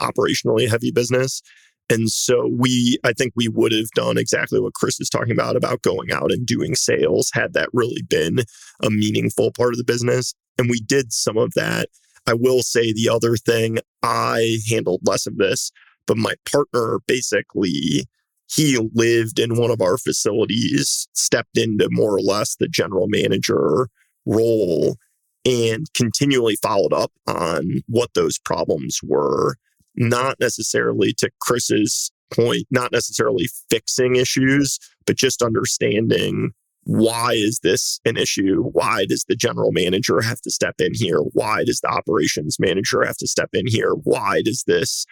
operationally 0.00 0.68
heavy 0.68 0.90
business. 0.90 1.42
And 1.90 2.10
so 2.10 2.48
we, 2.48 2.98
I 3.04 3.12
think 3.12 3.34
we 3.36 3.48
would 3.48 3.72
have 3.72 3.90
done 3.94 4.16
exactly 4.16 4.60
what 4.60 4.74
Chris 4.74 5.00
is 5.00 5.10
talking 5.10 5.32
about, 5.32 5.56
about 5.56 5.82
going 5.82 6.10
out 6.10 6.32
and 6.32 6.46
doing 6.46 6.74
sales, 6.74 7.30
had 7.34 7.52
that 7.52 7.68
really 7.72 8.02
been 8.02 8.40
a 8.82 8.90
meaningful 8.90 9.52
part 9.52 9.72
of 9.72 9.78
the 9.78 9.84
business. 9.84 10.34
And 10.58 10.70
we 10.70 10.80
did 10.80 11.12
some 11.12 11.36
of 11.36 11.52
that. 11.54 11.88
I 12.26 12.34
will 12.34 12.62
say 12.62 12.92
the 12.92 13.08
other 13.08 13.36
thing, 13.36 13.78
I 14.02 14.58
handled 14.68 15.00
less 15.04 15.26
of 15.26 15.36
this, 15.36 15.70
but 16.06 16.16
my 16.16 16.34
partner 16.50 17.00
basically, 17.06 18.06
he 18.50 18.78
lived 18.94 19.38
in 19.38 19.56
one 19.56 19.70
of 19.70 19.80
our 19.80 19.98
facilities, 19.98 21.08
stepped 21.14 21.56
into 21.56 21.88
more 21.90 22.14
or 22.14 22.20
less 22.20 22.56
the 22.56 22.68
general 22.68 23.06
manager 23.08 23.88
role 24.26 24.96
and 25.44 25.86
continually 25.94 26.56
followed 26.56 26.92
up 26.92 27.12
on 27.26 27.82
what 27.88 28.10
those 28.14 28.38
problems 28.38 29.00
were 29.02 29.56
not 29.96 30.36
necessarily 30.40 31.12
to 31.14 31.30
Chris's 31.40 32.10
point, 32.32 32.66
not 32.70 32.92
necessarily 32.92 33.48
fixing 33.70 34.16
issues, 34.16 34.78
but 35.06 35.16
just 35.16 35.42
understanding 35.42 36.52
why 36.84 37.32
is 37.34 37.60
this 37.62 38.00
an 38.04 38.16
issue? 38.16 38.62
Why 38.62 39.06
does 39.06 39.24
the 39.28 39.36
general 39.36 39.70
manager 39.72 40.20
have 40.20 40.40
to 40.42 40.50
step 40.50 40.76
in 40.80 40.92
here? 40.94 41.18
Why 41.18 41.64
does 41.64 41.80
the 41.80 41.88
operations 41.88 42.58
manager 42.58 43.04
have 43.04 43.16
to 43.18 43.28
step 43.28 43.50
in 43.52 43.66
here? 43.66 43.92
Why 43.92 44.42
does 44.42 44.64
this, 44.66 45.06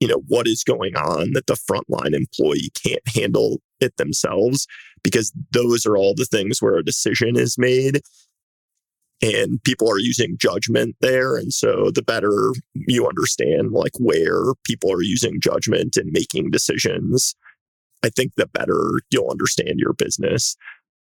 you 0.00 0.08
know, 0.08 0.22
what 0.26 0.48
is 0.48 0.64
going 0.64 0.96
on 0.96 1.32
that 1.34 1.46
the 1.46 1.54
frontline 1.54 2.14
employee 2.14 2.72
can't 2.74 3.06
handle 3.14 3.60
it 3.80 3.96
themselves? 3.98 4.66
Because 5.04 5.32
those 5.52 5.86
are 5.86 5.96
all 5.96 6.14
the 6.14 6.24
things 6.24 6.60
where 6.60 6.76
a 6.76 6.84
decision 6.84 7.36
is 7.36 7.56
made 7.56 8.00
and 9.24 9.62
people 9.62 9.88
are 9.88 10.00
using 10.00 10.36
judgment 10.36 10.96
there 11.00 11.36
and 11.36 11.52
so 11.52 11.92
the 11.94 12.02
better 12.02 12.52
you 12.74 13.06
understand 13.06 13.70
like 13.70 13.92
where 13.98 14.52
people 14.64 14.92
are 14.92 15.02
using 15.02 15.40
judgment 15.40 15.96
and 15.96 16.10
making 16.10 16.50
decisions 16.50 17.36
i 18.02 18.08
think 18.08 18.34
the 18.34 18.48
better 18.48 19.00
you'll 19.10 19.30
understand 19.30 19.78
your 19.78 19.92
business 19.92 20.56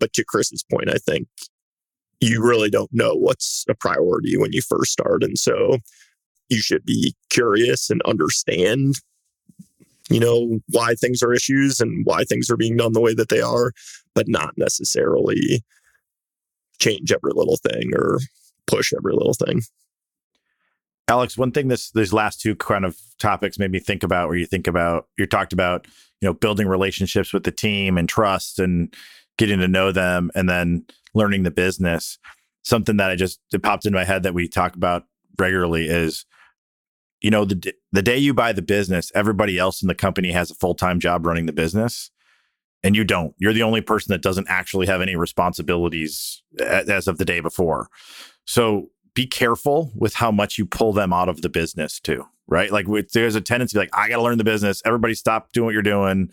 but 0.00 0.12
to 0.12 0.24
chris's 0.24 0.64
point 0.70 0.90
i 0.90 0.98
think 0.98 1.28
you 2.20 2.42
really 2.42 2.70
don't 2.70 2.92
know 2.92 3.14
what's 3.14 3.64
a 3.68 3.74
priority 3.74 4.36
when 4.36 4.52
you 4.52 4.62
first 4.62 4.92
start 4.92 5.22
and 5.22 5.38
so 5.38 5.78
you 6.48 6.58
should 6.58 6.84
be 6.84 7.14
curious 7.30 7.90
and 7.90 8.00
understand 8.02 8.94
you 10.10 10.20
know 10.20 10.60
why 10.68 10.94
things 10.94 11.22
are 11.22 11.32
issues 11.32 11.80
and 11.80 12.04
why 12.06 12.24
things 12.24 12.50
are 12.50 12.56
being 12.56 12.76
done 12.76 12.92
the 12.92 13.00
way 13.00 13.14
that 13.14 13.28
they 13.28 13.40
are 13.40 13.72
but 14.14 14.28
not 14.28 14.54
necessarily 14.56 15.62
change 16.78 17.12
every 17.12 17.32
little 17.34 17.56
thing 17.56 17.90
or 17.94 18.18
push 18.66 18.92
every 18.96 19.12
little 19.12 19.34
thing. 19.34 19.62
Alex, 21.08 21.36
one 21.36 21.52
thing 21.52 21.68
this 21.68 21.90
these 21.90 22.12
last 22.12 22.40
two 22.40 22.56
kind 22.56 22.84
of 22.84 22.96
topics 23.18 23.58
made 23.58 23.70
me 23.70 23.78
think 23.78 24.02
about 24.02 24.28
where 24.28 24.38
you 24.38 24.46
think 24.46 24.66
about 24.66 25.08
you 25.18 25.26
talked 25.26 25.52
about, 25.52 25.86
you 26.20 26.28
know, 26.28 26.32
building 26.32 26.66
relationships 26.66 27.32
with 27.32 27.44
the 27.44 27.50
team 27.50 27.98
and 27.98 28.08
trust 28.08 28.58
and 28.58 28.94
getting 29.38 29.58
to 29.60 29.68
know 29.68 29.92
them 29.92 30.30
and 30.34 30.48
then 30.48 30.84
learning 31.14 31.42
the 31.42 31.50
business. 31.50 32.18
Something 32.62 32.96
that 32.96 33.10
I 33.10 33.16
just 33.16 33.40
it 33.52 33.62
popped 33.62 33.84
into 33.84 33.98
my 33.98 34.04
head 34.04 34.22
that 34.22 34.34
we 34.34 34.48
talk 34.48 34.74
about 34.74 35.04
regularly 35.38 35.86
is 35.86 36.24
you 37.20 37.30
know 37.30 37.44
the 37.44 37.72
the 37.92 38.02
day 38.02 38.18
you 38.18 38.34
buy 38.34 38.52
the 38.52 38.62
business, 38.62 39.12
everybody 39.14 39.58
else 39.58 39.82
in 39.82 39.88
the 39.88 39.94
company 39.94 40.32
has 40.32 40.50
a 40.50 40.54
full-time 40.54 41.00
job 41.00 41.26
running 41.26 41.46
the 41.46 41.52
business 41.52 42.10
and 42.84 42.94
you 42.94 43.02
don't. 43.02 43.34
You're 43.38 43.54
the 43.54 43.62
only 43.62 43.80
person 43.80 44.12
that 44.12 44.22
doesn't 44.22 44.46
actually 44.48 44.86
have 44.86 45.00
any 45.00 45.16
responsibilities 45.16 46.42
as 46.60 47.08
of 47.08 47.16
the 47.16 47.24
day 47.24 47.40
before. 47.40 47.88
So 48.44 48.90
be 49.14 49.26
careful 49.26 49.90
with 49.96 50.14
how 50.14 50.30
much 50.30 50.58
you 50.58 50.66
pull 50.66 50.92
them 50.92 51.12
out 51.12 51.30
of 51.30 51.40
the 51.40 51.48
business 51.48 51.98
too, 51.98 52.26
right? 52.46 52.70
Like 52.70 52.86
there's 53.12 53.34
a 53.34 53.40
tendency 53.40 53.78
like 53.78 53.90
I 53.92 54.08
got 54.08 54.16
to 54.16 54.22
learn 54.22 54.38
the 54.38 54.44
business. 54.44 54.82
Everybody 54.84 55.14
stop 55.14 55.52
doing 55.52 55.66
what 55.66 55.72
you're 55.72 55.82
doing 55.82 56.30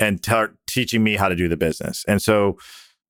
and 0.00 0.18
start 0.18 0.56
teaching 0.66 1.02
me 1.02 1.16
how 1.16 1.28
to 1.28 1.36
do 1.36 1.48
the 1.48 1.56
business. 1.56 2.04
And 2.08 2.20
so 2.20 2.58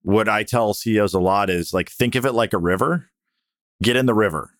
what 0.03 0.29
I 0.29 0.43
tell 0.43 0.75
CEOs 0.75 1.15
a 1.15 1.21
lot 1.21 1.49
is 1.49 1.73
like 1.73 1.91
think 1.91 2.15
of 2.15 2.27
it 2.27 2.33
like 2.33 2.53
a 2.53 2.59
river. 2.59 3.11
Get 3.83 3.97
in 3.97 4.07
the 4.07 4.15
river. 4.15 4.51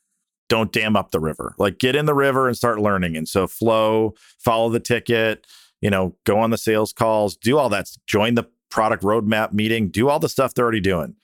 Don't 0.49 0.73
dam 0.73 0.97
up 0.97 1.11
the 1.11 1.21
river. 1.21 1.55
Like 1.59 1.79
get 1.79 1.97
in 1.97 2.07
the 2.07 2.15
river 2.15 2.49
and 2.49 2.57
start 2.57 2.81
learning. 2.81 3.17
And 3.17 3.29
so 3.29 3.47
flow, 3.47 4.15
follow 4.39 4.69
the 4.69 4.81
ticket, 4.81 5.47
you 5.81 5.91
know, 5.91 6.17
go 6.25 6.39
on 6.39 6.51
the 6.51 6.59
sales 6.59 6.93
calls, 6.93 7.37
do 7.37 7.59
all 7.59 7.69
that, 7.71 7.89
join 8.07 8.35
the 8.35 8.49
product 8.71 9.03
roadmap 9.03 9.53
meeting, 9.53 9.89
do 9.89 10.09
all 10.09 10.19
the 10.19 10.29
stuff 10.29 10.55
they're 10.55 10.65
already 10.65 10.81
doing. 10.81 11.17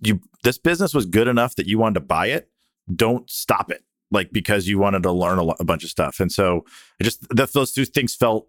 You 0.00 0.20
this 0.44 0.58
business 0.58 0.94
was 0.94 1.06
good 1.06 1.26
enough 1.26 1.56
that 1.56 1.66
you 1.66 1.78
wanted 1.78 1.94
to 1.94 2.06
buy 2.06 2.26
it. 2.26 2.50
Don't 2.94 3.28
stop 3.28 3.70
it, 3.70 3.82
like 4.10 4.32
because 4.32 4.68
you 4.68 4.78
wanted 4.78 5.02
to 5.02 5.12
learn 5.12 5.38
a, 5.38 5.46
a 5.60 5.64
bunch 5.64 5.84
of 5.84 5.90
stuff. 5.90 6.20
And 6.20 6.30
so, 6.32 6.64
I 7.00 7.04
just 7.04 7.26
that 7.30 7.52
those 7.52 7.72
two 7.72 7.84
things 7.84 8.14
felt 8.14 8.48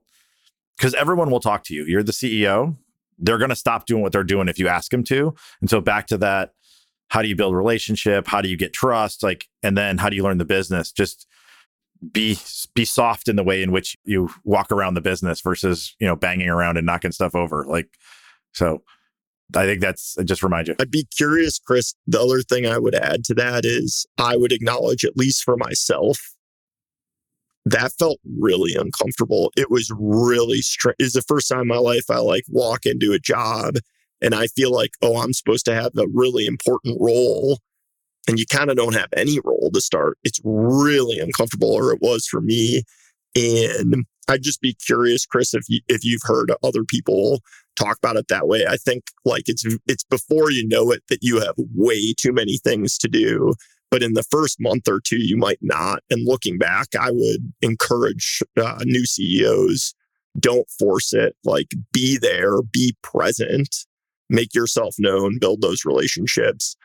because 0.78 0.94
everyone 0.94 1.30
will 1.30 1.40
talk 1.40 1.64
to 1.66 1.74
you. 1.74 1.84
You're 1.86 2.04
the 2.04 2.12
CEO. 2.12 2.78
They're 3.18 3.38
going 3.38 3.50
to 3.50 3.56
stop 3.56 3.86
doing 3.86 4.02
what 4.02 4.14
they're 4.14 4.24
doing 4.24 4.48
if 4.48 4.58
you 4.58 4.70
ask 4.70 4.92
them 4.92 5.04
to. 5.06 5.36
And 5.60 5.70
so 5.70 5.82
back 5.82 6.08
to 6.08 6.18
that, 6.20 6.54
how 7.10 7.22
do 7.22 7.28
you 7.28 7.36
build 7.36 7.54
relationship? 7.54 8.28
How 8.28 8.42
do 8.42 8.48
you 8.48 8.56
get 8.56 8.72
trust? 8.72 9.24
Like, 9.24 9.50
and 9.62 9.78
then 9.78 9.98
how 9.98 10.10
do 10.10 10.16
you 10.16 10.24
learn 10.24 10.38
the 10.38 10.46
business? 10.46 10.92
Just 10.92 11.28
be 12.14 12.38
be 12.74 12.86
soft 12.86 13.28
in 13.28 13.36
the 13.36 13.44
way 13.44 13.62
in 13.62 13.72
which 13.72 13.98
you 14.06 14.30
walk 14.46 14.72
around 14.72 14.94
the 14.94 15.02
business 15.02 15.42
versus 15.42 15.96
you 16.00 16.08
know 16.08 16.16
banging 16.16 16.48
around 16.48 16.78
and 16.78 16.86
knocking 16.86 17.12
stuff 17.12 17.36
over 17.36 17.66
like 17.68 17.90
so 18.54 18.82
i 19.56 19.66
think 19.66 19.82
that's 19.82 20.16
just 20.26 20.44
remind 20.44 20.68
you. 20.68 20.76
I'd 20.80 20.92
be 20.92 21.08
curious 21.16 21.60
chris 21.60 21.94
the 22.08 22.22
other 22.22 22.42
thing 22.42 22.66
i 22.66 22.78
would 22.78 22.96
add 22.96 23.24
to 23.26 23.34
that 23.36 23.66
is 23.66 24.06
i 24.18 24.36
would 24.36 24.52
acknowledge 24.52 25.06
at 25.06 25.18
least 25.18 25.44
for 25.44 25.58
myself 25.58 26.20
that 27.66 27.92
felt 28.00 28.20
really 28.40 28.74
uncomfortable. 28.74 29.52
It 29.56 29.70
was 29.70 29.92
really 30.00 30.62
strange 30.62 30.96
is 30.98 31.14
the 31.14 31.22
first 31.22 31.50
time 31.50 31.62
in 31.62 31.68
my 31.68 31.78
life 31.78 32.06
i 32.10 32.18
like 32.18 32.46
walk 32.50 32.86
into 32.86 33.12
a 33.12 33.20
job 33.20 33.76
and 34.22 34.34
i 34.34 34.48
feel 34.48 34.72
like 34.72 34.92
oh 35.02 35.22
i'm 35.22 35.34
supposed 35.34 35.66
to 35.66 35.76
have 35.76 35.92
a 35.98 36.08
really 36.14 36.46
important 36.46 36.98
role 37.00 37.60
and 38.30 38.40
you 38.40 38.46
kind 38.46 38.70
of 38.70 38.78
don't 38.78 38.94
have 38.94 39.10
any 39.18 39.40
role 39.44 39.72
to 39.74 39.82
start, 39.82 40.20
it's 40.24 40.40
really 40.44 41.18
uncomfortable, 41.18 41.72
or 41.74 41.92
it 41.92 42.00
was 42.00 42.28
for 42.28 42.42
me. 42.42 42.84
And 43.36 44.06
I'd 44.28 44.44
just 44.44 44.62
be 44.62 44.76
curious, 44.76 45.26
Chris, 45.26 45.56
if 45.56 45.64
you 45.68 45.82
if 45.88 46.06
you've 46.06 46.22
heard 46.24 46.52
other 46.64 46.84
people 46.84 47.42
talk 47.80 47.98
about 47.98 48.16
it 48.16 48.28
that 48.28 48.48
way. 48.48 48.66
I 48.68 48.78
think 48.78 49.06
like 49.26 49.44
it's 49.48 49.66
it's 49.88 50.04
before 50.04 50.52
you 50.52 50.68
know 50.68 50.92
it 50.92 51.04
that 51.10 51.20
you 51.22 51.40
have 51.40 51.56
way 51.76 52.14
too 52.14 52.34
many 52.34 52.58
things 52.58 52.98
to 53.00 53.08
do. 53.08 53.54
But 53.92 54.04
in 54.04 54.14
the 54.14 54.24
first 54.24 54.60
month 54.60 54.88
or 54.88 55.00
two, 55.04 55.18
you 55.18 55.36
might 55.36 55.58
not. 55.62 56.04
And 56.12 56.28
looking 56.28 56.60
back, 56.60 56.90
I 57.00 57.10
would 57.12 57.52
encourage 57.62 58.44
uh, 58.62 58.84
new 58.86 59.06
CEOs 59.06 59.96
don't 60.40 60.70
force 60.78 61.12
it. 61.12 61.36
Like 61.44 61.72
be 61.92 62.18
there, 62.20 62.62
be 62.62 62.96
present, 63.02 63.76
make 64.30 64.54
yourself 64.54 64.94
known, 65.00 65.40
build 65.40 65.62
those 65.62 65.86
relationships 65.86 66.78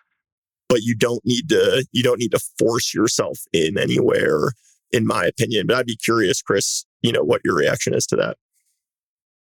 but 0.68 0.82
you 0.82 0.94
don't 0.94 1.24
need 1.24 1.48
to 1.48 1.86
you 1.92 2.02
don't 2.02 2.18
need 2.18 2.32
to 2.32 2.40
force 2.58 2.94
yourself 2.94 3.38
in 3.52 3.78
anywhere 3.78 4.52
in 4.92 5.06
my 5.06 5.24
opinion 5.24 5.66
but 5.66 5.76
i'd 5.76 5.86
be 5.86 5.96
curious 5.96 6.42
chris 6.42 6.84
you 7.02 7.12
know 7.12 7.22
what 7.22 7.40
your 7.44 7.54
reaction 7.54 7.94
is 7.94 8.06
to 8.06 8.16
that 8.16 8.36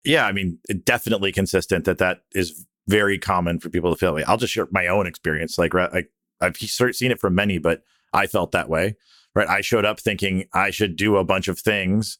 yeah 0.04 0.26
i 0.26 0.32
mean 0.32 0.58
definitely 0.84 1.32
consistent 1.32 1.84
that 1.84 1.98
that 1.98 2.22
is 2.32 2.66
very 2.88 3.18
common 3.18 3.58
for 3.58 3.68
people 3.70 3.90
to 3.92 3.98
feel 3.98 4.12
like 4.12 4.28
i'll 4.28 4.36
just 4.36 4.52
share 4.52 4.68
my 4.70 4.86
own 4.86 5.06
experience 5.06 5.58
like 5.58 5.74
like 5.74 6.10
i've 6.40 6.56
seen 6.56 7.10
it 7.10 7.20
from 7.20 7.34
many 7.34 7.58
but 7.58 7.82
i 8.12 8.26
felt 8.26 8.52
that 8.52 8.68
way 8.68 8.94
right 9.34 9.48
i 9.48 9.60
showed 9.60 9.84
up 9.84 9.98
thinking 9.98 10.44
i 10.52 10.70
should 10.70 10.96
do 10.96 11.16
a 11.16 11.24
bunch 11.24 11.48
of 11.48 11.58
things 11.58 12.18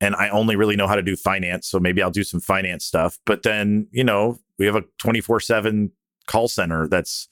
and 0.00 0.14
i 0.16 0.28
only 0.28 0.56
really 0.56 0.76
know 0.76 0.86
how 0.86 0.94
to 0.94 1.02
do 1.02 1.16
finance 1.16 1.68
so 1.68 1.80
maybe 1.80 2.02
i'll 2.02 2.10
do 2.10 2.24
some 2.24 2.40
finance 2.40 2.84
stuff 2.84 3.18
but 3.26 3.42
then 3.42 3.88
you 3.90 4.04
know 4.04 4.38
we 4.58 4.66
have 4.66 4.76
a 4.76 4.84
24 4.98 5.40
7 5.40 5.90
call 6.26 6.48
center 6.48 6.86
that's 6.88 7.28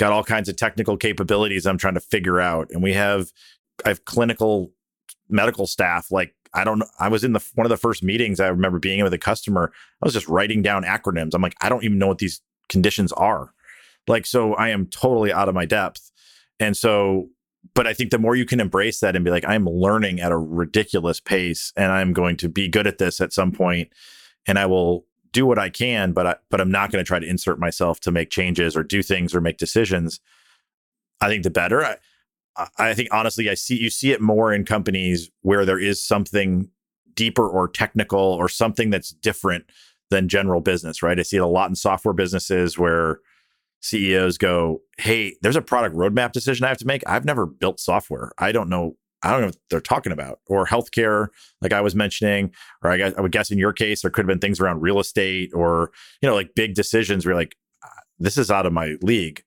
got 0.00 0.12
all 0.12 0.24
kinds 0.24 0.48
of 0.48 0.56
technical 0.56 0.96
capabilities 0.96 1.66
I'm 1.66 1.76
trying 1.76 1.94
to 1.94 2.00
figure 2.00 2.40
out. 2.40 2.70
And 2.70 2.82
we 2.82 2.94
have 2.94 3.30
I 3.84 3.90
have 3.90 4.06
clinical 4.06 4.72
medical 5.28 5.66
staff 5.66 6.10
like 6.10 6.34
I 6.52 6.64
don't. 6.64 6.82
I 6.98 7.08
was 7.08 7.24
in 7.24 7.32
the 7.32 7.44
one 7.54 7.64
of 7.64 7.70
the 7.70 7.76
first 7.76 8.02
meetings 8.02 8.40
I 8.40 8.48
remember 8.48 8.78
being 8.78 8.98
in 8.98 9.04
with 9.04 9.14
a 9.14 9.18
customer. 9.18 9.72
I 10.02 10.06
was 10.06 10.14
just 10.14 10.28
writing 10.28 10.62
down 10.62 10.84
acronyms. 10.84 11.34
I'm 11.34 11.42
like, 11.42 11.56
I 11.60 11.68
don't 11.68 11.84
even 11.84 11.98
know 11.98 12.08
what 12.08 12.18
these 12.18 12.40
conditions 12.68 13.12
are. 13.12 13.52
Like, 14.08 14.26
so 14.26 14.54
I 14.54 14.70
am 14.70 14.86
totally 14.86 15.32
out 15.32 15.48
of 15.48 15.54
my 15.54 15.66
depth. 15.66 16.10
And 16.58 16.76
so, 16.76 17.28
but 17.74 17.86
I 17.86 17.92
think 17.92 18.10
the 18.10 18.18
more 18.18 18.34
you 18.34 18.44
can 18.44 18.60
embrace 18.60 19.00
that 19.00 19.14
and 19.14 19.24
be 19.24 19.30
like, 19.30 19.44
I'm 19.46 19.66
learning 19.66 20.20
at 20.20 20.32
a 20.32 20.38
ridiculous 20.38 21.20
pace 21.20 21.72
and 21.76 21.92
I'm 21.92 22.12
going 22.12 22.36
to 22.38 22.48
be 22.48 22.68
good 22.68 22.86
at 22.86 22.98
this 22.98 23.20
at 23.20 23.32
some 23.32 23.52
point 23.52 23.92
and 24.46 24.58
I 24.58 24.66
will 24.66 25.04
do 25.32 25.46
what 25.46 25.58
I 25.58 25.68
can, 25.68 26.12
but 26.12 26.26
I, 26.26 26.36
but 26.50 26.60
I'm 26.60 26.70
not 26.70 26.90
going 26.90 27.04
to 27.04 27.06
try 27.06 27.18
to 27.18 27.26
insert 27.26 27.58
myself 27.58 28.00
to 28.00 28.10
make 28.10 28.30
changes 28.30 28.76
or 28.76 28.82
do 28.82 29.02
things 29.02 29.34
or 29.34 29.40
make 29.40 29.58
decisions. 29.58 30.20
I 31.20 31.28
think 31.28 31.44
the 31.44 31.50
better. 31.50 31.84
I, 31.84 31.96
I 32.78 32.94
think 32.94 33.08
honestly, 33.12 33.48
I 33.48 33.54
see 33.54 33.78
you 33.78 33.90
see 33.90 34.12
it 34.12 34.20
more 34.20 34.52
in 34.52 34.64
companies 34.64 35.30
where 35.42 35.64
there 35.64 35.78
is 35.78 36.02
something 36.02 36.68
deeper 37.14 37.48
or 37.48 37.68
technical 37.68 38.20
or 38.20 38.48
something 38.48 38.90
that's 38.90 39.10
different 39.10 39.64
than 40.10 40.28
general 40.28 40.60
business, 40.60 41.02
right? 41.02 41.18
I 41.18 41.22
see 41.22 41.36
it 41.36 41.42
a 41.42 41.46
lot 41.46 41.68
in 41.68 41.76
software 41.76 42.12
businesses 42.12 42.76
where 42.76 43.20
CEOs 43.82 44.36
go, 44.38 44.82
"Hey, 44.98 45.36
there's 45.42 45.56
a 45.56 45.62
product 45.62 45.96
roadmap 45.96 46.32
decision 46.32 46.64
I 46.64 46.68
have 46.68 46.78
to 46.78 46.86
make. 46.86 47.02
I've 47.06 47.24
never 47.24 47.46
built 47.46 47.80
software. 47.80 48.32
I 48.38 48.52
don't 48.52 48.68
know 48.68 48.96
I 49.22 49.32
don't 49.32 49.40
know 49.40 49.46
what 49.48 49.56
they're 49.68 49.80
talking 49.80 50.12
about. 50.12 50.40
Or 50.46 50.66
healthcare, 50.66 51.28
like 51.60 51.72
I 51.72 51.80
was 51.80 51.94
mentioning, 51.94 52.52
or 52.82 52.90
I 52.90 52.96
guess 52.96 53.14
I 53.16 53.20
would 53.20 53.32
guess 53.32 53.50
in 53.50 53.58
your 53.58 53.72
case, 53.72 54.02
there 54.02 54.10
could 54.10 54.22
have 54.22 54.28
been 54.28 54.38
things 54.38 54.60
around 54.60 54.80
real 54.80 54.98
estate 54.98 55.50
or, 55.54 55.90
you 56.22 56.28
know, 56.28 56.34
like 56.34 56.54
big 56.54 56.74
decisions 56.74 57.26
where 57.26 57.34
like, 57.34 57.56
ah, 57.84 58.00
this 58.18 58.38
is 58.38 58.50
out 58.50 58.66
of 58.66 58.72
my 58.72 58.96
league. 59.02 59.42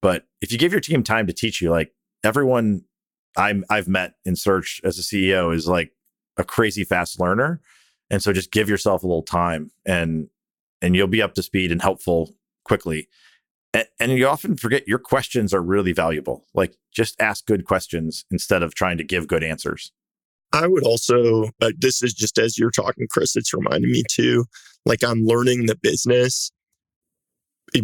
But 0.00 0.26
if 0.40 0.52
you 0.52 0.58
give 0.58 0.72
your 0.72 0.80
team 0.80 1.02
time 1.02 1.26
to 1.26 1.32
teach 1.32 1.60
you, 1.60 1.70
like 1.70 1.92
everyone 2.24 2.84
I'm 3.36 3.64
I've 3.68 3.88
met 3.88 4.14
in 4.24 4.36
search 4.36 4.80
as 4.84 4.98
a 4.98 5.02
CEO 5.02 5.54
is 5.54 5.66
like 5.66 5.92
a 6.36 6.44
crazy 6.44 6.84
fast 6.84 7.20
learner. 7.20 7.60
And 8.10 8.22
so 8.22 8.32
just 8.32 8.52
give 8.52 8.68
yourself 8.68 9.02
a 9.02 9.06
little 9.06 9.22
time 9.22 9.70
and 9.84 10.28
and 10.82 10.94
you'll 10.94 11.06
be 11.08 11.22
up 11.22 11.34
to 11.34 11.42
speed 11.42 11.72
and 11.72 11.82
helpful 11.82 12.34
quickly. 12.64 13.08
And, 14.00 14.12
you 14.12 14.26
often 14.26 14.56
forget 14.56 14.88
your 14.88 14.98
questions 14.98 15.52
are 15.52 15.62
really 15.62 15.92
valuable. 15.92 16.46
Like 16.54 16.76
just 16.94 17.20
ask 17.20 17.44
good 17.44 17.66
questions 17.66 18.24
instead 18.30 18.62
of 18.62 18.74
trying 18.74 18.96
to 18.96 19.04
give 19.04 19.28
good 19.28 19.44
answers. 19.44 19.92
I 20.52 20.66
would 20.66 20.84
also, 20.84 21.50
uh, 21.60 21.72
this 21.76 22.02
is 22.02 22.14
just 22.14 22.38
as 22.38 22.58
you're 22.58 22.70
talking, 22.70 23.06
Chris, 23.10 23.36
it's 23.36 23.52
reminding 23.52 23.90
me 23.90 24.02
too, 24.08 24.46
like 24.86 25.04
I'm 25.04 25.26
learning 25.26 25.66
the 25.66 25.76
business. 25.76 26.50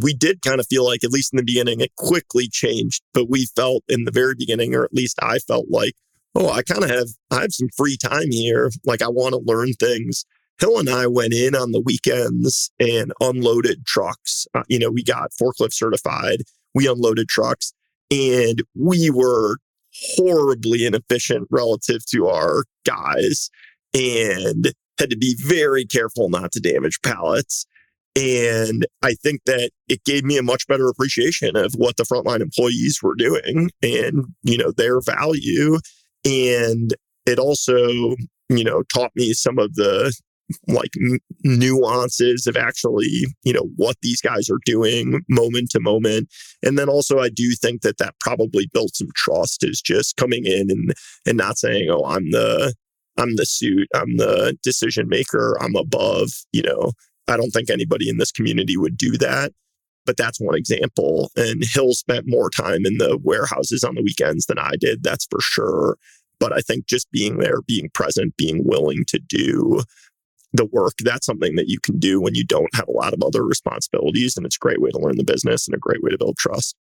We 0.00 0.14
did 0.14 0.42
kind 0.42 0.60
of 0.60 0.66
feel 0.66 0.84
like, 0.84 1.04
at 1.04 1.10
least 1.10 1.32
in 1.32 1.38
the 1.38 1.42
beginning, 1.42 1.80
it 1.80 1.94
quickly 1.96 2.48
changed, 2.48 3.02
but 3.12 3.28
we 3.28 3.46
felt 3.56 3.82
in 3.88 4.04
the 4.04 4.12
very 4.12 4.34
beginning, 4.38 4.74
or 4.74 4.84
at 4.84 4.94
least 4.94 5.18
I 5.22 5.38
felt 5.38 5.66
like, 5.70 5.94
oh, 6.34 6.50
I 6.50 6.62
kind 6.62 6.84
of 6.84 6.90
have, 6.90 7.08
I 7.30 7.42
have 7.42 7.52
some 7.52 7.68
free 7.76 7.96
time 7.96 8.30
here. 8.30 8.70
Like 8.84 9.02
I 9.02 9.08
want 9.08 9.34
to 9.34 9.42
learn 9.44 9.72
things. 9.74 10.24
Hill 10.60 10.78
and 10.78 10.88
I 10.88 11.06
went 11.08 11.34
in 11.34 11.54
on 11.54 11.72
the 11.72 11.80
weekends 11.80 12.70
and 12.78 13.12
unloaded 13.20 13.84
trucks. 13.84 14.46
Uh, 14.54 14.62
you 14.68 14.78
know, 14.78 14.90
we 14.90 15.02
got 15.02 15.32
forklift 15.32 15.72
certified. 15.72 16.42
We 16.74 16.86
unloaded 16.86 17.28
trucks 17.28 17.72
and 18.10 18.62
we 18.74 19.10
were 19.10 19.56
horribly 20.16 20.86
inefficient 20.86 21.48
relative 21.50 22.04
to 22.06 22.28
our 22.28 22.64
guys 22.84 23.50
and 23.94 24.72
had 24.98 25.10
to 25.10 25.16
be 25.16 25.36
very 25.38 25.84
careful 25.84 26.28
not 26.28 26.52
to 26.52 26.60
damage 26.60 27.00
pallets. 27.02 27.66
And 28.14 28.86
I 29.02 29.14
think 29.14 29.40
that 29.46 29.70
it 29.88 30.04
gave 30.04 30.22
me 30.22 30.36
a 30.36 30.42
much 30.42 30.66
better 30.66 30.88
appreciation 30.88 31.56
of 31.56 31.72
what 31.76 31.96
the 31.96 32.04
frontline 32.04 32.40
employees 32.40 33.00
were 33.02 33.14
doing 33.14 33.70
and, 33.82 34.26
you 34.42 34.58
know, 34.58 34.70
their 34.70 35.00
value. 35.00 35.78
And 36.24 36.94
it 37.26 37.38
also, 37.38 38.14
you 38.48 38.64
know, 38.64 38.82
taught 38.92 39.12
me 39.16 39.32
some 39.32 39.58
of 39.58 39.74
the 39.76 40.12
like 40.68 40.90
n- 41.00 41.18
nuances 41.44 42.46
of 42.46 42.56
actually 42.56 43.26
you 43.42 43.52
know 43.52 43.68
what 43.76 43.96
these 44.02 44.20
guys 44.20 44.50
are 44.50 44.58
doing 44.66 45.22
moment 45.28 45.70
to 45.70 45.80
moment 45.80 46.28
and 46.62 46.78
then 46.78 46.88
also 46.88 47.18
i 47.18 47.28
do 47.28 47.52
think 47.52 47.80
that 47.80 47.98
that 47.98 48.14
probably 48.20 48.68
built 48.72 48.94
some 48.94 49.08
trust 49.14 49.64
is 49.64 49.80
just 49.80 50.16
coming 50.16 50.44
in 50.44 50.70
and 50.70 50.92
and 51.26 51.38
not 51.38 51.56
saying 51.56 51.88
oh 51.90 52.04
i'm 52.04 52.30
the 52.32 52.74
i'm 53.16 53.36
the 53.36 53.46
suit 53.46 53.88
i'm 53.94 54.16
the 54.16 54.56
decision 54.62 55.08
maker 55.08 55.56
i'm 55.60 55.76
above 55.76 56.30
you 56.52 56.62
know 56.62 56.92
i 57.28 57.36
don't 57.36 57.50
think 57.50 57.70
anybody 57.70 58.08
in 58.08 58.18
this 58.18 58.32
community 58.32 58.76
would 58.76 58.96
do 58.96 59.16
that 59.18 59.52
but 60.04 60.16
that's 60.16 60.40
one 60.40 60.56
example 60.56 61.30
and 61.36 61.62
hill 61.64 61.92
spent 61.92 62.24
more 62.26 62.50
time 62.50 62.84
in 62.84 62.98
the 62.98 63.18
warehouses 63.22 63.84
on 63.84 63.94
the 63.94 64.02
weekends 64.02 64.46
than 64.46 64.58
i 64.58 64.72
did 64.78 65.02
that's 65.02 65.26
for 65.30 65.40
sure 65.40 65.96
but 66.42 66.52
I 66.52 66.58
think 66.58 66.86
just 66.86 67.08
being 67.12 67.38
there, 67.38 67.62
being 67.62 67.88
present, 67.94 68.36
being 68.36 68.66
willing 68.66 69.04
to 69.06 69.20
do 69.20 69.82
the 70.52 70.64
work, 70.64 70.94
that's 71.04 71.24
something 71.24 71.54
that 71.54 71.68
you 71.68 71.78
can 71.78 72.00
do 72.00 72.20
when 72.20 72.34
you 72.34 72.44
don't 72.44 72.74
have 72.74 72.88
a 72.88 72.92
lot 72.92 73.14
of 73.14 73.22
other 73.22 73.44
responsibilities. 73.44 74.36
And 74.36 74.44
it's 74.44 74.56
a 74.56 74.58
great 74.58 74.82
way 74.82 74.90
to 74.90 74.98
learn 74.98 75.18
the 75.18 75.24
business 75.24 75.68
and 75.68 75.74
a 75.76 75.78
great 75.78 76.02
way 76.02 76.10
to 76.10 76.18
build 76.18 76.36
trust. 76.36 76.74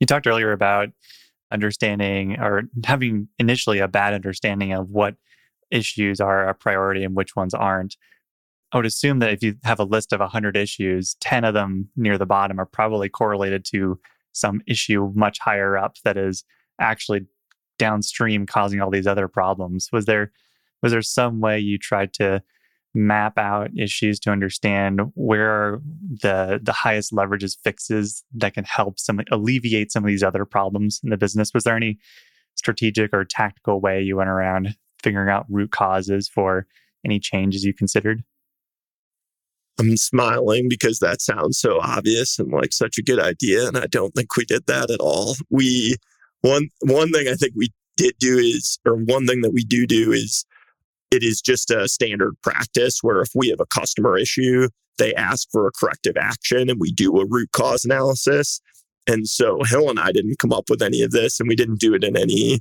You 0.00 0.06
talked 0.06 0.26
earlier 0.26 0.52
about 0.52 0.90
understanding 1.50 2.38
or 2.38 2.64
having 2.84 3.28
initially 3.38 3.78
a 3.78 3.88
bad 3.88 4.12
understanding 4.12 4.74
of 4.74 4.90
what 4.90 5.14
issues 5.70 6.20
are 6.20 6.46
a 6.46 6.52
priority 6.52 7.04
and 7.04 7.16
which 7.16 7.34
ones 7.36 7.54
aren't. 7.54 7.96
I 8.76 8.78
would 8.78 8.84
assume 8.84 9.20
that 9.20 9.32
if 9.32 9.42
you 9.42 9.54
have 9.64 9.80
a 9.80 9.84
list 9.84 10.12
of 10.12 10.20
100 10.20 10.54
issues, 10.54 11.16
10 11.20 11.44
of 11.44 11.54
them 11.54 11.88
near 11.96 12.18
the 12.18 12.26
bottom 12.26 12.60
are 12.60 12.66
probably 12.66 13.08
correlated 13.08 13.64
to 13.70 13.98
some 14.32 14.60
issue 14.66 15.10
much 15.14 15.38
higher 15.38 15.78
up 15.78 15.96
that 16.04 16.18
is 16.18 16.44
actually 16.78 17.22
downstream 17.78 18.44
causing 18.44 18.82
all 18.82 18.90
these 18.90 19.06
other 19.06 19.28
problems. 19.28 19.88
Was 19.94 20.04
there 20.04 20.30
was 20.82 20.92
there 20.92 21.00
some 21.00 21.40
way 21.40 21.58
you 21.58 21.78
tried 21.78 22.12
to 22.14 22.42
map 22.94 23.38
out 23.38 23.70
issues 23.78 24.20
to 24.20 24.30
understand 24.30 25.00
where 25.14 25.80
the 26.20 26.60
the 26.62 26.72
highest 26.72 27.14
leverages 27.14 27.56
fixes 27.64 28.24
that 28.34 28.52
can 28.52 28.64
help 28.64 28.98
some 28.98 29.22
alleviate 29.32 29.90
some 29.90 30.04
of 30.04 30.08
these 30.08 30.22
other 30.22 30.44
problems 30.44 31.00
in 31.02 31.08
the 31.08 31.16
business 31.16 31.52
was 31.54 31.64
there 31.64 31.76
any 31.76 31.98
strategic 32.56 33.14
or 33.14 33.24
tactical 33.24 33.80
way 33.80 34.02
you 34.02 34.16
went 34.16 34.30
around 34.30 34.74
figuring 35.02 35.30
out 35.30 35.46
root 35.48 35.70
causes 35.70 36.28
for 36.28 36.66
any 37.06 37.18
changes 37.18 37.64
you 37.64 37.74
considered 37.74 38.22
I'm 39.78 39.96
smiling 39.96 40.68
because 40.68 41.00
that 41.00 41.20
sounds 41.20 41.58
so 41.58 41.78
obvious 41.80 42.38
and 42.38 42.50
like 42.50 42.72
such 42.72 42.98
a 42.98 43.02
good 43.02 43.18
idea 43.18 43.68
and 43.68 43.76
I 43.76 43.86
don't 43.86 44.12
think 44.14 44.36
we 44.36 44.44
did 44.44 44.66
that 44.66 44.90
at 44.90 45.00
all. 45.00 45.36
We 45.50 45.96
one 46.40 46.68
one 46.80 47.12
thing 47.12 47.28
I 47.28 47.34
think 47.34 47.52
we 47.54 47.72
did 47.96 48.14
do 48.18 48.38
is 48.38 48.78
or 48.86 48.94
one 48.94 49.26
thing 49.26 49.42
that 49.42 49.52
we 49.52 49.64
do 49.64 49.86
do 49.86 50.12
is 50.12 50.44
it 51.10 51.22
is 51.22 51.40
just 51.40 51.70
a 51.70 51.88
standard 51.88 52.34
practice 52.42 52.98
where 53.02 53.20
if 53.20 53.30
we 53.34 53.48
have 53.48 53.60
a 53.60 53.66
customer 53.66 54.18
issue, 54.18 54.68
they 54.98 55.14
ask 55.14 55.48
for 55.50 55.66
a 55.66 55.72
corrective 55.72 56.16
action 56.16 56.70
and 56.70 56.80
we 56.80 56.90
do 56.92 57.18
a 57.20 57.26
root 57.26 57.50
cause 57.52 57.84
analysis. 57.84 58.60
And 59.06 59.28
so 59.28 59.62
Hill 59.64 59.88
and 59.88 60.00
I 60.00 60.10
didn't 60.10 60.38
come 60.38 60.52
up 60.52 60.68
with 60.68 60.82
any 60.82 61.02
of 61.02 61.12
this 61.12 61.38
and 61.38 61.48
we 61.48 61.54
didn't 61.54 61.80
do 61.80 61.94
it 61.94 62.02
in 62.02 62.16
any 62.16 62.60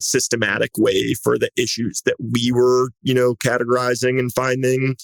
systematic 0.00 0.72
way 0.76 1.14
for 1.14 1.38
the 1.38 1.50
issues 1.56 2.02
that 2.04 2.16
we 2.18 2.52
were, 2.52 2.90
you 3.02 3.14
know, 3.14 3.34
categorizing 3.34 4.18
and 4.18 4.32
finding. 4.32 4.96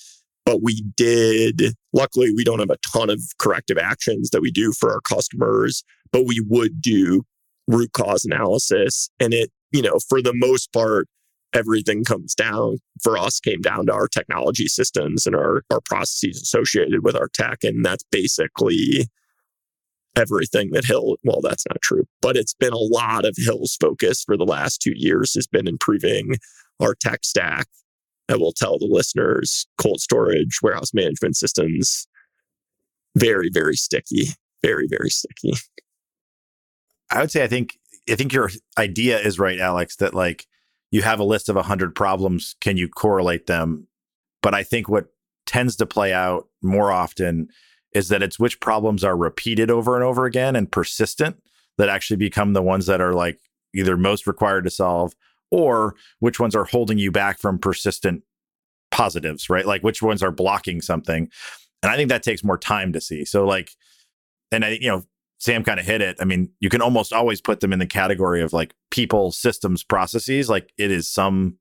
But 0.48 0.62
we 0.62 0.82
did, 0.96 1.74
luckily, 1.92 2.32
we 2.34 2.42
don't 2.42 2.60
have 2.60 2.70
a 2.70 2.78
ton 2.90 3.10
of 3.10 3.20
corrective 3.38 3.76
actions 3.76 4.30
that 4.30 4.40
we 4.40 4.50
do 4.50 4.72
for 4.72 4.90
our 4.90 5.02
customers, 5.02 5.84
but 6.10 6.24
we 6.24 6.40
would 6.40 6.80
do 6.80 7.24
root 7.66 7.92
cause 7.92 8.24
analysis. 8.24 9.10
And 9.20 9.34
it, 9.34 9.50
you 9.72 9.82
know, 9.82 9.98
for 10.08 10.22
the 10.22 10.32
most 10.34 10.72
part, 10.72 11.06
everything 11.52 12.02
comes 12.02 12.34
down 12.34 12.78
for 13.02 13.18
us 13.18 13.40
came 13.40 13.60
down 13.60 13.88
to 13.88 13.92
our 13.92 14.08
technology 14.08 14.68
systems 14.68 15.26
and 15.26 15.36
our, 15.36 15.64
our 15.70 15.82
processes 15.84 16.40
associated 16.40 17.04
with 17.04 17.14
our 17.14 17.28
tech. 17.34 17.58
And 17.62 17.84
that's 17.84 18.04
basically 18.10 19.06
everything 20.16 20.70
that 20.70 20.86
Hill, 20.86 21.16
well, 21.24 21.42
that's 21.42 21.66
not 21.68 21.82
true, 21.82 22.04
but 22.22 22.38
it's 22.38 22.54
been 22.54 22.72
a 22.72 22.78
lot 22.78 23.26
of 23.26 23.34
Hill's 23.36 23.76
focus 23.78 24.24
for 24.24 24.38
the 24.38 24.46
last 24.46 24.80
two 24.80 24.94
years 24.96 25.34
has 25.34 25.46
been 25.46 25.68
improving 25.68 26.36
our 26.80 26.94
tech 26.94 27.20
stack. 27.22 27.66
I 28.28 28.36
will 28.36 28.52
tell 28.52 28.78
the 28.78 28.86
listeners 28.86 29.66
cold 29.78 30.00
storage, 30.00 30.58
warehouse 30.62 30.92
management 30.92 31.36
systems, 31.36 32.06
very, 33.16 33.50
very 33.50 33.76
sticky, 33.76 34.28
very, 34.62 34.86
very 34.86 35.10
sticky. 35.10 35.54
I 37.10 37.20
would 37.20 37.30
say, 37.30 37.42
I 37.42 37.48
think, 37.48 37.78
I 38.08 38.14
think 38.14 38.32
your 38.32 38.50
idea 38.78 39.18
is 39.18 39.38
right, 39.38 39.58
Alex, 39.58 39.96
that 39.96 40.14
like 40.14 40.46
you 40.90 41.02
have 41.02 41.20
a 41.20 41.24
list 41.24 41.48
of 41.48 41.56
100 41.56 41.94
problems. 41.94 42.54
Can 42.60 42.76
you 42.76 42.88
correlate 42.88 43.46
them? 43.46 43.86
But 44.42 44.54
i 44.54 44.62
think 44.62 44.88
what 44.88 45.08
tends 45.46 45.76
to 45.76 45.86
play 45.86 46.12
out 46.12 46.46
more 46.62 46.92
often 46.92 47.48
is 47.92 48.08
that 48.08 48.22
it's 48.22 48.38
which 48.38 48.60
problems 48.60 49.02
are 49.02 49.16
repeated 49.16 49.70
over 49.70 49.96
and 49.96 50.04
over 50.04 50.26
again 50.26 50.54
and 50.54 50.70
persistent 50.70 51.36
that 51.78 51.88
actually 51.88 52.18
become 52.18 52.52
the 52.52 52.62
ones 52.62 52.86
that 52.86 53.00
are 53.00 53.14
like 53.14 53.38
either 53.74 53.96
most 53.96 54.26
required 54.26 54.64
to 54.64 54.70
solve 54.70 55.14
or 55.50 55.94
which 56.20 56.38
ones 56.40 56.54
are 56.54 56.64
holding 56.64 56.98
you 56.98 57.10
back 57.10 57.38
from 57.38 57.58
persistent 57.58 58.22
positives 58.90 59.50
right 59.50 59.66
like 59.66 59.82
which 59.82 60.02
ones 60.02 60.22
are 60.22 60.30
blocking 60.30 60.80
something 60.80 61.28
and 61.82 61.92
i 61.92 61.96
think 61.96 62.08
that 62.08 62.22
takes 62.22 62.42
more 62.42 62.58
time 62.58 62.92
to 62.92 63.00
see 63.00 63.24
so 63.24 63.46
like 63.46 63.72
and 64.50 64.64
i 64.64 64.70
you 64.80 64.88
know 64.88 65.04
Sam 65.40 65.62
kind 65.62 65.78
of 65.78 65.86
hit 65.86 66.02
it. 66.02 66.16
I 66.20 66.24
mean, 66.24 66.50
you 66.58 66.68
can 66.68 66.82
almost 66.82 67.12
always 67.12 67.40
put 67.40 67.60
them 67.60 67.72
in 67.72 67.78
the 67.78 67.86
category 67.86 68.42
of 68.42 68.52
like 68.52 68.74
people, 68.90 69.30
systems, 69.30 69.84
processes. 69.84 70.50
Like 70.50 70.72
it 70.76 70.90
is 70.90 71.08
some 71.08 71.58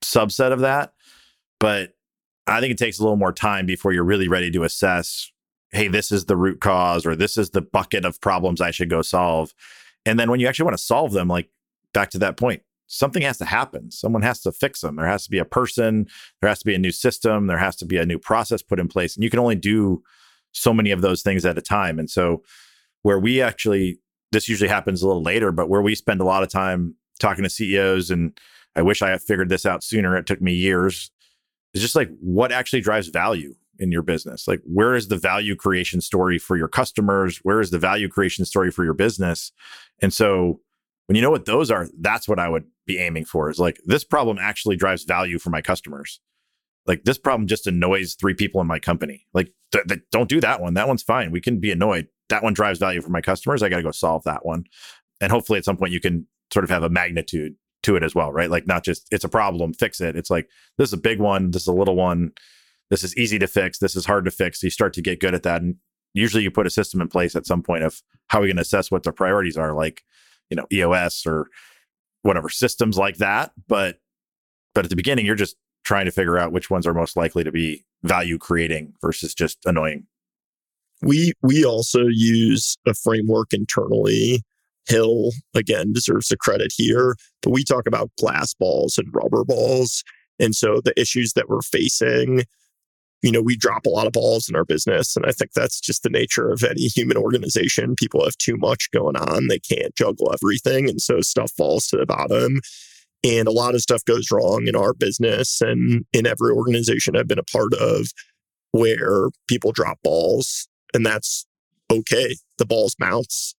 subset 0.00 0.52
of 0.52 0.60
that. 0.60 0.94
But 1.60 1.94
I 2.46 2.60
think 2.60 2.72
it 2.72 2.78
takes 2.78 2.98
a 2.98 3.02
little 3.02 3.16
more 3.16 3.32
time 3.32 3.66
before 3.66 3.92
you're 3.92 4.04
really 4.04 4.28
ready 4.28 4.50
to 4.50 4.64
assess 4.64 5.30
hey, 5.74 5.88
this 5.88 6.12
is 6.12 6.26
the 6.26 6.36
root 6.36 6.60
cause 6.60 7.06
or 7.06 7.16
this 7.16 7.38
is 7.38 7.50
the 7.50 7.62
bucket 7.62 8.04
of 8.04 8.20
problems 8.20 8.60
I 8.60 8.70
should 8.70 8.90
go 8.90 9.00
solve. 9.00 9.54
And 10.04 10.20
then 10.20 10.30
when 10.30 10.38
you 10.38 10.46
actually 10.46 10.66
want 10.66 10.76
to 10.76 10.82
solve 10.82 11.12
them, 11.12 11.28
like 11.28 11.48
back 11.94 12.10
to 12.10 12.18
that 12.18 12.36
point, 12.36 12.62
something 12.92 13.22
has 13.22 13.38
to 13.38 13.46
happen. 13.46 13.90
Someone 13.90 14.20
has 14.20 14.40
to 14.40 14.52
fix 14.52 14.82
them. 14.82 14.96
There 14.96 15.06
has 15.06 15.24
to 15.24 15.30
be 15.30 15.38
a 15.38 15.46
person, 15.46 16.06
there 16.40 16.48
has 16.48 16.58
to 16.58 16.66
be 16.66 16.74
a 16.74 16.78
new 16.78 16.92
system, 16.92 17.46
there 17.46 17.58
has 17.58 17.74
to 17.76 17.86
be 17.86 17.96
a 17.96 18.04
new 18.04 18.18
process 18.18 18.60
put 18.60 18.78
in 18.78 18.86
place. 18.86 19.16
And 19.16 19.24
you 19.24 19.30
can 19.30 19.38
only 19.38 19.56
do 19.56 20.02
so 20.52 20.74
many 20.74 20.90
of 20.90 21.00
those 21.00 21.22
things 21.22 21.46
at 21.46 21.56
a 21.56 21.62
time. 21.62 21.98
And 21.98 22.10
so, 22.10 22.42
where 23.00 23.18
we 23.18 23.40
actually, 23.40 23.98
this 24.30 24.48
usually 24.48 24.68
happens 24.68 25.02
a 25.02 25.06
little 25.06 25.22
later, 25.22 25.50
but 25.50 25.70
where 25.70 25.80
we 25.80 25.94
spend 25.94 26.20
a 26.20 26.24
lot 26.24 26.42
of 26.42 26.50
time 26.50 26.94
talking 27.18 27.42
to 27.42 27.50
CEOs, 27.50 28.10
and 28.10 28.38
I 28.76 28.82
wish 28.82 29.00
I 29.00 29.08
had 29.08 29.22
figured 29.22 29.48
this 29.48 29.64
out 29.64 29.82
sooner, 29.82 30.16
it 30.16 30.26
took 30.26 30.42
me 30.42 30.52
years, 30.52 31.10
is 31.72 31.80
just 31.80 31.96
like 31.96 32.10
what 32.20 32.52
actually 32.52 32.82
drives 32.82 33.08
value 33.08 33.54
in 33.78 33.90
your 33.90 34.02
business? 34.02 34.46
Like, 34.46 34.60
where 34.64 34.94
is 34.94 35.08
the 35.08 35.16
value 35.16 35.56
creation 35.56 36.02
story 36.02 36.38
for 36.38 36.58
your 36.58 36.68
customers? 36.68 37.38
Where 37.38 37.60
is 37.60 37.70
the 37.70 37.78
value 37.78 38.08
creation 38.08 38.44
story 38.44 38.70
for 38.70 38.84
your 38.84 38.94
business? 38.94 39.50
And 40.02 40.12
so, 40.12 40.60
When 41.06 41.16
you 41.16 41.22
know 41.22 41.30
what 41.30 41.44
those 41.44 41.70
are, 41.70 41.88
that's 42.00 42.28
what 42.28 42.38
I 42.38 42.48
would 42.48 42.64
be 42.86 42.98
aiming 42.98 43.24
for 43.24 43.50
is 43.50 43.58
like 43.58 43.78
this 43.84 44.04
problem 44.04 44.38
actually 44.40 44.76
drives 44.76 45.04
value 45.04 45.38
for 45.38 45.50
my 45.50 45.60
customers. 45.60 46.20
Like 46.86 47.04
this 47.04 47.18
problem 47.18 47.46
just 47.46 47.66
annoys 47.66 48.14
three 48.14 48.34
people 48.34 48.60
in 48.60 48.66
my 48.66 48.78
company. 48.78 49.26
Like 49.34 49.52
th- 49.72 49.86
th- 49.86 50.00
don't 50.10 50.28
do 50.28 50.40
that 50.40 50.60
one. 50.60 50.74
That 50.74 50.88
one's 50.88 51.02
fine. 51.02 51.30
We 51.30 51.40
can 51.40 51.60
be 51.60 51.70
annoyed. 51.70 52.08
That 52.28 52.42
one 52.42 52.54
drives 52.54 52.78
value 52.78 53.00
for 53.00 53.10
my 53.10 53.20
customers. 53.20 53.62
I 53.62 53.68
got 53.68 53.76
to 53.76 53.82
go 53.82 53.90
solve 53.90 54.24
that 54.24 54.44
one. 54.44 54.64
And 55.20 55.30
hopefully 55.30 55.58
at 55.58 55.64
some 55.64 55.76
point 55.76 55.92
you 55.92 56.00
can 56.00 56.26
sort 56.52 56.64
of 56.64 56.70
have 56.70 56.82
a 56.82 56.90
magnitude 56.90 57.54
to 57.84 57.96
it 57.96 58.02
as 58.02 58.14
well, 58.14 58.32
right? 58.32 58.50
Like 58.50 58.66
not 58.66 58.84
just 58.84 59.06
it's 59.10 59.24
a 59.24 59.28
problem, 59.28 59.72
fix 59.72 60.00
it. 60.00 60.16
It's 60.16 60.30
like 60.30 60.48
this 60.78 60.88
is 60.88 60.92
a 60.92 60.98
big 60.98 61.20
one, 61.20 61.50
this 61.50 61.62
is 61.62 61.68
a 61.68 61.72
little 61.72 61.96
one. 61.96 62.32
This 62.90 63.04
is 63.04 63.16
easy 63.16 63.38
to 63.38 63.46
fix, 63.46 63.78
this 63.78 63.96
is 63.96 64.06
hard 64.06 64.24
to 64.24 64.30
fix. 64.30 64.60
So 64.60 64.66
You 64.66 64.70
start 64.70 64.92
to 64.94 65.02
get 65.02 65.20
good 65.20 65.34
at 65.34 65.44
that 65.44 65.62
and 65.62 65.76
usually 66.14 66.42
you 66.42 66.50
put 66.50 66.66
a 66.66 66.70
system 66.70 67.00
in 67.00 67.08
place 67.08 67.34
at 67.34 67.46
some 67.46 67.62
point 67.62 67.84
of 67.84 68.02
how 68.28 68.38
are 68.38 68.42
we 68.42 68.48
can 68.48 68.58
assess 68.58 68.90
what 68.90 69.02
the 69.02 69.12
priorities 69.12 69.56
are 69.56 69.72
like, 69.72 70.02
you 70.52 70.56
know, 70.56 70.66
EOS 70.70 71.24
or 71.26 71.46
whatever 72.20 72.50
systems 72.50 72.98
like 72.98 73.16
that, 73.16 73.52
but 73.68 73.98
but 74.74 74.84
at 74.84 74.90
the 74.90 74.96
beginning 74.96 75.24
you're 75.24 75.34
just 75.34 75.56
trying 75.82 76.04
to 76.04 76.10
figure 76.10 76.38
out 76.38 76.52
which 76.52 76.68
ones 76.68 76.86
are 76.86 76.92
most 76.92 77.16
likely 77.16 77.42
to 77.42 77.50
be 77.50 77.84
value 78.02 78.36
creating 78.36 78.92
versus 79.00 79.34
just 79.34 79.58
annoying. 79.64 80.06
We 81.00 81.32
we 81.42 81.64
also 81.64 82.02
use 82.06 82.76
a 82.86 82.92
framework 82.92 83.54
internally. 83.54 84.42
Hill 84.88 85.30
again 85.54 85.94
deserves 85.94 86.28
the 86.28 86.36
credit 86.36 86.70
here, 86.76 87.16
but 87.40 87.50
we 87.50 87.64
talk 87.64 87.86
about 87.86 88.10
glass 88.18 88.52
balls 88.52 88.98
and 88.98 89.08
rubber 89.14 89.44
balls. 89.44 90.04
And 90.38 90.54
so 90.54 90.82
the 90.84 90.92
issues 91.00 91.32
that 91.32 91.48
we're 91.48 91.62
facing, 91.62 92.42
you 93.22 93.30
know, 93.30 93.40
we 93.40 93.56
drop 93.56 93.86
a 93.86 93.90
lot 93.90 94.06
of 94.06 94.12
balls 94.12 94.48
in 94.48 94.56
our 94.56 94.64
business. 94.64 95.16
And 95.16 95.24
I 95.24 95.30
think 95.30 95.52
that's 95.52 95.80
just 95.80 96.02
the 96.02 96.10
nature 96.10 96.50
of 96.50 96.64
any 96.64 96.88
human 96.88 97.16
organization. 97.16 97.94
People 97.94 98.24
have 98.24 98.36
too 98.36 98.56
much 98.56 98.90
going 98.90 99.16
on. 99.16 99.46
They 99.46 99.60
can't 99.60 99.94
juggle 99.94 100.32
everything. 100.32 100.90
And 100.90 101.00
so 101.00 101.20
stuff 101.20 101.52
falls 101.52 101.86
to 101.88 101.96
the 101.96 102.06
bottom. 102.06 102.60
And 103.24 103.46
a 103.46 103.52
lot 103.52 103.76
of 103.76 103.82
stuff 103.82 104.04
goes 104.04 104.32
wrong 104.32 104.66
in 104.66 104.74
our 104.74 104.92
business 104.92 105.60
and 105.60 106.04
in 106.12 106.26
every 106.26 106.50
organization 106.50 107.16
I've 107.16 107.28
been 107.28 107.38
a 107.38 107.44
part 107.44 107.72
of 107.74 108.08
where 108.72 109.28
people 109.48 109.70
drop 109.70 109.98
balls. 110.02 110.66
And 110.92 111.06
that's 111.06 111.46
okay. 111.90 112.34
The 112.58 112.66
balls 112.66 112.96
bounce. 112.98 113.54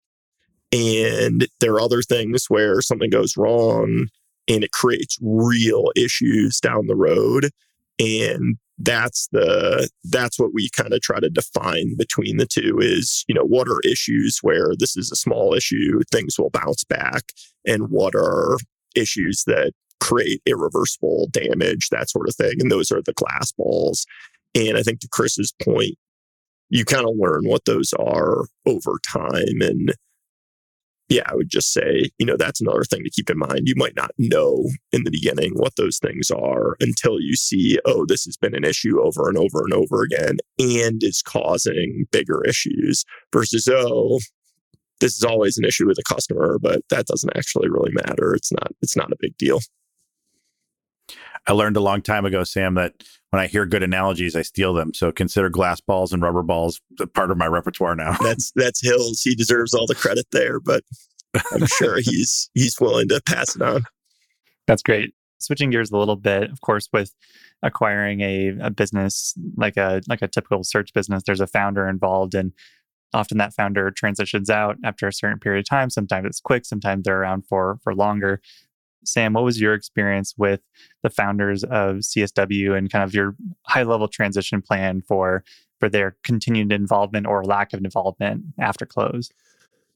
And 0.74 1.48
there 1.62 1.74
are 1.74 1.82
other 1.82 2.02
things 2.02 2.46
where 2.50 2.82
something 2.82 3.10
goes 3.10 3.38
wrong 3.38 4.08
and 4.50 4.64
it 4.64 4.72
creates 4.72 5.18
real 5.22 5.92
issues 5.96 6.60
down 6.60 6.88
the 6.88 6.96
road. 6.96 7.52
And 8.00 8.58
that's 8.80 9.28
the 9.32 9.88
that's 10.06 10.40
what 10.40 10.52
we 10.54 10.70
kind 10.72 10.94
of 10.94 11.02
try 11.02 11.20
to 11.20 11.30
define 11.30 11.96
between 11.96 12.38
the 12.38 12.46
two 12.46 12.80
is 12.82 13.24
you 13.28 13.36
know 13.36 13.44
what 13.46 13.68
are 13.68 13.80
issues 13.84 14.40
where 14.42 14.72
this 14.80 14.98
is 14.98 15.12
a 15.12 15.16
small 15.16 15.54
issue 15.54 16.02
things 16.12 16.40
will 16.40 16.50
bounce 16.50 16.84
back 16.84 17.24
and 17.66 17.90
what 17.90 18.16
are 18.16 18.58
issues 18.96 19.44
that 19.46 19.74
create 20.04 20.42
irreversible 20.46 21.30
damage, 21.32 21.88
that 21.90 22.10
sort 22.10 22.28
of 22.28 22.36
thing. 22.36 22.56
And 22.60 22.70
those 22.70 22.92
are 22.92 23.02
the 23.02 23.14
glass 23.14 23.54
balls. 23.54 24.06
And 24.54 24.78
I 24.78 24.84
think 24.84 25.00
to 25.00 25.08
Chris's 25.10 25.54
point, 25.64 25.96
you 26.70 26.84
kind 26.84 27.08
of 27.08 27.16
learn 27.18 27.48
what 27.48 27.64
those 27.66 27.94
are 27.94 28.46
over 28.66 29.00
time. 29.08 29.62
And 29.62 29.94
yeah, 31.10 31.24
I 31.26 31.36
would 31.36 31.50
just 31.50 31.74
say, 31.74 32.10
you 32.18 32.26
know, 32.26 32.38
that's 32.38 32.62
another 32.62 32.84
thing 32.84 33.04
to 33.04 33.10
keep 33.10 33.30
in 33.30 33.38
mind. 33.38 33.68
You 33.68 33.76
might 33.76 33.96
not 33.96 34.12
know 34.18 34.70
in 34.92 35.04
the 35.04 35.12
beginning 35.12 35.52
what 35.54 35.76
those 35.76 36.00
things 36.00 36.32
are 36.32 36.76
until 36.80 37.20
you 37.20 37.36
see, 37.36 37.78
oh, 37.86 38.06
this 38.06 38.24
has 38.26 38.38
been 38.38 38.56
an 38.56 38.64
issue 38.64 39.02
over 39.02 39.28
and 39.28 39.38
over 39.38 39.62
and 39.64 39.74
over 39.74 40.02
again 40.02 40.38
and 40.58 41.04
is 41.04 41.22
causing 41.22 42.06
bigger 42.12 42.44
issues 42.46 43.04
versus, 43.32 43.68
oh, 43.70 44.20
this 45.02 45.18
is 45.18 45.24
always 45.24 45.58
an 45.58 45.66
issue 45.66 45.86
with 45.86 45.98
a 46.00 46.14
customer, 46.14 46.58
but 46.62 46.82
that 46.90 47.06
doesn't 47.08 47.36
actually 47.36 47.70
really 47.70 47.92
matter. 47.92 48.34
It's 48.34 48.52
not 48.52 48.72
it's 48.82 48.96
not 48.96 49.12
a 49.12 49.18
big 49.20 49.38
deal. 49.38 49.60
I 51.48 51.54
learned 51.54 51.78
a 51.78 51.82
long 51.82 52.02
time 52.02 52.26
ago, 52.26 52.44
Sam, 52.44 52.76
that 52.76 52.94
when 53.30 53.42
I 53.42 53.48
hear 53.48 53.66
good 53.66 53.84
analogies, 53.84 54.36
I 54.36 54.44
steal 54.44 54.74
them. 54.74 54.94
So 54.94 55.12
consider 55.12 55.50
glass 55.50 55.82
balls 55.82 56.14
and 56.14 56.22
rubber 56.22 56.44
balls 56.44 56.80
part 57.14 57.32
of 57.32 57.38
my 57.38 57.48
repertoire 57.48 57.96
now. 57.96 58.16
That's 58.22 58.52
that's 58.56 58.82
Hills. 58.82 59.22
He 59.22 59.36
deserves 59.36 59.74
all 59.74 59.88
the 59.88 59.96
credit 59.96 60.28
there, 60.32 60.60
but 60.60 60.84
I'm 61.52 61.66
sure 61.66 61.98
he's 62.02 62.50
he's 62.54 62.80
willing 62.80 63.08
to 63.10 63.22
pass 63.26 63.56
it 63.56 63.62
on. 63.62 63.84
That's 64.68 64.84
great. 64.84 65.14
Switching 65.40 65.72
gears 65.72 65.92
a 65.92 65.98
little 65.98 66.16
bit, 66.16 66.52
of 66.52 66.62
course, 66.62 66.88
with 66.94 67.14
acquiring 67.64 68.22
a, 68.22 68.56
a 68.62 68.70
business 68.70 69.34
like 69.58 69.78
a 69.78 70.02
like 70.08 70.22
a 70.22 70.28
typical 70.28 70.64
search 70.64 70.94
business, 70.94 71.24
there's 71.26 71.42
a 71.42 71.48
founder 71.48 71.88
involved 71.88 72.36
and 72.36 72.54
often 73.14 73.38
that 73.38 73.54
founder 73.54 73.92
transitions 73.92 74.50
out 74.50 74.78
after 74.84 75.08
a 75.08 75.14
certain 75.14 75.40
period 75.40 75.60
of 75.60 75.70
time. 75.70 75.90
Sometimes 75.90 76.28
it's 76.28 76.40
quick, 76.40 76.66
sometimes 76.66 77.04
they're 77.04 77.22
around 77.22 77.46
for 77.48 77.80
for 77.84 77.94
longer. 77.96 78.42
Sam, 79.04 79.34
what 79.34 79.44
was 79.44 79.60
your 79.60 79.74
experience 79.74 80.34
with 80.38 80.62
the 81.02 81.10
founders 81.10 81.64
of 81.64 81.98
CSW 81.98 82.78
and 82.78 82.92
kind 82.92 83.04
of 83.04 83.14
your 83.14 83.36
high 83.64 83.84
level 83.84 84.08
transition 84.08 84.62
plan 84.62 85.02
for 85.02 85.44
for 85.80 85.90
their 85.90 86.16
continued 86.24 86.72
involvement 86.72 87.28
or 87.28 87.44
lack 87.44 87.74
of 87.74 87.84
involvement 87.84 88.44
after 88.60 88.86
close? 88.86 89.30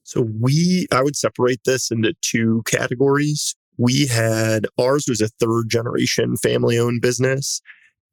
So 0.04 0.26
we 0.40 0.86
I 0.92 1.02
would 1.02 1.16
separate 1.16 1.64
this 1.64 1.90
into 1.90 2.14
two 2.22 2.62
categories. 2.66 3.54
We 3.76 4.06
had 4.06 4.66
ours 4.78 5.06
was 5.08 5.20
a 5.20 5.28
third 5.28 5.68
generation 5.68 6.36
family 6.36 6.78
owned 6.78 7.02
business 7.02 7.60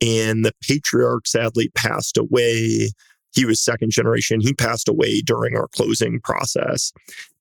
and 0.02 0.43
the 0.46 0.54
patriarch 0.62 1.26
sadly 1.26 1.70
passed 1.70 2.18
away 2.18 2.89
he 3.36 3.46
was 3.46 3.62
second 3.62 3.91
generation. 3.91 4.39
He 4.39 4.54
passed 4.54 4.88
away 4.88 5.22
during 5.22 5.56
our 5.56 5.68
closing 5.68 6.22
process. 6.22 6.93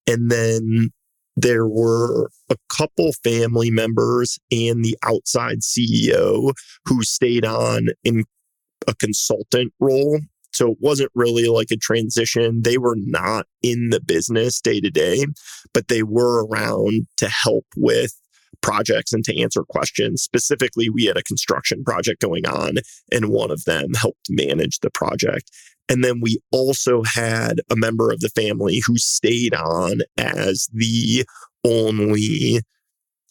And 0.07 0.31
then 0.31 0.91
there 1.37 1.67
were 1.67 2.31
a 2.51 2.57
couple 2.69 3.13
family 3.25 3.71
members 3.71 4.39
and 4.51 4.85
the 4.85 4.97
outside 5.03 5.61
CEO 5.61 6.53
who 6.87 7.03
stayed 7.03 7.45
on 7.45 7.89
in 8.05 8.25
a 8.87 8.95
consultant 8.95 9.73
role. 9.81 10.21
So 10.53 10.71
it 10.71 10.79
wasn't 10.81 11.11
really 11.15 11.49
like 11.49 11.73
a 11.73 11.77
transition. 11.77 12.63
They 12.63 12.79
were 12.79 12.97
not 12.97 13.47
in 13.63 13.91
the 13.91 14.01
business 14.01 14.61
day 14.61 14.81
to 14.81 14.91
day, 14.91 15.27
but 15.73 15.89
they 15.89 16.05
were 16.05 16.47
around 16.47 17.09
to 17.17 17.29
help 17.29 17.67
with 17.77 18.13
projects 18.61 19.13
and 19.13 19.25
to 19.25 19.41
answer 19.41 19.63
questions. 19.63 20.23
Specifically, 20.23 20.89
we 20.89 21.05
had 21.05 21.17
a 21.17 21.23
construction 21.23 21.85
project 21.85 22.21
going 22.21 22.47
on, 22.47 22.77
and 23.13 23.31
one 23.31 23.51
of 23.51 23.65
them 23.65 23.95
helped 23.95 24.29
manage 24.31 24.81
the 24.81 24.91
project. 24.91 25.51
And 25.89 26.03
then 26.03 26.21
we 26.21 26.39
also 26.51 27.03
had 27.03 27.61
a 27.71 27.77
member 27.77 28.11
of 28.11 28.21
the 28.21 28.31
family 28.31 28.83
who 28.87 28.97
stayed 28.97 29.55
on 29.55 30.01
as 30.17 30.69
the 30.73 31.27
only 31.65 32.61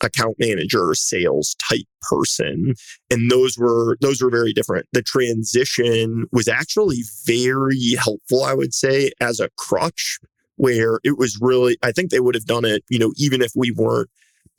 account 0.02 0.36
manager 0.40 0.94
sales 0.94 1.56
type 1.56 1.86
person 2.02 2.74
and 3.10 3.32
those 3.32 3.58
were 3.58 3.98
those 4.02 4.22
were 4.22 4.30
very 4.30 4.52
different 4.52 4.86
the 4.92 5.02
transition 5.02 6.26
was 6.32 6.48
actually 6.48 7.04
very 7.26 7.94
helpful 7.98 8.44
i 8.44 8.54
would 8.54 8.74
say 8.74 9.12
as 9.22 9.40
a 9.40 9.50
crutch 9.58 10.20
where 10.58 11.00
it 11.04 11.18
was 11.18 11.40
really 11.42 11.78
i 11.84 11.92
think 11.92 12.10
they 12.10 12.20
would 12.20 12.36
have 12.36 12.46
done 12.46 12.66
it 12.66 12.84
you 12.90 13.00
know 13.00 13.14
even 13.16 13.42
if 13.42 13.52
we 13.56 13.72
weren't 13.72 14.10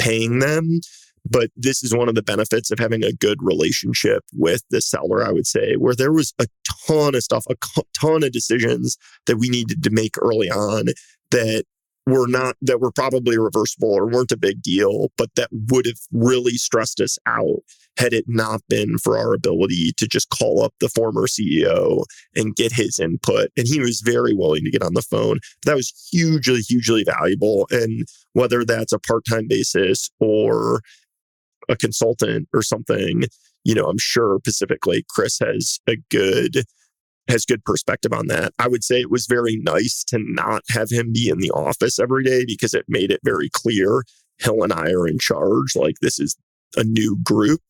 paying 0.04 0.38
them 0.38 0.80
but 1.28 1.50
this 1.56 1.82
is 1.82 1.94
one 1.94 2.08
of 2.08 2.14
the 2.14 2.22
benefits 2.22 2.70
of 2.70 2.78
having 2.78 3.02
a 3.02 3.12
good 3.12 3.42
relationship 3.42 4.24
with 4.34 4.62
the 4.70 4.80
seller, 4.80 5.26
I 5.26 5.32
would 5.32 5.46
say, 5.46 5.74
where 5.74 5.94
there 5.94 6.12
was 6.12 6.34
a 6.38 6.46
ton 6.86 7.14
of 7.14 7.22
stuff, 7.22 7.46
a 7.48 7.54
ton 7.94 8.22
of 8.22 8.32
decisions 8.32 8.98
that 9.26 9.38
we 9.38 9.48
needed 9.48 9.82
to 9.84 9.90
make 9.90 10.16
early 10.20 10.50
on 10.50 10.86
that 11.30 11.64
were 12.06 12.26
not, 12.26 12.56
that 12.60 12.80
were 12.80 12.92
probably 12.92 13.38
reversible 13.38 13.90
or 13.90 14.06
weren't 14.06 14.32
a 14.32 14.36
big 14.36 14.60
deal, 14.60 15.08
but 15.16 15.30
that 15.36 15.48
would 15.50 15.86
have 15.86 15.98
really 16.12 16.58
stressed 16.58 17.00
us 17.00 17.18
out 17.26 17.62
had 17.96 18.12
it 18.12 18.24
not 18.26 18.60
been 18.68 18.98
for 18.98 19.16
our 19.16 19.34
ability 19.34 19.92
to 19.96 20.06
just 20.06 20.30
call 20.30 20.62
up 20.62 20.74
the 20.80 20.88
former 20.88 21.26
CEO 21.26 22.04
and 22.34 22.56
get 22.56 22.72
his 22.72 22.98
input. 22.98 23.50
And 23.56 23.66
he 23.66 23.80
was 23.80 24.00
very 24.00 24.34
willing 24.34 24.64
to 24.64 24.70
get 24.70 24.82
on 24.82 24.94
the 24.94 25.02
phone. 25.02 25.38
That 25.64 25.76
was 25.76 25.92
hugely, 26.10 26.60
hugely 26.60 27.04
valuable. 27.04 27.66
And 27.70 28.06
whether 28.32 28.64
that's 28.64 28.92
a 28.92 28.98
part 28.98 29.24
time 29.28 29.46
basis 29.48 30.10
or 30.20 30.80
a 31.68 31.76
consultant 31.76 32.48
or 32.52 32.62
something, 32.62 33.24
you 33.64 33.74
know, 33.74 33.84
I'm 33.84 33.98
sure 33.98 34.38
Pacific 34.40 34.86
Lake 34.86 35.06
Chris 35.08 35.38
has 35.38 35.78
a 35.88 35.96
good 36.10 36.64
has 37.28 37.46
good 37.46 37.64
perspective 37.64 38.12
on 38.12 38.26
that. 38.26 38.52
I 38.58 38.68
would 38.68 38.84
say 38.84 39.00
it 39.00 39.10
was 39.10 39.26
very 39.26 39.56
nice 39.56 40.04
to 40.08 40.18
not 40.20 40.62
have 40.68 40.90
him 40.90 41.10
be 41.10 41.30
in 41.30 41.38
the 41.38 41.50
office 41.52 41.98
every 41.98 42.22
day 42.22 42.44
because 42.44 42.74
it 42.74 42.84
made 42.86 43.10
it 43.10 43.20
very 43.24 43.48
clear 43.50 44.02
Hill 44.38 44.62
and 44.62 44.72
I 44.72 44.90
are 44.90 45.06
in 45.06 45.18
charge. 45.18 45.74
Like 45.74 45.96
this 46.00 46.18
is 46.18 46.36
a 46.76 46.84
new 46.84 47.16
group. 47.22 47.60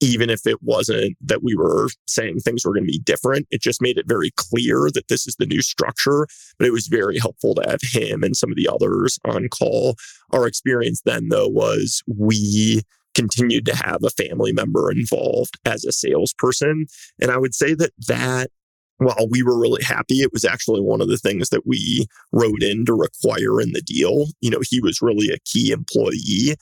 Even 0.00 0.30
if 0.30 0.46
it 0.46 0.62
wasn't 0.62 1.16
that 1.20 1.42
we 1.42 1.56
were 1.56 1.88
saying 2.06 2.38
things 2.38 2.64
were 2.64 2.72
going 2.72 2.84
to 2.84 2.92
be 2.92 3.00
different, 3.00 3.46
it 3.50 3.60
just 3.60 3.82
made 3.82 3.98
it 3.98 4.06
very 4.06 4.30
clear 4.36 4.88
that 4.94 5.08
this 5.08 5.26
is 5.26 5.34
the 5.38 5.46
new 5.46 5.60
structure. 5.62 6.26
But 6.58 6.68
it 6.68 6.72
was 6.72 6.86
very 6.86 7.18
helpful 7.18 7.54
to 7.56 7.68
have 7.68 7.80
him 7.82 8.22
and 8.22 8.36
some 8.36 8.50
of 8.50 8.56
the 8.56 8.68
others 8.68 9.18
on 9.24 9.48
call. 9.48 9.96
Our 10.32 10.46
experience 10.46 11.02
then, 11.04 11.28
though, 11.30 11.48
was 11.48 12.02
we 12.06 12.82
continued 13.14 13.66
to 13.66 13.74
have 13.74 14.04
a 14.04 14.10
family 14.10 14.52
member 14.52 14.92
involved 14.92 15.58
as 15.64 15.84
a 15.84 15.92
salesperson. 15.92 16.86
And 17.20 17.30
I 17.30 17.38
would 17.38 17.54
say 17.54 17.74
that 17.74 17.90
that 18.06 18.50
while 18.98 19.28
we 19.30 19.42
were 19.42 19.58
really 19.58 19.82
happy, 19.82 20.22
it 20.22 20.32
was 20.32 20.44
actually 20.44 20.80
one 20.80 21.00
of 21.00 21.08
the 21.08 21.16
things 21.16 21.48
that 21.50 21.66
we 21.66 22.06
wrote 22.32 22.62
in 22.62 22.84
to 22.84 22.94
require 22.94 23.60
in 23.60 23.72
the 23.72 23.82
deal. 23.82 24.26
You 24.40 24.50
know, 24.50 24.60
he 24.62 24.80
was 24.80 25.00
really 25.00 25.30
a 25.30 25.38
key 25.44 25.70
employee. 25.70 26.56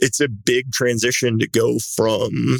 It's 0.00 0.20
a 0.20 0.28
big 0.28 0.72
transition 0.72 1.38
to 1.38 1.48
go 1.48 1.78
from 1.78 2.58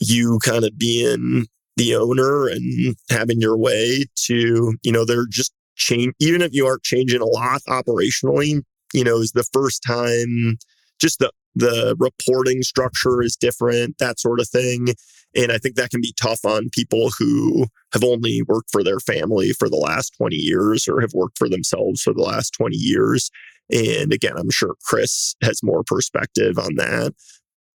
you 0.00 0.38
kind 0.44 0.64
of 0.64 0.76
being 0.78 1.46
the 1.76 1.94
owner 1.94 2.48
and 2.48 2.96
having 3.10 3.40
your 3.40 3.56
way 3.56 4.04
to, 4.24 4.74
you 4.82 4.92
know, 4.92 5.04
they're 5.04 5.26
just 5.26 5.52
change, 5.76 6.14
even 6.18 6.42
if 6.42 6.52
you 6.52 6.66
aren't 6.66 6.82
changing 6.82 7.20
a 7.20 7.26
lot 7.26 7.60
operationally, 7.68 8.62
you 8.92 9.04
know, 9.04 9.18
is 9.18 9.32
the 9.32 9.46
first 9.52 9.82
time 9.86 10.58
just 11.00 11.18
the, 11.18 11.30
the 11.56 11.96
reporting 11.98 12.62
structure 12.62 13.22
is 13.22 13.34
different, 13.34 13.96
that 13.98 14.20
sort 14.20 14.40
of 14.40 14.48
thing. 14.48 14.88
And 15.34 15.50
I 15.50 15.58
think 15.58 15.74
that 15.76 15.90
can 15.90 16.02
be 16.02 16.14
tough 16.20 16.44
on 16.44 16.68
people 16.70 17.10
who 17.18 17.66
have 17.92 18.04
only 18.04 18.42
worked 18.46 18.70
for 18.70 18.84
their 18.84 19.00
family 19.00 19.52
for 19.52 19.68
the 19.68 19.76
last 19.76 20.14
20 20.18 20.36
years 20.36 20.86
or 20.86 21.00
have 21.00 21.14
worked 21.14 21.38
for 21.38 21.48
themselves 21.48 22.02
for 22.02 22.12
the 22.12 22.22
last 22.22 22.50
20 22.50 22.76
years. 22.76 23.30
And 23.72 24.12
again, 24.12 24.34
I'm 24.36 24.50
sure 24.50 24.76
Chris 24.84 25.34
has 25.42 25.62
more 25.62 25.82
perspective 25.82 26.58
on 26.58 26.76
that. 26.76 27.14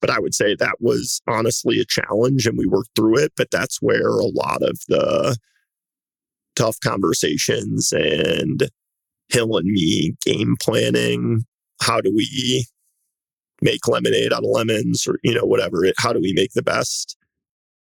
But 0.01 0.09
I 0.09 0.19
would 0.19 0.33
say 0.33 0.55
that 0.55 0.77
was 0.79 1.21
honestly 1.27 1.79
a 1.79 1.85
challenge 1.85 2.45
and 2.45 2.57
we 2.57 2.67
worked 2.67 2.91
through 2.95 3.19
it. 3.19 3.33
But 3.37 3.49
that's 3.51 3.81
where 3.81 4.09
a 4.09 4.25
lot 4.25 4.61
of 4.61 4.79
the 4.87 5.37
tough 6.55 6.79
conversations 6.83 7.91
and 7.91 8.69
Hill 9.29 9.57
and 9.57 9.67
me 9.67 10.15
game 10.25 10.55
planning. 10.61 11.45
How 11.81 12.01
do 12.01 12.13
we 12.15 12.65
make 13.61 13.87
lemonade 13.87 14.33
out 14.33 14.43
of 14.43 14.49
lemons 14.49 15.07
or, 15.07 15.19
you 15.23 15.33
know, 15.33 15.45
whatever? 15.45 15.83
How 15.97 16.13
do 16.13 16.19
we 16.19 16.33
make 16.33 16.53
the 16.53 16.61
best 16.61 17.17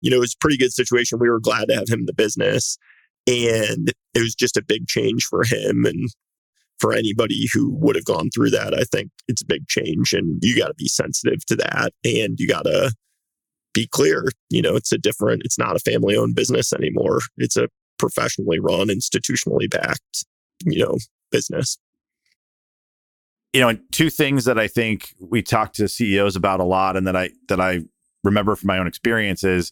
you 0.01 0.11
know, 0.11 0.17
it 0.17 0.21
was 0.21 0.33
a 0.33 0.39
pretty 0.39 0.57
good 0.57 0.73
situation. 0.73 1.19
We 1.19 1.29
were 1.29 1.39
glad 1.39 1.69
to 1.69 1.75
have 1.75 1.89
him 1.89 2.01
in 2.01 2.05
the 2.05 2.13
business. 2.13 2.77
And 3.25 3.91
it 4.13 4.19
was 4.19 4.35
just 4.35 4.57
a 4.57 4.63
big 4.63 4.87
change 4.87 5.25
for 5.25 5.43
him 5.43 5.85
and 5.85 6.09
for 6.79 6.93
anybody 6.93 7.47
who 7.51 7.73
would 7.75 7.95
have 7.95 8.05
gone 8.05 8.29
through 8.29 8.51
that. 8.51 8.73
I 8.73 8.83
think 8.83 9.09
it's 9.27 9.41
a 9.41 9.47
big 9.47 9.67
change 9.67 10.13
and 10.13 10.39
you 10.41 10.57
got 10.57 10.67
to 10.67 10.75
be 10.75 10.87
sensitive 10.87 11.43
to 11.47 11.55
that 11.57 11.91
and 12.05 12.39
you 12.39 12.47
got 12.47 12.63
to 12.63 12.93
be 13.73 13.87
clear. 13.87 14.29
You 14.49 14.61
know, 14.61 14.75
it's 14.75 14.91
a 14.91 14.97
different, 14.97 15.41
it's 15.43 15.57
not 15.57 15.75
a 15.75 15.79
family 15.79 16.15
owned 16.15 16.35
business 16.35 16.71
anymore. 16.71 17.19
It's 17.37 17.57
a 17.57 17.67
professionally 17.97 18.59
run, 18.59 18.87
institutionally 18.87 19.69
backed, 19.69 20.25
you 20.65 20.85
know, 20.85 20.97
business. 21.31 21.77
You 23.57 23.63
know, 23.63 23.79
two 23.91 24.11
things 24.11 24.45
that 24.45 24.59
I 24.59 24.67
think 24.67 25.15
we 25.19 25.41
talk 25.41 25.73
to 25.73 25.87
CEOs 25.87 26.35
about 26.35 26.59
a 26.59 26.63
lot 26.63 26.95
and 26.95 27.07
that 27.07 27.15
I 27.15 27.31
that 27.47 27.59
I 27.59 27.79
remember 28.23 28.55
from 28.55 28.67
my 28.67 28.77
own 28.77 28.85
experience 28.85 29.43
is, 29.43 29.71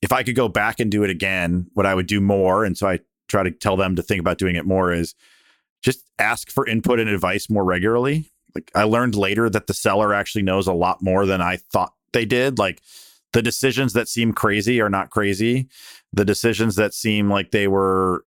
if 0.00 0.12
I 0.12 0.22
could 0.22 0.34
go 0.34 0.48
back 0.48 0.80
and 0.80 0.90
do 0.90 1.02
it 1.02 1.10
again, 1.10 1.66
what 1.74 1.84
I 1.84 1.94
would 1.94 2.06
do 2.06 2.22
more, 2.22 2.64
and 2.64 2.74
so 2.74 2.88
I 2.88 3.00
try 3.28 3.42
to 3.42 3.50
tell 3.50 3.76
them 3.76 3.96
to 3.96 4.02
think 4.02 4.18
about 4.18 4.38
doing 4.38 4.56
it 4.56 4.64
more, 4.64 4.94
is 4.94 5.14
just 5.82 6.08
ask 6.18 6.50
for 6.50 6.66
input 6.66 7.00
and 7.00 7.10
advice 7.10 7.50
more 7.50 7.64
regularly. 7.64 8.30
Like 8.54 8.70
I 8.74 8.84
learned 8.84 9.14
later 9.14 9.50
that 9.50 9.66
the 9.66 9.74
seller 9.74 10.14
actually 10.14 10.44
knows 10.44 10.66
a 10.66 10.72
lot 10.72 11.02
more 11.02 11.26
than 11.26 11.42
I 11.42 11.58
thought 11.70 11.92
they 12.14 12.24
did. 12.24 12.58
Like 12.58 12.80
the 13.34 13.42
decisions 13.42 13.92
that 13.92 14.08
seem 14.08 14.32
crazy 14.32 14.80
are 14.80 14.88
not 14.88 15.10
crazy. 15.10 15.68
The 16.14 16.24
decisions 16.24 16.76
that 16.76 16.94
seem 16.94 17.28
like 17.28 17.50
they 17.50 17.68
were 17.68 18.24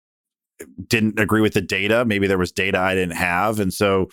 didn't 0.88 1.20
agree 1.20 1.42
with 1.42 1.54
the 1.54 1.62
data, 1.62 2.06
maybe 2.06 2.28
there 2.28 2.38
was 2.38 2.54
data 2.54 2.80
I 2.80 2.96
didn't 2.96 3.18
have. 3.18 3.60
And 3.60 3.74
so 3.74 4.10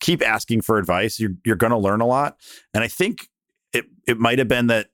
keep 0.00 0.26
asking 0.26 0.62
for 0.62 0.78
advice. 0.78 1.18
You're 1.18 1.34
you're 1.44 1.56
going 1.56 1.72
to 1.72 1.78
learn 1.78 2.00
a 2.00 2.06
lot. 2.06 2.36
And 2.74 2.82
I 2.82 2.88
think 2.88 3.28
it 3.72 3.86
it 4.06 4.18
might 4.18 4.38
have 4.38 4.48
been 4.48 4.68
that 4.68 4.88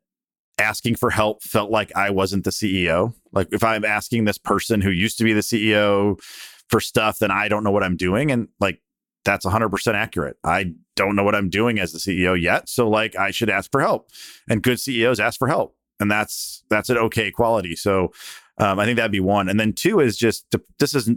asking 0.59 0.97
for 0.97 1.11
help 1.11 1.43
felt 1.43 1.71
like 1.71 1.95
I 1.97 2.11
wasn't 2.11 2.45
the 2.45 2.51
CEO. 2.51 3.15
Like 3.33 3.49
if 3.53 3.65
I'm 3.65 3.85
asking 3.85 4.25
this 4.25 4.39
person 4.39 4.81
who 4.81 4.91
used 4.91 5.19
to 5.19 5.25
be 5.25 5.33
the 5.33 5.41
CEO 5.41 6.21
for 6.69 6.81
stuff, 6.81 7.19
then 7.19 7.31
I 7.31 7.49
don't 7.49 7.65
know 7.65 7.71
what 7.71 7.83
I'm 7.83 7.97
doing. 7.97 8.31
And 8.31 8.49
like 8.61 8.81
that's 9.25 9.47
100% 9.47 9.95
accurate. 9.95 10.37
I 10.45 10.75
don't 10.97 11.17
know 11.17 11.23
what 11.23 11.35
I'm 11.35 11.49
doing 11.49 11.79
as 11.79 11.93
the 11.93 11.99
CEO 11.99 12.41
yet. 12.41 12.69
So 12.69 12.89
like 12.89 13.17
I 13.17 13.31
should 13.31 13.51
ask 13.51 13.71
for 13.71 13.81
help. 13.81 14.11
And 14.49 14.63
good 14.63 14.81
CEOs 14.81 15.21
ask 15.21 15.39
for 15.39 15.49
help. 15.49 15.77
And 16.01 16.11
that's 16.11 16.65
that's 16.69 16.91
an 16.91 16.99
okay 16.99 17.31
quality. 17.31 17.77
So 17.77 18.13
um, 18.59 18.79
I 18.79 18.85
think 18.85 18.97
that'd 18.97 19.13
be 19.13 19.21
one. 19.21 19.49
And 19.49 19.59
then 19.59 19.73
two 19.73 20.01
is 20.01 20.17
just 20.17 20.47
this 20.79 20.95
is 20.95 21.11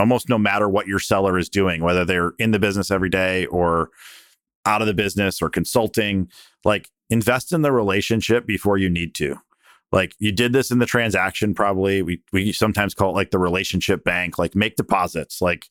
almost 0.00 0.28
no 0.28 0.38
matter 0.38 0.68
what 0.68 0.86
your 0.86 0.98
seller 0.98 1.38
is 1.38 1.48
doing, 1.48 1.82
whether 1.82 2.04
they're 2.04 2.32
in 2.38 2.50
the 2.50 2.58
business 2.58 2.90
every 2.90 3.10
day 3.10 3.46
or 3.46 3.90
out 4.66 4.80
of 4.80 4.86
the 4.86 4.94
business 4.94 5.40
or 5.40 5.48
consulting, 5.48 6.28
like 6.64 6.88
invest 7.08 7.52
in 7.52 7.62
the 7.62 7.72
relationship 7.72 8.46
before 8.46 8.78
you 8.78 8.88
need 8.88 9.14
to. 9.16 9.36
Like 9.92 10.14
you 10.18 10.30
did 10.32 10.52
this 10.52 10.70
in 10.70 10.78
the 10.78 10.86
transaction, 10.86 11.54
probably. 11.54 12.02
We 12.02 12.22
we 12.32 12.52
sometimes 12.52 12.94
call 12.94 13.10
it 13.10 13.14
like 13.14 13.30
the 13.30 13.38
relationship 13.38 14.04
bank. 14.04 14.38
Like 14.38 14.54
make 14.54 14.76
deposits. 14.76 15.42
Like 15.42 15.66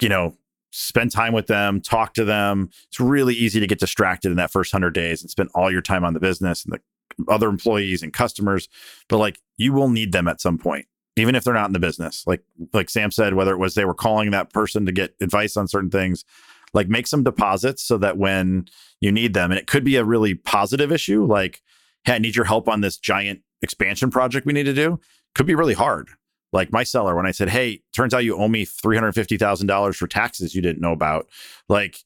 you 0.00 0.08
know, 0.08 0.36
spend 0.70 1.10
time 1.10 1.32
with 1.32 1.46
them, 1.46 1.80
talk 1.80 2.14
to 2.14 2.24
them. 2.24 2.70
It's 2.88 3.00
really 3.00 3.34
easy 3.34 3.58
to 3.60 3.66
get 3.66 3.80
distracted 3.80 4.30
in 4.30 4.36
that 4.36 4.52
first 4.52 4.70
hundred 4.70 4.94
days 4.94 5.22
and 5.22 5.30
spend 5.30 5.50
all 5.54 5.70
your 5.70 5.82
time 5.82 6.04
on 6.04 6.14
the 6.14 6.20
business 6.20 6.64
and 6.64 6.74
the 6.74 7.32
other 7.32 7.48
employees 7.48 8.02
and 8.02 8.12
customers. 8.12 8.68
But 9.08 9.18
like 9.18 9.40
you 9.56 9.72
will 9.72 9.88
need 9.88 10.12
them 10.12 10.28
at 10.28 10.40
some 10.40 10.58
point, 10.58 10.86
even 11.18 11.34
if 11.34 11.44
they're 11.44 11.54
not 11.54 11.66
in 11.66 11.72
the 11.72 11.78
business. 11.78 12.24
Like 12.26 12.42
like 12.72 12.90
Sam 12.90 13.10
said, 13.10 13.34
whether 13.34 13.52
it 13.52 13.58
was 13.58 13.74
they 13.74 13.84
were 13.84 13.94
calling 13.94 14.30
that 14.30 14.52
person 14.52 14.86
to 14.86 14.92
get 14.92 15.14
advice 15.20 15.56
on 15.56 15.68
certain 15.68 15.90
things, 15.90 16.24
like 16.72 16.88
make 16.88 17.06
some 17.06 17.24
deposits 17.24 17.82
so 17.82 17.98
that 17.98 18.18
when 18.18 18.66
you 19.00 19.12
need 19.12 19.34
them, 19.34 19.50
and 19.50 19.58
it 19.58 19.66
could 19.66 19.84
be 19.84 19.96
a 19.96 20.04
really 20.04 20.34
positive 20.34 20.92
issue, 20.92 21.24
like, 21.24 21.62
hey, 22.04 22.14
I 22.14 22.18
need 22.18 22.36
your 22.36 22.44
help 22.44 22.68
on 22.68 22.80
this 22.80 22.98
giant 22.98 23.42
expansion 23.62 24.10
project 24.10 24.46
we 24.46 24.52
need 24.52 24.64
to 24.64 24.74
do, 24.74 25.00
could 25.34 25.46
be 25.46 25.54
really 25.54 25.74
hard. 25.74 26.08
Like 26.52 26.72
my 26.72 26.82
seller, 26.82 27.14
when 27.14 27.26
I 27.26 27.30
said, 27.30 27.50
hey, 27.50 27.82
turns 27.92 28.14
out 28.14 28.24
you 28.24 28.36
owe 28.36 28.48
me 28.48 28.64
$350,000 28.64 29.96
for 29.96 30.06
taxes 30.06 30.54
you 30.54 30.62
didn't 30.62 30.80
know 30.80 30.92
about, 30.92 31.28
like, 31.68 31.98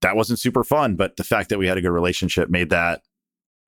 that 0.00 0.14
wasn't 0.14 0.38
super 0.38 0.62
fun. 0.62 0.94
But 0.94 1.16
the 1.16 1.24
fact 1.24 1.48
that 1.48 1.58
we 1.58 1.66
had 1.66 1.76
a 1.76 1.80
good 1.80 1.90
relationship 1.90 2.48
made 2.48 2.70
that, 2.70 3.02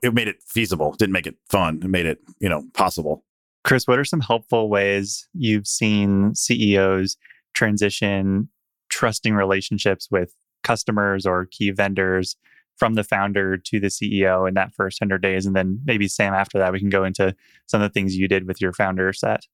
it 0.02 0.14
made 0.14 0.28
it 0.28 0.42
feasible, 0.46 0.92
didn't 0.92 1.12
make 1.12 1.26
it 1.26 1.36
fun, 1.48 1.80
it 1.82 1.88
made 1.88 2.06
it, 2.06 2.20
you 2.38 2.48
know, 2.48 2.64
possible. 2.74 3.24
Chris, 3.64 3.86
what 3.86 3.98
are 3.98 4.04
some 4.04 4.20
helpful 4.20 4.68
ways 4.68 5.28
you've 5.34 5.66
seen 5.66 6.34
CEOs 6.34 7.16
transition 7.54 8.48
trusting 8.88 9.34
relationships 9.34 10.08
with 10.10 10.34
customers 10.62 11.26
or 11.26 11.46
key 11.50 11.70
vendors 11.70 12.36
from 12.76 12.94
the 12.94 13.04
founder 13.04 13.58
to 13.58 13.78
the 13.78 13.88
CEO 13.88 14.48
in 14.48 14.54
that 14.54 14.72
first 14.74 15.00
100 15.00 15.20
days. 15.20 15.44
And 15.44 15.54
then 15.54 15.80
maybe, 15.84 16.08
Sam, 16.08 16.32
after 16.32 16.58
that, 16.58 16.72
we 16.72 16.80
can 16.80 16.88
go 16.88 17.04
into 17.04 17.34
some 17.66 17.82
of 17.82 17.88
the 17.88 17.92
things 17.92 18.16
you 18.16 18.26
did 18.26 18.48
with 18.48 18.60
your 18.60 18.72
founder 18.72 19.12
set. 19.12 19.46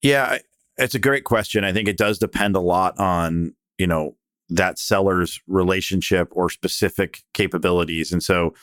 Yeah, 0.00 0.38
it's 0.76 0.94
a 0.94 1.00
great 1.00 1.24
question. 1.24 1.64
I 1.64 1.72
think 1.72 1.88
it 1.88 1.96
does 1.96 2.18
depend 2.18 2.54
a 2.56 2.60
lot 2.60 2.98
on, 2.98 3.54
you 3.76 3.86
know, 3.86 4.16
that 4.50 4.78
seller's 4.78 5.40
relationship 5.46 6.28
or 6.32 6.48
specific 6.48 7.22
capabilities. 7.32 8.12
And 8.12 8.22
so 8.22 8.54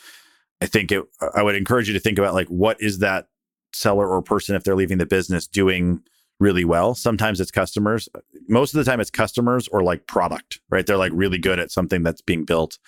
I 0.62 0.68
think 0.68 0.92
it, 0.92 1.04
I 1.36 1.44
would 1.44 1.56
encourage 1.56 1.88
you 1.88 1.94
to 1.94 2.00
think 2.00 2.18
about 2.18 2.34
like, 2.34 2.48
what 2.48 2.78
is 2.80 3.00
that 3.00 3.28
seller 3.74 4.07
or 4.07 4.22
person, 4.22 4.55
if 4.55 4.63
they're 4.63 4.76
leaving 4.76 4.97
the 4.97 5.05
business, 5.05 5.47
doing 5.47 6.01
really 6.39 6.65
well. 6.65 6.95
Sometimes 6.95 7.39
it's 7.39 7.51
customers. 7.51 8.09
Most 8.49 8.74
of 8.74 8.80
the 8.80 8.89
time 8.89 8.99
it's 8.99 9.11
customers 9.11 9.67
or 9.67 9.84
like 9.84 10.07
product, 10.07 10.59
right? 10.69 10.86
They're 10.86 10.97
like 10.97 11.11
really 11.13 11.38
good 11.38 11.59
at 11.59 11.72
something 11.72 12.03
that's 12.03 12.22
being 12.22 12.45
built. 12.45 12.80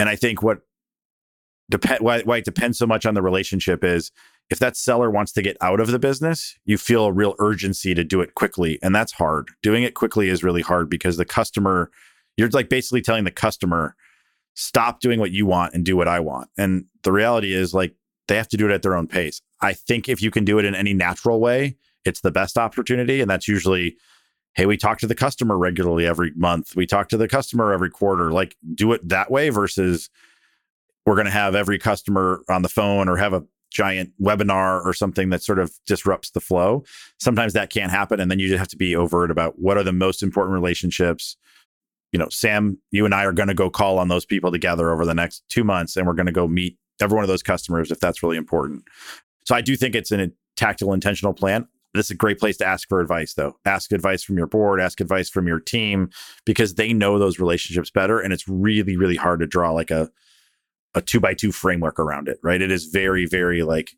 And 0.00 0.08
I 0.08 0.16
think 0.16 0.42
what 0.42 0.60
depend 1.70 2.00
why, 2.00 2.22
why 2.22 2.38
it 2.38 2.44
depends 2.44 2.78
so 2.78 2.86
much 2.86 3.06
on 3.06 3.14
the 3.14 3.22
relationship 3.22 3.84
is 3.84 4.10
if 4.48 4.58
that 4.60 4.76
seller 4.76 5.10
wants 5.10 5.32
to 5.32 5.42
get 5.42 5.56
out 5.60 5.80
of 5.80 5.88
the 5.88 5.98
business, 5.98 6.56
you 6.64 6.78
feel 6.78 7.06
a 7.06 7.12
real 7.12 7.34
urgency 7.38 7.94
to 7.94 8.04
do 8.04 8.20
it 8.20 8.34
quickly. 8.34 8.78
And 8.82 8.94
that's 8.94 9.12
hard. 9.12 9.50
Doing 9.62 9.82
it 9.82 9.94
quickly 9.94 10.28
is 10.28 10.44
really 10.44 10.62
hard 10.62 10.88
because 10.88 11.16
the 11.16 11.24
customer, 11.24 11.90
you're 12.36 12.48
like 12.50 12.68
basically 12.68 13.02
telling 13.02 13.24
the 13.24 13.30
customer, 13.30 13.96
stop 14.54 15.00
doing 15.00 15.18
what 15.18 15.32
you 15.32 15.46
want 15.46 15.74
and 15.74 15.84
do 15.84 15.96
what 15.96 16.08
I 16.08 16.20
want. 16.20 16.48
And 16.56 16.86
the 17.02 17.12
reality 17.12 17.52
is 17.52 17.74
like 17.74 17.94
they 18.28 18.36
have 18.36 18.48
to 18.48 18.56
do 18.56 18.68
it 18.68 18.72
at 18.72 18.82
their 18.82 18.96
own 18.96 19.06
pace. 19.06 19.40
I 19.60 19.72
think 19.72 20.08
if 20.08 20.20
you 20.20 20.30
can 20.30 20.44
do 20.44 20.58
it 20.58 20.64
in 20.64 20.74
any 20.74 20.94
natural 20.94 21.40
way, 21.40 21.76
it's 22.04 22.20
the 22.20 22.30
best 22.30 22.58
opportunity. 22.58 23.20
And 23.20 23.30
that's 23.30 23.48
usually, 23.48 23.96
hey, 24.54 24.66
we 24.66 24.76
talk 24.76 24.98
to 24.98 25.06
the 25.06 25.14
customer 25.14 25.58
regularly 25.58 26.06
every 26.06 26.32
month. 26.34 26.76
We 26.76 26.86
talk 26.86 27.08
to 27.10 27.16
the 27.16 27.28
customer 27.28 27.72
every 27.72 27.90
quarter. 27.90 28.32
Like 28.32 28.56
do 28.74 28.92
it 28.92 29.08
that 29.08 29.30
way 29.30 29.48
versus 29.50 30.10
we're 31.04 31.14
going 31.14 31.26
to 31.26 31.32
have 31.32 31.54
every 31.54 31.78
customer 31.78 32.42
on 32.48 32.62
the 32.62 32.68
phone 32.68 33.08
or 33.08 33.16
have 33.16 33.32
a 33.32 33.44
giant 33.70 34.12
webinar 34.20 34.84
or 34.84 34.92
something 34.92 35.30
that 35.30 35.42
sort 35.42 35.58
of 35.58 35.72
disrupts 35.86 36.30
the 36.30 36.40
flow. 36.40 36.84
Sometimes 37.18 37.52
that 37.52 37.70
can't 37.70 37.90
happen. 37.90 38.20
And 38.20 38.30
then 38.30 38.38
you 38.38 38.48
just 38.48 38.58
have 38.58 38.68
to 38.68 38.76
be 38.76 38.96
overt 38.96 39.30
about 39.30 39.58
what 39.58 39.76
are 39.76 39.82
the 39.82 39.92
most 39.92 40.22
important 40.22 40.54
relationships. 40.54 41.36
You 42.12 42.18
know, 42.18 42.28
Sam, 42.30 42.78
you 42.90 43.04
and 43.04 43.14
I 43.14 43.24
are 43.24 43.32
going 43.32 43.48
to 43.48 43.54
go 43.54 43.68
call 43.68 43.98
on 43.98 44.08
those 44.08 44.24
people 44.24 44.50
together 44.50 44.92
over 44.92 45.04
the 45.04 45.14
next 45.14 45.44
two 45.48 45.64
months 45.64 45.96
and 45.96 46.06
we're 46.06 46.14
going 46.14 46.26
to 46.26 46.32
go 46.32 46.48
meet 46.48 46.78
every 47.00 47.14
one 47.14 47.24
of 47.24 47.28
those 47.28 47.42
customers 47.42 47.90
if 47.90 48.00
that's 48.00 48.22
really 48.22 48.36
important. 48.36 48.84
So 49.44 49.54
I 49.54 49.60
do 49.60 49.76
think 49.76 49.94
it's 49.94 50.12
a 50.12 50.30
tactical, 50.56 50.92
intentional 50.92 51.34
plan. 51.34 51.68
This 51.94 52.06
is 52.06 52.10
a 52.10 52.16
great 52.16 52.38
place 52.38 52.58
to 52.58 52.66
ask 52.66 52.88
for 52.88 53.00
advice, 53.00 53.34
though. 53.34 53.56
Ask 53.64 53.90
advice 53.92 54.22
from 54.22 54.36
your 54.36 54.46
board, 54.46 54.80
ask 54.80 55.00
advice 55.00 55.30
from 55.30 55.46
your 55.46 55.60
team, 55.60 56.10
because 56.44 56.74
they 56.74 56.92
know 56.92 57.18
those 57.18 57.38
relationships 57.38 57.90
better. 57.90 58.20
And 58.20 58.32
it's 58.32 58.46
really, 58.46 58.96
really 58.96 59.16
hard 59.16 59.40
to 59.40 59.46
draw 59.46 59.72
like 59.72 59.90
a 59.90 60.10
a 60.94 61.02
two 61.02 61.20
by 61.20 61.34
two 61.34 61.52
framework 61.52 62.00
around 62.00 62.26
it, 62.26 62.38
right? 62.42 62.62
It 62.62 62.72
is 62.72 62.86
very, 62.86 63.26
very 63.26 63.62
like 63.62 63.92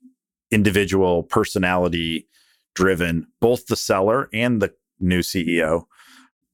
individual 0.51 1.23
personality 1.23 2.27
driven, 2.75 3.27
both 3.41 3.67
the 3.67 3.77
seller 3.77 4.29
and 4.33 4.61
the 4.61 4.75
new 5.01 5.21
CEO. 5.21 5.85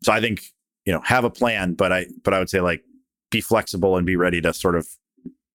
So 0.02 0.12
I 0.12 0.20
think, 0.20 0.42
you 0.84 0.92
know, 0.92 1.00
have 1.00 1.24
a 1.24 1.30
plan, 1.30 1.74
but 1.74 1.92
I 1.92 2.06
but 2.22 2.34
I 2.34 2.38
would 2.38 2.50
say 2.50 2.60
like 2.60 2.84
be 3.30 3.40
flexible 3.40 3.96
and 3.96 4.06
be 4.06 4.16
ready 4.16 4.40
to 4.42 4.52
sort 4.52 4.76
of 4.76 4.86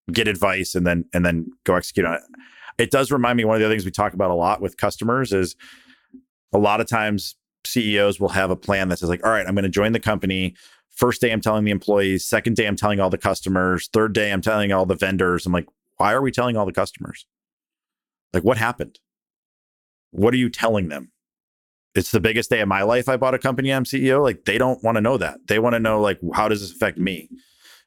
get 0.10 0.28
advice 0.28 0.76
and 0.76 0.86
then 0.86 1.06
and 1.14 1.26
then 1.26 1.48
go 1.64 1.76
execute 1.76 2.06
on 2.06 2.16
it. 2.16 2.22
It 2.78 2.92
does 2.92 3.12
remind 3.12 3.38
me 3.38 3.46
one 3.46 3.56
of 3.56 3.60
the 3.60 3.66
other 3.66 3.74
things 3.74 3.86
we 3.86 3.92
talk 3.92 4.14
about 4.14 4.32
a 4.32 4.36
lot 4.36 4.62
with 4.62 4.78
customers 4.78 5.34
is 5.34 5.56
a 6.54 6.58
lot 6.58 6.80
of 6.82 6.88
times 6.88 7.36
CEOs 7.66 8.20
will 8.20 8.30
have 8.30 8.52
a 8.52 8.56
plan 8.56 8.90
that 8.90 9.00
says 9.00 9.10
like, 9.10 9.26
all 9.26 9.32
right, 9.32 9.46
I'm 9.46 9.54
going 9.54 9.64
to 9.64 9.70
join 9.70 9.92
the 9.92 10.00
company. 10.00 10.56
First 10.90 11.22
day 11.22 11.32
I'm 11.32 11.42
telling 11.42 11.66
the 11.66 11.72
employees, 11.72 12.26
second 12.26 12.56
day 12.56 12.68
I'm 12.68 12.76
telling 12.76 13.00
all 13.00 13.10
the 13.10 13.18
customers, 13.18 13.90
third 13.92 14.14
day 14.14 14.32
I'm 14.32 14.42
telling 14.42 14.72
all 14.72 14.86
the 14.86 14.96
vendors. 14.96 15.46
I'm 15.46 15.54
like, 15.54 15.68
why 15.98 16.14
are 16.14 16.22
we 16.22 16.32
telling 16.32 16.56
all 16.56 16.66
the 16.66 16.72
customers? 16.72 17.26
Like 18.34 18.44
what 18.44 18.58
happened? 18.58 19.00
What 20.12 20.34
are 20.34 20.38
you 20.38 20.50
telling 20.50 20.88
them? 20.90 21.12
It's 21.96 22.12
the 22.12 22.20
biggest 22.20 22.50
day 22.50 22.62
of 22.62 22.68
my 22.68 22.84
life. 22.84 23.10
I 23.10 23.18
bought 23.18 23.34
a 23.34 23.40
company 23.40 23.74
I'm 23.74 23.84
CEO. 23.84 24.22
Like 24.22 24.46
they 24.46 24.58
don't 24.58 24.82
want 24.84 24.96
to 24.96 25.02
know 25.02 25.18
that. 25.18 25.40
They 25.48 25.60
want 25.60 25.74
to 25.74 25.80
know 25.80 26.00
like 26.00 26.20
how 26.34 26.48
does 26.48 26.62
this 26.62 26.72
affect 26.72 26.98
me? 26.98 27.30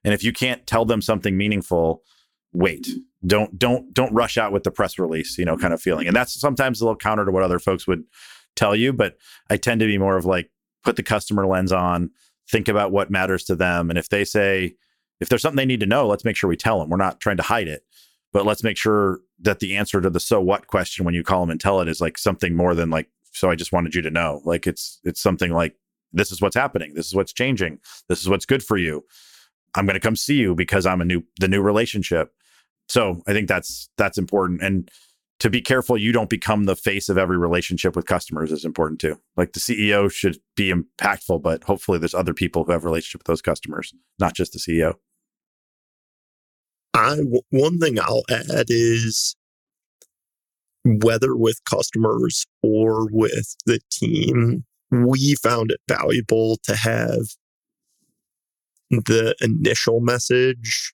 And 0.04 0.12
if 0.12 0.24
you 0.24 0.32
can't 0.32 0.66
tell 0.66 0.84
them 0.84 1.00
something 1.00 1.36
meaningful, 1.36 2.02
wait. 2.52 2.88
Don't 3.26 3.58
don't 3.58 3.92
don't 3.94 4.12
rush 4.12 4.36
out 4.36 4.52
with 4.52 4.64
the 4.64 4.70
press 4.70 4.98
release, 4.98 5.38
you 5.38 5.44
know, 5.44 5.56
kind 5.56 5.72
of 5.72 5.80
feeling. 5.80 6.06
And 6.06 6.16
that's 6.16 6.38
sometimes 6.38 6.80
a 6.80 6.84
little 6.84 6.96
counter 6.96 7.24
to 7.24 7.30
what 7.30 7.42
other 7.42 7.58
folks 7.58 7.86
would 7.86 8.04
tell 8.56 8.74
you, 8.74 8.92
but 8.92 9.16
I 9.48 9.56
tend 9.56 9.80
to 9.80 9.86
be 9.86 9.98
more 9.98 10.16
of 10.16 10.24
like 10.24 10.50
put 10.84 10.96
the 10.96 11.02
customer 11.02 11.46
lens 11.46 11.72
on, 11.72 12.10
think 12.50 12.68
about 12.68 12.92
what 12.92 13.10
matters 13.10 13.44
to 13.44 13.54
them, 13.54 13.90
and 13.90 13.98
if 13.98 14.08
they 14.08 14.24
say 14.24 14.74
if 15.20 15.28
there's 15.28 15.40
something 15.40 15.56
they 15.56 15.66
need 15.66 15.80
to 15.80 15.86
know, 15.86 16.08
let's 16.08 16.24
make 16.24 16.34
sure 16.34 16.50
we 16.50 16.56
tell 16.56 16.80
them. 16.80 16.90
We're 16.90 16.96
not 16.96 17.20
trying 17.20 17.36
to 17.36 17.44
hide 17.44 17.68
it, 17.68 17.84
but 18.32 18.44
let's 18.44 18.64
make 18.64 18.76
sure 18.76 19.20
that 19.40 19.60
the 19.60 19.76
answer 19.76 20.00
to 20.00 20.10
the 20.10 20.18
so 20.18 20.40
what 20.40 20.66
question 20.66 21.04
when 21.04 21.14
you 21.14 21.22
call 21.22 21.40
them 21.40 21.50
and 21.50 21.60
tell 21.60 21.80
it 21.80 21.88
is 21.88 22.00
like 22.00 22.18
something 22.18 22.56
more 22.56 22.74
than 22.74 22.90
like 22.90 23.08
so 23.32 23.48
I 23.48 23.54
just 23.54 23.72
wanted 23.72 23.94
you 23.94 24.02
to 24.02 24.10
know. 24.10 24.42
Like 24.44 24.66
it's 24.66 25.00
it's 25.04 25.20
something 25.20 25.52
like 25.52 25.76
this 26.12 26.30
is 26.30 26.40
what's 26.40 26.56
happening. 26.56 26.94
This 26.94 27.06
is 27.06 27.14
what's 27.14 27.32
changing. 27.32 27.78
This 28.08 28.20
is 28.20 28.28
what's 28.28 28.46
good 28.46 28.62
for 28.62 28.76
you. 28.76 29.04
I'm 29.74 29.86
going 29.86 29.94
to 29.94 30.00
come 30.00 30.16
see 30.16 30.36
you 30.36 30.54
because 30.54 30.86
I'm 30.86 31.00
a 31.00 31.04
new 31.04 31.22
the 31.40 31.48
new 31.48 31.62
relationship. 31.62 32.32
So 32.92 33.22
I 33.26 33.32
think 33.32 33.48
that's 33.48 33.88
that's 33.96 34.18
important 34.18 34.60
and 34.60 34.90
to 35.38 35.48
be 35.48 35.62
careful 35.62 35.96
you 35.96 36.12
don't 36.12 36.28
become 36.28 36.64
the 36.64 36.76
face 36.76 37.08
of 37.08 37.16
every 37.16 37.38
relationship 37.38 37.96
with 37.96 38.04
customers 38.04 38.52
is 38.52 38.66
important 38.66 39.00
too. 39.00 39.18
Like 39.34 39.54
the 39.54 39.60
CEO 39.60 40.12
should 40.12 40.36
be 40.56 40.70
impactful, 40.70 41.40
but 41.40 41.64
hopefully 41.64 41.98
there's 41.98 42.14
other 42.14 42.34
people 42.34 42.64
who 42.64 42.72
have 42.72 42.84
relationship 42.84 43.20
with 43.20 43.26
those 43.28 43.40
customers, 43.40 43.94
not 44.18 44.34
just 44.34 44.52
the 44.52 44.58
CEO. 44.58 44.96
I 46.92 47.16
one 47.48 47.78
thing 47.78 47.98
I'll 47.98 48.24
add 48.30 48.66
is 48.68 49.36
whether 50.84 51.34
with 51.34 51.64
customers 51.64 52.44
or 52.62 53.08
with 53.10 53.56
the 53.64 53.80
team, 53.90 54.66
we 54.90 55.34
found 55.36 55.70
it 55.70 55.80
valuable 55.88 56.58
to 56.64 56.76
have 56.76 57.22
the 58.90 59.34
initial 59.40 60.00
message 60.00 60.92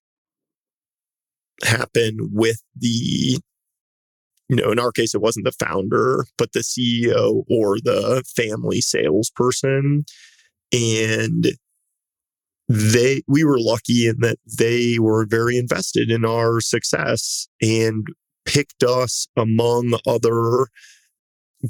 happen 1.64 2.16
with 2.32 2.62
the 2.76 3.38
you 4.48 4.56
know 4.56 4.70
in 4.70 4.78
our 4.78 4.92
case 4.92 5.14
it 5.14 5.20
wasn't 5.20 5.44
the 5.44 5.52
founder 5.52 6.24
but 6.36 6.52
the 6.52 6.61
ceo 6.61 7.44
or 7.50 7.78
the 7.80 8.22
family 8.36 8.80
salesperson. 8.80 10.04
And 10.72 11.46
they 12.68 13.22
we 13.26 13.44
were 13.44 13.59
lucky 13.59 14.06
in 14.06 14.16
that 14.20 14.38
they 14.59 14.98
were 14.98 15.24
very 15.26 15.56
invested 15.56 16.11
in 16.11 16.24
our 16.24 16.61
success 16.61 17.48
and 17.62 18.06
picked 18.44 18.82
us 18.82 19.26
among 19.36 19.98
other 20.06 20.66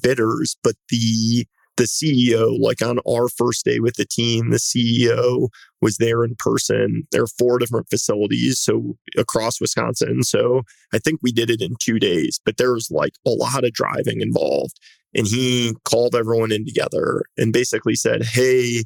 bidders. 0.02 0.56
But 0.62 0.74
the 0.88 1.46
the 1.78 1.84
CEO, 1.84 2.58
like 2.60 2.82
on 2.82 2.98
our 3.08 3.28
first 3.28 3.64
day 3.64 3.78
with 3.78 3.94
the 3.94 4.04
team, 4.04 4.50
the 4.50 4.58
CEO 4.58 5.48
was 5.80 5.96
there 5.96 6.24
in 6.24 6.34
person. 6.38 7.04
There 7.12 7.22
are 7.22 7.28
four 7.38 7.58
different 7.58 7.88
facilities, 7.88 8.58
so 8.58 8.96
across 9.16 9.60
Wisconsin. 9.60 10.22
So 10.22 10.62
I 10.92 10.98
think 10.98 11.20
we 11.22 11.32
did 11.32 11.50
it 11.50 11.62
in 11.62 11.76
two 11.80 11.98
days, 11.98 12.38
but 12.44 12.58
there 12.58 12.74
was 12.74 12.90
like 12.90 13.14
a 13.26 13.30
lot 13.30 13.64
of 13.64 13.72
driving 13.72 14.20
involved. 14.20 14.78
And 15.14 15.26
he 15.26 15.74
called 15.84 16.14
everyone 16.14 16.52
in 16.52 16.66
together 16.66 17.24
and 17.38 17.52
basically 17.52 17.94
said, 17.94 18.24
Hey, 18.24 18.84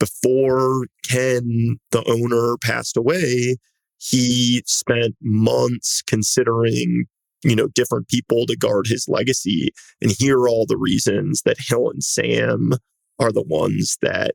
before 0.00 0.86
Ken, 1.06 1.78
the 1.92 2.02
owner, 2.08 2.56
passed 2.56 2.96
away, 2.96 3.56
he 3.98 4.62
spent 4.66 5.14
months 5.20 6.02
considering 6.06 7.04
you 7.42 7.56
know, 7.56 7.68
different 7.68 8.08
people 8.08 8.46
to 8.46 8.56
guard 8.56 8.86
his 8.86 9.06
legacy. 9.08 9.72
And 10.00 10.10
here 10.10 10.38
are 10.38 10.48
all 10.48 10.66
the 10.66 10.76
reasons 10.76 11.42
that 11.42 11.56
Hill 11.58 11.90
and 11.90 12.02
Sam 12.02 12.72
are 13.18 13.32
the 13.32 13.42
ones 13.42 13.96
that 14.02 14.32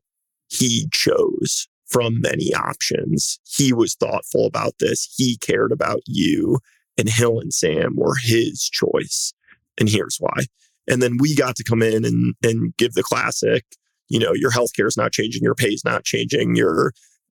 he 0.48 0.88
chose 0.92 1.68
from 1.86 2.20
many 2.20 2.52
options. 2.54 3.38
He 3.44 3.72
was 3.72 3.94
thoughtful 3.94 4.46
about 4.46 4.74
this. 4.80 5.12
He 5.16 5.36
cared 5.38 5.72
about 5.72 6.00
you, 6.06 6.58
and 6.98 7.08
Hill 7.08 7.40
and 7.40 7.52
Sam 7.52 7.94
were 7.96 8.16
his 8.20 8.68
choice. 8.68 9.32
And 9.78 9.88
here's 9.88 10.16
why. 10.18 10.46
And 10.88 11.02
then 11.02 11.16
we 11.18 11.34
got 11.34 11.56
to 11.56 11.64
come 11.64 11.82
in 11.82 12.04
and, 12.04 12.34
and 12.42 12.76
give 12.76 12.94
the 12.94 13.02
classic, 13.02 13.64
you 14.08 14.18
know, 14.18 14.32
your 14.34 14.50
healthcare 14.50 14.86
is 14.86 14.96
not 14.96 15.12
changing, 15.12 15.42
your 15.42 15.54
pay 15.54 15.68
is 15.68 15.84
not 15.84 16.04
changing, 16.04 16.54
your, 16.54 16.92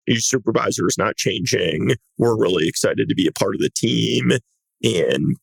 your 0.06 0.20
supervisor 0.20 0.86
is 0.86 0.98
not 0.98 1.16
changing. 1.16 1.96
We're 2.18 2.38
really 2.38 2.68
excited 2.68 3.08
to 3.08 3.14
be 3.14 3.26
a 3.26 3.32
part 3.32 3.54
of 3.54 3.60
the 3.60 3.70
team. 3.70 4.32
And 4.82 5.36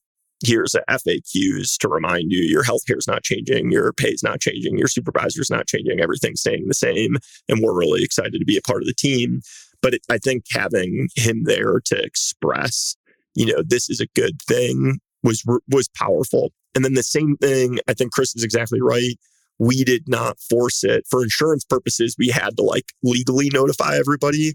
here's 0.46 0.76
a 0.76 0.84
FAQs 0.90 1.78
to 1.78 1.90
remind 1.90 2.32
you 2.32 2.42
your 2.42 2.64
healthcare 2.64 2.98
is 2.98 3.08
not 3.08 3.24
changing, 3.24 3.72
your 3.72 3.92
pay 3.94 4.10
is 4.10 4.24
not 4.24 4.40
changing, 4.40 4.78
your 4.78 4.88
supervisor 4.88 5.42
is 5.42 5.50
not 5.50 5.68
changing, 5.68 6.00
everything's 6.00 6.42
staying 6.42 6.68
the 6.68 6.74
same. 6.74 7.18
And 7.50 7.62
we're 7.62 7.78
really 7.78 8.04
excited 8.04 8.40
to 8.40 8.46
be 8.46 8.58
a 8.58 8.62
part 8.62 8.82
of 8.82 8.88
the 8.88 8.94
team. 8.94 9.42
But 9.82 9.96
it, 9.96 10.02
I 10.10 10.18
think 10.18 10.46
having 10.52 11.10
him 11.16 11.44
there 11.46 11.80
to 11.86 11.98
express, 11.98 12.96
you 13.34 13.46
know, 13.46 13.64
this 13.66 13.90
is 13.90 14.00
a 14.00 14.08
good 14.16 14.42
thing 14.42 15.00
was 15.24 15.44
was 15.70 15.90
powerful. 15.90 16.52
And 16.76 16.86
then 16.86 16.94
the 16.94 17.04
same 17.04 17.38
thing, 17.38 17.80
I 17.88 17.94
think 17.94 18.12
Chris 18.12 18.36
is 18.36 18.44
exactly 18.44 18.82
right. 18.82 19.18
We 19.58 19.84
did 19.84 20.08
not 20.08 20.38
force 20.40 20.84
it 20.84 21.06
for 21.10 21.24
insurance 21.24 21.64
purposes. 21.64 22.16
We 22.18 22.28
had 22.28 22.58
to 22.58 22.64
like 22.64 22.86
legally 23.04 23.50
notify 23.54 23.96
everybody, 23.96 24.54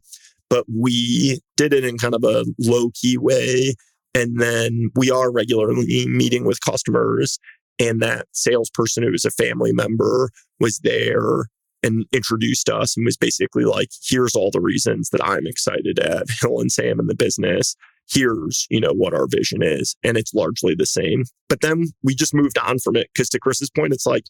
but 0.51 0.67
we 0.73 1.41
did 1.57 1.73
it 1.73 1.85
in 1.85 1.97
kind 1.97 2.15
of 2.15 2.23
a 2.25 2.45
low 2.59 2.91
key 2.95 3.17
way 3.17 3.75
and 4.15 4.41
then 4.41 4.91
we 4.95 5.11
are 5.11 5.31
regularly 5.31 6.07
meeting 6.09 6.45
with 6.45 6.65
customers. 6.65 7.39
And 7.79 8.03
that 8.03 8.27
salesperson 8.33 9.03
who 9.03 9.13
was 9.13 9.25
a 9.25 9.31
family 9.31 9.73
member 9.73 10.31
was 10.59 10.81
there 10.81 11.47
and 11.83 12.05
introduced 12.13 12.69
us 12.69 12.97
and 12.97 13.07
was 13.07 13.17
basically 13.17 13.65
like, 13.65 13.89
here's 14.07 14.35
all 14.35 14.51
the 14.51 14.61
reasons 14.61 15.09
that 15.11 15.25
I'm 15.25 15.47
excited 15.47 15.99
have 16.03 16.29
Hill 16.41 16.61
and 16.61 16.71
Sam 16.71 17.01
in 17.01 17.07
the 17.07 17.15
business. 17.15 17.75
Here's, 18.11 18.67
you 18.69 18.81
know, 18.81 18.93
what 18.93 19.15
our 19.15 19.27
vision 19.27 19.63
is. 19.63 19.97
And 20.03 20.19
it's 20.19 20.35
largely 20.35 20.75
the 20.75 20.85
same. 20.85 21.25
But 21.49 21.63
then 21.63 21.87
we 22.03 22.15
just 22.15 22.35
moved 22.35 22.59
on 22.59 22.81
from 22.81 22.97
it. 22.97 23.09
Cause 23.17 23.31
to 23.31 23.39
Chris's 23.39 23.71
point, 23.71 23.95
it's 23.95 24.07
like, 24.07 24.25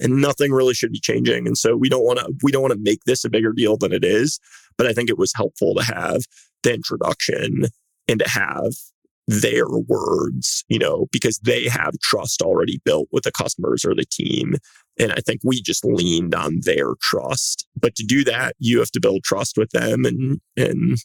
and 0.00 0.20
nothing 0.20 0.52
really 0.52 0.74
should 0.74 0.92
be 0.92 1.00
changing. 1.00 1.46
And 1.46 1.56
so 1.56 1.76
we 1.76 1.88
don't 1.88 2.04
want 2.04 2.18
to, 2.18 2.32
we 2.42 2.50
don't 2.50 2.62
want 2.62 2.74
to 2.74 2.80
make 2.80 3.04
this 3.04 3.24
a 3.24 3.30
bigger 3.30 3.52
deal 3.52 3.76
than 3.76 3.92
it 3.92 4.04
is. 4.04 4.40
But 4.76 4.86
I 4.86 4.92
think 4.92 5.08
it 5.08 5.18
was 5.18 5.32
helpful 5.34 5.74
to 5.74 5.84
have 5.84 6.22
the 6.62 6.74
introduction 6.74 7.66
and 8.08 8.18
to 8.18 8.28
have 8.28 8.72
their 9.26 9.68
words, 9.68 10.64
you 10.68 10.78
know, 10.78 11.06
because 11.10 11.38
they 11.40 11.64
have 11.68 11.98
trust 12.00 12.42
already 12.42 12.80
built 12.84 13.08
with 13.10 13.24
the 13.24 13.32
customers 13.32 13.84
or 13.84 13.94
the 13.94 14.04
team. 14.04 14.54
And 14.98 15.12
I 15.12 15.16
think 15.16 15.40
we 15.42 15.60
just 15.60 15.84
leaned 15.84 16.34
on 16.34 16.60
their 16.62 16.94
trust. 17.02 17.66
But 17.80 17.96
to 17.96 18.04
do 18.04 18.22
that, 18.24 18.54
you 18.58 18.78
have 18.78 18.90
to 18.92 19.00
build 19.00 19.24
trust 19.24 19.56
with 19.56 19.70
them 19.70 20.04
and 20.04 20.40
and 20.56 20.98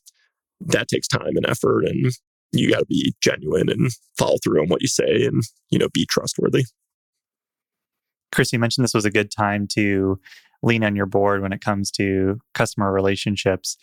that 0.59 0.87
takes 0.87 1.07
time 1.07 1.35
and 1.35 1.49
effort 1.49 1.85
and 1.85 2.11
you 2.51 2.69
got 2.71 2.79
to 2.79 2.85
be 2.85 3.15
genuine 3.21 3.69
and 3.69 3.89
follow 4.17 4.37
through 4.43 4.61
on 4.61 4.67
what 4.67 4.81
you 4.81 4.87
say 4.87 5.25
and 5.25 5.41
you 5.69 5.79
know 5.79 5.89
be 5.93 6.05
trustworthy. 6.05 6.65
Chris, 8.31 8.53
you 8.53 8.59
mentioned 8.59 8.83
this 8.83 8.93
was 8.93 9.05
a 9.05 9.11
good 9.11 9.31
time 9.31 9.67
to 9.73 10.19
lean 10.63 10.83
on 10.83 10.95
your 10.95 11.05
board 11.05 11.41
when 11.41 11.51
it 11.51 11.61
comes 11.61 11.91
to 11.91 12.39
customer 12.53 12.91
relationships. 12.91 13.77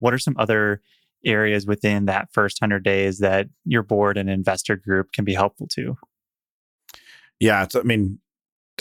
What 0.00 0.12
are 0.12 0.18
some 0.18 0.34
other 0.38 0.82
areas 1.24 1.66
within 1.66 2.06
that 2.06 2.28
first 2.32 2.60
100 2.60 2.82
days 2.82 3.18
that 3.18 3.48
your 3.64 3.82
board 3.82 4.16
and 4.16 4.30
investor 4.30 4.76
group 4.76 5.12
can 5.12 5.24
be 5.24 5.34
helpful 5.34 5.66
to? 5.68 5.96
Yeah, 7.38 7.66
I 7.74 7.82
mean, 7.82 8.18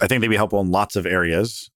I 0.02 0.08
think 0.08 0.22
they'd 0.22 0.28
be 0.28 0.36
helpful 0.36 0.62
in 0.62 0.72
lots 0.72 0.96
of 0.96 1.06
areas. 1.06 1.72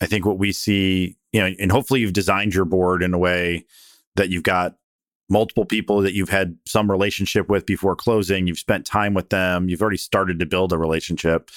I 0.00 0.06
think 0.06 0.24
what 0.24 0.38
we 0.38 0.52
see, 0.52 1.16
you 1.32 1.40
know, 1.40 1.50
and 1.58 1.72
hopefully 1.72 2.00
you've 2.00 2.12
designed 2.12 2.54
your 2.54 2.64
board 2.64 3.02
in 3.02 3.12
a 3.12 3.18
way 3.18 3.64
that 4.16 4.30
you've 4.30 4.44
got 4.44 4.76
multiple 5.28 5.64
people 5.64 6.00
that 6.00 6.14
you've 6.14 6.30
had 6.30 6.56
some 6.64 6.90
relationship 6.90 7.48
with 7.48 7.66
before 7.66 7.94
closing, 7.94 8.46
you've 8.46 8.58
spent 8.58 8.86
time 8.86 9.14
with 9.14 9.28
them, 9.30 9.68
you've 9.68 9.82
already 9.82 9.98
started 9.98 10.38
to 10.38 10.46
build 10.46 10.72
a 10.72 10.78
relationship. 10.78 11.50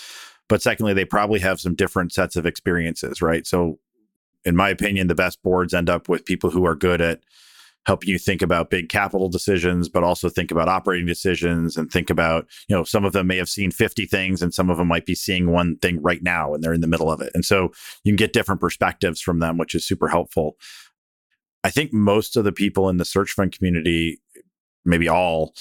But 0.49 0.61
secondly, 0.61 0.93
they 0.93 1.05
probably 1.05 1.39
have 1.39 1.61
some 1.61 1.75
different 1.75 2.11
sets 2.11 2.35
of 2.35 2.45
experiences, 2.45 3.21
right? 3.21 3.47
So, 3.47 3.79
in 4.43 4.55
my 4.55 4.69
opinion, 4.69 5.07
the 5.07 5.15
best 5.15 5.41
boards 5.43 5.73
end 5.73 5.89
up 5.89 6.09
with 6.09 6.25
people 6.25 6.49
who 6.49 6.65
are 6.65 6.75
good 6.75 6.99
at 6.99 7.21
helping 7.85 8.09
you 8.09 8.19
think 8.19 8.41
about 8.41 8.69
big 8.69 8.89
capital 8.89 9.27
decisions, 9.27 9.89
but 9.89 10.03
also 10.03 10.29
think 10.29 10.51
about 10.51 10.69
operating 10.69 11.07
decisions 11.07 11.77
and 11.77 11.91
think 11.91 12.09
about, 12.09 12.45
you 12.67 12.75
know, 12.75 12.83
some 12.83 13.03
of 13.03 13.13
them 13.13 13.27
may 13.27 13.37
have 13.37 13.49
seen 13.49 13.71
50 13.71 14.05
things 14.05 14.41
and 14.41 14.53
some 14.53 14.69
of 14.69 14.77
them 14.77 14.87
might 14.87 15.05
be 15.05 15.15
seeing 15.15 15.51
one 15.51 15.77
thing 15.77 16.01
right 16.01 16.21
now 16.21 16.53
and 16.53 16.63
they're 16.63 16.73
in 16.73 16.81
the 16.81 16.87
middle 16.87 17.11
of 17.11 17.21
it. 17.21 17.31
And 17.33 17.43
so 17.43 17.71
you 18.03 18.11
can 18.11 18.17
get 18.17 18.33
different 18.33 18.61
perspectives 18.61 19.19
from 19.19 19.39
them, 19.39 19.57
which 19.57 19.73
is 19.73 19.85
super 19.85 20.07
helpful. 20.07 20.57
I 21.63 21.69
think 21.71 21.91
most 21.91 22.37
of 22.37 22.43
the 22.43 22.51
people 22.51 22.87
in 22.89 22.97
the 22.97 23.05
search 23.05 23.31
fund 23.31 23.51
community, 23.51 24.19
maybe 24.85 25.07
all, 25.07 25.55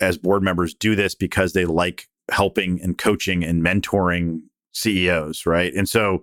as 0.00 0.18
board 0.18 0.42
members, 0.42 0.74
do 0.74 0.94
this 0.94 1.14
because 1.14 1.52
they 1.52 1.64
like 1.64 2.08
helping 2.30 2.80
and 2.80 2.96
coaching 2.96 3.44
and 3.44 3.64
mentoring 3.64 4.40
CEOs, 4.72 5.46
right? 5.46 5.72
And 5.74 5.88
so 5.88 6.22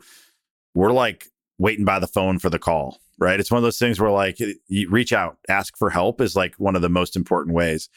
we're 0.73 0.91
like 0.91 1.27
waiting 1.57 1.85
by 1.85 1.99
the 1.99 2.07
phone 2.07 2.39
for 2.39 2.49
the 2.49 2.59
call, 2.59 2.99
right? 3.21 3.39
It's 3.39 3.51
one 3.51 3.59
of 3.59 3.63
those 3.63 3.77
things 3.77 3.99
where 3.99 4.11
like 4.11 4.39
you 4.67 4.89
reach 4.89 5.13
out, 5.13 5.37
ask 5.47 5.77
for 5.77 5.91
help 5.91 6.19
is 6.19 6.35
like 6.35 6.55
one 6.55 6.75
of 6.75 6.81
the 6.81 6.89
most 6.89 7.15
important 7.15 7.55
ways. 7.55 7.87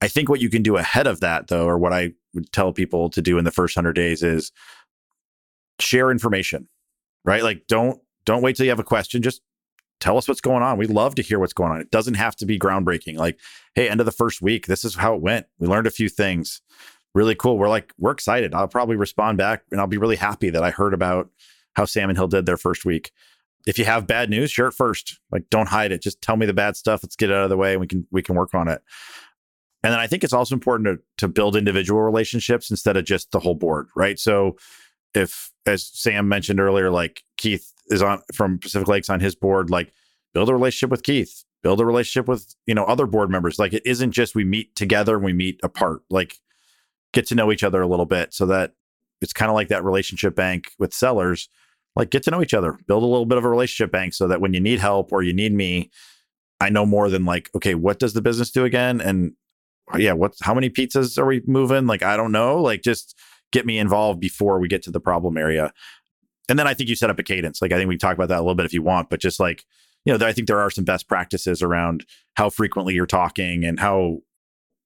I 0.00 0.06
think 0.06 0.28
what 0.28 0.40
you 0.40 0.48
can 0.48 0.62
do 0.62 0.76
ahead 0.76 1.08
of 1.08 1.20
that 1.20 1.48
though, 1.48 1.66
or 1.66 1.76
what 1.76 1.92
I 1.92 2.12
would 2.32 2.52
tell 2.52 2.72
people 2.72 3.10
to 3.10 3.20
do 3.20 3.36
in 3.38 3.44
the 3.44 3.50
first 3.50 3.76
100 3.76 3.92
days 3.92 4.22
is 4.22 4.52
share 5.80 6.10
information, 6.10 6.68
right? 7.24 7.42
Like 7.42 7.66
don't 7.66 8.00
don't 8.24 8.40
wait 8.40 8.56
till 8.56 8.64
you 8.64 8.70
have 8.70 8.78
a 8.78 8.84
question, 8.84 9.20
just 9.20 9.42
tell 10.00 10.16
us 10.16 10.28
what's 10.28 10.40
going 10.40 10.62
on. 10.62 10.78
We 10.78 10.86
love 10.86 11.16
to 11.16 11.22
hear 11.22 11.40
what's 11.40 11.52
going 11.52 11.72
on. 11.72 11.80
It 11.80 11.90
doesn't 11.90 12.14
have 12.14 12.36
to 12.36 12.46
be 12.46 12.58
groundbreaking. 12.58 13.16
Like, 13.16 13.40
hey, 13.74 13.88
end 13.88 14.00
of 14.00 14.06
the 14.06 14.12
first 14.12 14.40
week, 14.40 14.66
this 14.66 14.84
is 14.84 14.94
how 14.94 15.14
it 15.14 15.22
went. 15.22 15.46
We 15.58 15.66
learned 15.66 15.88
a 15.88 15.92
few 15.92 16.08
things. 16.08 16.60
Really 17.14 17.34
cool. 17.34 17.58
We're 17.58 17.68
like, 17.68 17.92
we're 17.98 18.12
excited. 18.12 18.54
I'll 18.54 18.68
probably 18.68 18.94
respond 18.94 19.38
back 19.38 19.62
and 19.72 19.80
I'll 19.80 19.88
be 19.88 19.96
really 19.96 20.16
happy 20.16 20.50
that 20.50 20.62
I 20.62 20.70
heard 20.70 20.94
about 20.94 21.30
how 21.74 21.84
Sam 21.84 22.10
and 22.10 22.18
Hill 22.18 22.28
did 22.28 22.46
their 22.46 22.56
first 22.56 22.84
week. 22.84 23.10
If 23.68 23.78
you 23.78 23.84
have 23.84 24.06
bad 24.06 24.30
news, 24.30 24.50
share 24.50 24.68
it 24.68 24.72
first. 24.72 25.20
Like 25.30 25.44
don't 25.50 25.68
hide 25.68 25.92
it. 25.92 26.00
Just 26.00 26.22
tell 26.22 26.38
me 26.38 26.46
the 26.46 26.54
bad 26.54 26.74
stuff. 26.74 27.02
Let's 27.02 27.16
get 27.16 27.28
it 27.28 27.36
out 27.36 27.44
of 27.44 27.50
the 27.50 27.56
way 27.58 27.72
and 27.72 27.80
we 27.82 27.86
can 27.86 28.06
we 28.10 28.22
can 28.22 28.34
work 28.34 28.54
on 28.54 28.66
it. 28.66 28.80
And 29.82 29.92
then 29.92 30.00
I 30.00 30.06
think 30.06 30.24
it's 30.24 30.32
also 30.32 30.54
important 30.54 30.86
to 30.88 31.26
to 31.26 31.28
build 31.28 31.54
individual 31.54 32.00
relationships 32.00 32.70
instead 32.70 32.96
of 32.96 33.04
just 33.04 33.30
the 33.30 33.40
whole 33.40 33.54
board, 33.54 33.88
right? 33.94 34.18
So 34.18 34.56
if 35.14 35.52
as 35.66 35.86
Sam 35.92 36.28
mentioned 36.28 36.60
earlier, 36.60 36.90
like 36.90 37.22
Keith 37.36 37.74
is 37.88 38.00
on 38.00 38.22
from 38.32 38.58
Pacific 38.58 38.88
Lakes 38.88 39.10
on 39.10 39.20
his 39.20 39.34
board, 39.34 39.68
like 39.68 39.92
build 40.32 40.48
a 40.48 40.54
relationship 40.54 40.90
with 40.90 41.02
Keith, 41.02 41.44
build 41.62 41.78
a 41.78 41.84
relationship 41.84 42.26
with, 42.26 42.54
you 42.64 42.74
know, 42.74 42.84
other 42.84 43.04
board 43.06 43.28
members. 43.28 43.58
Like 43.58 43.74
it 43.74 43.82
isn't 43.84 44.12
just 44.12 44.34
we 44.34 44.44
meet 44.44 44.74
together 44.76 45.14
and 45.14 45.24
we 45.24 45.34
meet 45.34 45.60
apart. 45.62 46.00
Like 46.08 46.36
get 47.12 47.26
to 47.26 47.34
know 47.34 47.52
each 47.52 47.64
other 47.64 47.82
a 47.82 47.86
little 47.86 48.06
bit 48.06 48.32
so 48.32 48.46
that 48.46 48.72
it's 49.20 49.34
kind 49.34 49.50
of 49.50 49.54
like 49.54 49.68
that 49.68 49.84
relationship 49.84 50.34
bank 50.34 50.70
with 50.78 50.94
sellers 50.94 51.50
like 51.96 52.10
get 52.10 52.22
to 52.24 52.30
know 52.30 52.42
each 52.42 52.54
other, 52.54 52.78
build 52.86 53.02
a 53.02 53.06
little 53.06 53.26
bit 53.26 53.38
of 53.38 53.44
a 53.44 53.48
relationship 53.48 53.90
bank 53.90 54.14
so 54.14 54.28
that 54.28 54.40
when 54.40 54.54
you 54.54 54.60
need 54.60 54.78
help 54.78 55.12
or 55.12 55.22
you 55.22 55.32
need 55.32 55.52
me, 55.52 55.90
I 56.60 56.70
know 56.70 56.86
more 56.86 57.08
than 57.08 57.24
like, 57.24 57.50
okay, 57.54 57.74
what 57.74 57.98
does 57.98 58.14
the 58.14 58.22
business 58.22 58.50
do 58.50 58.64
again? 58.64 59.00
And 59.00 59.32
uh, 59.92 59.98
yeah, 59.98 60.12
what 60.12 60.34
how 60.42 60.54
many 60.54 60.70
pizzas 60.70 61.18
are 61.18 61.26
we 61.26 61.42
moving? 61.46 61.86
Like, 61.86 62.02
I 62.02 62.16
don't 62.16 62.32
know. 62.32 62.60
Like 62.60 62.82
just 62.82 63.18
get 63.52 63.66
me 63.66 63.78
involved 63.78 64.20
before 64.20 64.58
we 64.58 64.68
get 64.68 64.82
to 64.82 64.90
the 64.90 65.00
problem 65.00 65.36
area. 65.36 65.72
And 66.48 66.58
then 66.58 66.66
I 66.66 66.74
think 66.74 66.88
you 66.88 66.96
set 66.96 67.10
up 67.10 67.18
a 67.18 67.22
cadence. 67.22 67.60
Like 67.60 67.72
I 67.72 67.76
think 67.76 67.88
we 67.88 67.94
can 67.94 68.00
talk 68.00 68.14
about 68.14 68.28
that 68.28 68.38
a 68.38 68.42
little 68.42 68.54
bit 68.54 68.66
if 68.66 68.72
you 68.72 68.82
want, 68.82 69.10
but 69.10 69.20
just 69.20 69.40
like, 69.40 69.64
you 70.04 70.16
know, 70.16 70.26
I 70.26 70.32
think 70.32 70.46
there 70.46 70.60
are 70.60 70.70
some 70.70 70.84
best 70.84 71.08
practices 71.08 71.62
around 71.62 72.06
how 72.34 72.50
frequently 72.50 72.94
you're 72.94 73.06
talking 73.06 73.64
and 73.64 73.78
how 73.78 74.18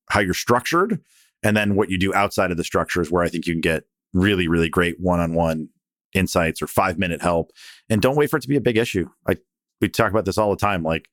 how 0.09 0.21
you're 0.21 0.35
structured 0.35 1.01
and 1.43 1.57
then 1.57 1.75
what 1.75 1.91
you 1.91 1.99
do 1.99 2.15
outside 2.15 2.51
of 2.51 2.57
the 2.57 2.65
structure 2.65 3.01
is 3.01 3.11
where 3.11 3.23
I 3.23 3.29
think 3.29 3.47
you 3.47 3.55
can 3.55 3.61
get 3.61 3.85
really, 4.13 4.49
really 4.49 4.69
great 4.69 5.01
one-on-one 5.01 5.69
insights 6.13 6.63
or 6.63 6.67
five 6.67 6.99
minute 6.99 7.23
help. 7.23 7.53
And 7.89 8.03
don't 8.03 8.17
wait 8.17 8.31
for 8.31 8.37
it 8.37 8.43
to 8.43 8.49
be 8.49 8.57
a 8.57 8.61
big 8.61 8.77
issue. 8.77 9.09
I 9.27 9.37
we 9.81 9.89
talk 9.89 10.11
about 10.11 10.25
this 10.25 10.39
all 10.39 10.51
the 10.51 10.57
time. 10.57 10.83
Like 10.83 11.09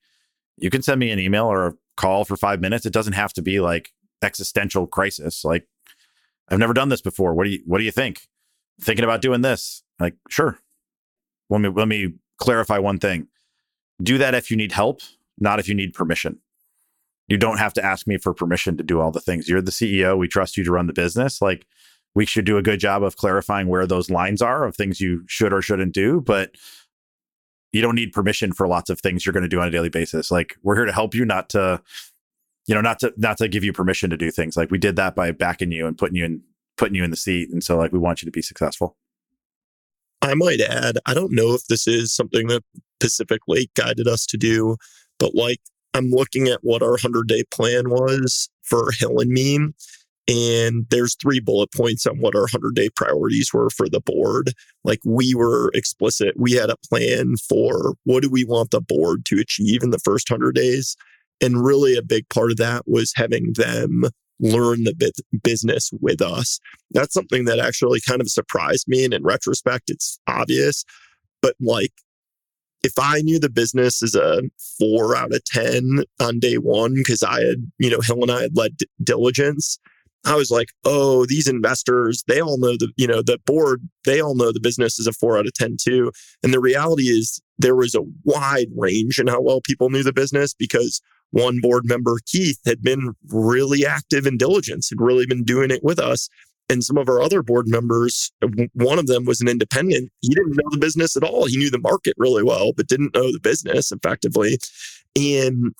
you 0.56 0.70
can 0.70 0.82
send 0.82 1.00
me 1.00 1.10
an 1.10 1.18
email 1.18 1.46
or 1.46 1.66
a 1.66 1.74
call 1.96 2.24
for 2.24 2.36
five 2.36 2.60
minutes. 2.60 2.86
It 2.86 2.92
doesn't 2.92 3.14
have 3.14 3.32
to 3.34 3.42
be 3.42 3.60
like 3.60 3.92
existential 4.22 4.86
crisis. 4.86 5.44
Like 5.44 5.66
I've 6.48 6.58
never 6.58 6.74
done 6.74 6.88
this 6.88 7.00
before. 7.00 7.34
What 7.34 7.44
do 7.44 7.50
you 7.50 7.62
what 7.66 7.78
do 7.78 7.84
you 7.84 7.90
think? 7.90 8.28
Thinking 8.80 9.04
about 9.04 9.22
doing 9.22 9.42
this? 9.42 9.82
Like, 9.98 10.16
sure. 10.28 10.58
Let 11.48 11.60
me 11.60 11.68
let 11.68 11.88
me 11.88 12.14
clarify 12.38 12.78
one 12.78 12.98
thing. 12.98 13.28
Do 14.02 14.18
that 14.18 14.34
if 14.34 14.50
you 14.50 14.56
need 14.56 14.72
help, 14.72 15.02
not 15.38 15.60
if 15.60 15.68
you 15.68 15.74
need 15.74 15.92
permission. 15.92 16.38
You 17.28 17.36
don't 17.36 17.58
have 17.58 17.74
to 17.74 17.84
ask 17.84 18.08
me 18.08 18.16
for 18.18 18.34
permission 18.34 18.76
to 18.76 18.82
do 18.82 19.00
all 19.00 19.12
the 19.12 19.20
things. 19.20 19.48
You're 19.48 19.62
the 19.62 19.70
CEO. 19.70 20.18
We 20.18 20.26
trust 20.26 20.56
you 20.56 20.64
to 20.64 20.72
run 20.72 20.88
the 20.88 20.92
business. 20.92 21.40
Like 21.40 21.66
we 22.14 22.26
should 22.26 22.44
do 22.44 22.56
a 22.56 22.62
good 22.62 22.80
job 22.80 23.02
of 23.02 23.16
clarifying 23.16 23.68
where 23.68 23.86
those 23.86 24.10
lines 24.10 24.42
are 24.42 24.64
of 24.64 24.76
things 24.76 25.00
you 25.00 25.24
should 25.26 25.52
or 25.52 25.62
shouldn't 25.62 25.94
do. 25.94 26.20
But 26.20 26.56
you 27.72 27.80
don't 27.80 27.94
need 27.94 28.12
permission 28.12 28.52
for 28.52 28.66
lots 28.66 28.90
of 28.90 29.00
things 29.00 29.24
you're 29.24 29.32
going 29.32 29.44
to 29.44 29.48
do 29.48 29.60
on 29.60 29.68
a 29.68 29.70
daily 29.70 29.88
basis. 29.88 30.30
Like 30.30 30.56
we're 30.62 30.74
here 30.74 30.86
to 30.86 30.92
help 30.92 31.14
you, 31.14 31.24
not 31.24 31.48
to, 31.50 31.80
you 32.66 32.74
know, 32.74 32.80
not 32.80 32.98
to 33.00 33.12
not 33.16 33.38
to 33.38 33.48
give 33.48 33.62
you 33.62 33.72
permission 33.72 34.10
to 34.10 34.16
do 34.16 34.30
things. 34.30 34.56
Like 34.56 34.70
we 34.70 34.78
did 34.78 34.96
that 34.96 35.14
by 35.14 35.30
backing 35.30 35.70
you 35.70 35.86
and 35.86 35.96
putting 35.96 36.16
you 36.16 36.24
in 36.24 36.42
putting 36.76 36.94
you 36.94 37.04
in 37.04 37.10
the 37.10 37.16
seat. 37.16 37.50
And 37.50 37.62
so 37.62 37.76
like 37.76 37.92
we 37.92 37.98
want 37.98 38.22
you 38.22 38.26
to 38.26 38.32
be 38.32 38.42
successful. 38.42 38.96
I 40.22 40.34
might 40.34 40.60
add, 40.60 40.98
I 41.06 41.14
don't 41.14 41.32
know 41.32 41.54
if 41.54 41.66
this 41.66 41.86
is 41.86 42.12
something 42.12 42.48
that 42.48 42.62
Pacific 42.98 43.40
Lake 43.48 43.70
guided 43.74 44.06
us 44.06 44.26
to 44.26 44.36
do, 44.36 44.76
but 45.18 45.34
like 45.34 45.60
I'm 45.94 46.10
looking 46.10 46.48
at 46.48 46.60
what 46.62 46.82
our 46.82 46.90
100 46.90 47.26
day 47.26 47.44
plan 47.50 47.90
was 47.90 48.48
for 48.62 48.90
Hill 48.98 49.18
and 49.20 49.30
me. 49.30 49.58
And 50.30 50.86
there's 50.90 51.16
three 51.16 51.40
bullet 51.40 51.72
points 51.72 52.06
on 52.06 52.20
what 52.20 52.36
our 52.36 52.42
100 52.42 52.76
day 52.76 52.88
priorities 52.94 53.52
were 53.52 53.68
for 53.68 53.88
the 53.88 54.00
board. 54.00 54.52
Like 54.84 55.00
we 55.04 55.34
were 55.34 55.72
explicit. 55.74 56.34
We 56.36 56.52
had 56.52 56.70
a 56.70 56.76
plan 56.88 57.34
for 57.48 57.94
what 58.04 58.22
do 58.22 58.30
we 58.30 58.44
want 58.44 58.70
the 58.70 58.80
board 58.80 59.24
to 59.26 59.40
achieve 59.40 59.82
in 59.82 59.90
the 59.90 59.98
first 59.98 60.30
100 60.30 60.54
days. 60.54 60.96
And 61.40 61.64
really, 61.64 61.96
a 61.96 62.02
big 62.02 62.28
part 62.28 62.52
of 62.52 62.58
that 62.58 62.86
was 62.86 63.12
having 63.16 63.54
them 63.54 64.04
learn 64.38 64.84
the 64.84 65.12
business 65.42 65.90
with 66.00 66.22
us. 66.22 66.60
That's 66.92 67.14
something 67.14 67.46
that 67.46 67.58
actually 67.58 68.00
kind 68.00 68.20
of 68.20 68.30
surprised 68.30 68.86
me. 68.86 69.04
And 69.04 69.12
in 69.12 69.24
retrospect, 69.24 69.90
it's 69.90 70.20
obvious. 70.28 70.84
But 71.42 71.56
like, 71.60 71.92
if 72.84 72.92
I 72.98 73.20
knew 73.22 73.40
the 73.40 73.50
business 73.50 74.02
is 74.02 74.14
a 74.14 74.42
four 74.78 75.16
out 75.16 75.34
of 75.34 75.44
10 75.44 76.04
on 76.20 76.38
day 76.38 76.56
one, 76.56 76.94
because 76.94 77.22
I 77.22 77.40
had, 77.40 77.70
you 77.78 77.90
know, 77.90 78.00
Hill 78.00 78.22
and 78.22 78.30
I 78.30 78.42
had 78.42 78.56
led 78.56 78.76
d- 78.76 78.86
diligence, 79.02 79.78
I 80.26 80.36
was 80.36 80.50
like, 80.50 80.68
oh, 80.84 81.24
these 81.26 81.48
investors, 81.48 82.22
they 82.28 82.40
all 82.40 82.58
know 82.58 82.72
the, 82.72 82.92
you 82.96 83.06
know, 83.06 83.22
the 83.22 83.38
board, 83.46 83.88
they 84.04 84.20
all 84.20 84.34
know 84.34 84.52
the 84.52 84.60
business 84.60 84.98
is 84.98 85.06
a 85.06 85.12
four 85.12 85.38
out 85.38 85.46
of 85.46 85.54
10 85.54 85.76
too. 85.80 86.12
And 86.42 86.52
the 86.52 86.60
reality 86.60 87.04
is 87.04 87.40
there 87.58 87.76
was 87.76 87.94
a 87.94 88.04
wide 88.24 88.68
range 88.76 89.18
in 89.18 89.26
how 89.26 89.40
well 89.40 89.60
people 89.62 89.88
knew 89.88 90.02
the 90.02 90.12
business 90.12 90.52
because 90.52 91.00
one 91.30 91.60
board 91.60 91.84
member, 91.86 92.18
Keith, 92.26 92.60
had 92.66 92.82
been 92.82 93.14
really 93.28 93.86
active 93.86 94.26
in 94.26 94.36
diligence, 94.36 94.90
had 94.90 95.00
really 95.00 95.26
been 95.26 95.44
doing 95.44 95.70
it 95.70 95.82
with 95.82 95.98
us. 95.98 96.28
And 96.68 96.84
some 96.84 96.98
of 96.98 97.08
our 97.08 97.20
other 97.20 97.42
board 97.42 97.66
members, 97.66 98.30
one 98.74 98.98
of 98.98 99.06
them 99.06 99.24
was 99.24 99.40
an 99.40 99.48
independent. 99.48 100.10
He 100.20 100.28
didn't 100.28 100.56
know 100.56 100.70
the 100.70 100.78
business 100.78 101.16
at 101.16 101.24
all. 101.24 101.46
He 101.46 101.56
knew 101.56 101.70
the 101.70 101.80
market 101.80 102.14
really 102.16 102.44
well, 102.44 102.72
but 102.76 102.86
didn't 102.86 103.14
know 103.14 103.32
the 103.32 103.40
business 103.40 103.90
effectively. 103.90 104.58
And 105.16 105.74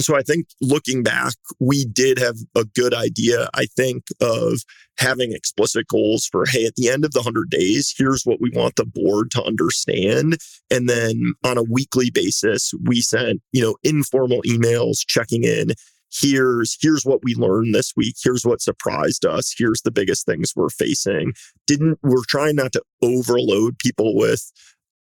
so 0.00 0.16
I 0.16 0.22
think 0.22 0.46
looking 0.60 1.02
back, 1.02 1.34
we 1.60 1.84
did 1.84 2.18
have 2.18 2.36
a 2.54 2.64
good 2.64 2.94
idea, 2.94 3.48
I 3.54 3.66
think, 3.66 4.04
of 4.20 4.60
having 4.98 5.32
explicit 5.32 5.86
goals 5.88 6.26
for, 6.26 6.46
hey, 6.46 6.64
at 6.64 6.76
the 6.76 6.88
end 6.88 7.04
of 7.04 7.12
the 7.12 7.20
100 7.20 7.50
days, 7.50 7.94
here's 7.96 8.24
what 8.24 8.40
we 8.40 8.50
want 8.50 8.76
the 8.76 8.86
board 8.86 9.30
to 9.32 9.42
understand. 9.42 10.38
And 10.70 10.88
then 10.88 11.34
on 11.44 11.58
a 11.58 11.62
weekly 11.62 12.10
basis, 12.10 12.72
we 12.84 13.00
sent, 13.00 13.42
you 13.52 13.62
know, 13.62 13.76
informal 13.82 14.42
emails 14.42 15.00
checking 15.06 15.44
in. 15.44 15.72
Here's 16.14 16.76
here's 16.80 17.04
what 17.04 17.20
we 17.22 17.34
learned 17.34 17.74
this 17.74 17.94
week. 17.96 18.16
Here's 18.22 18.44
what 18.44 18.60
surprised 18.60 19.24
us. 19.24 19.54
Here's 19.56 19.80
the 19.80 19.90
biggest 19.90 20.26
things 20.26 20.52
we're 20.54 20.68
facing. 20.68 21.32
Didn't 21.66 21.98
we're 22.02 22.24
trying 22.28 22.56
not 22.56 22.72
to 22.72 22.82
overload 23.00 23.78
people 23.78 24.14
with 24.14 24.52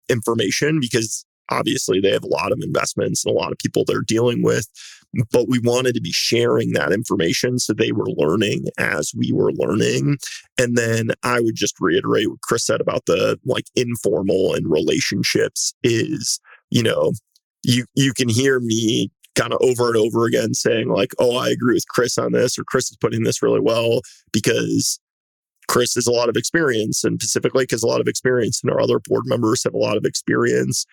information 0.07 0.79
because 0.79 1.25
obviously 1.51 1.99
they 1.99 2.11
have 2.11 2.23
a 2.23 2.27
lot 2.27 2.51
of 2.51 2.59
investments 2.63 3.25
and 3.25 3.35
a 3.35 3.37
lot 3.37 3.51
of 3.51 3.57
people 3.57 3.83
they're 3.85 4.01
dealing 4.01 4.41
with 4.41 4.67
but 5.31 5.49
we 5.49 5.59
wanted 5.59 5.93
to 5.93 6.01
be 6.01 6.11
sharing 6.11 6.71
that 6.71 6.91
information 6.91 7.59
so 7.59 7.73
they 7.73 7.91
were 7.91 8.07
learning 8.15 8.65
as 8.77 9.11
we 9.15 9.31
were 9.31 9.51
learning 9.53 10.17
and 10.57 10.77
then 10.77 11.11
i 11.23 11.39
would 11.39 11.55
just 11.55 11.75
reiterate 11.79 12.29
what 12.29 12.41
chris 12.41 12.65
said 12.65 12.81
about 12.81 13.05
the 13.05 13.37
like 13.45 13.65
informal 13.75 14.53
and 14.53 14.71
relationships 14.71 15.73
is 15.83 16.39
you 16.69 16.81
know 16.81 17.11
you 17.63 17.85
you 17.95 18.13
can 18.13 18.29
hear 18.29 18.59
me 18.59 19.11
kind 19.35 19.53
of 19.53 19.59
over 19.61 19.87
and 19.87 19.97
over 19.97 20.25
again 20.25 20.53
saying 20.53 20.89
like 20.89 21.11
oh 21.19 21.37
i 21.37 21.49
agree 21.49 21.73
with 21.73 21.87
chris 21.87 22.17
on 22.17 22.31
this 22.31 22.57
or 22.57 22.63
chris 22.63 22.89
is 22.89 22.97
putting 22.97 23.23
this 23.23 23.41
really 23.41 23.61
well 23.61 24.01
because 24.31 24.99
Chris 25.71 25.95
has 25.95 26.05
a 26.05 26.11
lot 26.11 26.27
of 26.27 26.35
experience 26.35 27.05
and 27.05 27.17
Pacific 27.17 27.55
Lake 27.55 27.71
has 27.71 27.81
a 27.81 27.87
lot 27.87 28.01
of 28.01 28.07
experience 28.09 28.59
and 28.61 28.69
our 28.69 28.81
other 28.81 28.99
board 28.99 29.23
members 29.25 29.63
have 29.63 29.73
a 29.73 29.77
lot 29.77 29.95
of 29.95 30.03
experience. 30.03 30.85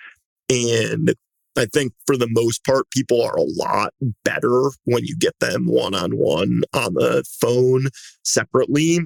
And 0.50 1.14
I 1.56 1.66
think 1.66 1.92
for 2.06 2.16
the 2.16 2.28
most 2.30 2.64
part, 2.64 2.90
people 2.90 3.22
are 3.22 3.36
a 3.36 3.42
lot 3.42 3.92
better 4.24 4.70
when 4.84 5.04
you 5.04 5.16
get 5.16 5.34
them 5.40 5.66
one 5.66 5.94
on 5.94 6.12
one 6.12 6.62
on 6.72 6.94
the 6.94 7.24
phone 7.40 7.88
separately. 8.24 9.00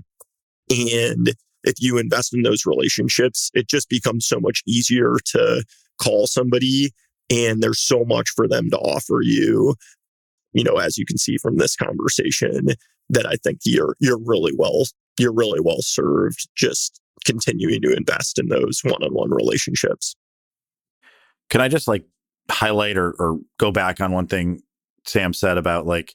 And 0.71 1.35
if 1.65 1.75
you 1.79 1.99
invest 1.99 2.35
in 2.35 2.43
those 2.43 2.67
relationships, 2.67 3.51
it 3.55 3.69
just 3.69 3.89
becomes 3.89 4.27
so 4.27 4.39
much 4.41 4.63
easier 4.67 5.17
to 5.27 5.65
call 6.01 6.27
somebody 6.27 6.93
And 7.31 7.63
there's 7.63 7.81
so 7.81 8.05
much 8.05 8.31
for 8.31 8.47
them 8.47 8.71
to 8.71 8.79
offer 8.79 9.21
you, 9.23 9.75
you 10.53 10.65
know, 10.65 10.77
as 10.77 10.99
you 10.99 11.07
can 11.07 11.17
see 11.19 11.39
from 11.39 11.57
this 11.57 11.77
conversation, 11.77 12.69
that 13.09 13.27
I 13.27 13.37
think 13.37 13.61
you're 13.65 13.97
you're 14.01 14.19
really 14.19 14.53
well 14.57 14.85
you're 15.19 15.33
really 15.33 15.61
well 15.61 15.83
served 15.83 16.49
just 16.57 17.01
continuing 17.25 17.83
to 17.83 17.95
invest 17.95 18.39
in 18.39 18.49
those 18.49 18.81
one-on-one 18.83 19.31
relationships. 19.31 20.15
Can 21.53 21.61
I 21.61 21.69
just 21.69 21.87
like 21.87 22.07
highlight 22.51 22.97
or, 22.97 23.11
or 23.19 23.39
go 23.59 23.71
back 23.71 24.01
on 24.01 24.11
one 24.11 24.27
thing 24.27 24.63
Sam 25.05 25.35
said 25.35 25.59
about 25.59 25.85
like 25.85 26.15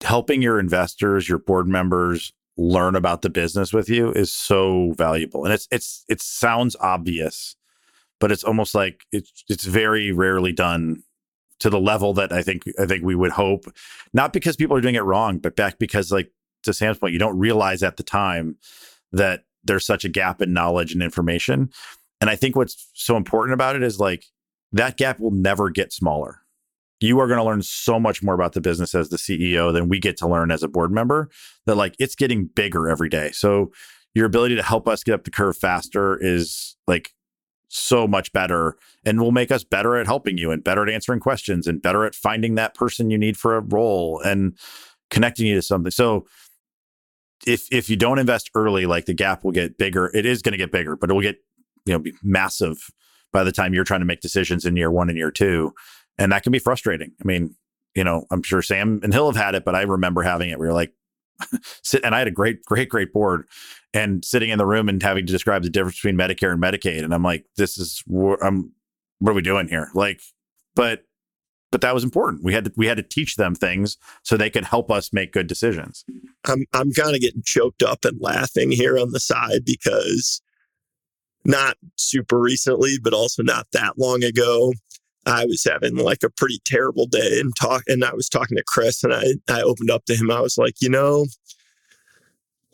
helping 0.00 0.42
your 0.42 0.60
investors, 0.60 1.28
your 1.28 1.38
board 1.38 1.66
members 1.66 2.32
learn 2.56 2.94
about 2.94 3.22
the 3.22 3.30
business 3.30 3.72
with 3.72 3.88
you 3.88 4.12
is 4.12 4.30
so 4.30 4.92
valuable. 4.96 5.44
And 5.44 5.52
it's 5.52 5.66
it's 5.72 6.04
it 6.08 6.22
sounds 6.22 6.76
obvious, 6.78 7.56
but 8.20 8.30
it's 8.30 8.44
almost 8.44 8.76
like 8.76 9.00
it's 9.10 9.42
it's 9.48 9.64
very 9.64 10.12
rarely 10.12 10.52
done 10.52 11.02
to 11.58 11.68
the 11.68 11.80
level 11.80 12.14
that 12.14 12.32
I 12.32 12.42
think 12.42 12.62
I 12.78 12.86
think 12.86 13.02
we 13.02 13.16
would 13.16 13.32
hope. 13.32 13.64
Not 14.14 14.32
because 14.32 14.54
people 14.54 14.76
are 14.76 14.80
doing 14.80 14.94
it 14.94 15.02
wrong, 15.02 15.38
but 15.38 15.56
back 15.56 15.80
because 15.80 16.12
like 16.12 16.30
to 16.62 16.72
Sam's 16.72 16.98
point, 16.98 17.12
you 17.12 17.18
don't 17.18 17.40
realize 17.40 17.82
at 17.82 17.96
the 17.96 18.04
time 18.04 18.56
that 19.10 19.46
there's 19.64 19.84
such 19.84 20.04
a 20.04 20.08
gap 20.08 20.40
in 20.40 20.52
knowledge 20.52 20.92
and 20.92 21.02
information. 21.02 21.70
And 22.20 22.28
I 22.28 22.36
think 22.36 22.56
what's 22.56 22.90
so 22.94 23.16
important 23.16 23.54
about 23.54 23.76
it 23.76 23.82
is 23.82 23.98
like 23.98 24.24
that 24.72 24.96
gap 24.96 25.20
will 25.20 25.30
never 25.30 25.70
get 25.70 25.92
smaller. 25.92 26.42
You 27.00 27.20
are 27.20 27.28
going 27.28 27.38
to 27.38 27.44
learn 27.44 27.62
so 27.62 28.00
much 28.00 28.22
more 28.22 28.34
about 28.34 28.54
the 28.54 28.60
business 28.60 28.94
as 28.94 29.08
the 29.08 29.16
CEO 29.16 29.72
than 29.72 29.88
we 29.88 30.00
get 30.00 30.16
to 30.18 30.28
learn 30.28 30.50
as 30.50 30.62
a 30.62 30.68
board 30.68 30.90
member 30.90 31.30
that 31.66 31.76
like 31.76 31.94
it's 31.98 32.16
getting 32.16 32.46
bigger 32.46 32.88
every 32.88 33.08
day. 33.08 33.30
So 33.30 33.70
your 34.14 34.26
ability 34.26 34.56
to 34.56 34.62
help 34.62 34.88
us 34.88 35.04
get 35.04 35.14
up 35.14 35.24
the 35.24 35.30
curve 35.30 35.56
faster 35.56 36.18
is 36.20 36.76
like 36.88 37.12
so 37.68 38.08
much 38.08 38.32
better 38.32 38.76
and 39.04 39.20
will 39.20 39.30
make 39.30 39.52
us 39.52 39.62
better 39.62 39.96
at 39.96 40.06
helping 40.06 40.38
you 40.38 40.50
and 40.50 40.64
better 40.64 40.82
at 40.82 40.88
answering 40.88 41.20
questions 41.20 41.66
and 41.66 41.82
better 41.82 42.04
at 42.04 42.14
finding 42.14 42.54
that 42.56 42.74
person 42.74 43.10
you 43.10 43.18
need 43.18 43.36
for 43.36 43.56
a 43.56 43.60
role 43.60 44.20
and 44.20 44.58
connecting 45.10 45.46
you 45.46 45.54
to 45.54 45.62
something. 45.62 45.90
So 45.90 46.26
if 47.46 47.68
if 47.70 47.88
you 47.88 47.96
don't 47.96 48.18
invest 48.18 48.50
early, 48.54 48.86
like 48.86 49.06
the 49.06 49.14
gap 49.14 49.44
will 49.44 49.52
get 49.52 49.78
bigger. 49.78 50.10
It 50.14 50.26
is 50.26 50.42
going 50.42 50.52
to 50.52 50.58
get 50.58 50.72
bigger, 50.72 50.96
but 50.96 51.10
it 51.10 51.14
will 51.14 51.22
get 51.22 51.38
you 51.88 51.94
know 51.94 51.98
be 51.98 52.14
massive 52.22 52.90
by 53.32 53.44
the 53.44 53.52
time 53.52 53.74
you're 53.74 53.84
trying 53.84 54.00
to 54.00 54.06
make 54.06 54.20
decisions 54.20 54.64
in 54.64 54.76
year 54.76 54.90
one 54.90 55.08
and 55.08 55.18
year 55.18 55.30
two, 55.30 55.72
and 56.18 56.32
that 56.32 56.42
can 56.42 56.52
be 56.52 56.58
frustrating. 56.58 57.12
I 57.20 57.24
mean, 57.24 57.54
you 57.94 58.04
know, 58.04 58.24
I'm 58.30 58.42
sure 58.42 58.62
Sam 58.62 59.00
and 59.02 59.12
Hill 59.12 59.30
have 59.30 59.42
had 59.42 59.54
it, 59.54 59.64
but 59.64 59.74
I 59.74 59.82
remember 59.82 60.22
having 60.22 60.50
it. 60.50 60.58
We 60.58 60.66
were 60.66 60.72
like, 60.72 60.92
sit, 61.82 62.04
and 62.04 62.14
I 62.14 62.18
had 62.18 62.28
a 62.28 62.32
great, 62.32 62.64
great, 62.64 62.88
great 62.88 63.12
board, 63.12 63.44
and 63.92 64.24
sitting 64.24 64.50
in 64.50 64.58
the 64.58 64.66
room 64.66 64.88
and 64.88 65.02
having 65.02 65.26
to 65.26 65.32
describe 65.32 65.62
the 65.62 65.70
difference 65.70 65.96
between 65.96 66.16
Medicare 66.16 66.52
and 66.52 66.62
Medicaid, 66.62 67.04
and 67.04 67.14
I'm 67.14 67.22
like, 67.22 67.46
this 67.56 67.78
is 67.78 68.02
I'm 68.42 68.72
what 69.20 69.32
are 69.32 69.34
we 69.34 69.42
doing 69.42 69.68
here? 69.68 69.90
Like, 69.94 70.20
but 70.74 71.02
but 71.70 71.82
that 71.82 71.94
was 71.94 72.04
important. 72.04 72.44
We 72.44 72.54
had 72.54 72.64
to 72.66 72.72
we 72.76 72.86
had 72.86 72.96
to 72.96 73.02
teach 73.02 73.36
them 73.36 73.54
things 73.54 73.98
so 74.22 74.36
they 74.36 74.50
could 74.50 74.64
help 74.64 74.90
us 74.90 75.12
make 75.12 75.32
good 75.32 75.46
decisions. 75.46 76.04
I'm 76.46 76.64
I'm 76.72 76.92
kind 76.92 77.14
of 77.14 77.20
getting 77.20 77.42
choked 77.44 77.82
up 77.82 78.04
and 78.04 78.20
laughing 78.20 78.70
here 78.70 78.98
on 78.98 79.12
the 79.12 79.20
side 79.20 79.64
because 79.64 80.40
not 81.48 81.76
super 81.96 82.38
recently, 82.38 82.98
but 83.02 83.14
also 83.14 83.42
not 83.42 83.66
that 83.72 83.98
long 83.98 84.22
ago, 84.22 84.72
I 85.26 85.46
was 85.46 85.64
having 85.64 85.96
like 85.96 86.22
a 86.22 86.30
pretty 86.30 86.60
terrible 86.64 87.06
day 87.06 87.40
and 87.40 87.52
talk 87.60 87.82
and 87.88 88.04
I 88.04 88.14
was 88.14 88.28
talking 88.28 88.56
to 88.56 88.64
Chris 88.66 89.02
and 89.02 89.12
I 89.12 89.34
I 89.48 89.62
opened 89.62 89.90
up 89.90 90.04
to 90.04 90.14
him. 90.14 90.30
I 90.30 90.40
was 90.40 90.56
like, 90.56 90.74
you 90.80 90.88
know, 90.88 91.26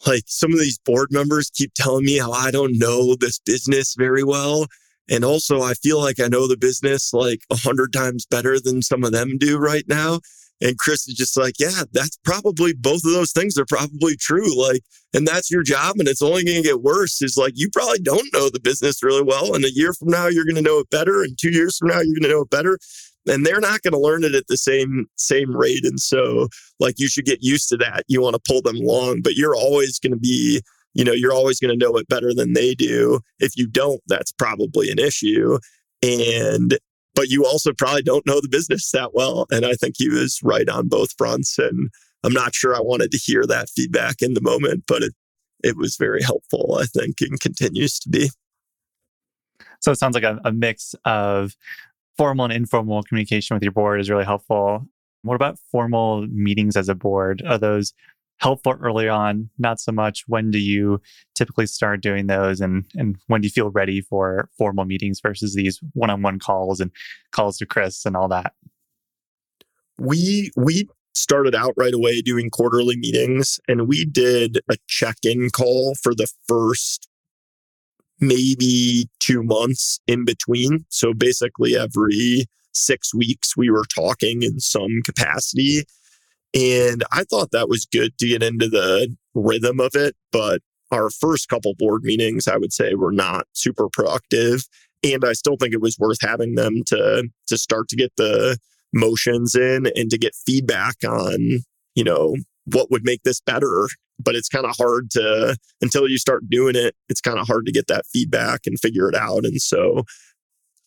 like 0.07 0.25
some 0.27 0.53
of 0.53 0.59
these 0.59 0.79
board 0.79 1.09
members 1.11 1.51
keep 1.51 1.73
telling 1.75 2.05
me 2.05 2.19
how 2.19 2.33
I 2.33 2.51
don't 2.51 2.79
know 2.79 3.15
this 3.15 3.39
business 3.39 3.95
very 3.97 4.25
well. 4.25 4.67
And 5.09 5.25
also, 5.25 5.61
I 5.61 5.75
feel 5.75 6.01
like 6.01 6.19
I 6.19 6.29
know 6.29 6.49
the 6.49 6.57
business 6.57 7.13
like 7.13 7.41
a 7.51 7.57
hundred 7.57 7.93
times 7.93 8.27
better 8.27 8.59
than 8.59 8.83
some 8.83 9.05
of 9.05 9.13
them 9.13 9.37
do 9.39 9.59
right 9.59 9.85
now. 9.87 10.21
And 10.65 10.79
Chris 10.79 11.07
is 11.07 11.15
just 11.15 11.37
like, 11.37 11.61
yeah, 11.61 11.83
that's 11.93 12.17
probably 12.25 12.73
both 12.73 13.05
of 13.05 13.13
those 13.13 13.33
things 13.33 13.59
are 13.59 13.67
probably 13.67 14.17
true. 14.17 14.59
Like, 14.59 14.81
and 15.13 15.29
that's 15.29 15.51
your 15.51 15.63
job. 15.63 15.97
And 15.99 16.09
it's 16.09 16.23
only 16.23 16.43
going 16.43 16.57
to 16.57 16.67
get 16.67 16.81
worse. 16.81 17.21
Is 17.21 17.37
like, 17.37 17.53
you 17.55 17.69
probably 17.71 17.99
don't 17.99 18.33
know 18.33 18.49
the 18.49 18.61
business 18.61 19.03
really 19.03 19.23
well. 19.23 19.55
And 19.55 19.65
a 19.65 19.71
year 19.71 19.93
from 19.93 20.09
now, 20.09 20.27
you're 20.27 20.47
going 20.47 20.57
to 20.57 20.63
know 20.63 20.79
it 20.79 20.89
better. 20.91 21.23
And 21.23 21.37
two 21.39 21.51
years 21.51 21.77
from 21.77 21.89
now, 21.89 22.01
you're 22.01 22.19
going 22.19 22.23
to 22.23 22.29
know 22.31 22.41
it 22.41 22.51
better. 22.51 22.79
And 23.27 23.45
they're 23.45 23.61
not 23.61 23.83
going 23.83 23.93
to 23.93 23.99
learn 23.99 24.25
it 24.25 24.35
at 24.35 24.47
the 24.49 24.57
same 24.57 25.07
same 25.17 25.55
rate. 25.55 25.85
And 25.85 26.01
so, 26.01 26.49
like, 26.81 26.95
you 26.99 27.09
should 27.09 27.27
get 27.27 27.43
used 27.43 27.69
to 27.69 27.77
that. 27.79 28.05
You 28.09 28.23
want 28.23 28.35
to 28.35 28.43
pull 28.47 28.63
them 28.63 28.77
along, 28.77 29.21
but 29.23 29.35
you're 29.35 29.55
always 29.55 29.99
going 29.99 30.13
to 30.13 30.19
be 30.19 30.63
you 30.95 31.05
know, 31.05 31.13
you're 31.13 31.33
always 31.33 31.59
going 31.59 31.77
to 31.77 31.85
know 31.85 31.97
it 31.97 32.09
better 32.09 32.33
than 32.33 32.53
they 32.53 32.73
do. 32.73 33.19
If 33.41 33.57
you 33.57 33.67
don't, 33.67 34.01
that's 34.07 34.31
probably 34.31 34.91
an 34.91 35.01
issue. 35.01 35.59
And, 36.03 36.79
but 37.15 37.29
you 37.29 37.45
also 37.45 37.73
probably 37.73 38.03
don't 38.03 38.27
know 38.27 38.41
the 38.41 38.49
business 38.49 38.91
that 38.91 39.15
well. 39.15 39.47
And 39.51 39.65
I 39.65 39.75
think 39.75 39.95
he 39.97 40.09
was 40.09 40.41
right 40.43 40.69
on 40.69 40.89
both 40.89 41.15
fronts. 41.17 41.59
And 41.59 41.91
I'm 42.25 42.33
not 42.33 42.55
sure 42.55 42.75
I 42.75 42.81
wanted 42.81 43.11
to 43.13 43.19
hear 43.19 43.47
that 43.47 43.71
feedback 43.71 44.21
in 44.21 44.35
the 44.35 44.41
moment, 44.41 44.85
but 44.89 45.03
it, 45.03 45.15
it 45.63 45.77
was 45.77 45.97
very 45.97 46.23
helpful, 46.23 46.79
I 46.81 46.87
think, 46.87 47.21
and 47.21 47.39
continues 47.41 47.99
to 48.01 48.09
be. 48.09 48.31
So 49.81 49.93
it 49.93 49.99
sounds 49.99 50.15
like 50.15 50.25
a, 50.25 50.41
a 50.45 50.53
mix 50.53 50.95
of 51.05 51.55
formal 52.17 52.47
and 52.47 52.55
informal 52.55 53.03
communication 53.03 53.55
with 53.55 53.63
your 53.63 53.73
board 53.73 54.01
is 54.01 54.11
really 54.11 54.25
helpful. 54.25 54.87
What 55.23 55.35
about 55.35 55.59
formal 55.71 56.27
meetings 56.29 56.77
as 56.77 56.89
a 56.89 56.95
board? 56.95 57.43
Are 57.47 57.59
those 57.59 57.93
helpful 58.39 58.75
early 58.81 59.09
on, 59.09 59.49
not 59.59 59.81
so 59.81 59.93
much 59.93 60.25
when 60.27 60.51
do 60.51 60.59
you 60.59 61.01
typically 61.35 61.67
start 61.67 62.03
doing 62.03 62.27
those 62.27 62.61
and 62.61 62.85
and 62.95 63.17
when 63.29 63.41
do 63.41 63.47
you 63.47 63.53
feel 63.53 63.71
ready 63.71 64.01
for 64.01 64.49
formal 64.59 64.85
meetings 64.85 65.21
versus 65.21 65.55
these 65.55 65.81
one-on-one 65.93 66.39
calls 66.39 66.81
and 66.81 66.91
calls 67.31 67.59
to 67.59 67.67
Chris 67.67 68.05
and 68.05 68.17
all 68.17 68.29
that? 68.29 68.53
We 69.99 70.51
we 70.57 70.89
started 71.15 71.55
out 71.55 71.73
right 71.77 71.95
away 71.95 72.21
doing 72.21 72.51
quarterly 72.51 72.97
meetings 72.97 73.61
and 73.69 73.87
we 73.87 74.05
did 74.05 74.59
a 74.69 74.77
check-in 74.89 75.49
call 75.51 75.95
for 76.03 76.13
the 76.15 76.27
first 76.49 77.09
maybe 78.21 79.09
2 79.21 79.43
months 79.43 80.01
in 80.07 80.25
between. 80.25 80.85
So 80.89 81.15
basically 81.15 81.77
every 81.77 82.47
6 82.75 83.15
weeks 83.15 83.57
we 83.57 83.71
were 83.71 83.85
talking 83.95 84.43
in 84.43 84.59
some 84.59 85.03
capacity 85.05 85.85
and 86.55 87.03
I 87.13 87.25
thought 87.25 87.51
that 87.51 87.69
was 87.69 87.85
good 87.85 88.17
to 88.19 88.29
get 88.29 88.43
into 88.43 88.69
the 88.69 89.15
rhythm 89.35 89.81
of 89.81 89.95
it. 89.95 90.15
But 90.33 90.61
our 90.93 91.11
first 91.11 91.49
couple 91.49 91.75
board 91.77 92.03
meetings, 92.05 92.47
I 92.47 92.57
would 92.57 92.73
say, 92.73 92.95
were 92.95 93.13
not 93.13 93.47
super 93.53 93.89
productive. 93.89 94.65
And 95.03 95.25
I 95.25 95.33
still 95.33 95.57
think 95.57 95.75
it 95.75 95.83
was 95.83 95.99
worth 95.99 96.19
having 96.21 96.55
them 96.55 96.83
to 96.87 97.29
to 97.49 97.59
start 97.59 97.89
to 97.89 97.97
get 97.97 98.13
the 98.17 98.59
motions 98.93 99.55
in 99.55 99.89
and 99.97 100.09
to 100.11 100.17
get 100.17 100.35
feedback 100.47 100.97
on, 101.05 101.61
you 101.95 102.05
know, 102.05 102.37
what 102.67 102.91
would 102.91 103.05
make 103.05 103.23
this 103.25 103.41
better. 103.41 103.89
But 104.21 104.37
it's 104.37 104.49
kind 104.49 104.65
of 104.65 104.77
hard 104.79 105.11
to 105.13 105.57
until 105.83 106.09
you 106.09 106.19
start 106.19 106.49
doing 106.49 106.77
it, 106.77 106.95
it's 107.09 107.21
kind 107.21 107.39
of 107.39 107.49
hard 107.49 107.67
to 107.67 107.73
get 107.73 107.89
that 107.89 108.07
feedback 108.07 108.61
and 108.67 108.79
figure 108.79 109.09
it 109.09 109.17
out. 109.17 109.45
And 109.45 109.61
so 109.61 110.05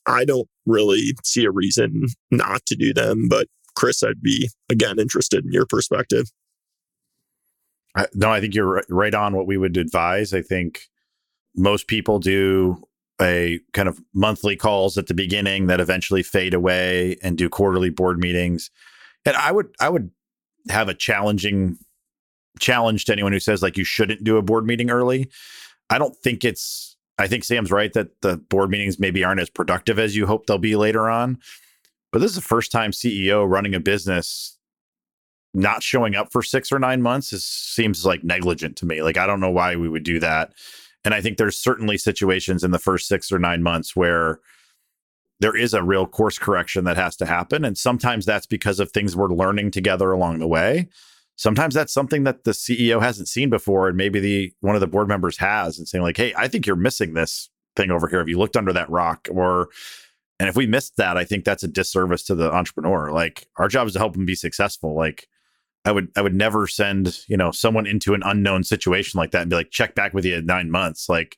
I 0.05 0.23
don't 0.23 0.47
really 0.65 1.13
see 1.25 1.43
a 1.43 1.51
reason 1.51 2.05
not 2.31 2.65
to 2.67 2.75
do 2.75 2.93
them, 2.93 3.27
but 3.29 3.47
Chris, 3.77 4.01
I'd 4.01 4.21
be 4.21 4.49
again 4.69 4.99
interested 4.99 5.45
in 5.45 5.51
your 5.51 5.67
perspective. 5.67 6.31
I, 7.95 8.07
no, 8.13 8.31
I 8.31 8.41
think 8.41 8.55
you're 8.55 8.83
right 8.89 9.13
on 9.13 9.35
what 9.35 9.47
we 9.47 9.55
would 9.55 9.77
advise. 9.77 10.33
I 10.33 10.41
think 10.41 10.81
most 11.55 11.87
people 11.87 12.17
do 12.19 12.83
a 13.21 13.59
kind 13.73 13.87
of 13.87 13.99
monthly 14.13 14.55
calls 14.55 14.97
at 14.97 15.07
the 15.07 15.13
beginning 15.13 15.67
that 15.67 15.79
eventually 15.79 16.23
fade 16.23 16.53
away 16.53 17.17
and 17.21 17.37
do 17.37 17.49
quarterly 17.49 17.89
board 17.91 18.19
meetings. 18.19 18.71
And 19.25 19.35
I 19.35 19.51
would 19.51 19.67
I 19.79 19.89
would 19.89 20.09
have 20.69 20.89
a 20.89 20.93
challenging 20.95 21.77
challenge 22.59 23.05
to 23.05 23.13
anyone 23.13 23.31
who 23.31 23.39
says 23.39 23.61
like 23.61 23.77
you 23.77 23.83
shouldn't 23.83 24.23
do 24.23 24.37
a 24.37 24.41
board 24.41 24.65
meeting 24.65 24.89
early. 24.89 25.29
I 25.89 25.99
don't 25.99 26.15
think 26.15 26.43
it's 26.43 26.97
I 27.19 27.27
think 27.27 27.43
Sam's 27.43 27.71
right 27.71 27.93
that 27.93 28.21
the 28.21 28.37
board 28.37 28.71
meetings 28.71 28.99
maybe 28.99 29.23
aren't 29.23 29.41
as 29.41 29.49
productive 29.51 29.99
as 29.99 30.15
you 30.15 30.25
hope 30.25 30.47
they'll 30.47 30.57
be 30.57 30.75
later 30.75 31.09
on. 31.09 31.39
But 32.11 32.19
this 32.19 32.31
is 32.31 32.35
the 32.35 32.41
first 32.41 32.71
time 32.71 32.91
CEO 32.91 33.47
running 33.47 33.75
a 33.75 33.79
business 33.79 34.57
not 35.53 35.81
showing 35.81 36.15
up 36.15 36.31
for 36.31 36.43
six 36.43 36.71
or 36.71 36.79
nine 36.79 37.01
months 37.01 37.33
is, 37.33 37.43
seems 37.45 38.05
like 38.05 38.23
negligent 38.23 38.75
to 38.77 38.85
me. 38.85 39.01
Like, 39.01 39.17
I 39.17 39.25
don't 39.25 39.39
know 39.39 39.51
why 39.51 39.75
we 39.75 39.89
would 39.89 40.03
do 40.03 40.19
that. 40.19 40.53
And 41.03 41.13
I 41.13 41.21
think 41.21 41.37
there's 41.37 41.57
certainly 41.57 41.97
situations 41.97 42.63
in 42.63 42.71
the 42.71 42.79
first 42.79 43.07
six 43.07 43.31
or 43.31 43.39
nine 43.39 43.63
months 43.63 43.95
where 43.95 44.39
there 45.39 45.55
is 45.55 45.73
a 45.73 45.83
real 45.83 46.05
course 46.05 46.37
correction 46.37 46.83
that 46.85 46.97
has 46.97 47.15
to 47.17 47.25
happen. 47.25 47.63
And 47.63 47.77
sometimes 47.77 48.25
that's 48.25 48.45
because 48.45 48.79
of 48.79 48.91
things 48.91 49.15
we're 49.15 49.29
learning 49.29 49.71
together 49.71 50.11
along 50.11 50.39
the 50.39 50.47
way. 50.47 50.87
Sometimes 51.35 51.75
that's 51.75 51.93
something 51.93 52.23
that 52.23 52.43
the 52.43 52.51
CEO 52.51 52.99
hasn't 52.99 53.27
seen 53.27 53.49
before, 53.51 53.87
and 53.87 53.95
maybe 53.95 54.19
the 54.19 54.51
one 54.61 54.73
of 54.73 54.81
the 54.81 54.87
board 54.87 55.07
members 55.07 55.37
has, 55.37 55.77
and 55.77 55.87
saying 55.87 56.03
like, 56.03 56.17
"Hey, 56.17 56.33
I 56.35 56.47
think 56.47 56.65
you're 56.65 56.75
missing 56.75 57.13
this 57.13 57.49
thing 57.75 57.91
over 57.91 58.07
here. 58.07 58.17
Have 58.17 58.27
you 58.27 58.39
looked 58.39 58.57
under 58.57 58.73
that 58.73 58.89
rock?" 58.89 59.27
Or 59.31 59.69
and 60.39 60.49
if 60.49 60.55
we 60.55 60.67
missed 60.67 60.97
that, 60.97 61.17
I 61.17 61.23
think 61.23 61.45
that's 61.45 61.63
a 61.63 61.67
disservice 61.67 62.23
to 62.23 62.35
the 62.35 62.51
entrepreneur. 62.51 63.11
Like 63.11 63.47
our 63.57 63.67
job 63.67 63.87
is 63.87 63.93
to 63.93 63.99
help 63.99 64.13
them 64.13 64.25
be 64.25 64.35
successful. 64.35 64.95
Like 64.95 65.27
I 65.85 65.91
would 65.91 66.09
I 66.15 66.21
would 66.21 66.35
never 66.35 66.67
send, 66.67 67.19
you 67.27 67.37
know, 67.37 67.51
someone 67.51 67.87
into 67.87 68.13
an 68.13 68.21
unknown 68.23 68.63
situation 68.63 69.17
like 69.17 69.31
that 69.31 69.41
and 69.41 69.49
be 69.49 69.55
like, 69.55 69.71
check 69.71 69.95
back 69.95 70.13
with 70.13 70.25
you 70.25 70.35
in 70.35 70.45
nine 70.45 70.69
months. 70.69 71.09
Like 71.09 71.37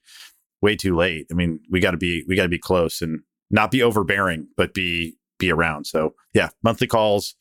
way 0.62 0.76
too 0.76 0.96
late. 0.96 1.28
I 1.32 1.36
mean, 1.36 1.60
we 1.70 1.80
gotta 1.80 1.98
be 1.98 2.24
we 2.28 2.36
gotta 2.36 2.50
be 2.50 2.60
close. 2.60 3.02
And 3.02 3.22
not 3.52 3.72
be 3.72 3.82
overbearing, 3.82 4.48
but 4.58 4.74
be 4.74 5.18
be 5.38 5.52
around. 5.52 5.86
So 5.86 6.16
yeah, 6.34 6.50
monthly 6.64 6.88
calls, 6.88 7.36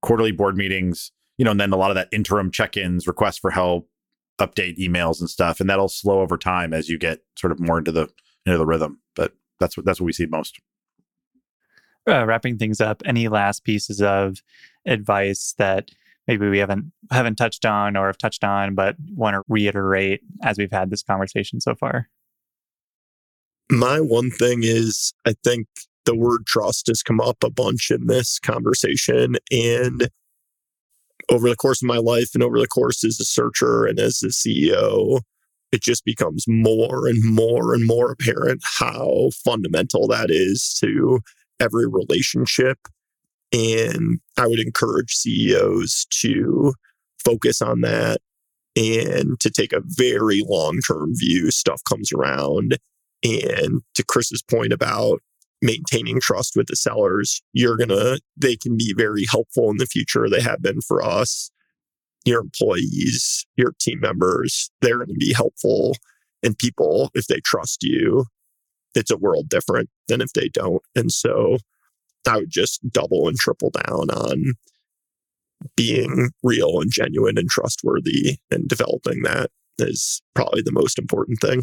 quarterly 0.00 0.32
board 0.32 0.56
meetings, 0.56 1.12
you 1.38 1.44
know, 1.44 1.50
and 1.50 1.60
then 1.60 1.72
a 1.72 1.76
lot 1.76 1.90
of 1.90 1.94
that 1.94 2.08
interim 2.12 2.50
check-ins, 2.50 3.06
requests 3.06 3.38
for 3.38 3.50
help, 3.50 3.88
update 4.40 4.78
emails 4.78 5.20
and 5.20 5.28
stuff, 5.28 5.60
and 5.60 5.68
that'll 5.68 5.88
slow 5.88 6.20
over 6.20 6.36
time 6.36 6.72
as 6.72 6.88
you 6.88 6.98
get 6.98 7.20
sort 7.36 7.52
of 7.52 7.60
more 7.60 7.78
into 7.78 7.92
the 7.92 8.08
into 8.46 8.58
the 8.58 8.66
rhythm. 8.66 9.00
But 9.14 9.34
that's 9.60 9.76
what 9.76 9.86
that's 9.86 10.00
what 10.00 10.06
we 10.06 10.12
see 10.12 10.26
most. 10.26 10.58
Uh, 12.08 12.26
wrapping 12.26 12.58
things 12.58 12.80
up, 12.80 13.02
any 13.04 13.28
last 13.28 13.64
pieces 13.64 14.02
of 14.02 14.42
advice 14.86 15.54
that 15.58 15.90
maybe 16.26 16.48
we 16.48 16.58
haven't 16.58 16.92
haven't 17.10 17.36
touched 17.36 17.64
on 17.64 17.96
or 17.96 18.06
have 18.06 18.18
touched 18.18 18.42
on, 18.42 18.74
but 18.74 18.96
want 19.14 19.34
to 19.34 19.42
reiterate 19.48 20.20
as 20.42 20.58
we've 20.58 20.72
had 20.72 20.90
this 20.90 21.02
conversation 21.02 21.60
so 21.60 21.74
far? 21.74 22.08
My 23.70 24.00
one 24.00 24.30
thing 24.30 24.60
is, 24.64 25.14
I 25.24 25.34
think 25.44 25.68
the 26.04 26.16
word 26.16 26.46
trust 26.46 26.88
has 26.88 27.02
come 27.02 27.20
up 27.20 27.42
a 27.44 27.50
bunch 27.50 27.90
in 27.90 28.06
this 28.06 28.38
conversation. 28.38 29.36
And 29.50 30.08
over 31.30 31.48
the 31.48 31.56
course 31.56 31.82
of 31.82 31.86
my 31.86 31.98
life 31.98 32.30
and 32.34 32.42
over 32.42 32.58
the 32.58 32.66
course 32.66 33.04
as 33.04 33.20
a 33.20 33.24
searcher 33.24 33.86
and 33.86 33.98
as 33.98 34.22
a 34.22 34.28
CEO, 34.28 35.20
it 35.70 35.82
just 35.82 36.04
becomes 36.04 36.44
more 36.46 37.08
and 37.08 37.24
more 37.24 37.74
and 37.74 37.86
more 37.86 38.10
apparent 38.10 38.60
how 38.78 39.30
fundamental 39.44 40.06
that 40.08 40.30
is 40.30 40.76
to 40.80 41.20
every 41.60 41.86
relationship. 41.86 42.78
And 43.52 44.20
I 44.38 44.46
would 44.46 44.60
encourage 44.60 45.14
CEOs 45.14 46.06
to 46.20 46.72
focus 47.24 47.60
on 47.60 47.82
that 47.82 48.20
and 48.76 49.38
to 49.40 49.50
take 49.50 49.72
a 49.72 49.82
very 49.84 50.42
long 50.46 50.80
term 50.86 51.12
view. 51.14 51.50
Stuff 51.50 51.82
comes 51.88 52.12
around. 52.12 52.78
And 53.22 53.82
to 53.94 54.04
Chris's 54.04 54.42
point 54.42 54.72
about 54.72 55.20
maintaining 55.60 56.20
trust 56.20 56.56
with 56.56 56.66
the 56.66 56.76
sellers, 56.76 57.40
you're 57.52 57.76
going 57.76 57.90
to, 57.90 58.20
they 58.36 58.56
can 58.56 58.76
be 58.76 58.94
very 58.96 59.24
helpful 59.30 59.70
in 59.70 59.76
the 59.76 59.86
future. 59.86 60.28
They 60.28 60.40
have 60.40 60.60
been 60.60 60.80
for 60.80 61.02
us. 61.02 61.50
Your 62.24 62.40
employees, 62.40 63.46
your 63.56 63.72
team 63.80 64.00
members, 64.00 64.70
they're 64.80 64.98
going 64.98 65.08
to 65.08 65.14
be 65.14 65.32
helpful. 65.32 65.96
And 66.42 66.58
people, 66.58 67.10
if 67.14 67.26
they 67.26 67.40
trust 67.44 67.82
you, 67.82 68.26
it's 68.94 69.10
a 69.10 69.16
world 69.16 69.48
different 69.48 69.88
than 70.12 70.20
if 70.20 70.32
they 70.34 70.48
don't. 70.48 70.82
And 70.94 71.10
so 71.10 71.58
I 72.28 72.36
would 72.36 72.50
just 72.50 72.80
double 72.90 73.28
and 73.28 73.36
triple 73.36 73.70
down 73.70 74.10
on 74.10 74.54
being 75.76 76.30
real 76.42 76.80
and 76.80 76.90
genuine 76.90 77.38
and 77.38 77.48
trustworthy 77.48 78.38
and 78.50 78.68
developing 78.68 79.22
that 79.22 79.50
is 79.78 80.22
probably 80.34 80.62
the 80.62 80.72
most 80.72 80.98
important 80.98 81.40
thing. 81.40 81.62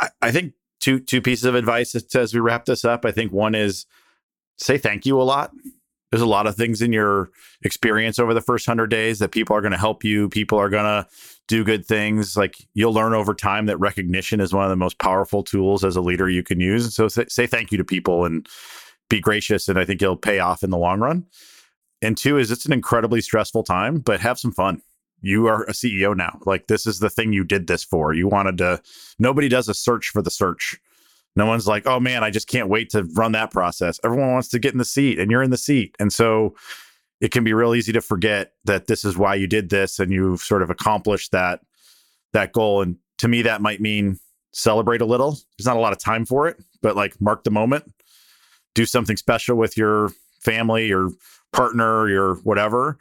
I, 0.00 0.08
I 0.20 0.30
think 0.30 0.52
two 0.80 1.00
two 1.00 1.22
pieces 1.22 1.44
of 1.44 1.54
advice 1.54 1.94
as 2.14 2.34
we 2.34 2.40
wrap 2.40 2.66
this 2.66 2.84
up. 2.84 3.04
I 3.04 3.12
think 3.12 3.32
one 3.32 3.54
is 3.54 3.86
say 4.58 4.78
thank 4.78 5.06
you 5.06 5.20
a 5.20 5.24
lot. 5.24 5.52
There's 6.10 6.22
a 6.22 6.26
lot 6.26 6.46
of 6.46 6.56
things 6.56 6.80
in 6.80 6.92
your 6.92 7.30
experience 7.62 8.18
over 8.18 8.32
the 8.32 8.40
first 8.40 8.66
hundred 8.66 8.88
days 8.88 9.18
that 9.18 9.32
people 9.32 9.54
are 9.54 9.60
going 9.60 9.72
to 9.72 9.78
help 9.78 10.04
you. 10.04 10.28
People 10.28 10.58
are 10.58 10.70
going 10.70 10.84
to 10.84 11.06
do 11.48 11.64
good 11.64 11.84
things. 11.84 12.36
Like 12.36 12.56
you'll 12.74 12.94
learn 12.94 13.12
over 13.12 13.34
time 13.34 13.66
that 13.66 13.78
recognition 13.78 14.40
is 14.40 14.52
one 14.52 14.64
of 14.64 14.70
the 14.70 14.76
most 14.76 14.98
powerful 14.98 15.42
tools 15.42 15.84
as 15.84 15.96
a 15.96 16.00
leader 16.00 16.28
you 16.28 16.42
can 16.42 16.60
use. 16.60 16.94
So 16.94 17.08
say, 17.08 17.26
say 17.28 17.46
thank 17.46 17.70
you 17.72 17.78
to 17.78 17.84
people 17.84 18.24
and 18.24 18.48
be 19.10 19.20
gracious. 19.20 19.68
And 19.68 19.78
I 19.78 19.84
think 19.84 20.00
it'll 20.00 20.16
pay 20.16 20.38
off 20.38 20.62
in 20.62 20.70
the 20.70 20.78
long 20.78 21.00
run. 21.00 21.26
And 22.00 22.16
two 22.16 22.38
is 22.38 22.50
it's 22.50 22.66
an 22.66 22.72
incredibly 22.72 23.20
stressful 23.20 23.64
time, 23.64 23.98
but 23.98 24.20
have 24.20 24.38
some 24.38 24.52
fun 24.52 24.82
you 25.20 25.46
are 25.46 25.64
a 25.64 25.72
CEO 25.72 26.16
now. 26.16 26.38
Like 26.44 26.66
this 26.66 26.86
is 26.86 27.00
the 27.00 27.10
thing 27.10 27.32
you 27.32 27.44
did 27.44 27.66
this 27.66 27.84
for. 27.84 28.12
You 28.14 28.28
wanted 28.28 28.58
to 28.58 28.80
nobody 29.18 29.48
does 29.48 29.68
a 29.68 29.74
search 29.74 30.08
for 30.08 30.22
the 30.22 30.30
search. 30.30 30.76
No 31.38 31.46
one's 31.46 31.66
like, 31.66 31.86
"Oh 31.86 32.00
man, 32.00 32.22
I 32.22 32.30
just 32.30 32.48
can't 32.48 32.68
wait 32.68 32.90
to 32.90 33.04
run 33.14 33.32
that 33.32 33.50
process." 33.50 33.98
Everyone 34.04 34.32
wants 34.32 34.48
to 34.48 34.58
get 34.58 34.72
in 34.72 34.78
the 34.78 34.84
seat 34.84 35.18
and 35.18 35.30
you're 35.30 35.42
in 35.42 35.50
the 35.50 35.56
seat. 35.56 35.94
And 35.98 36.12
so 36.12 36.54
it 37.20 37.30
can 37.30 37.44
be 37.44 37.52
real 37.52 37.74
easy 37.74 37.92
to 37.92 38.00
forget 38.00 38.52
that 38.64 38.86
this 38.86 39.04
is 39.04 39.16
why 39.16 39.34
you 39.34 39.46
did 39.46 39.70
this 39.70 39.98
and 39.98 40.12
you've 40.12 40.40
sort 40.40 40.62
of 40.62 40.70
accomplished 40.70 41.32
that 41.32 41.60
that 42.32 42.52
goal 42.52 42.82
and 42.82 42.96
to 43.18 43.28
me 43.28 43.42
that 43.42 43.62
might 43.62 43.80
mean 43.80 44.18
celebrate 44.52 45.00
a 45.00 45.06
little. 45.06 45.38
There's 45.56 45.66
not 45.66 45.76
a 45.76 45.80
lot 45.80 45.92
of 45.92 45.98
time 45.98 46.26
for 46.26 46.46
it, 46.48 46.62
but 46.82 46.96
like 46.96 47.20
mark 47.20 47.44
the 47.44 47.50
moment. 47.50 47.90
Do 48.74 48.84
something 48.84 49.16
special 49.16 49.56
with 49.56 49.76
your 49.76 50.10
family, 50.40 50.86
your 50.86 51.10
partner, 51.52 52.08
your 52.08 52.34
whatever 52.36 52.98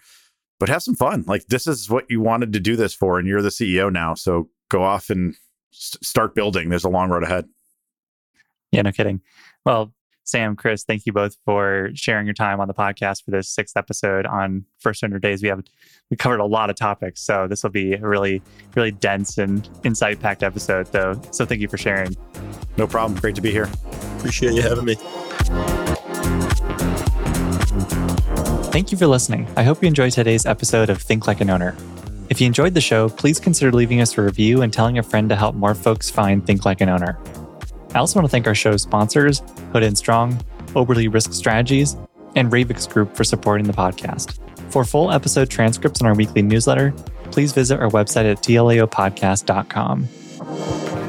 but 0.59 0.69
have 0.69 0.83
some 0.83 0.95
fun. 0.95 1.23
Like 1.27 1.47
this 1.47 1.67
is 1.67 1.89
what 1.89 2.09
you 2.09 2.21
wanted 2.21 2.53
to 2.53 2.59
do 2.59 2.75
this 2.75 2.93
for, 2.93 3.19
and 3.19 3.27
you're 3.27 3.41
the 3.41 3.49
CEO 3.49 3.91
now. 3.91 4.13
So 4.13 4.49
go 4.69 4.83
off 4.83 5.09
and 5.09 5.35
s- 5.73 5.97
start 6.01 6.35
building. 6.35 6.69
There's 6.69 6.83
a 6.83 6.89
long 6.89 7.09
road 7.09 7.23
ahead. 7.23 7.47
Yeah, 8.71 8.81
no 8.81 8.91
kidding. 8.91 9.21
Well, 9.65 9.93
Sam, 10.27 10.57
Chris, 10.57 10.83
thank 10.83 11.05
you 11.05 11.13
both 11.13 11.37
for 11.45 11.89
sharing 11.93 12.27
your 12.27 12.33
time 12.33 12.59
on 12.59 12.67
the 12.67 12.73
podcast 12.73 13.23
for 13.23 13.31
this 13.31 13.49
sixth 13.49 13.77
episode 13.77 14.25
on 14.25 14.65
First 14.79 15.01
100 15.01 15.21
Days. 15.21 15.41
We 15.41 15.47
have 15.47 15.63
we 16.11 16.17
covered 16.17 16.41
a 16.41 16.45
lot 16.45 16.69
of 16.69 16.75
topics, 16.75 17.21
so 17.21 17.47
this 17.47 17.63
will 17.63 17.69
be 17.69 17.93
a 17.93 18.01
really, 18.01 18.41
really 18.75 18.91
dense 18.91 19.37
and 19.37 19.67
insight 19.85 20.19
packed 20.19 20.43
episode. 20.43 20.87
So, 20.91 21.21
so 21.31 21.45
thank 21.45 21.61
you 21.61 21.69
for 21.69 21.77
sharing. 21.77 22.13
No 22.75 22.87
problem. 22.87 23.17
Great 23.19 23.35
to 23.35 23.41
be 23.41 23.51
here. 23.51 23.69
Appreciate 24.17 24.51
you 24.51 24.61
having 24.61 24.83
me. 24.83 24.95
Thank 28.69 28.91
you 28.91 28.97
for 28.97 29.07
listening. 29.07 29.47
I 29.55 29.63
hope 29.63 29.81
you 29.81 29.87
enjoyed 29.87 30.11
today's 30.11 30.45
episode 30.45 30.89
of 30.89 31.01
Think 31.01 31.25
Like 31.25 31.39
an 31.39 31.49
Owner. 31.49 31.73
If 32.29 32.41
you 32.41 32.47
enjoyed 32.47 32.73
the 32.73 32.81
show, 32.81 33.07
please 33.07 33.39
consider 33.39 33.71
leaving 33.71 34.01
us 34.01 34.17
a 34.17 34.21
review 34.21 34.61
and 34.61 34.73
telling 34.73 34.97
a 34.97 35.03
friend 35.03 35.29
to 35.29 35.37
help 35.37 35.55
more 35.55 35.73
folks 35.73 36.09
find 36.09 36.45
Think 36.45 36.65
Like 36.65 36.81
an 36.81 36.89
Owner. 36.89 37.17
I 37.93 37.99
also 37.99 38.19
want 38.19 38.25
to 38.25 38.31
thank 38.31 38.47
our 38.47 38.55
show's 38.55 38.83
sponsors, 38.83 39.41
Hood 39.71 39.83
and 39.83 39.97
Strong, 39.97 40.35
Oberle 40.67 41.11
Risk 41.11 41.33
Strategies, 41.33 41.95
and 42.35 42.51
Ravix 42.51 42.91
Group 42.91 43.15
for 43.15 43.23
supporting 43.23 43.67
the 43.67 43.73
podcast. 43.73 44.37
For 44.71 44.83
full 44.83 45.11
episode 45.11 45.49
transcripts 45.49 45.99
and 45.99 46.07
our 46.07 46.13
weekly 46.13 46.41
newsletter, 46.41 46.91
please 47.31 47.53
visit 47.53 47.79
our 47.79 47.89
website 47.89 48.29
at 48.29 48.39
tlaopodcast.com. 48.39 51.06